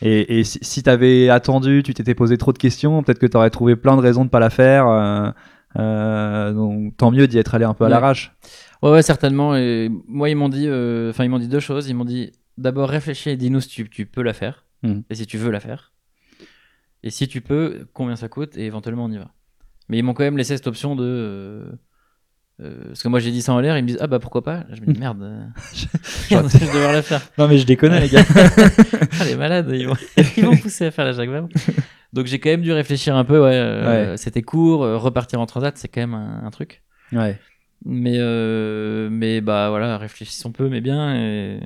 Et, 0.02 0.40
et 0.40 0.44
si, 0.44 0.60
si 0.62 0.84
t'avais 0.84 1.30
attendu, 1.30 1.84
tu 1.84 1.94
t'étais 1.94 2.16
posé 2.16 2.38
trop 2.38 2.54
de 2.54 2.58
questions, 2.58 3.04
peut-être 3.04 3.20
que 3.20 3.26
t'aurais 3.26 3.50
trouvé 3.50 3.76
plein 3.76 3.96
de 3.98 4.02
raisons 4.02 4.24
de 4.26 4.30
pas 4.30 4.40
la 4.40 4.50
faire. 4.50 4.88
euh, 4.88 5.30
euh, 5.78 6.54
donc, 6.54 6.96
tant 6.98 7.12
mieux 7.12 7.28
d'y 7.28 7.38
être 7.38 7.54
allé 7.56 7.66
un 7.66 7.74
peu 7.74 7.84
à 7.84 7.88
Ouais. 7.88 7.92
l'arrache. 7.92 8.34
Ouais, 8.82 8.92
ouais, 8.92 9.02
certainement. 9.02 9.56
Et 9.56 9.90
moi, 10.08 10.30
ils 10.30 10.36
m'ont 10.36 10.50
dit, 10.50 10.68
euh, 10.68 11.10
enfin, 11.12 11.24
ils 11.26 11.30
m'ont 11.30 11.40
dit 11.40 11.48
deux 11.50 11.60
choses. 11.60 11.90
Ils 11.90 11.94
m'ont 11.96 12.06
dit, 12.06 12.32
d'abord, 12.58 12.90
réfléchis 12.90 13.30
et 13.30 13.36
dis-nous 13.38 13.62
si 13.62 13.70
tu, 13.70 13.90
tu 13.90 14.06
peux 14.06 14.22
la 14.22 14.34
faire 14.34 14.66
Mhm. 14.84 15.04
et 15.10 15.16
si 15.16 15.26
tu 15.28 15.38
veux 15.38 15.52
la 15.52 15.60
faire. 15.60 15.92
Et 17.04 17.10
si 17.10 17.28
tu 17.28 17.42
peux, 17.42 17.88
combien 17.94 18.16
ça 18.16 18.28
coûte 18.30 18.58
et 18.58 18.66
éventuellement 18.66 19.06
on 19.06 19.12
y 19.12 19.18
va. 19.18 19.32
Mais 19.90 19.98
ils 19.98 20.04
m'ont 20.04 20.14
quand 20.14 20.24
même 20.24 20.38
laissé 20.38 20.56
cette 20.58 20.68
option 20.68 20.96
de. 20.96 21.66
Euh, 22.62 22.88
parce 22.88 23.04
que 23.04 23.08
moi 23.08 23.20
j'ai 23.20 23.32
dit 23.32 23.42
ça 23.42 23.54
en 23.54 23.60
l'air, 23.60 23.78
ils 23.78 23.84
me 23.84 23.88
disent 23.88 23.98
ah 24.02 24.08
bah 24.08 24.20
pourquoi 24.20 24.44
pas? 24.44 24.66
Je 24.72 24.82
me 24.82 24.94
dis 24.94 25.00
merde, 25.00 25.22
euh, 25.24 25.44
je 26.30 26.36
vais 26.36 26.66
devoir 26.74 26.94
la 26.94 27.02
faire. 27.02 27.22
Non, 27.38 27.48
mais 27.48 27.58
je 27.58 27.66
déconne, 27.66 27.94
les 27.96 28.10
gars. 28.10 28.24
Ah, 29.22 29.26
les 29.26 29.36
malades, 29.36 29.70
ils 29.74 29.88
vont, 29.88 29.96
ils 30.38 30.46
vont 30.46 30.56
pousser 30.58 30.86
à 30.86 30.92
faire 30.92 31.06
la 31.06 31.12
Jacques 31.12 31.30
Vabre. 31.30 31.50
Donc 32.14 32.26
j'ai 32.26 32.40
quand 32.40 32.50
même 32.50 32.62
dû 32.62 32.72
réfléchir 32.72 33.16
un 33.16 33.26
peu. 33.26 33.42
Ouais, 33.42 33.54
euh, 33.54 34.18
c'était 34.18 34.42
court, 34.42 34.80
repartir 34.82 35.42
en 35.42 35.46
transat, 35.46 35.78
c'est 35.78 35.88
quand 35.90 36.02
même 36.02 36.14
un, 36.14 36.44
un 36.46 36.50
truc. 36.52 36.84
ouais. 37.12 37.38
Mais 37.86 38.16
euh, 38.18 39.08
mais 39.10 39.40
bah 39.40 39.70
voilà, 39.70 39.98
réfléchissons 39.98 40.52
peu, 40.52 40.68
mais 40.68 40.82
bien. 40.82 41.16
Et, 41.16 41.60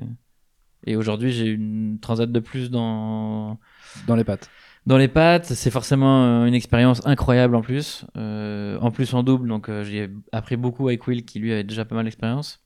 et 0.86 0.94
aujourd'hui 0.94 1.32
j'ai 1.32 1.46
une 1.46 1.98
transat 2.00 2.30
de 2.30 2.40
plus 2.40 2.70
dans 2.70 3.58
Dans 4.06 4.14
les 4.14 4.22
pattes. 4.22 4.48
Dans 4.86 4.96
les 4.98 5.08
pattes. 5.08 5.46
C'est 5.46 5.70
forcément 5.70 6.24
euh, 6.24 6.46
une 6.46 6.54
expérience 6.54 7.04
incroyable 7.06 7.54
en 7.56 7.62
plus. 7.62 8.04
Euh, 8.16 8.78
en 8.80 8.90
plus 8.90 9.12
en 9.14 9.22
double, 9.22 9.48
donc 9.48 9.68
euh, 9.68 9.84
j'ai 9.84 10.10
appris 10.32 10.56
beaucoup 10.56 10.88
avec 10.88 11.06
Will 11.06 11.24
qui 11.24 11.38
lui 11.38 11.52
avait 11.52 11.64
déjà 11.64 11.84
pas 11.84 11.94
mal 11.94 12.04
d'expérience. 12.04 12.60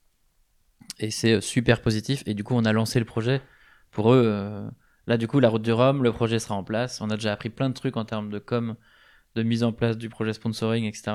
Et 0.98 1.10
c'est 1.10 1.40
super 1.40 1.80
positif. 1.82 2.22
Et 2.26 2.34
du 2.34 2.42
coup 2.44 2.54
on 2.54 2.64
a 2.64 2.72
lancé 2.72 2.98
le 2.98 3.04
projet 3.04 3.40
pour 3.90 4.12
eux. 4.12 4.22
euh, 4.24 4.68
Là, 5.06 5.16
du 5.16 5.26
coup, 5.26 5.40
la 5.40 5.48
route 5.48 5.62
du 5.62 5.72
Rhum, 5.72 6.02
le 6.02 6.12
projet 6.12 6.38
sera 6.38 6.54
en 6.54 6.62
place. 6.62 7.00
On 7.00 7.08
a 7.08 7.14
déjà 7.14 7.32
appris 7.32 7.48
plein 7.48 7.70
de 7.70 7.74
trucs 7.74 7.96
en 7.96 8.04
termes 8.04 8.28
de 8.28 8.38
com, 8.38 8.74
de 9.36 9.42
mise 9.42 9.64
en 9.64 9.72
place 9.72 9.96
du 9.96 10.10
projet 10.10 10.34
sponsoring, 10.34 10.84
etc. 10.84 11.12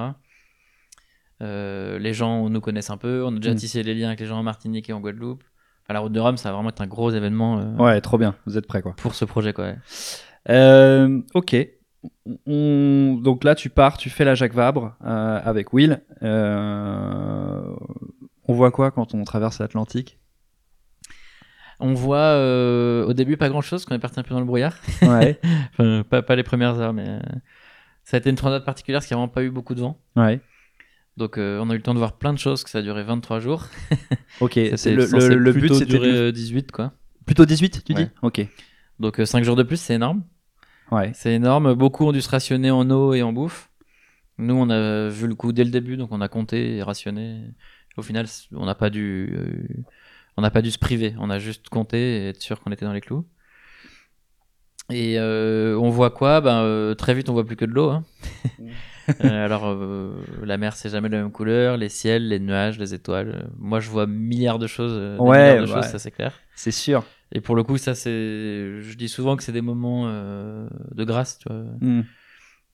Les 1.40 2.14
gens 2.14 2.50
nous 2.50 2.60
connaissent 2.62 2.90
un 2.90 2.98
peu. 2.98 3.24
On 3.24 3.36
a 3.36 3.40
déjà 3.40 3.52
Mm. 3.54 3.58
tissé 3.58 3.84
les 3.84 3.94
liens 3.94 4.08
avec 4.08 4.20
les 4.22 4.26
gens 4.26 4.40
en 4.40 4.44
Martinique 4.44 4.90
et 4.90 4.94
en 4.94 5.00
Guadeloupe. 5.00 5.44
Enfin, 5.84 5.94
la 5.94 6.00
route 6.00 6.12
du 6.14 6.20
Rhum, 6.20 6.38
ça 6.38 6.50
va 6.50 6.56
vraiment 6.56 6.70
être 6.70 6.82
un 6.82 6.88
gros 6.88 7.12
événement 7.12 7.60
euh, 7.60 7.76
Ouais, 7.76 8.02
trop 8.02 8.18
bien. 8.18 8.36
Vous 8.48 8.58
êtes 8.58 8.66
prêts, 8.66 8.82
quoi. 8.82 8.96
pour 8.98 9.14
ce 9.14 9.26
projet. 9.26 9.54
Quoi, 9.54 9.66
ouais. 9.66 9.78
Euh, 10.50 11.22
ok. 11.34 11.56
On- 12.46 13.20
Donc 13.22 13.44
là, 13.44 13.56
tu 13.56 13.70
pars, 13.70 13.98
tu 13.98 14.10
fais 14.10 14.26
la 14.26 14.36
Jacques 14.36 14.54
Vabre 14.54 14.96
euh, 15.06 15.40
avec 15.44 15.74
Will. 15.74 16.02
Euh, 16.22 17.62
On 18.48 18.54
voit 18.54 18.72
quoi 18.72 18.92
quand 18.92 19.14
on 19.14 19.24
traverse 19.24 19.60
l'Atlantique? 19.60 20.20
On 21.80 21.94
voit 21.94 22.18
euh, 22.18 23.06
au 23.06 23.14
début 23.14 23.36
pas 23.38 23.50
grand 23.50 23.62
chose, 23.62 23.86
qu'on 23.86 23.96
est 23.96 24.00
parti 24.00 24.20
un 24.20 24.24
peu 24.24 24.34
dans 24.34 24.40
le 24.40 24.46
brouillard. 24.46 24.76
Ouais. 25.02 25.40
Enfin, 25.74 26.04
pas, 26.10 26.22
pas 26.22 26.36
les 26.36 26.44
premières 26.44 26.80
heures, 26.80 26.94
mais 26.94 27.08
euh, 27.08 27.20
ça 28.04 28.18
a 28.18 28.20
été 28.20 28.30
une 28.30 28.36
transat 28.36 28.64
particulière 28.64 29.00
parce 29.00 29.08
qu'il 29.08 29.16
n'y 29.16 29.22
a 29.22 29.24
vraiment 29.26 29.34
pas 29.34 29.44
eu 29.44 29.50
beaucoup 29.50 29.76
de 29.76 29.82
vent. 29.82 30.00
ouais. 30.16 30.40
Donc 31.16 31.38
euh, 31.38 31.60
on 31.62 31.70
a 31.70 31.74
eu 31.74 31.78
le 31.78 31.84
temps 31.84 31.94
de 31.94 32.00
voir 32.00 32.14
plein 32.18 32.34
de 32.34 32.40
choses, 32.40 32.64
que 32.64 32.72
ça 32.72 32.80
a 32.80 32.82
duré 32.82 33.04
23 33.04 33.40
jours. 33.40 33.68
Ok. 34.42 34.54
C'est 34.76 34.96
le, 34.96 35.06
le, 35.06 35.36
le 35.38 35.54
but, 35.54 35.60
plutôt 35.60 35.76
c'était 35.76 35.86
durer 35.86 36.12
de- 36.12 36.18
euh, 36.18 36.32
18, 36.32 36.72
quoi. 36.72 36.94
plutôt 37.28 37.46
18, 37.46 37.84
tu 37.86 37.94
dis? 37.94 38.08
Ok. 38.24 38.46
Donc 39.00 39.22
5 39.24 39.44
jours 39.44 39.56
de 39.56 39.62
plus, 39.64 39.78
c'est 39.78 39.94
énorme. 39.94 40.24
Ouais. 40.94 41.12
C'est 41.14 41.34
énorme. 41.34 41.74
Beaucoup 41.74 42.06
ont 42.06 42.12
dû 42.12 42.22
se 42.22 42.30
rationner 42.30 42.72
en 42.72 42.90
eau 42.90 43.14
et 43.14 43.24
en 43.24 43.34
bouffe. 43.34 43.70
Nous, 44.38 44.56
on 44.56 44.70
a 44.70 45.10
vu 45.10 45.28
le 45.28 45.36
coup 45.36 45.52
dès 45.54 45.64
le 45.64 45.70
début, 45.70 45.98
donc 45.98 46.12
on 46.12 46.22
a 46.22 46.28
compté 46.28 46.78
et 46.78 46.84
rationné. 46.84 47.42
Au 47.98 48.02
final, 48.02 48.26
on 48.54 48.66
n'a 48.66 48.76
pas 48.76 48.90
dû, 48.90 49.36
euh, 49.38 49.84
on 50.38 50.42
n'a 50.42 50.50
pas 50.50 50.62
dû 50.62 50.72
se 50.72 50.80
priver. 50.80 51.16
On 51.20 51.30
a 51.30 51.40
juste 51.40 51.70
compté 51.70 51.98
et 51.98 52.30
être 52.30 52.42
sûr 52.42 52.60
qu'on 52.60 52.72
était 52.72 52.86
dans 52.86 52.94
les 52.94 53.02
clous. 53.02 53.26
Et 54.92 55.18
euh, 55.18 55.78
on 55.80 55.90
voit 55.90 56.10
quoi? 56.10 56.42
Ben 56.42 56.62
euh, 56.64 56.94
très 56.94 57.14
vite, 57.14 57.30
on 57.30 57.34
voit 57.34 57.46
plus 57.46 57.56
que 57.56 57.66
de 57.66 57.72
l'eau. 57.72 57.90
hein. 57.90 58.04
Alors, 59.20 59.78
la 60.42 60.58
mer, 60.58 60.76
c'est 60.76 60.90
jamais 60.90 61.10
la 61.10 61.18
même 61.18 61.32
couleur. 61.32 61.78
Les 61.78 61.90
ciels, 61.90 62.28
les 62.28 62.40
nuages, 62.40 62.80
les 62.80 62.94
étoiles. 62.94 63.50
Moi, 63.58 63.80
je 63.80 63.90
vois 63.90 64.08
milliards 64.08 64.60
de 64.60 64.68
choses. 64.68 65.20
Ouais, 65.20 65.38
milliards 65.38 65.68
de 65.68 65.72
ouais. 65.72 65.82
choses, 65.82 65.92
ça 65.92 66.00
c'est 66.00 66.12
clair. 66.12 66.34
C'est 66.56 66.72
sûr. 66.72 67.04
Et 67.36 67.42
pour 67.42 67.56
le 67.56 67.64
coup, 67.64 67.78
ça 67.78 67.96
c'est, 67.96 68.80
je 68.82 68.96
dis 68.96 69.10
souvent 69.10 69.36
que 69.36 69.44
c'est 69.44 69.52
des 69.52 69.62
moments 69.62 70.04
euh, 70.08 70.68
de 70.94 71.04
grâce, 71.04 71.40
tu 71.40 71.50
vois. 71.50 71.64
Hmm. 71.82 72.04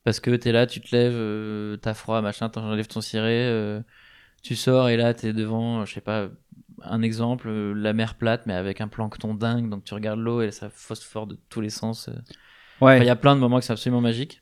Parce 0.04 0.20
que 0.20 0.32
t'es 0.36 0.52
là, 0.52 0.68
tu 0.68 0.82
te 0.82 0.96
lèves, 0.96 1.14
euh, 1.16 1.78
t'as 1.78 1.94
froid, 1.94 2.22
machin, 2.22 2.50
t'enlèves 2.50 2.88
ton 2.88 3.02
ciré, 3.02 3.48
euh, 3.48 3.82
tu 4.44 4.56
sors 4.56 4.90
et 4.90 4.98
là 4.98 5.14
t'es 5.14 5.34
devant, 5.34 5.86
je 5.86 5.94
sais 5.94 6.02
pas, 6.02 6.28
un 6.82 7.02
exemple, 7.02 7.48
euh, 7.50 7.74
la 7.74 7.94
mer 7.94 8.16
plate 8.16 8.46
mais 8.46 8.54
avec 8.54 8.82
un 8.82 8.88
plancton 8.88 9.34
dingue, 9.34 9.70
donc 9.70 9.84
tu 9.86 9.94
regardes 9.94 10.20
l'eau 10.20 10.42
et 10.42 10.52
ça 10.52 10.70
phosphore 10.70 11.28
de 11.28 11.38
tous 11.50 11.62
les 11.62 11.70
sens. 11.70 12.10
euh. 12.10 12.14
Enfin, 12.82 12.96
Il 12.96 13.00
Ouais. 13.02 13.06
y 13.06 13.10
a 13.10 13.16
plein 13.16 13.36
de 13.36 13.42
moments 13.42 13.60
qui 13.60 13.66
sont 13.68 13.74
absolument 13.74 14.02
magiques. 14.02 14.42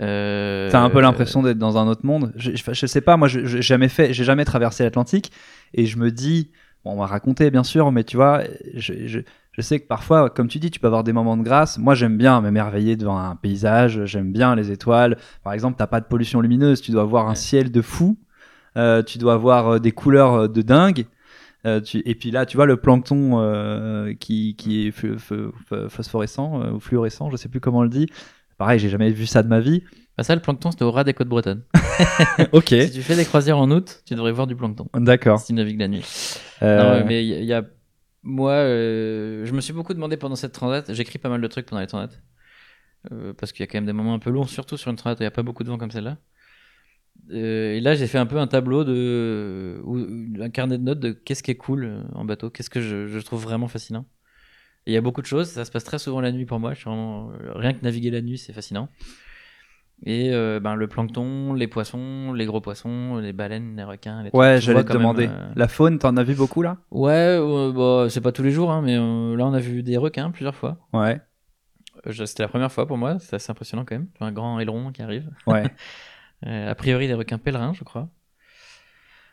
Euh, 0.00 0.70
T'as 0.70 0.80
un 0.80 0.88
peu 0.88 1.00
l'impression 1.00 1.42
d'être 1.42 1.58
dans 1.58 1.76
un 1.76 1.86
autre 1.86 2.06
monde. 2.06 2.32
Je, 2.36 2.52
je, 2.56 2.72
je 2.72 2.86
sais 2.86 3.02
pas, 3.02 3.16
moi, 3.18 3.28
j'ai 3.28 3.60
jamais 3.60 3.88
fait, 3.90 4.14
j'ai 4.14 4.24
jamais 4.24 4.46
traversé 4.46 4.82
l'Atlantique, 4.82 5.30
et 5.74 5.84
je 5.84 5.98
me 5.98 6.10
dis, 6.10 6.50
bon, 6.84 6.92
on 6.92 6.96
m'a 6.96 7.06
raconté 7.06 7.50
bien 7.50 7.64
sûr, 7.64 7.92
mais 7.92 8.04
tu 8.04 8.16
vois, 8.16 8.42
je, 8.74 9.06
je, 9.06 9.20
je 9.52 9.60
sais 9.62 9.80
que 9.80 9.86
parfois, 9.86 10.30
comme 10.30 10.48
tu 10.48 10.58
dis, 10.58 10.70
tu 10.70 10.80
peux 10.80 10.86
avoir 10.86 11.04
des 11.04 11.12
moments 11.12 11.36
de 11.36 11.42
grâce. 11.42 11.78
Moi, 11.78 11.94
j'aime 11.94 12.16
bien 12.16 12.40
m'émerveiller 12.40 12.96
devant 12.96 13.18
un 13.18 13.36
paysage, 13.36 14.04
j'aime 14.06 14.32
bien 14.32 14.54
les 14.54 14.70
étoiles. 14.70 15.16
Par 15.42 15.52
exemple, 15.52 15.76
t'as 15.78 15.86
pas 15.86 16.00
de 16.00 16.06
pollution 16.06 16.40
lumineuse, 16.40 16.80
tu 16.80 16.90
dois 16.92 17.04
voir 17.04 17.28
un 17.28 17.34
ciel 17.34 17.70
de 17.72 17.82
fou, 17.82 18.18
euh, 18.76 19.02
tu 19.02 19.18
dois 19.18 19.34
avoir 19.34 19.68
euh, 19.74 19.78
des 19.80 19.92
couleurs 19.92 20.34
euh, 20.34 20.48
de 20.48 20.62
dingue. 20.62 21.06
Euh, 21.66 21.80
tu- 21.80 22.02
et 22.06 22.14
puis 22.14 22.30
là, 22.30 22.46
tu 22.46 22.56
vois 22.56 22.66
le 22.66 22.76
plancton 22.78 23.40
euh, 23.40 24.14
qui, 24.14 24.56
qui 24.56 24.86
est 24.86 24.92
ph- 24.92 25.16
ph- 25.28 25.50
ph- 25.68 25.88
phosphorescent 25.88 26.72
ou 26.72 26.80
fluorescent, 26.80 27.30
je 27.30 27.36
sais 27.36 27.48
plus 27.48 27.60
comment 27.60 27.80
on 27.80 27.82
le 27.82 27.88
dit. 27.90 28.06
Pareil, 28.58 28.78
j'ai 28.78 28.88
jamais 28.90 29.10
vu 29.10 29.26
ça 29.26 29.42
de 29.42 29.48
ma 29.48 29.60
vie. 29.60 29.82
Bah 30.20 30.24
ça, 30.24 30.34
le 30.34 30.42
plancton, 30.42 30.70
c'était 30.70 30.84
au 30.84 30.90
ras 30.90 31.02
des 31.02 31.14
côtes 31.14 31.28
bretonnes. 31.30 31.62
ok, 32.52 32.66
Si 32.68 32.90
tu 32.92 33.00
fais 33.00 33.16
des 33.16 33.24
croisières 33.24 33.56
en 33.56 33.70
août, 33.70 34.02
tu 34.04 34.12
devrais 34.14 34.32
voir 34.32 34.46
du 34.46 34.54
plancton. 34.54 34.86
d'accord. 34.92 35.40
Si 35.40 35.46
tu 35.46 35.52
navigues 35.54 35.80
la 35.80 35.88
nuit. 35.88 36.04
Euh, 36.60 37.00
Non, 37.00 37.06
mais 37.06 37.24
il 37.24 37.28
y, 37.30 37.32
a- 37.32 37.38
il 37.38 37.44
y 37.46 37.54
a. 37.54 37.64
Moi, 38.22 38.52
euh, 38.52 39.46
je 39.46 39.52
me 39.54 39.62
suis 39.62 39.72
beaucoup 39.72 39.94
demandé 39.94 40.18
pendant 40.18 40.36
cette 40.36 40.52
transat. 40.52 40.92
J'écris 40.92 41.18
pas 41.18 41.30
mal 41.30 41.40
de 41.40 41.46
trucs 41.46 41.64
pendant 41.64 41.80
les 41.80 41.86
transats. 41.86 42.14
Euh, 43.10 43.32
parce 43.32 43.52
qu'il 43.52 43.62
y 43.62 43.64
a 43.64 43.66
quand 43.66 43.78
même 43.78 43.86
des 43.86 43.94
moments 43.94 44.12
un 44.12 44.18
peu 44.18 44.28
lourds, 44.28 44.50
surtout 44.50 44.76
sur 44.76 44.90
une 44.90 44.96
transat 44.98 45.18
où 45.18 45.22
il 45.22 45.24
n'y 45.24 45.28
a 45.28 45.30
pas 45.30 45.42
beaucoup 45.42 45.64
de 45.64 45.70
vent 45.70 45.78
comme 45.78 45.90
celle-là. 45.90 46.18
Et 47.30 47.80
là, 47.80 47.94
j'ai 47.94 48.06
fait 48.06 48.18
un 48.18 48.26
peu 48.26 48.36
un 48.38 48.46
tableau 48.46 48.84
de. 48.84 49.80
ou 49.84 49.96
un 50.42 50.50
carnet 50.50 50.76
de 50.76 50.82
notes 50.82 51.00
de 51.00 51.12
qu'est-ce 51.12 51.42
qui 51.42 51.50
est 51.50 51.56
cool 51.56 52.04
en 52.14 52.26
bateau, 52.26 52.50
qu'est-ce 52.50 52.68
que 52.68 52.82
je, 52.82 53.06
je 53.06 53.18
trouve 53.20 53.42
vraiment 53.42 53.68
fascinant. 53.68 54.04
Et 54.84 54.90
il 54.90 54.94
y 54.94 54.98
a 54.98 55.00
beaucoup 55.00 55.22
de 55.22 55.26
choses, 55.26 55.48
ça 55.48 55.64
se 55.64 55.70
passe 55.70 55.84
très 55.84 55.98
souvent 55.98 56.20
la 56.20 56.30
nuit 56.30 56.44
pour 56.44 56.60
moi. 56.60 56.74
Je 56.74 56.80
suis 56.80 56.90
vraiment- 56.90 57.30
Rien 57.54 57.72
que 57.72 57.82
naviguer 57.82 58.10
la 58.10 58.20
nuit, 58.20 58.36
c'est 58.36 58.52
fascinant. 58.52 58.90
Et 60.04 60.30
euh, 60.32 60.60
ben, 60.60 60.74
le 60.76 60.88
plancton, 60.88 61.52
les 61.52 61.68
poissons, 61.68 62.32
les 62.32 62.46
gros 62.46 62.60
poissons, 62.62 63.18
les 63.18 63.32
baleines, 63.34 63.76
les 63.76 63.84
requins. 63.84 64.22
Les 64.22 64.30
ouais, 64.32 64.60
j'allais 64.60 64.82
te 64.82 64.88
même, 64.88 64.98
demander. 64.98 65.28
euh, 65.28 65.52
La 65.56 65.68
faune, 65.68 65.98
t'en 65.98 66.16
as 66.16 66.22
vu 66.22 66.34
beaucoup 66.34 66.62
là? 66.62 66.78
Ouais, 66.90 67.12
euh, 67.38 67.70
bah, 67.72 68.08
c'est 68.08 68.22
pas 68.22 68.32
tous 68.32 68.42
les 68.42 68.50
jours, 68.50 68.70
hein, 68.70 68.80
mais 68.82 68.96
là 68.96 69.46
on 69.46 69.52
a 69.52 69.60
vu 69.60 69.82
des 69.82 69.98
requins 69.98 70.30
plusieurs 70.30 70.54
fois. 70.54 70.78
Ouais, 70.94 71.20
C'était 72.24 72.42
la 72.42 72.48
première 72.48 72.72
fois 72.72 72.86
pour 72.86 72.96
moi, 72.96 73.18
c'est 73.18 73.36
assez 73.36 73.50
impressionnant 73.50 73.84
quand 73.84 73.94
même. 73.94 74.08
Un 74.20 74.32
grand 74.32 74.58
aileron 74.58 74.90
qui 74.92 75.02
arrive. 75.02 75.30
ouais. 75.46 75.64
A 76.46 76.74
priori 76.74 77.06
des 77.06 77.12
requins 77.12 77.36
pèlerins, 77.36 77.74
je 77.74 77.84
crois. 77.84 78.08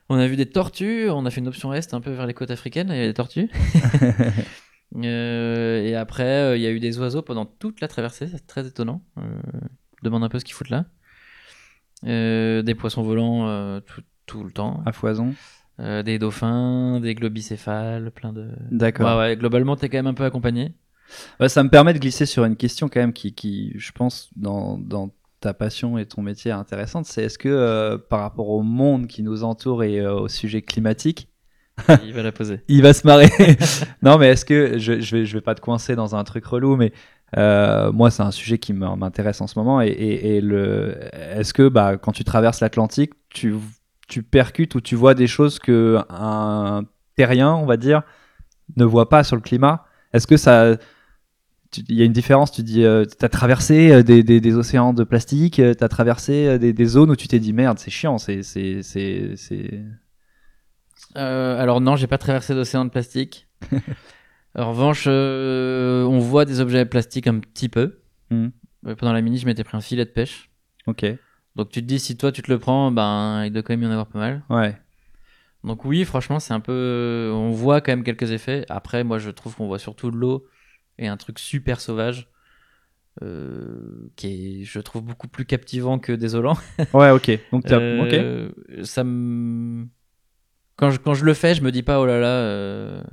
On 0.10 0.18
a 0.18 0.28
vu 0.28 0.36
des 0.36 0.50
tortues, 0.50 1.10
on 1.10 1.26
a 1.26 1.30
fait 1.32 1.40
une 1.40 1.48
option 1.48 1.74
est 1.74 1.94
un 1.94 2.02
peu 2.02 2.12
vers 2.12 2.26
les 2.26 2.34
côtes 2.34 2.52
africaines, 2.52 2.90
il 2.92 2.98
y 2.98 3.02
a 3.02 3.08
des 3.08 3.14
tortues. 3.14 3.50
Et 5.02 5.96
après, 5.96 6.58
il 6.60 6.62
y 6.62 6.66
a 6.66 6.72
eu 6.72 6.80
des 6.82 7.00
oiseaux 7.00 7.22
pendant 7.22 7.46
toute 7.46 7.80
la 7.80 7.88
traversée, 7.88 8.28
c'est 8.28 8.46
très 8.46 8.68
étonnant. 8.68 9.02
Demande 10.04 10.24
un 10.24 10.30
peu 10.30 10.40
ce 10.40 10.46
qu'ils 10.46 10.56
foutent 10.56 10.70
là. 10.70 10.86
Euh, 12.06 12.62
des 12.62 12.76
poissons 12.76 13.02
volants 13.02 13.48
euh, 13.48 13.80
tout, 13.80 14.02
tout 14.26 14.44
le 14.44 14.52
temps. 14.52 14.84
à 14.86 14.92
foison. 14.92 15.34
Euh, 15.80 16.04
des 16.04 16.20
dauphins, 16.20 17.00
des 17.00 17.16
globicéphales, 17.16 18.12
plein 18.12 18.34
de. 18.34 18.50
D'accord. 18.72 19.18
Ouais, 19.18 19.30
ouais, 19.30 19.38
globalement, 19.38 19.76
t'es 19.76 19.90
quand 19.90 19.98
même 19.98 20.08
un 20.08 20.14
peu 20.14 20.26
accompagné. 20.26 20.74
Ouais, 21.40 21.50
ça 21.50 21.64
me 21.64 21.70
permet 21.70 21.94
de 21.94 22.00
glisser 22.00 22.26
sur 22.26 22.46
une 22.46 22.56
question 22.56 22.90
quand 22.90 23.00
même 23.00 23.14
qui, 23.14 23.34
qui 23.34 23.74
je 23.78 23.92
pense, 23.92 24.30
dans, 24.36 24.78
dans 24.78 25.14
ta 25.40 25.54
passion 25.54 25.98
et 25.98 26.06
ton 26.06 26.22
métier 26.22 26.50
est 26.52 26.56
intéressante. 26.56 27.06
C'est 27.06 27.24
est-ce 27.24 27.38
que 27.38 27.96
par 28.10 28.22
rapport 28.22 28.50
au 28.50 28.62
monde 28.62 29.08
qui 29.08 29.24
nous 29.24 29.44
entoure 29.44 29.84
et 29.84 30.06
au 30.06 30.28
sujet 30.28 30.62
climatique, 30.62 31.30
Il 32.04 32.14
va 32.14 32.24
la 32.24 32.32
poser. 32.32 32.62
il 32.68 32.82
va 32.82 32.94
se 32.94 33.06
marrer. 33.06 33.30
non, 34.02 34.18
mais 34.18 34.30
est-ce 34.30 34.46
que 34.46 34.78
je, 34.78 35.00
je 35.00 35.18
vais 35.18 35.26
je 35.26 35.34
vais 35.34 35.42
pas 35.42 35.56
te 35.56 35.62
coincer 35.62 35.96
dans 35.96 36.16
un 36.16 36.24
truc 36.24 36.46
relou, 36.46 36.76
mais 36.76 36.92
euh, 37.36 37.92
moi 37.92 38.10
c'est 38.12 38.24
un 38.24 38.32
sujet 38.32 38.58
qui 38.58 38.74
m'in- 38.74 38.96
m'intéresse 38.96 39.42
en 39.42 39.48
ce 39.48 39.60
moment 39.60 39.82
et, 39.82 39.88
et, 39.88 40.38
et 40.38 40.42
le 40.42 40.98
est-ce 41.14 41.54
que 41.54 41.68
bah 41.68 41.98
quand 41.98 42.12
tu 42.14 42.24
traverses 42.24 42.62
l'Atlantique, 42.62 43.14
tu 43.30 43.56
tu 44.08 44.24
percutes 44.24 44.76
ou 44.76 44.82
tu 44.82 44.96
vois 44.96 45.14
des 45.14 45.28
choses 45.28 45.60
que 45.60 46.00
un 46.10 46.84
terrien, 47.18 47.54
on 47.56 47.66
va 47.66 47.76
dire, 47.78 48.04
ne 48.78 48.86
voit 48.86 49.10
pas 49.10 49.24
sur 49.24 49.36
le 49.38 49.42
climat? 49.44 49.86
Est-ce 50.14 50.28
que 50.28 50.38
ça 50.38 50.78
il 51.90 51.96
y 51.96 52.02
a 52.02 52.06
une 52.06 52.14
différence, 52.14 52.52
tu 52.52 52.64
dis, 52.64 52.84
euh, 52.84 53.06
tu 53.06 53.24
as 53.26 53.30
traversé 53.30 53.92
euh, 53.92 54.02
des, 54.04 54.24
des, 54.24 54.40
des 54.40 54.56
océans 54.56 54.94
de 54.94 55.04
plastique, 55.04 55.56
tu 55.56 55.62
as 55.64 55.90
traversé 55.90 56.48
euh, 56.48 56.58
des, 56.58 56.74
des 56.74 56.86
zones 56.86 57.12
où 57.12 57.16
tu 57.16 57.28
t'es 57.28 57.40
dit 57.40 57.54
merde, 57.54 57.78
c'est 57.78 57.92
chiant, 57.92 58.18
c'est 58.18 58.42
c'est 58.42 58.82
c'est 58.84 59.36
c'est 59.36 59.84
Euh, 61.16 61.60
alors 61.62 61.82
non, 61.82 61.96
j'ai 61.96 62.08
pas 62.08 62.18
traversé 62.18 62.54
d'océan 62.54 62.86
de 62.86 62.90
plastique. 62.90 63.48
en 64.58 64.70
revanche, 64.72 65.06
euh, 65.08 66.04
on 66.04 66.20
voit 66.20 66.46
des 66.46 66.60
objets 66.60 66.86
plastiques 66.86 67.28
un 67.28 67.40
petit 67.40 67.70
peu. 67.70 68.00
Mhm. 68.32 68.52
Euh, 68.88 68.96
Pendant 68.96 69.14
la 69.14 69.22
mini, 69.22 69.38
je 69.38 69.46
m'étais 69.46 69.64
pris 69.64 69.78
un 69.78 69.82
filet 69.82 70.06
de 70.06 70.10
pêche. 70.10 70.50
OK. 70.88 71.06
Donc 71.56 71.70
tu 71.70 71.82
te 71.82 71.86
dis, 71.88 72.00
si 72.00 72.18
toi 72.18 72.32
tu 72.32 72.42
te 72.42 72.52
le 72.52 72.60
prends, 72.60 72.92
ben 72.92 73.44
il 73.46 73.52
doit 73.52 73.64
quand 73.64 73.74
même 73.74 73.84
y 73.84 73.88
en 73.88 73.92
avoir 73.92 74.08
pas 74.08 74.20
mal. 74.20 74.44
Ouais. 74.50 74.78
Donc 75.64 75.86
oui, 75.86 76.06
franchement, 76.06 76.40
c'est 76.40 76.54
un 76.54 76.60
peu. 76.60 77.32
On 77.34 77.50
voit 77.52 77.82
quand 77.82 77.92
même 77.92 78.04
quelques 78.04 78.32
effets. 78.32 78.66
Après, 78.70 79.04
moi, 79.04 79.18
je 79.18 79.30
trouve 79.32 79.56
qu'on 79.56 79.68
voit 79.68 79.80
surtout 79.80 80.12
de 80.12 80.16
l'eau 80.18 80.46
et 81.00 81.08
un 81.08 81.18
truc 81.18 81.40
super 81.40 81.80
sauvage. 81.82 82.30
euh, 83.24 84.12
qui 84.16 84.62
est, 84.62 84.64
je 84.64 84.80
trouve, 84.80 85.02
beaucoup 85.04 85.28
plus 85.28 85.46
captivant 85.46 85.98
que 85.98 86.12
désolant. 86.12 86.56
Ouais, 86.94 87.10
OK. 87.10 87.32
Donc 87.52 87.66
t'as- 87.66 87.78
OK. 87.78 88.14
Euh, 88.14 88.50
Ça 88.84 89.04
me... 89.04 89.88
quand, 90.76 90.92
je, 90.92 91.00
quand 91.00 91.16
je 91.16 91.26
le 91.26 91.34
fais, 91.34 91.56
je 91.56 91.64
me 91.64 91.72
dis 91.72 91.82
pas, 91.82 92.00
oh 92.00 92.06
là 92.06 92.20
là. 92.20 93.04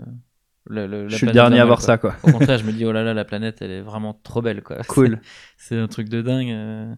Le- 0.67 0.87
le- 0.87 1.03
la 1.05 1.09
Je 1.09 1.17
suis 1.17 1.27
le 1.27 1.33
dernier 1.33 1.61
à 1.61 1.65
voir 1.65 1.79
quoi. 1.79 1.87
ça 1.87 1.99
quoi. 1.99 2.15
Au 2.23 2.31
contraire, 2.31 2.59
je 2.59 2.65
me 2.65 2.73
dis, 2.73 2.85
oh 2.85 2.93
là 2.93 3.03
là, 3.03 3.15
la 3.15 3.25
planète, 3.25 3.61
elle 3.63 3.71
est 3.71 3.81
vraiment 3.83 4.15
trop 4.23 4.43
belle, 4.43 4.63
quoi. 4.63 4.79
Cool. 4.89 5.21
C'est 5.57 5.79
un 5.79 5.89
truc 5.89 6.09
de 6.09 6.23
dingue. 6.23 6.51
euh. 6.51 6.95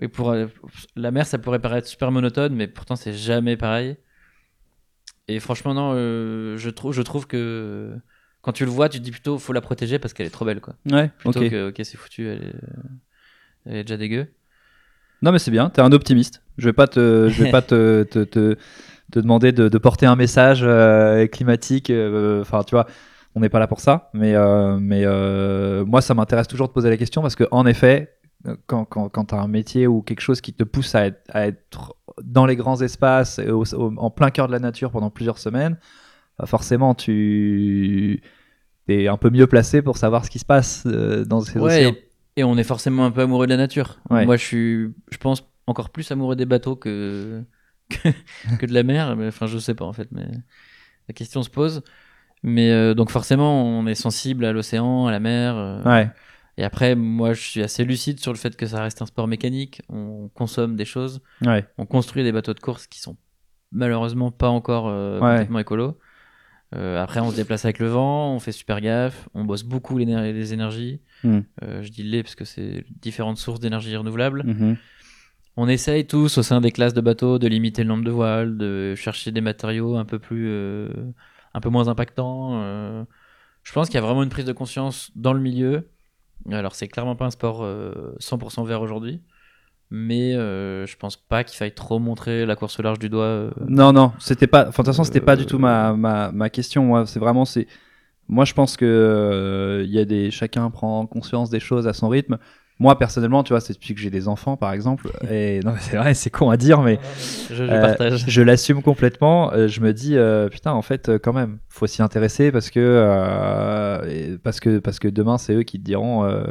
Et 0.00 0.08
pour 0.08 0.30
euh, 0.30 0.46
la 0.94 1.10
mer, 1.10 1.26
ça 1.26 1.38
pourrait 1.38 1.58
paraître 1.58 1.88
super 1.88 2.10
monotone, 2.12 2.54
mais 2.54 2.66
pourtant 2.68 2.96
c'est 2.96 3.14
jamais 3.14 3.56
pareil. 3.56 3.96
Et 5.28 5.40
franchement, 5.40 5.74
non, 5.74 5.92
euh, 5.94 6.56
je 6.56 6.70
trouve, 6.70 6.92
je 6.92 7.02
trouve 7.02 7.26
que 7.26 7.96
quand 8.42 8.52
tu 8.52 8.64
le 8.64 8.70
vois, 8.70 8.88
tu 8.88 8.98
te 8.98 9.02
dis 9.04 9.10
plutôt, 9.10 9.38
faut 9.38 9.52
la 9.52 9.60
protéger 9.60 9.98
parce 9.98 10.14
qu'elle 10.14 10.26
est 10.26 10.30
trop 10.30 10.44
belle, 10.44 10.60
quoi. 10.60 10.76
Ouais, 10.90 11.10
Plutôt 11.18 11.40
OK. 11.40 11.50
que, 11.50 11.68
ok, 11.70 11.74
c'est 11.82 11.96
foutu, 11.96 12.28
elle 12.28 12.42
est, 12.44 12.54
elle 13.64 13.76
est 13.76 13.84
déjà 13.84 13.96
dégueu. 13.96 14.28
Non 15.22 15.32
mais 15.32 15.38
c'est 15.38 15.50
bien, 15.50 15.70
t'es 15.70 15.80
un 15.80 15.92
optimiste. 15.92 16.42
Je 16.58 16.66
vais 16.68 16.74
pas 16.74 16.86
te, 16.86 17.28
je 17.30 17.42
vais 17.42 17.50
pas 17.50 17.62
te, 17.62 18.02
te, 18.04 18.22
te, 18.24 18.56
te 19.12 19.18
demander 19.20 19.52
de, 19.52 19.68
de 19.68 19.78
porter 19.78 20.06
un 20.06 20.16
message 20.16 20.60
euh, 20.62 21.26
climatique. 21.26 21.90
euh, 21.90 22.40
Enfin, 22.40 22.62
tu 22.64 22.74
vois, 22.74 22.86
on 23.34 23.40
n'est 23.40 23.48
pas 23.48 23.58
là 23.60 23.66
pour 23.66 23.80
ça. 23.80 24.10
Mais, 24.14 24.34
euh, 24.34 24.78
mais 24.80 25.04
moi, 25.84 26.00
ça 26.00 26.14
m'intéresse 26.14 26.48
toujours 26.48 26.68
de 26.68 26.72
poser 26.72 26.90
la 26.90 26.96
question 26.96 27.22
parce 27.22 27.36
que 27.36 27.44
en 27.50 27.66
effet, 27.66 28.12
quand, 28.66 28.84
quand, 28.84 29.08
quand 29.08 29.24
t'as 29.26 29.40
un 29.40 29.48
métier 29.48 29.86
ou 29.86 30.02
quelque 30.02 30.20
chose 30.20 30.40
qui 30.40 30.52
te 30.52 30.64
pousse 30.64 30.94
à 30.94 31.06
être, 31.06 31.20
à 31.30 31.46
être 31.48 31.96
dans 32.22 32.46
les 32.46 32.56
grands 32.56 32.80
espaces, 32.80 33.38
et 33.38 33.50
au- 33.50 33.64
au- 33.74 33.94
en 33.96 34.10
plein 34.10 34.30
cœur 34.30 34.46
de 34.46 34.52
la 34.52 34.58
nature 34.60 34.90
pendant 34.90 35.10
plusieurs 35.10 35.38
semaines, 35.38 35.78
forcément, 36.44 36.94
tu 36.94 38.22
es 38.88 39.08
un 39.08 39.16
peu 39.16 39.30
mieux 39.30 39.46
placé 39.46 39.82
pour 39.82 39.96
savoir 39.96 40.24
ce 40.24 40.30
qui 40.30 40.38
se 40.38 40.44
passe 40.44 40.86
dans 40.86 41.40
ces 41.40 41.58
Ouais, 41.58 41.64
océans. 41.86 41.90
et, 42.36 42.40
et 42.40 42.44
on 42.44 42.56
est 42.56 42.64
forcément 42.64 43.04
un 43.06 43.10
peu 43.10 43.22
amoureux 43.22 43.46
de 43.46 43.50
la 43.52 43.56
nature. 43.56 43.98
Ouais. 44.10 44.24
Moi, 44.26 44.36
je 44.36 44.44
suis, 44.44 44.94
je 45.10 45.16
pense, 45.18 45.44
encore 45.66 45.90
plus 45.90 46.10
amoureux 46.12 46.36
des 46.36 46.46
bateaux 46.46 46.76
que, 46.76 47.42
que, 47.88 48.08
que 48.58 48.66
de 48.66 48.72
la 48.74 48.82
mer. 48.82 49.16
Mais, 49.16 49.28
enfin, 49.28 49.46
je 49.46 49.58
sais 49.58 49.74
pas, 49.74 49.84
en 49.84 49.92
fait, 49.92 50.08
mais 50.12 50.26
la 51.08 51.14
question 51.14 51.42
se 51.42 51.50
pose. 51.50 51.82
Mais 52.42 52.70
euh, 52.70 52.94
donc, 52.94 53.10
forcément, 53.10 53.64
on 53.64 53.86
est 53.86 53.94
sensible 53.94 54.44
à 54.44 54.52
l'océan, 54.52 55.06
à 55.06 55.10
la 55.10 55.20
mer. 55.20 55.56
euh, 55.56 55.82
Ouais, 55.84 56.10
Et 56.58 56.64
après, 56.64 56.94
moi, 56.94 57.32
je 57.32 57.40
suis 57.40 57.62
assez 57.62 57.84
lucide 57.84 58.20
sur 58.20 58.32
le 58.32 58.38
fait 58.38 58.56
que 58.56 58.66
ça 58.66 58.82
reste 58.82 59.02
un 59.02 59.06
sport 59.06 59.26
mécanique. 59.28 59.82
On 59.88 60.28
consomme 60.34 60.76
des 60.76 60.84
choses. 60.84 61.20
ouais, 61.44 61.66
On 61.78 61.86
construit 61.86 62.22
des 62.24 62.32
bateaux 62.32 62.54
de 62.54 62.60
course 62.60 62.86
qui 62.86 63.00
sont 63.00 63.16
malheureusement 63.72 64.30
pas 64.30 64.48
encore 64.48 64.88
euh, 64.88 65.14
Ouais. 65.20 65.30
complètement 65.32 65.58
écolo. 65.58 65.98
Après, 66.72 67.20
on 67.20 67.30
se 67.30 67.36
déplace 67.36 67.64
avec 67.64 67.78
le 67.78 67.86
vent, 67.86 68.34
on 68.34 68.38
fait 68.38 68.52
super 68.52 68.82
gaffe, 68.82 69.30
on 69.32 69.44
bosse 69.44 69.62
beaucoup 69.62 69.96
les 69.96 70.52
énergies. 70.52 71.00
Hmm. 71.24 71.40
Je 71.62 71.88
dis 71.88 72.02
les 72.02 72.22
parce 72.22 72.34
que 72.34 72.44
c'est 72.44 72.84
différentes 73.00 73.38
sources 73.38 73.60
d'énergie 73.60 73.96
renouvelable. 73.96 74.42
Mhm. 74.44 74.76
On 75.56 75.68
essaye 75.68 76.06
tous 76.06 76.36
au 76.38 76.42
sein 76.42 76.60
des 76.60 76.70
classes 76.70 76.92
de 76.94 77.00
bateaux 77.00 77.38
de 77.38 77.46
limiter 77.48 77.82
le 77.82 77.88
nombre 77.88 78.04
de 78.04 78.10
voiles, 78.10 78.58
de 78.58 78.94
chercher 78.94 79.32
des 79.32 79.40
matériaux 79.40 79.96
un 79.96 80.04
peu 80.04 80.18
plus, 80.18 80.48
euh, 80.50 80.88
un 81.54 81.60
peu 81.60 81.70
moins 81.70 81.88
impactants. 81.88 82.60
euh. 82.62 83.04
Je 83.62 83.72
pense 83.72 83.86
qu'il 83.88 83.94
y 83.96 83.98
a 83.98 84.02
vraiment 84.02 84.22
une 84.22 84.28
prise 84.28 84.44
de 84.44 84.52
conscience 84.52 85.10
dans 85.16 85.32
le 85.32 85.40
milieu. 85.40 85.88
Alors 86.52 86.74
c'est 86.74 86.88
clairement 86.88 87.16
pas 87.16 87.24
un 87.24 87.30
sport 87.30 87.64
euh, 87.64 88.14
100% 88.20 88.64
vert 88.66 88.82
aujourd'hui, 88.82 89.22
mais 89.90 90.34
euh, 90.34 90.86
je 90.86 90.96
pense 90.96 91.16
pas 91.16 91.42
qu'il 91.42 91.56
faille 91.56 91.74
trop 91.74 91.98
montrer 91.98 92.46
la 92.46 92.54
course 92.54 92.78
au 92.78 92.82
large 92.82 92.98
du 92.98 93.08
doigt. 93.08 93.24
euh. 93.24 93.50
Non, 93.66 93.92
non, 93.92 94.12
c'était 94.20 94.46
pas. 94.46 94.60
Enfin, 94.68 94.68
de 94.68 94.76
toute 94.76 94.86
façon, 94.86 95.04
c'était 95.04 95.20
pas 95.20 95.36
du 95.36 95.46
tout 95.46 95.58
ma, 95.58 95.94
ma, 95.94 96.30
ma 96.32 96.50
question. 96.50 96.84
Moi, 96.84 97.06
c'est 97.06 97.18
vraiment 97.18 97.44
c'est. 97.44 97.66
Moi, 98.28 98.44
je 98.44 98.54
pense 98.54 98.76
que 98.76 98.84
euh, 98.84 99.84
il 99.84 99.90
y 99.90 99.98
a 99.98 100.04
des. 100.04 100.30
Chacun 100.30 100.70
prend 100.70 101.06
conscience 101.06 101.50
des 101.50 101.60
choses 101.60 101.88
à 101.88 101.92
son 101.92 102.08
rythme. 102.08 102.38
Moi, 102.78 102.98
personnellement, 102.98 103.42
tu 103.42 103.54
vois, 103.54 103.60
c'est 103.60 103.72
depuis 103.72 103.94
que 103.94 104.00
j'ai 104.00 104.10
des 104.10 104.28
enfants, 104.28 104.56
par 104.58 104.72
exemple. 104.72 105.10
Et 105.30 105.60
non, 105.64 105.72
c'est 105.80 105.96
vrai, 105.96 106.12
c'est 106.14 106.28
con 106.30 106.50
à 106.50 106.56
dire, 106.58 106.82
mais 106.82 106.98
Je, 107.48 107.54
je 107.54 107.62
euh, 107.62 108.16
je 108.18 108.42
l'assume 108.42 108.82
complètement. 108.82 109.52
Euh, 109.54 109.66
je 109.66 109.80
me 109.80 109.92
dis, 109.94 110.16
euh, 110.16 110.48
putain, 110.50 110.72
en 110.72 110.82
fait, 110.82 111.10
quand 111.22 111.32
même, 111.32 111.58
faut 111.70 111.86
s'y 111.86 112.02
intéresser 112.02 112.52
parce 112.52 112.68
que 112.70 112.80
euh, 112.80 114.36
parce 114.42 114.60
que 114.60 114.78
parce 114.78 114.98
que 114.98 115.08
demain, 115.08 115.38
c'est 115.38 115.54
eux 115.54 115.62
qui 115.62 115.78
te 115.78 115.84
diront. 115.84 116.24
euh, 116.24 116.42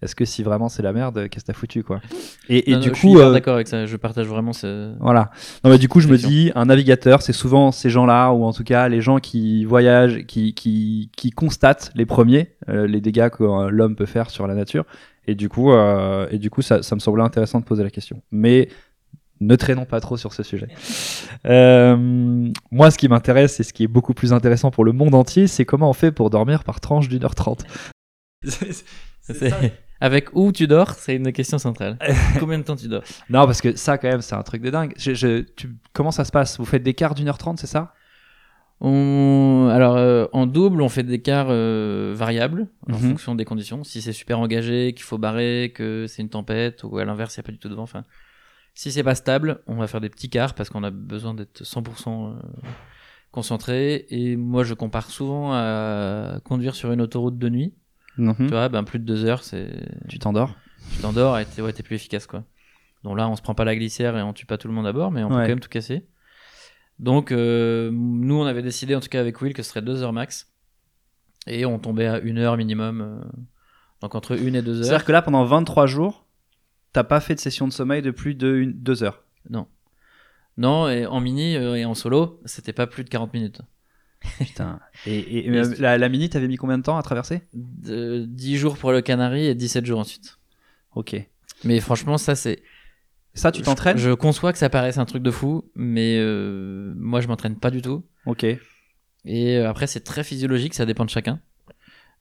est-ce 0.00 0.14
que 0.14 0.24
si 0.24 0.44
vraiment 0.44 0.68
c'est 0.68 0.82
la 0.82 0.92
merde, 0.92 1.28
qu'est-ce 1.28 1.44
que 1.44 1.50
t'as 1.50 1.58
foutu, 1.58 1.82
quoi 1.82 2.00
Et, 2.48 2.70
et 2.70 2.74
Non, 2.74 2.78
du 2.78 2.88
non, 2.88 2.94
je 2.94 2.98
suis 3.00 3.08
coup, 3.08 3.18
euh, 3.18 3.32
d'accord 3.32 3.54
avec 3.56 3.66
ça. 3.66 3.84
Je 3.84 3.96
partage 3.96 4.26
vraiment 4.28 4.52
ce. 4.52 4.92
voilà. 5.00 5.32
Non, 5.64 5.70
mais 5.70 5.78
du 5.78 5.88
coup, 5.88 5.98
je 5.98 6.06
me 6.06 6.16
dis, 6.16 6.52
un 6.54 6.66
navigateur, 6.66 7.20
c'est 7.20 7.32
souvent 7.32 7.72
ces 7.72 7.90
gens-là, 7.90 8.30
ou 8.30 8.44
en 8.44 8.52
tout 8.52 8.62
cas 8.62 8.88
les 8.88 9.00
gens 9.00 9.18
qui 9.18 9.64
voyagent, 9.64 10.24
qui, 10.26 10.54
qui, 10.54 11.10
qui 11.16 11.30
constatent 11.30 11.90
les 11.96 12.06
premiers, 12.06 12.52
euh, 12.68 12.86
les 12.86 13.00
dégâts 13.00 13.28
que 13.28 13.42
l'homme 13.70 13.96
peut 13.96 14.06
faire 14.06 14.30
sur 14.30 14.46
la 14.46 14.54
nature. 14.54 14.84
Et 15.28 15.34
du 15.36 15.48
coup, 15.48 15.70
euh, 15.72 16.26
et 16.30 16.38
du 16.38 16.48
coup 16.50 16.62
ça, 16.62 16.82
ça 16.82 16.94
me 16.96 17.00
semblait 17.00 17.22
intéressant 17.22 17.60
de 17.60 17.64
poser 17.64 17.82
la 17.84 17.90
question. 17.90 18.22
Mais 18.32 18.68
ne 19.40 19.54
traînons 19.54 19.84
pas 19.84 20.00
trop 20.00 20.16
sur 20.16 20.32
ce 20.32 20.42
sujet. 20.42 20.68
Euh, 21.46 21.96
moi, 22.72 22.90
ce 22.90 22.98
qui 22.98 23.06
m'intéresse 23.08 23.60
et 23.60 23.62
ce 23.62 23.72
qui 23.72 23.84
est 23.84 23.88
beaucoup 23.88 24.12
plus 24.12 24.32
intéressant 24.32 24.72
pour 24.72 24.84
le 24.84 24.90
monde 24.92 25.14
entier, 25.14 25.46
c'est 25.46 25.64
comment 25.64 25.88
on 25.88 25.92
fait 25.92 26.10
pour 26.10 26.30
dormir 26.30 26.64
par 26.64 26.80
tranche 26.80 27.08
d'une 27.08 27.24
heure 27.24 27.36
trente. 27.36 27.64
Avec 30.00 30.28
où 30.34 30.52
tu 30.52 30.66
dors, 30.66 30.90
c'est 30.94 31.14
une 31.16 31.32
question 31.32 31.58
centrale. 31.58 31.96
Combien 32.40 32.58
de 32.58 32.64
temps 32.64 32.76
tu 32.76 32.88
dors? 32.88 33.02
Non, 33.30 33.46
parce 33.46 33.60
que 33.60 33.76
ça, 33.76 33.98
quand 33.98 34.08
même, 34.08 34.20
c'est 34.20 34.34
un 34.34 34.42
truc 34.42 34.62
de 34.62 34.70
dingue. 34.70 34.92
Je, 34.96 35.14
je- 35.14 35.40
tu- 35.42 35.76
comment 35.92 36.10
ça 36.10 36.24
se 36.24 36.32
passe? 36.32 36.58
Vous 36.58 36.64
faites 36.64 36.82
des 36.82 36.94
quarts 36.94 37.14
d'une 37.14 37.28
heure 37.28 37.38
trente, 37.38 37.58
c'est 37.60 37.66
ça? 37.66 37.94
On... 38.80 39.68
Alors, 39.72 39.96
euh, 39.96 40.26
en 40.32 40.46
double, 40.46 40.82
on 40.82 40.88
fait 40.88 41.02
des 41.02 41.20
quarts 41.20 41.48
euh, 41.50 42.12
variables 42.16 42.68
en 42.88 42.92
Mhm. 42.98 43.10
fonction 43.10 43.34
des 43.34 43.44
conditions. 43.44 43.82
Si 43.84 44.00
c'est 44.02 44.12
super 44.12 44.38
engagé, 44.38 44.92
qu'il 44.94 45.02
faut 45.04 45.18
barrer, 45.18 45.72
que 45.74 46.06
c'est 46.06 46.22
une 46.22 46.28
tempête, 46.28 46.84
ou 46.84 46.98
à 46.98 47.04
l'inverse, 47.04 47.36
il 47.36 47.40
n'y 47.40 47.42
a 47.42 47.46
pas 47.46 47.52
du 47.52 47.58
tout 47.58 47.68
de 47.68 47.74
vent. 47.74 47.82
Enfin, 47.82 48.04
si 48.74 48.92
c'est 48.92 49.02
pas 49.02 49.16
stable, 49.16 49.60
on 49.66 49.74
va 49.76 49.88
faire 49.88 50.00
des 50.00 50.08
petits 50.08 50.30
quarts 50.30 50.54
parce 50.54 50.70
qu'on 50.70 50.84
a 50.84 50.90
besoin 50.92 51.34
d'être 51.34 51.64
100% 51.64 52.28
euh, 52.28 52.38
concentré. 53.32 54.06
Et 54.10 54.36
moi, 54.36 54.62
je 54.64 54.74
compare 54.74 55.10
souvent 55.10 55.52
à 55.52 56.38
conduire 56.44 56.74
sur 56.74 56.92
une 56.92 57.00
autoroute 57.00 57.38
de 57.38 57.48
nuit. 57.48 57.74
Mhm. 58.16 58.34
Tu 58.38 58.46
vois, 58.48 58.68
ben, 58.68 58.84
plus 58.84 58.98
de 58.98 59.04
deux 59.04 59.24
heures, 59.24 59.42
c'est 59.44 59.68
Tu 60.08 60.18
t'endors 60.18 60.54
tu 60.92 61.02
t'endors 61.02 61.38
et 61.38 61.44
t'es 61.44 61.60
ouais, 61.60 61.72
t'es 61.74 61.82
plus 61.82 61.96
efficace 61.96 62.26
quoi. 62.26 62.44
Donc 63.04 63.18
là, 63.18 63.28
on 63.28 63.36
se 63.36 63.42
prend 63.42 63.54
pas 63.54 63.66
la 63.66 63.76
glissière 63.76 64.16
et 64.16 64.22
on 64.22 64.32
tue 64.32 64.46
pas 64.46 64.56
tout 64.56 64.68
le 64.68 64.74
monde 64.74 64.86
à 64.86 64.92
bord, 64.92 65.10
mais 65.10 65.22
on 65.22 65.28
peut 65.28 65.34
quand 65.34 65.48
même 65.48 65.60
tout 65.60 65.68
casser. 65.68 66.06
Donc 66.98 67.30
euh, 67.32 67.90
nous, 67.92 68.34
on 68.34 68.44
avait 68.46 68.62
décidé 68.62 68.94
en 68.94 69.00
tout 69.00 69.08
cas 69.08 69.20
avec 69.20 69.40
Will 69.40 69.54
que 69.54 69.62
ce 69.62 69.70
serait 69.70 69.82
deux 69.82 70.02
heures 70.02 70.12
max 70.12 70.50
et 71.46 71.64
on 71.64 71.78
tombait 71.78 72.06
à 72.06 72.18
une 72.18 72.38
heure 72.38 72.56
minimum. 72.56 73.00
euh, 73.00 73.20
donc 74.00 74.14
entre 74.14 74.38
une 74.40 74.54
et 74.56 74.62
deux 74.62 74.78
heures. 74.80 74.84
C'est-à-dire 74.84 75.04
que 75.04 75.12
là, 75.12 75.22
pendant 75.22 75.44
23 75.44 75.86
jours, 75.86 76.26
t'as 76.92 77.04
pas 77.04 77.20
fait 77.20 77.34
de 77.34 77.40
session 77.40 77.66
de 77.68 77.72
sommeil 77.72 78.02
de 78.02 78.10
plus 78.10 78.34
de 78.34 78.54
une, 78.56 78.72
deux 78.72 79.02
heures. 79.02 79.22
Non. 79.50 79.66
Non, 80.56 80.88
et 80.88 81.06
en 81.06 81.20
mini 81.20 81.56
euh, 81.56 81.74
et 81.76 81.84
en 81.84 81.94
solo, 81.94 82.40
c'était 82.44 82.72
pas 82.72 82.86
plus 82.88 83.04
de 83.04 83.08
40 83.08 83.32
minutes. 83.32 83.60
Putain. 84.38 84.80
Et, 85.06 85.18
et- 85.18 85.46
Et 85.46 85.50
euh, 85.50 85.62
c'est- 85.64 85.78
la, 85.80 85.96
la 85.98 86.08
mini, 86.08 86.28
t'avais 86.28 86.48
mis 86.48 86.56
combien 86.56 86.78
de 86.78 86.82
temps 86.82 86.96
à 86.98 87.02
traverser? 87.02 87.42
De- 87.54 88.24
10 88.26 88.56
jours 88.56 88.76
pour 88.76 88.90
le 88.90 89.00
Canary 89.00 89.46
et 89.46 89.54
17 89.54 89.86
jours 89.86 90.00
ensuite. 90.00 90.38
Ok. 90.96 91.14
Mais 91.64 91.78
franchement, 91.80 92.18
ça 92.18 92.34
c'est. 92.34 92.60
Ça, 93.38 93.52
tu 93.52 93.62
t'entraînes 93.62 93.96
Je, 93.96 94.10
je 94.10 94.14
conçois 94.14 94.52
que 94.52 94.58
ça 94.58 94.68
paraisse 94.68 94.98
un 94.98 95.04
truc 95.04 95.22
de 95.22 95.30
fou, 95.30 95.70
mais 95.74 96.18
euh, 96.18 96.92
moi 96.96 97.20
je 97.20 97.28
m'entraîne 97.28 97.56
pas 97.56 97.70
du 97.70 97.82
tout. 97.82 98.04
Ok. 98.26 98.44
Et 99.24 99.58
euh, 99.58 99.68
après, 99.68 99.86
c'est 99.86 100.00
très 100.00 100.24
physiologique, 100.24 100.74
ça 100.74 100.86
dépend 100.86 101.04
de 101.04 101.10
chacun. 101.10 101.40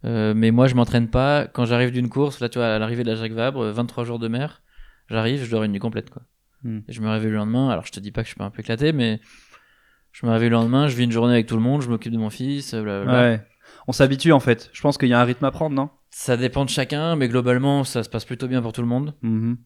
Euh, 0.05 0.33
mais 0.35 0.51
moi, 0.51 0.67
je 0.67 0.75
m'entraîne 0.75 1.07
pas. 1.07 1.47
Quand 1.47 1.65
j'arrive 1.65 1.91
d'une 1.91 2.09
course, 2.09 2.39
là, 2.39 2.49
tu 2.49 2.59
vois, 2.59 2.67
à 2.67 2.79
l'arrivée 2.79 3.03
de 3.03 3.09
la 3.09 3.15
Jacques 3.15 3.31
Vabre, 3.31 3.61
euh, 3.61 3.71
23 3.71 4.03
jours 4.03 4.19
de 4.19 4.27
mer, 4.27 4.61
j'arrive, 5.09 5.43
je 5.43 5.49
dors 5.49 5.63
une 5.63 5.71
nuit 5.71 5.79
complète, 5.79 6.09
quoi. 6.09 6.21
Hmm. 6.63 6.79
Et 6.87 6.93
je 6.93 7.01
me 7.01 7.09
réveille 7.09 7.31
le 7.31 7.37
lendemain. 7.37 7.69
Alors, 7.69 7.85
je 7.85 7.91
te 7.91 7.99
dis 7.99 8.11
pas 8.11 8.21
que 8.21 8.25
je 8.25 8.31
suis 8.31 8.37
pas 8.37 8.45
un 8.45 8.49
peu 8.49 8.59
éclaté, 8.59 8.91
mais 8.91 9.19
je 10.11 10.25
me 10.25 10.31
réveille 10.31 10.49
le 10.49 10.55
lendemain, 10.55 10.87
je 10.87 10.95
vis 10.95 11.03
une 11.03 11.11
journée 11.11 11.33
avec 11.33 11.47
tout 11.47 11.55
le 11.55 11.61
monde, 11.61 11.81
je 11.81 11.89
m'occupe 11.89 12.11
de 12.11 12.17
mon 12.17 12.29
fils, 12.29 12.73
blablabla. 12.73 13.21
Ouais. 13.21 13.45
On 13.87 13.91
s'habitue 13.91 14.31
en 14.31 14.39
fait. 14.39 14.69
Je 14.73 14.81
pense 14.81 14.97
qu'il 14.97 15.09
y 15.09 15.13
a 15.13 15.19
un 15.19 15.23
rythme 15.23 15.45
à 15.45 15.51
prendre, 15.51 15.75
non? 15.75 15.89
Ça 16.09 16.35
dépend 16.35 16.65
de 16.65 16.69
chacun, 16.69 17.15
mais 17.15 17.27
globalement, 17.27 17.83
ça 17.83 18.03
se 18.03 18.09
passe 18.09 18.25
plutôt 18.25 18.47
bien 18.47 18.61
pour 18.61 18.73
tout 18.73 18.81
le 18.81 18.87
monde. 18.87 19.13
Mhm. 19.21 19.57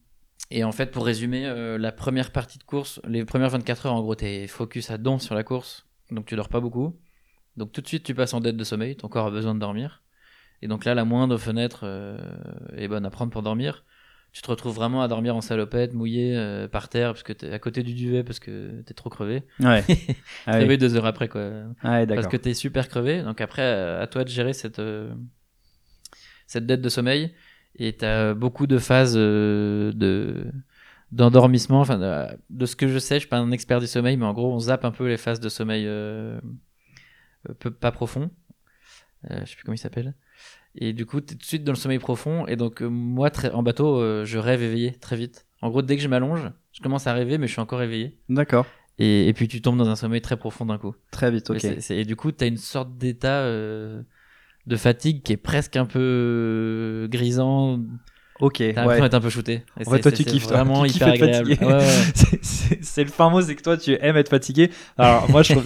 Et 0.50 0.64
en 0.64 0.72
fait, 0.72 0.90
pour 0.90 1.06
résumer, 1.06 1.46
euh, 1.46 1.78
la 1.78 1.92
première 1.92 2.30
partie 2.30 2.58
de 2.58 2.64
course, 2.64 3.00
les 3.08 3.24
premières 3.24 3.50
24 3.50 3.86
heures, 3.86 3.94
en 3.94 4.02
gros, 4.02 4.14
t'es 4.14 4.46
focus 4.46 4.90
à 4.90 4.98
don 4.98 5.18
sur 5.18 5.34
la 5.34 5.44
course, 5.44 5.86
donc 6.10 6.26
tu 6.26 6.36
dors 6.36 6.48
pas 6.48 6.60
beaucoup. 6.60 6.98
Donc 7.56 7.72
tout 7.72 7.80
de 7.80 7.88
suite, 7.88 8.04
tu 8.04 8.14
passes 8.14 8.34
en 8.34 8.40
dette 8.40 8.56
de 8.56 8.64
sommeil, 8.64 8.96
ton 8.96 9.08
corps 9.08 9.26
a 9.26 9.30
besoin 9.30 9.54
de 9.54 9.60
dormir. 9.60 10.02
Et 10.60 10.68
donc 10.68 10.84
là, 10.84 10.94
la 10.94 11.04
moindre 11.04 11.38
fenêtre 11.38 11.80
euh, 11.84 12.18
est 12.76 12.86
bonne 12.88 13.04
à 13.04 13.10
prendre 13.10 13.32
pour 13.32 13.42
dormir. 13.42 13.84
Tu 14.32 14.40
te 14.40 14.48
retrouves 14.50 14.74
vraiment 14.74 15.02
à 15.02 15.08
dormir 15.08 15.36
en 15.36 15.42
salopette, 15.42 15.92
mouillé 15.92 16.36
euh, 16.36 16.68
par 16.68 16.88
terre, 16.88 17.12
parce 17.12 17.22
que 17.22 17.32
t'es 17.34 17.50
à 17.50 17.58
côté 17.58 17.82
du 17.82 17.92
duvet, 17.92 18.22
parce 18.22 18.38
que 18.38 18.80
t'es 18.82 18.94
trop 18.94 19.10
crevé. 19.10 19.42
Ouais. 19.60 19.84
Ah 20.46 20.58
oui. 20.58 20.78
Deux 20.78 20.96
heures 20.96 21.06
après, 21.06 21.28
quoi. 21.28 21.50
Ah 21.82 22.00
ouais, 22.00 22.06
Parce 22.06 22.26
que 22.26 22.36
t'es 22.36 22.54
super 22.54 22.88
crevé. 22.88 23.22
Donc 23.22 23.40
après, 23.40 23.62
à 23.62 24.06
toi 24.06 24.24
de 24.24 24.28
gérer 24.30 24.52
cette, 24.54 24.80
cette 26.46 26.66
dette 26.66 26.80
de 26.80 26.88
sommeil. 26.88 27.34
Et 27.76 27.94
t'as 27.94 28.34
beaucoup 28.34 28.66
de 28.66 28.78
phases 28.78 29.14
euh, 29.16 29.92
de 29.92 30.44
d'endormissement. 31.10 31.80
Enfin, 31.80 31.98
de, 31.98 32.36
de 32.50 32.66
ce 32.66 32.76
que 32.76 32.88
je 32.88 32.98
sais, 32.98 33.16
je 33.16 33.20
suis 33.20 33.28
pas 33.28 33.38
un 33.38 33.50
expert 33.50 33.80
du 33.80 33.86
sommeil, 33.86 34.16
mais 34.16 34.24
en 34.24 34.32
gros, 34.32 34.52
on 34.52 34.58
zappe 34.58 34.84
un 34.84 34.90
peu 34.90 35.06
les 35.08 35.16
phases 35.16 35.40
de 35.40 35.48
sommeil 35.48 35.84
euh, 35.86 36.40
euh, 37.48 37.54
peu, 37.58 37.70
pas 37.70 37.92
profond. 37.92 38.30
Euh, 39.30 39.40
je 39.44 39.50
sais 39.50 39.56
plus 39.56 39.64
comment 39.64 39.74
il 39.74 39.78
s'appelle. 39.78 40.14
Et 40.74 40.92
du 40.94 41.04
coup, 41.04 41.20
t'es 41.20 41.34
tout 41.34 41.40
de 41.40 41.44
suite 41.44 41.64
dans 41.64 41.72
le 41.72 41.76
sommeil 41.76 41.98
profond. 41.98 42.46
Et 42.46 42.56
donc, 42.56 42.82
euh, 42.82 42.88
moi, 42.88 43.30
très, 43.30 43.50
en 43.50 43.62
bateau, 43.62 44.24
je 44.24 44.38
rêve 44.38 44.62
éveillé 44.62 44.92
très 44.92 45.16
vite. 45.16 45.46
En 45.60 45.68
gros, 45.70 45.82
dès 45.82 45.96
que 45.96 46.02
je 46.02 46.08
m'allonge, 46.08 46.50
je 46.72 46.80
commence 46.80 47.06
à 47.06 47.12
rêver, 47.12 47.36
mais 47.38 47.46
je 47.46 47.52
suis 47.52 47.60
encore 47.60 47.82
éveillé. 47.82 48.18
D'accord. 48.28 48.66
Et, 48.98 49.28
et 49.28 49.32
puis, 49.32 49.48
tu 49.48 49.60
tombes 49.62 49.78
dans 49.78 49.88
un 49.88 49.96
sommeil 49.96 50.20
très 50.22 50.36
profond 50.36 50.66
d'un 50.66 50.78
coup. 50.78 50.94
Très 51.10 51.30
vite, 51.30 51.50
ok. 51.50 51.60
C'est- 51.60 51.96
et 51.96 52.04
du 52.04 52.16
coup, 52.16 52.32
tu 52.32 52.42
as 52.44 52.46
une 52.46 52.56
sorte 52.56 52.96
d'état 52.96 53.42
de 54.66 54.76
fatigue 54.76 55.22
qui 55.22 55.32
est 55.32 55.38
presque 55.38 55.76
un 55.76 55.86
peu 55.86 57.08
grisant. 57.10 57.80
Ok. 58.40 58.58
T'as 58.58 58.64
ouais. 58.64 58.74
l'impression 58.74 59.02
d'être 59.04 59.14
un 59.14 59.20
peu 59.20 59.30
shooté. 59.30 59.64
En 59.86 59.90
fait, 59.90 60.00
toi, 60.00 60.10
tu 60.10 60.24
kiffes, 60.24 60.46
toi. 60.46 60.56
Vraiment 60.56 60.82
Tu 60.82 60.92
kiffes 60.92 60.96
hyper 60.96 61.12
agréable. 61.12 61.56
Ouais, 61.60 61.66
ouais. 61.66 62.40
C'est 62.82 63.04
le 63.04 63.10
fin 63.10 63.30
mot, 63.30 63.40
c'est 63.40 63.54
que 63.54 63.62
toi, 63.62 63.76
tu 63.76 63.96
aimes 64.00 64.16
être 64.16 64.28
fatigué. 64.28 64.70
Alors, 64.98 65.30
moi, 65.30 65.42
je 65.42 65.52
trouve, 65.52 65.64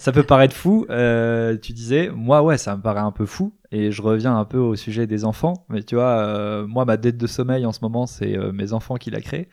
ça 0.00 0.12
peut 0.12 0.22
paraître 0.22 0.56
fou. 0.56 0.86
Euh, 0.88 1.56
tu 1.58 1.72
disais, 1.72 2.10
moi, 2.14 2.42
ouais, 2.42 2.56
ça 2.56 2.76
me 2.76 2.82
paraît 2.82 3.00
un 3.00 3.12
peu 3.12 3.26
fou. 3.26 3.52
Et 3.70 3.90
je 3.90 4.00
reviens 4.00 4.36
un 4.36 4.44
peu 4.44 4.58
au 4.58 4.74
sujet 4.74 5.06
des 5.06 5.24
enfants. 5.24 5.66
Mais 5.68 5.82
tu 5.82 5.96
vois, 5.96 6.18
euh, 6.18 6.66
moi, 6.66 6.84
ma 6.84 6.96
dette 6.96 7.18
de 7.18 7.26
sommeil 7.26 7.66
en 7.66 7.72
ce 7.72 7.80
moment, 7.82 8.06
c'est 8.06 8.36
euh, 8.36 8.52
mes 8.52 8.72
enfants 8.72 8.96
qui 8.96 9.10
l'a 9.10 9.20
créé. 9.20 9.48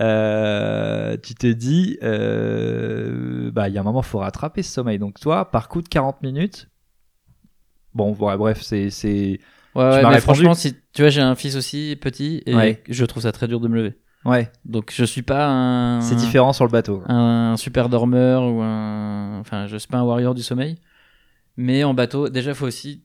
Euh, 0.00 1.16
tu 1.22 1.34
t'es 1.34 1.54
dit, 1.54 1.98
euh, 2.02 3.50
bah, 3.50 3.68
il 3.68 3.74
y 3.74 3.78
a 3.78 3.80
un 3.80 3.84
moment, 3.84 4.02
faut 4.02 4.18
rattraper 4.18 4.62
ce 4.62 4.72
sommeil. 4.72 4.98
Donc, 4.98 5.20
toi, 5.20 5.50
par 5.50 5.68
coup 5.68 5.82
de 5.82 5.88
40 5.88 6.22
minutes, 6.22 6.68
bon, 7.98 8.14
ouais, 8.26 8.36
bref, 8.36 8.62
c'est, 8.62 8.88
c'est, 8.90 9.40
Ouais, 9.74 9.84
ouais, 9.84 10.08
mais 10.10 10.20
franchement, 10.20 10.54
si 10.54 10.74
tu 10.92 11.02
vois, 11.02 11.10
j'ai 11.10 11.20
un 11.20 11.34
fils 11.34 11.54
aussi 11.56 11.96
petit 12.00 12.42
et 12.46 12.54
Ouais. 12.54 12.82
je 12.88 13.04
trouve 13.04 13.22
ça 13.22 13.32
très 13.32 13.46
dur 13.46 13.60
de 13.60 13.68
me 13.68 13.76
lever. 13.76 13.98
ouais, 14.24 14.50
Donc, 14.64 14.92
je 14.94 15.04
suis 15.04 15.22
pas 15.22 15.46
un, 15.48 16.00
c'est 16.00 16.16
différent 16.16 16.52
sur 16.52 16.64
le 16.64 16.70
bateau. 16.70 17.02
un 17.06 17.56
super 17.58 17.88
dormeur 17.88 18.42
ou 18.42 18.60
un. 18.62 19.38
Enfin, 19.40 19.66
je 19.66 19.76
suis 19.76 19.88
pas 19.88 19.98
un 19.98 20.04
warrior 20.04 20.34
du 20.34 20.42
sommeil. 20.42 20.78
Mais 21.56 21.84
en 21.84 21.92
bateau, 21.92 22.28
déjà, 22.28 22.54
faut 22.54 22.66
aussi. 22.66 23.04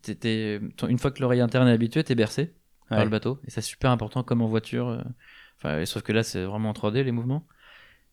une 0.87 0.97
fois 0.99 1.11
que 1.11 1.21
l'oreille 1.21 1.41
interne 1.41 1.67
est 1.67 1.71
habituée, 1.73 2.03
t'es 2.03 2.15
bercé. 2.15 2.53
par 2.89 3.03
le 3.03 3.09
bateau. 3.09 3.39
Et 3.47 3.51
c'est 3.51 3.61
super 3.61 3.91
important 3.91 4.23
comme 4.23 4.41
en 4.41 4.47
voiture. 4.47 4.87
euh, 4.89 5.01
Enfin, 5.57 5.83
sauf 5.85 6.01
que 6.03 6.11
là, 6.11 6.23
c'est 6.23 6.43
vraiment 6.43 6.69
en 6.69 6.73
3D 6.73 7.03
les 7.03 7.11
mouvements. 7.11 7.47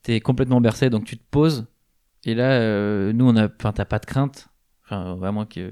T'es 0.03 0.21
complètement 0.21 0.61
bercé, 0.61 0.89
donc 0.89 1.05
tu 1.05 1.17
te 1.19 1.25
poses. 1.31 1.67
Et 2.25 2.35
là, 2.35 2.53
euh, 2.53 3.13
nous, 3.13 3.27
on 3.29 3.37
a, 3.37 3.47
enfin, 3.49 3.73
t'as 3.73 3.85
pas 3.85 3.99
de 3.99 4.07
crainte. 4.07 4.49
Enfin, 4.91 5.17
à 5.23 5.31
moins 5.31 5.47
que, 5.47 5.71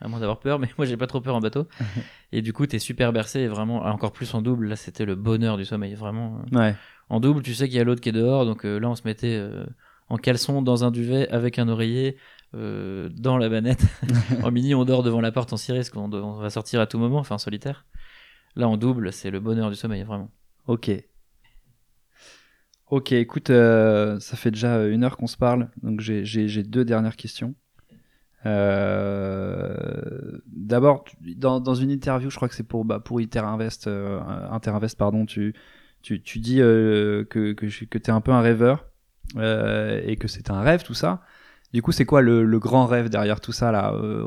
à 0.00 0.08
moins 0.08 0.20
d'avoir 0.20 0.40
peur, 0.40 0.58
mais 0.58 0.68
moi, 0.78 0.86
j'ai 0.86 0.96
pas 0.98 1.06
trop 1.06 1.20
peur 1.22 1.34
en 1.34 1.40
bateau. 1.40 1.66
et 2.32 2.42
du 2.42 2.52
coup, 2.52 2.66
t'es 2.66 2.78
super 2.78 3.12
bercé 3.12 3.40
et 3.40 3.48
vraiment, 3.48 3.82
encore 3.86 4.12
plus 4.12 4.34
en 4.34 4.42
double. 4.42 4.68
Là, 4.68 4.76
c'était 4.76 5.06
le 5.06 5.14
bonheur 5.14 5.56
du 5.56 5.64
sommeil, 5.64 5.94
vraiment. 5.94 6.42
euh. 6.52 6.58
Ouais. 6.58 6.76
En 7.08 7.20
double, 7.20 7.42
tu 7.42 7.54
sais 7.54 7.66
qu'il 7.68 7.78
y 7.78 7.80
a 7.80 7.84
l'autre 7.84 8.02
qui 8.02 8.10
est 8.10 8.12
dehors, 8.12 8.44
donc 8.44 8.66
euh, 8.66 8.78
là, 8.78 8.90
on 8.90 8.94
se 8.94 9.02
mettait 9.06 9.36
euh, 9.36 9.64
en 10.10 10.18
caleçon 10.18 10.60
dans 10.60 10.84
un 10.84 10.90
duvet 10.90 11.26
avec 11.30 11.58
un 11.58 11.68
oreiller. 11.68 12.16
euh, 12.54 13.08
dans 13.12 13.38
la 13.38 13.48
banette. 13.48 13.84
en 14.42 14.50
mini, 14.50 14.74
on 14.74 14.84
dort 14.84 15.02
devant 15.02 15.20
la 15.20 15.32
porte 15.32 15.52
en 15.52 15.56
ciré, 15.56 15.78
parce 15.78 15.90
qu'on 15.90 16.12
on 16.12 16.38
va 16.40 16.50
sortir 16.50 16.80
à 16.80 16.86
tout 16.86 16.98
moment, 16.98 17.18
enfin 17.18 17.34
en 17.36 17.38
solitaire. 17.38 17.86
Là, 18.56 18.68
en 18.68 18.76
double, 18.76 19.12
c'est 19.12 19.30
le 19.30 19.40
bonheur 19.40 19.70
du 19.70 19.76
sommeil, 19.76 20.02
vraiment. 20.02 20.30
Ok. 20.66 20.90
Ok, 22.90 23.12
écoute, 23.12 23.50
euh, 23.50 24.18
ça 24.18 24.36
fait 24.36 24.50
déjà 24.50 24.86
une 24.86 25.04
heure 25.04 25.16
qu'on 25.18 25.26
se 25.26 25.36
parle, 25.36 25.68
donc 25.82 26.00
j'ai 26.00 26.62
deux 26.62 26.84
dernières 26.86 27.16
questions. 27.16 27.54
Euh, 28.48 30.38
D'abord, 30.46 31.04
dans, 31.36 31.60
dans 31.60 31.74
une 31.74 31.90
interview, 31.90 32.30
je 32.30 32.36
crois 32.36 32.48
que 32.48 32.54
c'est 32.54 32.62
pour, 32.66 32.84
bah, 32.84 33.00
pour 33.00 33.20
Interinvest, 33.20 33.86
euh, 33.86 34.20
Interinvest, 34.50 34.98
pardon, 34.98 35.24
tu, 35.24 35.54
tu, 36.02 36.20
tu 36.22 36.38
dis 36.40 36.60
euh, 36.60 37.24
que, 37.24 37.52
que, 37.52 37.66
que 37.66 37.98
tu 37.98 38.04
es 38.06 38.10
un 38.10 38.20
peu 38.20 38.32
un 38.32 38.40
rêveur 38.42 38.84
euh, 39.36 40.00
et 40.04 40.16
que 40.16 40.28
c'est 40.28 40.50
un 40.50 40.60
rêve 40.60 40.82
tout 40.82 40.94
ça. 40.94 41.22
Du 41.72 41.80
coup, 41.82 41.92
c'est 41.92 42.04
quoi 42.04 42.20
le, 42.22 42.44
le 42.44 42.58
grand 42.58 42.86
rêve 42.86 43.08
derrière 43.08 43.40
tout 43.40 43.52
ça 43.52 43.72
là 43.72 43.92
Euh, 43.94 44.22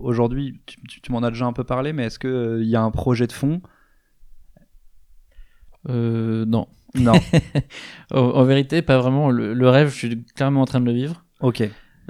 Aujourd'hui, 0.00 0.60
tu, 0.66 0.80
tu- 0.88 1.00
tu 1.00 1.12
m'en 1.12 1.22
as 1.22 1.30
déjà 1.30 1.46
un 1.46 1.52
peu 1.52 1.64
parlé, 1.64 1.92
mais 1.92 2.04
est-ce 2.06 2.18
qu'il 2.18 2.66
y 2.68 2.76
a 2.76 2.82
un 2.82 2.90
projet 2.90 3.26
de 3.26 3.32
fond? 3.32 3.60
Euh, 5.88 6.44
non. 6.46 6.68
Non. 6.94 7.12
En, 8.12 8.18
en 8.20 8.44
vérité, 8.44 8.82
pas 8.82 8.98
vraiment. 8.98 9.30
Le, 9.30 9.54
le 9.54 9.68
rêve, 9.70 9.88
je 9.88 9.94
suis 9.96 10.24
clairement 10.34 10.60
en 10.62 10.66
train 10.66 10.80
de 10.80 10.84
le 10.86 10.92
vivre. 10.92 11.24
ok. 11.40 11.62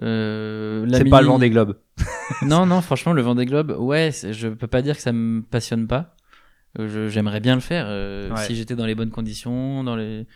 Euh, 0.02 0.86
C'est 0.92 1.04
pas 1.04 1.20
le 1.20 1.26
Vendée 1.26 1.50
Globe. 1.50 1.76
non, 2.42 2.64
non, 2.66 2.80
franchement, 2.80 3.12
le 3.12 3.22
Vendée 3.22 3.44
Globe, 3.46 3.74
ouais, 3.78 4.10
je 4.12 4.48
peux 4.48 4.66
pas 4.66 4.82
dire 4.82 4.96
que 4.96 5.02
ça 5.02 5.12
me 5.12 5.42
passionne 5.42 5.86
pas. 5.86 6.16
Euh, 6.78 6.88
je- 6.88 7.08
J'aimerais 7.08 7.40
bien 7.40 7.54
le 7.54 7.60
faire. 7.60 7.84
euh, 7.88 8.30
Ouais. 8.30 8.44
Si 8.46 8.54
j'étais 8.56 8.74
dans 8.76 8.86
les 8.86 8.94
bonnes 8.94 9.10
conditions, 9.10 9.84
dans 9.84 9.96
les... 9.96 10.26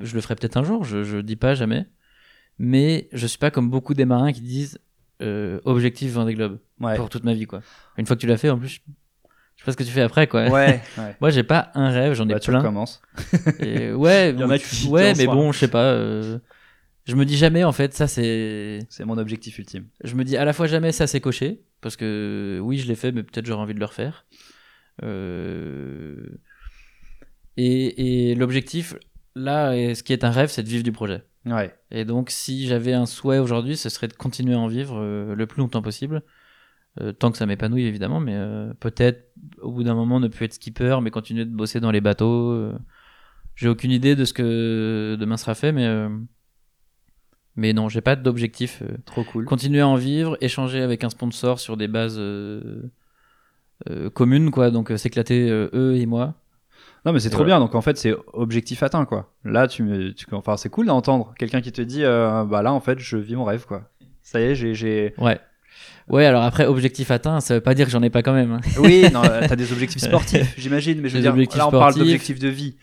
je 0.00 0.14
le 0.14 0.20
ferais 0.20 0.34
peut-être 0.36 0.56
un 0.58 0.64
jour, 0.64 0.84
je, 0.84 1.02
je 1.04 1.18
dis 1.18 1.36
pas 1.36 1.54
jamais. 1.54 1.86
Mais 2.58 3.08
je 3.12 3.26
suis 3.26 3.38
pas 3.38 3.50
comme 3.50 3.70
beaucoup 3.70 3.94
des 3.94 4.04
marins 4.04 4.32
qui 4.32 4.42
disent 4.42 4.78
euh, 5.22 5.58
objectif 5.64 6.12
Vendée 6.12 6.34
Globe 6.34 6.58
Ouais. 6.80 6.96
pour 6.96 7.08
toute 7.08 7.24
ma 7.24 7.32
vie, 7.32 7.46
quoi. 7.46 7.62
Une 7.96 8.04
fois 8.06 8.16
que 8.16 8.20
tu 8.20 8.26
l'as 8.26 8.36
fait, 8.36 8.50
en 8.50 8.58
plus, 8.58 8.68
je 8.68 8.76
sais 8.76 9.64
pas 9.64 9.72
ce 9.72 9.76
que 9.76 9.84
tu 9.84 9.90
fais 9.90 10.02
après, 10.02 10.26
quoi. 10.26 10.48
Ouais. 10.50 10.80
ouais. 10.98 11.16
Moi, 11.20 11.30
j'ai 11.30 11.44
pas 11.44 11.70
un 11.74 11.88
rêve, 11.90 12.12
j'en 12.14 12.28
ai 12.28 12.34
Bah, 12.34 12.40
tu 12.40 12.50
plein. 12.50 12.58
recommences. 12.58 13.00
Et 13.60 13.92
ouais, 13.92 14.30
Il 14.34 14.40
y 14.40 14.44
en 14.44 14.50
a 14.50 14.58
qui 14.58 14.88
ouais, 14.88 15.14
mais 15.16 15.26
bon, 15.26 15.50
je 15.52 15.58
sais 15.60 15.68
pas. 15.68 15.84
euh, 15.84 16.38
Je 17.04 17.16
me 17.16 17.24
dis 17.24 17.36
jamais, 17.36 17.64
en 17.64 17.72
fait, 17.72 17.94
ça 17.94 18.06
c'est. 18.06 18.78
C'est 18.88 19.04
mon 19.04 19.18
objectif 19.18 19.58
ultime. 19.58 19.86
Je 20.04 20.14
me 20.14 20.24
dis 20.24 20.36
à 20.36 20.44
la 20.44 20.52
fois 20.52 20.66
jamais 20.66 20.92
ça 20.92 21.06
c'est 21.06 21.20
coché, 21.20 21.62
parce 21.80 21.96
que 21.96 22.60
oui, 22.62 22.78
je 22.78 22.86
l'ai 22.86 22.94
fait, 22.94 23.12
mais 23.12 23.22
peut-être 23.22 23.46
j'aurais 23.46 23.62
envie 23.62 23.74
de 23.74 23.80
le 23.80 23.86
refaire. 23.86 24.26
Euh, 25.02 26.38
Et, 27.56 28.30
et 28.30 28.34
l'objectif, 28.34 28.94
là, 29.34 29.74
et 29.76 29.94
ce 29.94 30.02
qui 30.02 30.12
est 30.12 30.24
un 30.24 30.30
rêve, 30.30 30.48
c'est 30.48 30.62
de 30.62 30.68
vivre 30.68 30.84
du 30.84 30.92
projet. 30.92 31.22
Ouais. 31.44 31.74
Et 31.90 32.04
donc, 32.04 32.30
si 32.30 32.66
j'avais 32.66 32.92
un 32.94 33.04
souhait 33.04 33.38
aujourd'hui, 33.38 33.76
ce 33.76 33.88
serait 33.88 34.08
de 34.08 34.14
continuer 34.14 34.54
à 34.54 34.58
en 34.58 34.68
vivre 34.68 34.96
euh, 34.98 35.34
le 35.34 35.46
plus 35.46 35.60
longtemps 35.60 35.82
possible. 35.82 36.22
Euh, 37.00 37.12
tant 37.12 37.30
que 37.30 37.38
ça 37.38 37.46
m'épanouit, 37.46 37.84
évidemment, 37.84 38.20
mais 38.20 38.34
euh, 38.36 38.72
peut-être 38.80 39.32
au 39.60 39.72
bout 39.72 39.82
d'un 39.82 39.94
moment 39.94 40.20
ne 40.20 40.28
plus 40.28 40.44
être 40.44 40.54
skipper, 40.54 40.98
mais 41.02 41.10
continuer 41.10 41.44
de 41.44 41.50
bosser 41.50 41.80
dans 41.80 41.90
les 41.90 42.00
bateaux. 42.00 42.72
J'ai 43.54 43.68
aucune 43.68 43.90
idée 43.90 44.14
de 44.14 44.24
ce 44.24 44.32
que 44.32 45.16
demain 45.18 45.36
sera 45.36 45.54
fait, 45.54 45.72
mais, 45.72 45.86
euh, 45.86 46.08
mais 47.56 47.72
non, 47.72 47.88
j'ai 47.88 48.00
pas 48.00 48.16
d'objectif. 48.16 48.82
euh. 48.82 48.96
Trop 49.04 49.24
cool. 49.24 49.44
Continuer 49.44 49.80
à 49.80 49.88
en 49.88 49.96
vivre, 49.96 50.36
échanger 50.40 50.80
avec 50.82 51.04
un 51.04 51.10
sponsor 51.10 51.60
sur 51.60 51.76
des 51.76 51.88
bases 51.88 52.16
euh, 52.18 52.82
euh, 53.90 54.10
communes, 54.10 54.50
quoi. 54.50 54.70
Donc, 54.70 54.92
s'éclater 54.96 55.48
eux 55.50 55.96
et 55.96 56.06
moi. 56.06 56.34
Non 57.04 57.12
mais 57.12 57.18
c'est 57.18 57.30
trop 57.30 57.44
bien. 57.44 57.58
Donc 57.58 57.74
en 57.74 57.80
fait 57.80 57.98
c'est 57.98 58.14
objectif 58.32 58.80
atteint 58.84 59.04
quoi. 59.06 59.32
Là 59.44 59.66
tu 59.66 59.82
me, 59.82 60.12
tu, 60.14 60.24
enfin 60.30 60.56
c'est 60.56 60.68
cool 60.68 60.86
d'entendre 60.86 61.34
quelqu'un 61.36 61.60
qui 61.60 61.72
te 61.72 61.82
dit 61.82 62.04
euh, 62.04 62.44
bah 62.44 62.62
là 62.62 62.72
en 62.72 62.78
fait 62.78 63.00
je 63.00 63.16
vis 63.16 63.34
mon 63.34 63.42
rêve 63.42 63.66
quoi. 63.66 63.90
Ça 64.22 64.38
y 64.40 64.44
est 64.44 64.54
j'ai, 64.54 64.72
j'ai... 64.74 65.12
Ouais. 65.18 65.40
Ouais, 66.08 66.26
alors 66.26 66.44
après, 66.44 66.64
objectif 66.66 67.10
atteint, 67.10 67.40
ça 67.40 67.54
veut 67.54 67.60
pas 67.60 67.74
dire 67.74 67.86
que 67.86 67.92
j'en 67.92 68.02
ai 68.04 68.10
pas 68.10 68.22
quand 68.22 68.32
même. 68.34 68.52
hein. 68.52 68.60
Oui 68.78 69.06
non 69.12 69.22
t'as 69.22 69.56
des 69.56 69.72
objectifs 69.72 70.00
sportifs 70.02 70.54
j'imagine 70.56 71.00
mais 71.00 71.08
je 71.08 71.14
veux 71.18 71.22
Des 71.22 71.32
dire 71.46 71.58
là 71.58 71.66
on 71.66 71.72
parle 71.72 71.94
d'objectifs 71.96 72.38
de 72.38 72.48
vie. 72.48 72.76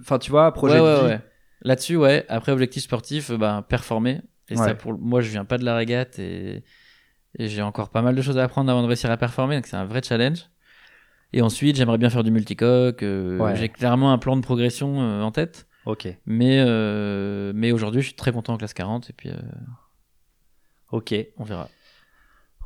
Enfin 0.00 0.18
tu 0.18 0.32
vois 0.32 0.50
projet 0.52 0.80
ouais, 0.80 1.00
de 1.00 1.02
ouais, 1.04 1.16
vie. 1.16 1.22
Là-dessus, 1.64 1.96
ouais. 1.96 2.24
Après, 2.28 2.52
objectif 2.52 2.82
sportif, 2.82 3.30
euh, 3.30 3.36
bah, 3.36 3.64
performer. 3.68 4.20
Et 4.50 4.56
Ouais. 4.56 4.64
ça, 4.64 4.74
pour 4.74 4.92
moi, 4.98 5.20
je 5.22 5.30
viens 5.30 5.44
pas 5.46 5.56
de 5.58 5.64
la 5.64 5.74
régate 5.76 6.18
et, 6.18 6.62
et 7.38 7.48
j'ai 7.48 7.62
encore 7.62 7.88
pas 7.90 8.02
mal 8.02 8.14
de 8.14 8.20
choses 8.22 8.36
à 8.38 8.44
apprendre 8.44 8.70
avant 8.70 8.82
de 8.82 8.86
réussir 8.86 9.10
à 9.10 9.16
performer. 9.16 9.56
Donc, 9.56 9.66
c'est 9.66 9.76
un 9.76 9.86
vrai 9.86 10.02
challenge. 10.02 10.50
Et 11.32 11.40
ensuite, 11.42 11.76
j'aimerais 11.76 11.98
bien 11.98 12.10
faire 12.10 12.22
du 12.22 12.30
multicoque. 12.30 13.02
euh, 13.02 13.38
Ouais. 13.38 13.56
J'ai 13.56 13.68
clairement 13.68 14.12
un 14.12 14.18
plan 14.18 14.36
de 14.36 14.42
progression 14.42 15.00
euh, 15.00 15.22
en 15.22 15.30
tête. 15.32 15.66
Ok 15.86 16.06
Mais, 16.26 16.62
euh, 16.66 17.52
mais 17.54 17.72
aujourd'hui, 17.72 18.00
je 18.02 18.06
suis 18.08 18.16
très 18.16 18.30
content 18.32 18.54
en 18.54 18.56
classe 18.56 18.72
40 18.74 19.10
et 19.10 19.12
puis 19.12 19.30
euh, 19.30 19.34
ok. 20.92 21.14
on 21.36 21.44
verra. 21.44 21.68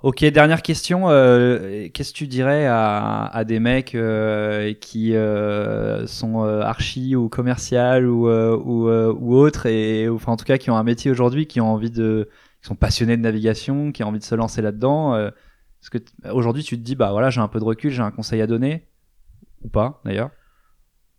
Ok, 0.03 0.25
dernière 0.27 0.63
question. 0.63 1.11
euh, 1.11 1.89
Qu'est-ce 1.93 2.13
que 2.13 2.19
tu 2.19 2.29
dirais 2.29 2.67
à, 2.67 3.27
à 3.27 3.45
des 3.45 3.59
mecs 3.59 3.97
euh, 3.97 4.73
qui 4.75 5.17
euh, 5.17 6.07
sont 6.07 6.45
euh, 6.45 6.61
archi 6.61 7.17
ou 7.17 7.29
commercial 7.29 8.07
ou, 8.07 8.29
euh, 8.29 8.57
ou, 8.57 8.89
euh, 8.89 9.13
ou 9.13 9.35
autres, 9.35 9.67
et 9.67 10.09
enfin 10.09 10.33
en 10.33 10.37
tout 10.37 10.45
cas 10.45 10.57
qui 10.57 10.71
ont 10.71 10.77
un 10.77 10.85
métier 10.85 11.11
aujourd'hui, 11.11 11.47
qui 11.49 11.61
ont 11.61 11.73
envie 11.73 11.91
de, 11.91 12.29
qui 12.63 12.69
sont 12.69 12.77
passionnés 12.77 13.17
de 13.17 13.23
navigation, 13.23 13.91
qui 13.91 14.05
ont 14.05 14.09
envie 14.09 14.21
de 14.21 14.25
se 14.25 14.37
lancer 14.37 14.63
là-dedans. 14.63 15.17
Est-ce 15.19 15.91
que 15.91 15.99
aujourd'hui 16.31 16.63
tu 16.63 16.77
te 16.79 16.83
dis 16.83 16.95
bah 16.95 17.11
voilà 17.11 17.31
j'ai 17.31 17.41
un 17.41 17.49
peu 17.49 17.59
de 17.59 17.65
recul, 17.65 17.91
j'ai 17.91 18.03
un 18.03 18.13
conseil 18.13 18.41
à 18.41 18.47
donner 18.47 18.87
ou 19.63 19.69
pas 19.69 20.01
d'ailleurs? 20.05 20.31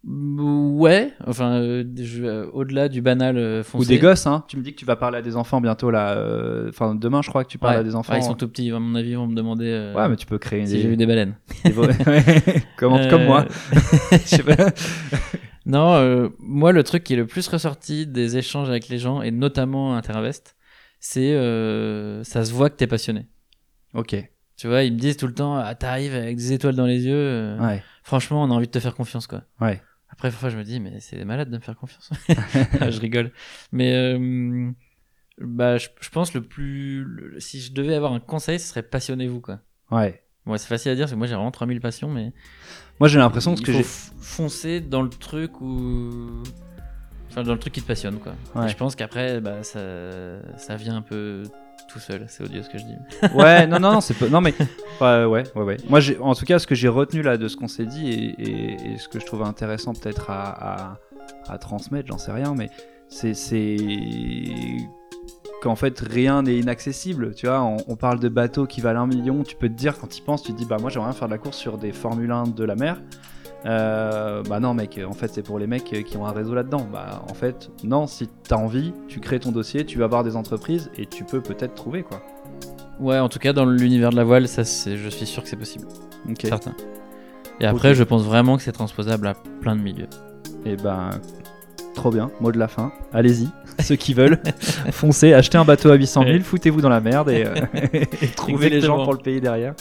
Ouais, 0.05 1.13
enfin, 1.27 1.55
euh, 1.55 1.83
je- 1.97 2.23
euh, 2.23 2.45
au-delà 2.53 2.87
du 2.87 3.01
banal 3.01 3.37
euh, 3.37 3.59
Ou 3.61 3.63
foncé. 3.63 3.87
des 3.89 3.99
gosses 3.99 4.25
hein 4.27 4.45
Tu 4.47 4.55
me 4.55 4.61
dis 4.63 4.71
que 4.73 4.79
tu 4.79 4.85
vas 4.85 4.95
parler 4.95 5.17
à 5.17 5.21
des 5.21 5.35
enfants 5.35 5.59
bientôt 5.59 5.91
là. 5.91 6.13
euh, 6.13 6.69
Enfin 6.69 6.95
demain 6.95 7.21
je 7.21 7.29
crois 7.29 7.43
que 7.43 7.49
tu 7.49 7.57
parles 7.57 7.73
Ouais. 7.75 7.79
à 7.81 7.83
des 7.83 7.95
enfants. 7.95 8.13
Ouais, 8.13 8.19
ils 8.19 8.23
sont 8.23 8.33
tout 8.35 8.47
petits, 8.47 8.71
à 8.71 8.79
mon 8.79 8.95
avis, 8.95 9.09
ils 9.11 9.17
vont 9.17 9.27
me 9.27 9.35
demander 9.35 9.65
euh, 9.67 9.93
Ouais, 9.93 10.07
mais 10.07 10.15
tu 10.15 10.25
peux 10.25 10.37
créer 10.37 10.65
si 10.65 10.73
des, 10.73 10.81
j'ai 10.81 10.87
vu 10.87 10.95
des 10.97 11.05
baleines. 11.05 11.35
des- 11.65 11.73
comme, 12.77 12.93
comme 13.09 13.21
Euh, 13.21 13.25
moi. 13.27 13.45
Je 14.11 14.17
sais 14.17 14.43
pas. 14.43 14.55
Non, 15.65 15.93
euh, 15.95 16.29
moi, 16.39 16.71
le 16.71 16.81
truc 16.83 17.03
qui 17.03 17.13
est 17.13 17.17
le 17.17 17.27
plus 17.27 17.47
ressorti 17.47 18.07
des 18.07 18.37
échanges 18.37 18.69
avec 18.69 18.87
les 18.87 18.97
gens, 18.97 19.21
et 19.21 19.29
notamment 19.29 19.93
à 19.93 19.97
Intervest, 19.97 20.55
c'est 20.99 21.33
euh, 21.35 22.23
ça 22.23 22.43
se 22.43 22.51
voit 22.53 22.71
que 22.71 22.75
t'es 22.77 22.87
passionné. 22.87 23.27
Ok. 23.93 24.15
Tu 24.59 24.67
vois, 24.67 24.83
ils 24.83 24.91
me 24.93 24.99
disent 24.99 25.15
tout 25.15 25.25
le 25.27 25.33
temps, 25.33 25.55
ah, 25.55 25.73
t'arrives 25.73 26.13
avec 26.13 26.35
des 26.35 26.51
étoiles 26.51 26.75
dans 26.75 26.85
les 26.85 27.05
yeux. 27.05 27.13
euh, 27.15 27.57
Ouais. 27.59 27.81
Franchement, 28.03 28.43
on 28.43 28.51
a 28.51 28.53
envie 28.53 28.65
de 28.67 28.71
te 28.71 28.79
faire 28.79 28.93
confiance, 28.93 29.25
quoi. 29.25 29.43
Ouais. 29.61 29.81
Après, 30.09 30.29
parfois, 30.29 30.49
je 30.49 30.57
me 30.57 30.63
dis, 30.63 30.79
mais 30.81 30.99
c'est 30.99 31.23
malade 31.23 31.49
de 31.49 31.55
me 31.55 31.61
faire 31.61 31.77
confiance. 31.77 32.09
je 32.27 32.99
rigole. 32.99 33.31
Mais 33.71 33.93
euh, 33.95 34.69
bah, 35.39 35.77
je, 35.77 35.87
je 36.01 36.09
pense 36.09 36.33
le 36.33 36.41
plus. 36.41 37.03
le- 37.05 37.39
si 37.39 37.61
je 37.61 37.71
devais 37.71 37.95
avoir 37.95 38.11
un 38.13 38.19
conseil, 38.19 38.59
ce 38.59 38.67
serait 38.67 38.83
passionnez-vous, 38.83 39.39
quoi. 39.39 39.59
Ouais. 39.91 40.21
Bon, 40.45 40.57
c'est 40.57 40.67
facile 40.67 40.91
à 40.91 40.95
dire, 40.95 41.03
parce 41.03 41.13
que 41.13 41.17
moi, 41.17 41.27
j'ai 41.27 41.35
vraiment 41.35 41.51
3000 41.51 41.79
passions, 41.79 42.09
mais. 42.09 42.33
Moi, 42.99 43.07
j'ai 43.07 43.17
l'impression 43.19 43.55
que 43.55 43.71
j'ai. 43.71 43.83
foncer 43.83 44.81
dans 44.81 45.01
le 45.03 45.09
truc 45.09 45.61
où 45.61 46.43
enfin 47.31 47.43
dans 47.43 47.53
le 47.53 47.59
truc 47.59 47.73
qui 47.73 47.81
te 47.81 47.87
passionne 47.87 48.17
quoi 48.17 48.33
Ouais. 48.55 48.65
et 48.65 48.69
je 48.69 48.75
pense 48.75 48.95
qu'après 48.95 49.39
bah 49.39 49.61
ça 49.61 49.79
ça 50.57 50.75
vient 50.77 50.95
un 50.95 51.03
peu 51.03 51.43
tout 51.89 51.99
seul 51.99 52.25
c'est 52.27 52.43
odieux 52.43 52.63
ce 52.63 52.69
que 52.69 52.77
je 52.77 52.85
dis 52.85 52.97
Ouais, 53.35 53.67
non, 53.67 53.79
non, 53.79 53.93
non, 53.93 54.01
c'est 54.01 54.13
pas. 54.13 54.29
Non, 54.29 54.41
mais. 54.41 54.53
Ouais, 55.01 55.25
ouais, 55.25 55.43
ouais. 55.55 55.77
Moi, 55.87 55.99
en 56.21 56.35
tout 56.35 56.45
cas, 56.45 56.59
ce 56.59 56.67
que 56.67 56.75
j'ai 56.75 56.87
retenu 56.87 57.21
là 57.21 57.37
de 57.37 57.47
ce 57.47 57.57
qu'on 57.57 57.67
s'est 57.67 57.85
dit 57.85 58.35
et, 58.37 58.97
ce 58.97 59.07
que 59.07 59.19
je 59.19 59.25
trouve 59.25 59.43
intéressant 59.43 59.93
peut-être 59.93 60.29
à, 60.29 60.97
transmettre, 61.59 62.07
j'en 62.07 62.17
sais 62.17 62.31
rien, 62.31 62.53
mais 62.55 62.69
c'est. 63.09 63.75
qu'en 65.61 65.75
fait 65.75 65.99
rien 65.99 66.43
n'est 66.43 66.57
inaccessible 66.57 67.33
tu 67.35 67.47
vois 67.47 67.61
on, 67.61 67.95
parle 67.97 68.21
de 68.21 68.29
bateaux 68.29 68.65
qui 68.65 68.79
valent 68.79 69.01
un 69.01 69.07
million 69.07 69.43
tu 69.43 69.57
peux 69.57 69.67
te 69.67 69.73
dire 69.73 69.97
quand 69.99 70.07
tu 70.07 70.21
penses 70.21 70.41
tu 70.41 70.53
te 70.53 70.57
dis 70.57 70.63
bah 70.63 70.77
moi 70.79 70.89
j'aimerais 70.89 71.11
faire 71.11 71.27
de 71.27 71.33
la 71.33 71.37
course 71.37 71.57
sur 71.57 71.77
des 71.77 71.91
Formule 71.91 72.31
1 72.31 72.43
de 72.43 72.63
la 72.63 72.75
mer 72.75 73.01
Euh, 73.65 74.41
bah 74.43 74.61
non 74.61 74.73
mec 74.73 74.99
en 75.05 75.11
fait 75.11 75.27
c'est 75.33 75.41
pour 75.41 75.59
les 75.59 75.67
mecs 75.67 75.83
qui 75.83 76.17
ont 76.17 76.25
un 76.25 76.31
réseau 76.31 76.53
là-dedans. 76.53 76.87
Bah 76.91 77.23
en 77.29 77.33
fait 77.33 77.69
non 77.83 78.07
si 78.07 78.29
t'as 78.47 78.55
envie 78.55 78.93
tu 79.07 79.19
crées 79.19 79.39
ton 79.39 79.51
dossier 79.51 79.85
tu 79.85 79.99
vas 79.99 80.07
voir 80.07 80.23
des 80.23 80.35
entreprises 80.35 80.89
et 80.97 81.05
tu 81.05 81.25
peux 81.25 81.41
peut-être 81.41 81.75
trouver 81.75 82.03
quoi. 82.03 82.21
Ouais 82.99 83.19
en 83.19 83.27
tout 83.27 83.39
cas 83.39 83.51
dans 83.51 83.65
l'univers 83.65 84.11
de 84.11 84.15
la 84.15 84.23
voile 84.23 84.47
ça 84.47 84.63
c'est 84.63 84.97
je 84.97 85.09
suis 85.09 85.25
sûr 85.25 85.43
que 85.43 85.49
c'est 85.49 85.57
possible. 85.57 85.87
Ok. 86.29 86.41
Certain. 86.43 86.73
Et 87.59 87.65
après 87.65 87.93
je 87.93 88.03
pense 88.03 88.23
vraiment 88.23 88.55
que 88.55 88.63
c'est 88.63 88.71
transposable 88.71 89.27
à 89.27 89.33
plein 89.59 89.75
de 89.75 89.81
milieux. 89.81 90.09
Et 90.65 90.75
ben, 90.75 91.09
trop 91.93 92.11
bien, 92.11 92.29
mot 92.41 92.51
de 92.51 92.59
la 92.59 92.67
fin. 92.67 92.91
Allez-y, 93.13 93.47
ceux 93.81 93.95
qui 93.95 94.13
veulent, 94.13 94.39
foncez, 94.91 95.33
achetez 95.33 95.57
un 95.57 95.65
bateau 95.65 95.89
à 95.91 95.95
800 95.95 96.21
000, 96.23 96.33
Ouais. 96.33 96.39
foutez-vous 96.41 96.81
dans 96.81 96.89
la 96.89 97.01
merde 97.01 97.29
et, 97.29 97.45
euh, 97.45 97.53
et 97.93 98.27
trouvez 98.27 98.69
les 98.69 98.81
gens 98.81 98.95
Exactement. 98.95 99.03
pour 99.03 99.13
le 99.13 99.19
payer 99.19 99.41
derrière. 99.41 99.73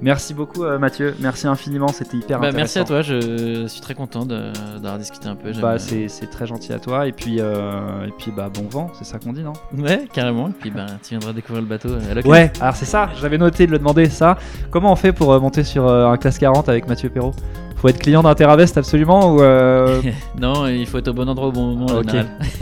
Merci 0.00 0.34
beaucoup 0.34 0.64
euh, 0.64 0.78
Mathieu, 0.80 1.14
merci 1.20 1.46
infiniment, 1.46 1.88
c'était 1.88 2.16
hyper 2.16 2.40
bah, 2.40 2.48
intéressant. 2.48 2.56
merci 2.58 2.78
à 2.80 2.84
toi 2.84 3.02
je 3.02 3.66
suis 3.68 3.80
très 3.80 3.94
content 3.94 4.26
d'avoir 4.26 4.98
discuté 4.98 5.28
un 5.28 5.36
peu 5.36 5.52
Bah, 5.60 5.78
c'est 5.78 6.08
très 6.30 6.46
gentil 6.46 6.72
à 6.72 6.78
toi 6.80 7.06
et 7.06 7.12
puis, 7.12 7.36
euh, 7.38 8.06
et 8.06 8.12
puis 8.18 8.32
bah, 8.36 8.50
bon 8.52 8.66
vent, 8.68 8.90
c'est 8.98 9.04
ça 9.04 9.18
qu'on 9.18 9.32
dit, 9.32 9.42
non? 9.42 9.52
Ouais 9.78 10.06
carrément 10.12 10.48
et 10.48 10.52
puis 10.58 10.70
bah 10.70 10.86
tu 11.02 11.10
viendras 11.10 11.32
découvrir 11.32 11.62
le 11.62 11.68
bateau 11.68 11.88
à 11.90 12.14
l'occasion. 12.14 12.30
Ouais, 12.30 12.52
alors 12.60 12.74
c'est 12.74 12.84
ça, 12.84 13.10
j'avais 13.20 13.38
noté 13.38 13.66
de 13.66 13.72
le 13.72 13.78
demander 13.78 14.06
ça. 14.08 14.36
Comment 14.70 14.92
on 14.92 14.96
fait 14.96 15.12
pour 15.12 15.40
monter 15.40 15.62
sur 15.64 15.88
un 15.88 16.16
classe 16.16 16.38
40 16.38 16.68
avec 16.68 16.88
Mathieu 16.88 17.08
Perrault? 17.08 17.34
Faut 17.82 17.88
être 17.88 17.98
client 17.98 18.22
d'Interavest 18.22 18.78
absolument 18.78 19.34
ou 19.34 19.42
euh, 19.42 20.00
non 20.40 20.68
il 20.68 20.86
faut 20.86 20.98
être 20.98 21.08
au 21.08 21.12
bon 21.12 21.28
endroit 21.28 21.48
au 21.48 21.52
bon 21.52 21.74
moment 21.74 21.86
en 21.86 21.98
Ok. 21.98 22.14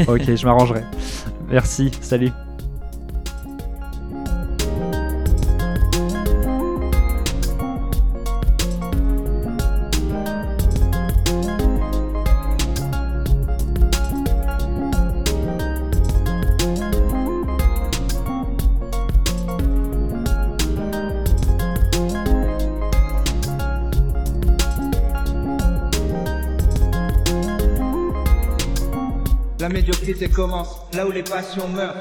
Ok, 0.09 0.35
je 0.35 0.47
m'arrangerai. 0.47 0.83
Merci, 1.51 1.91
salut. 2.01 2.31
Médiocrité 30.11 30.35
commence 30.35 30.77
là 30.93 31.07
où 31.07 31.13
les 31.13 31.23
passions 31.23 31.69
meurent. 31.69 31.95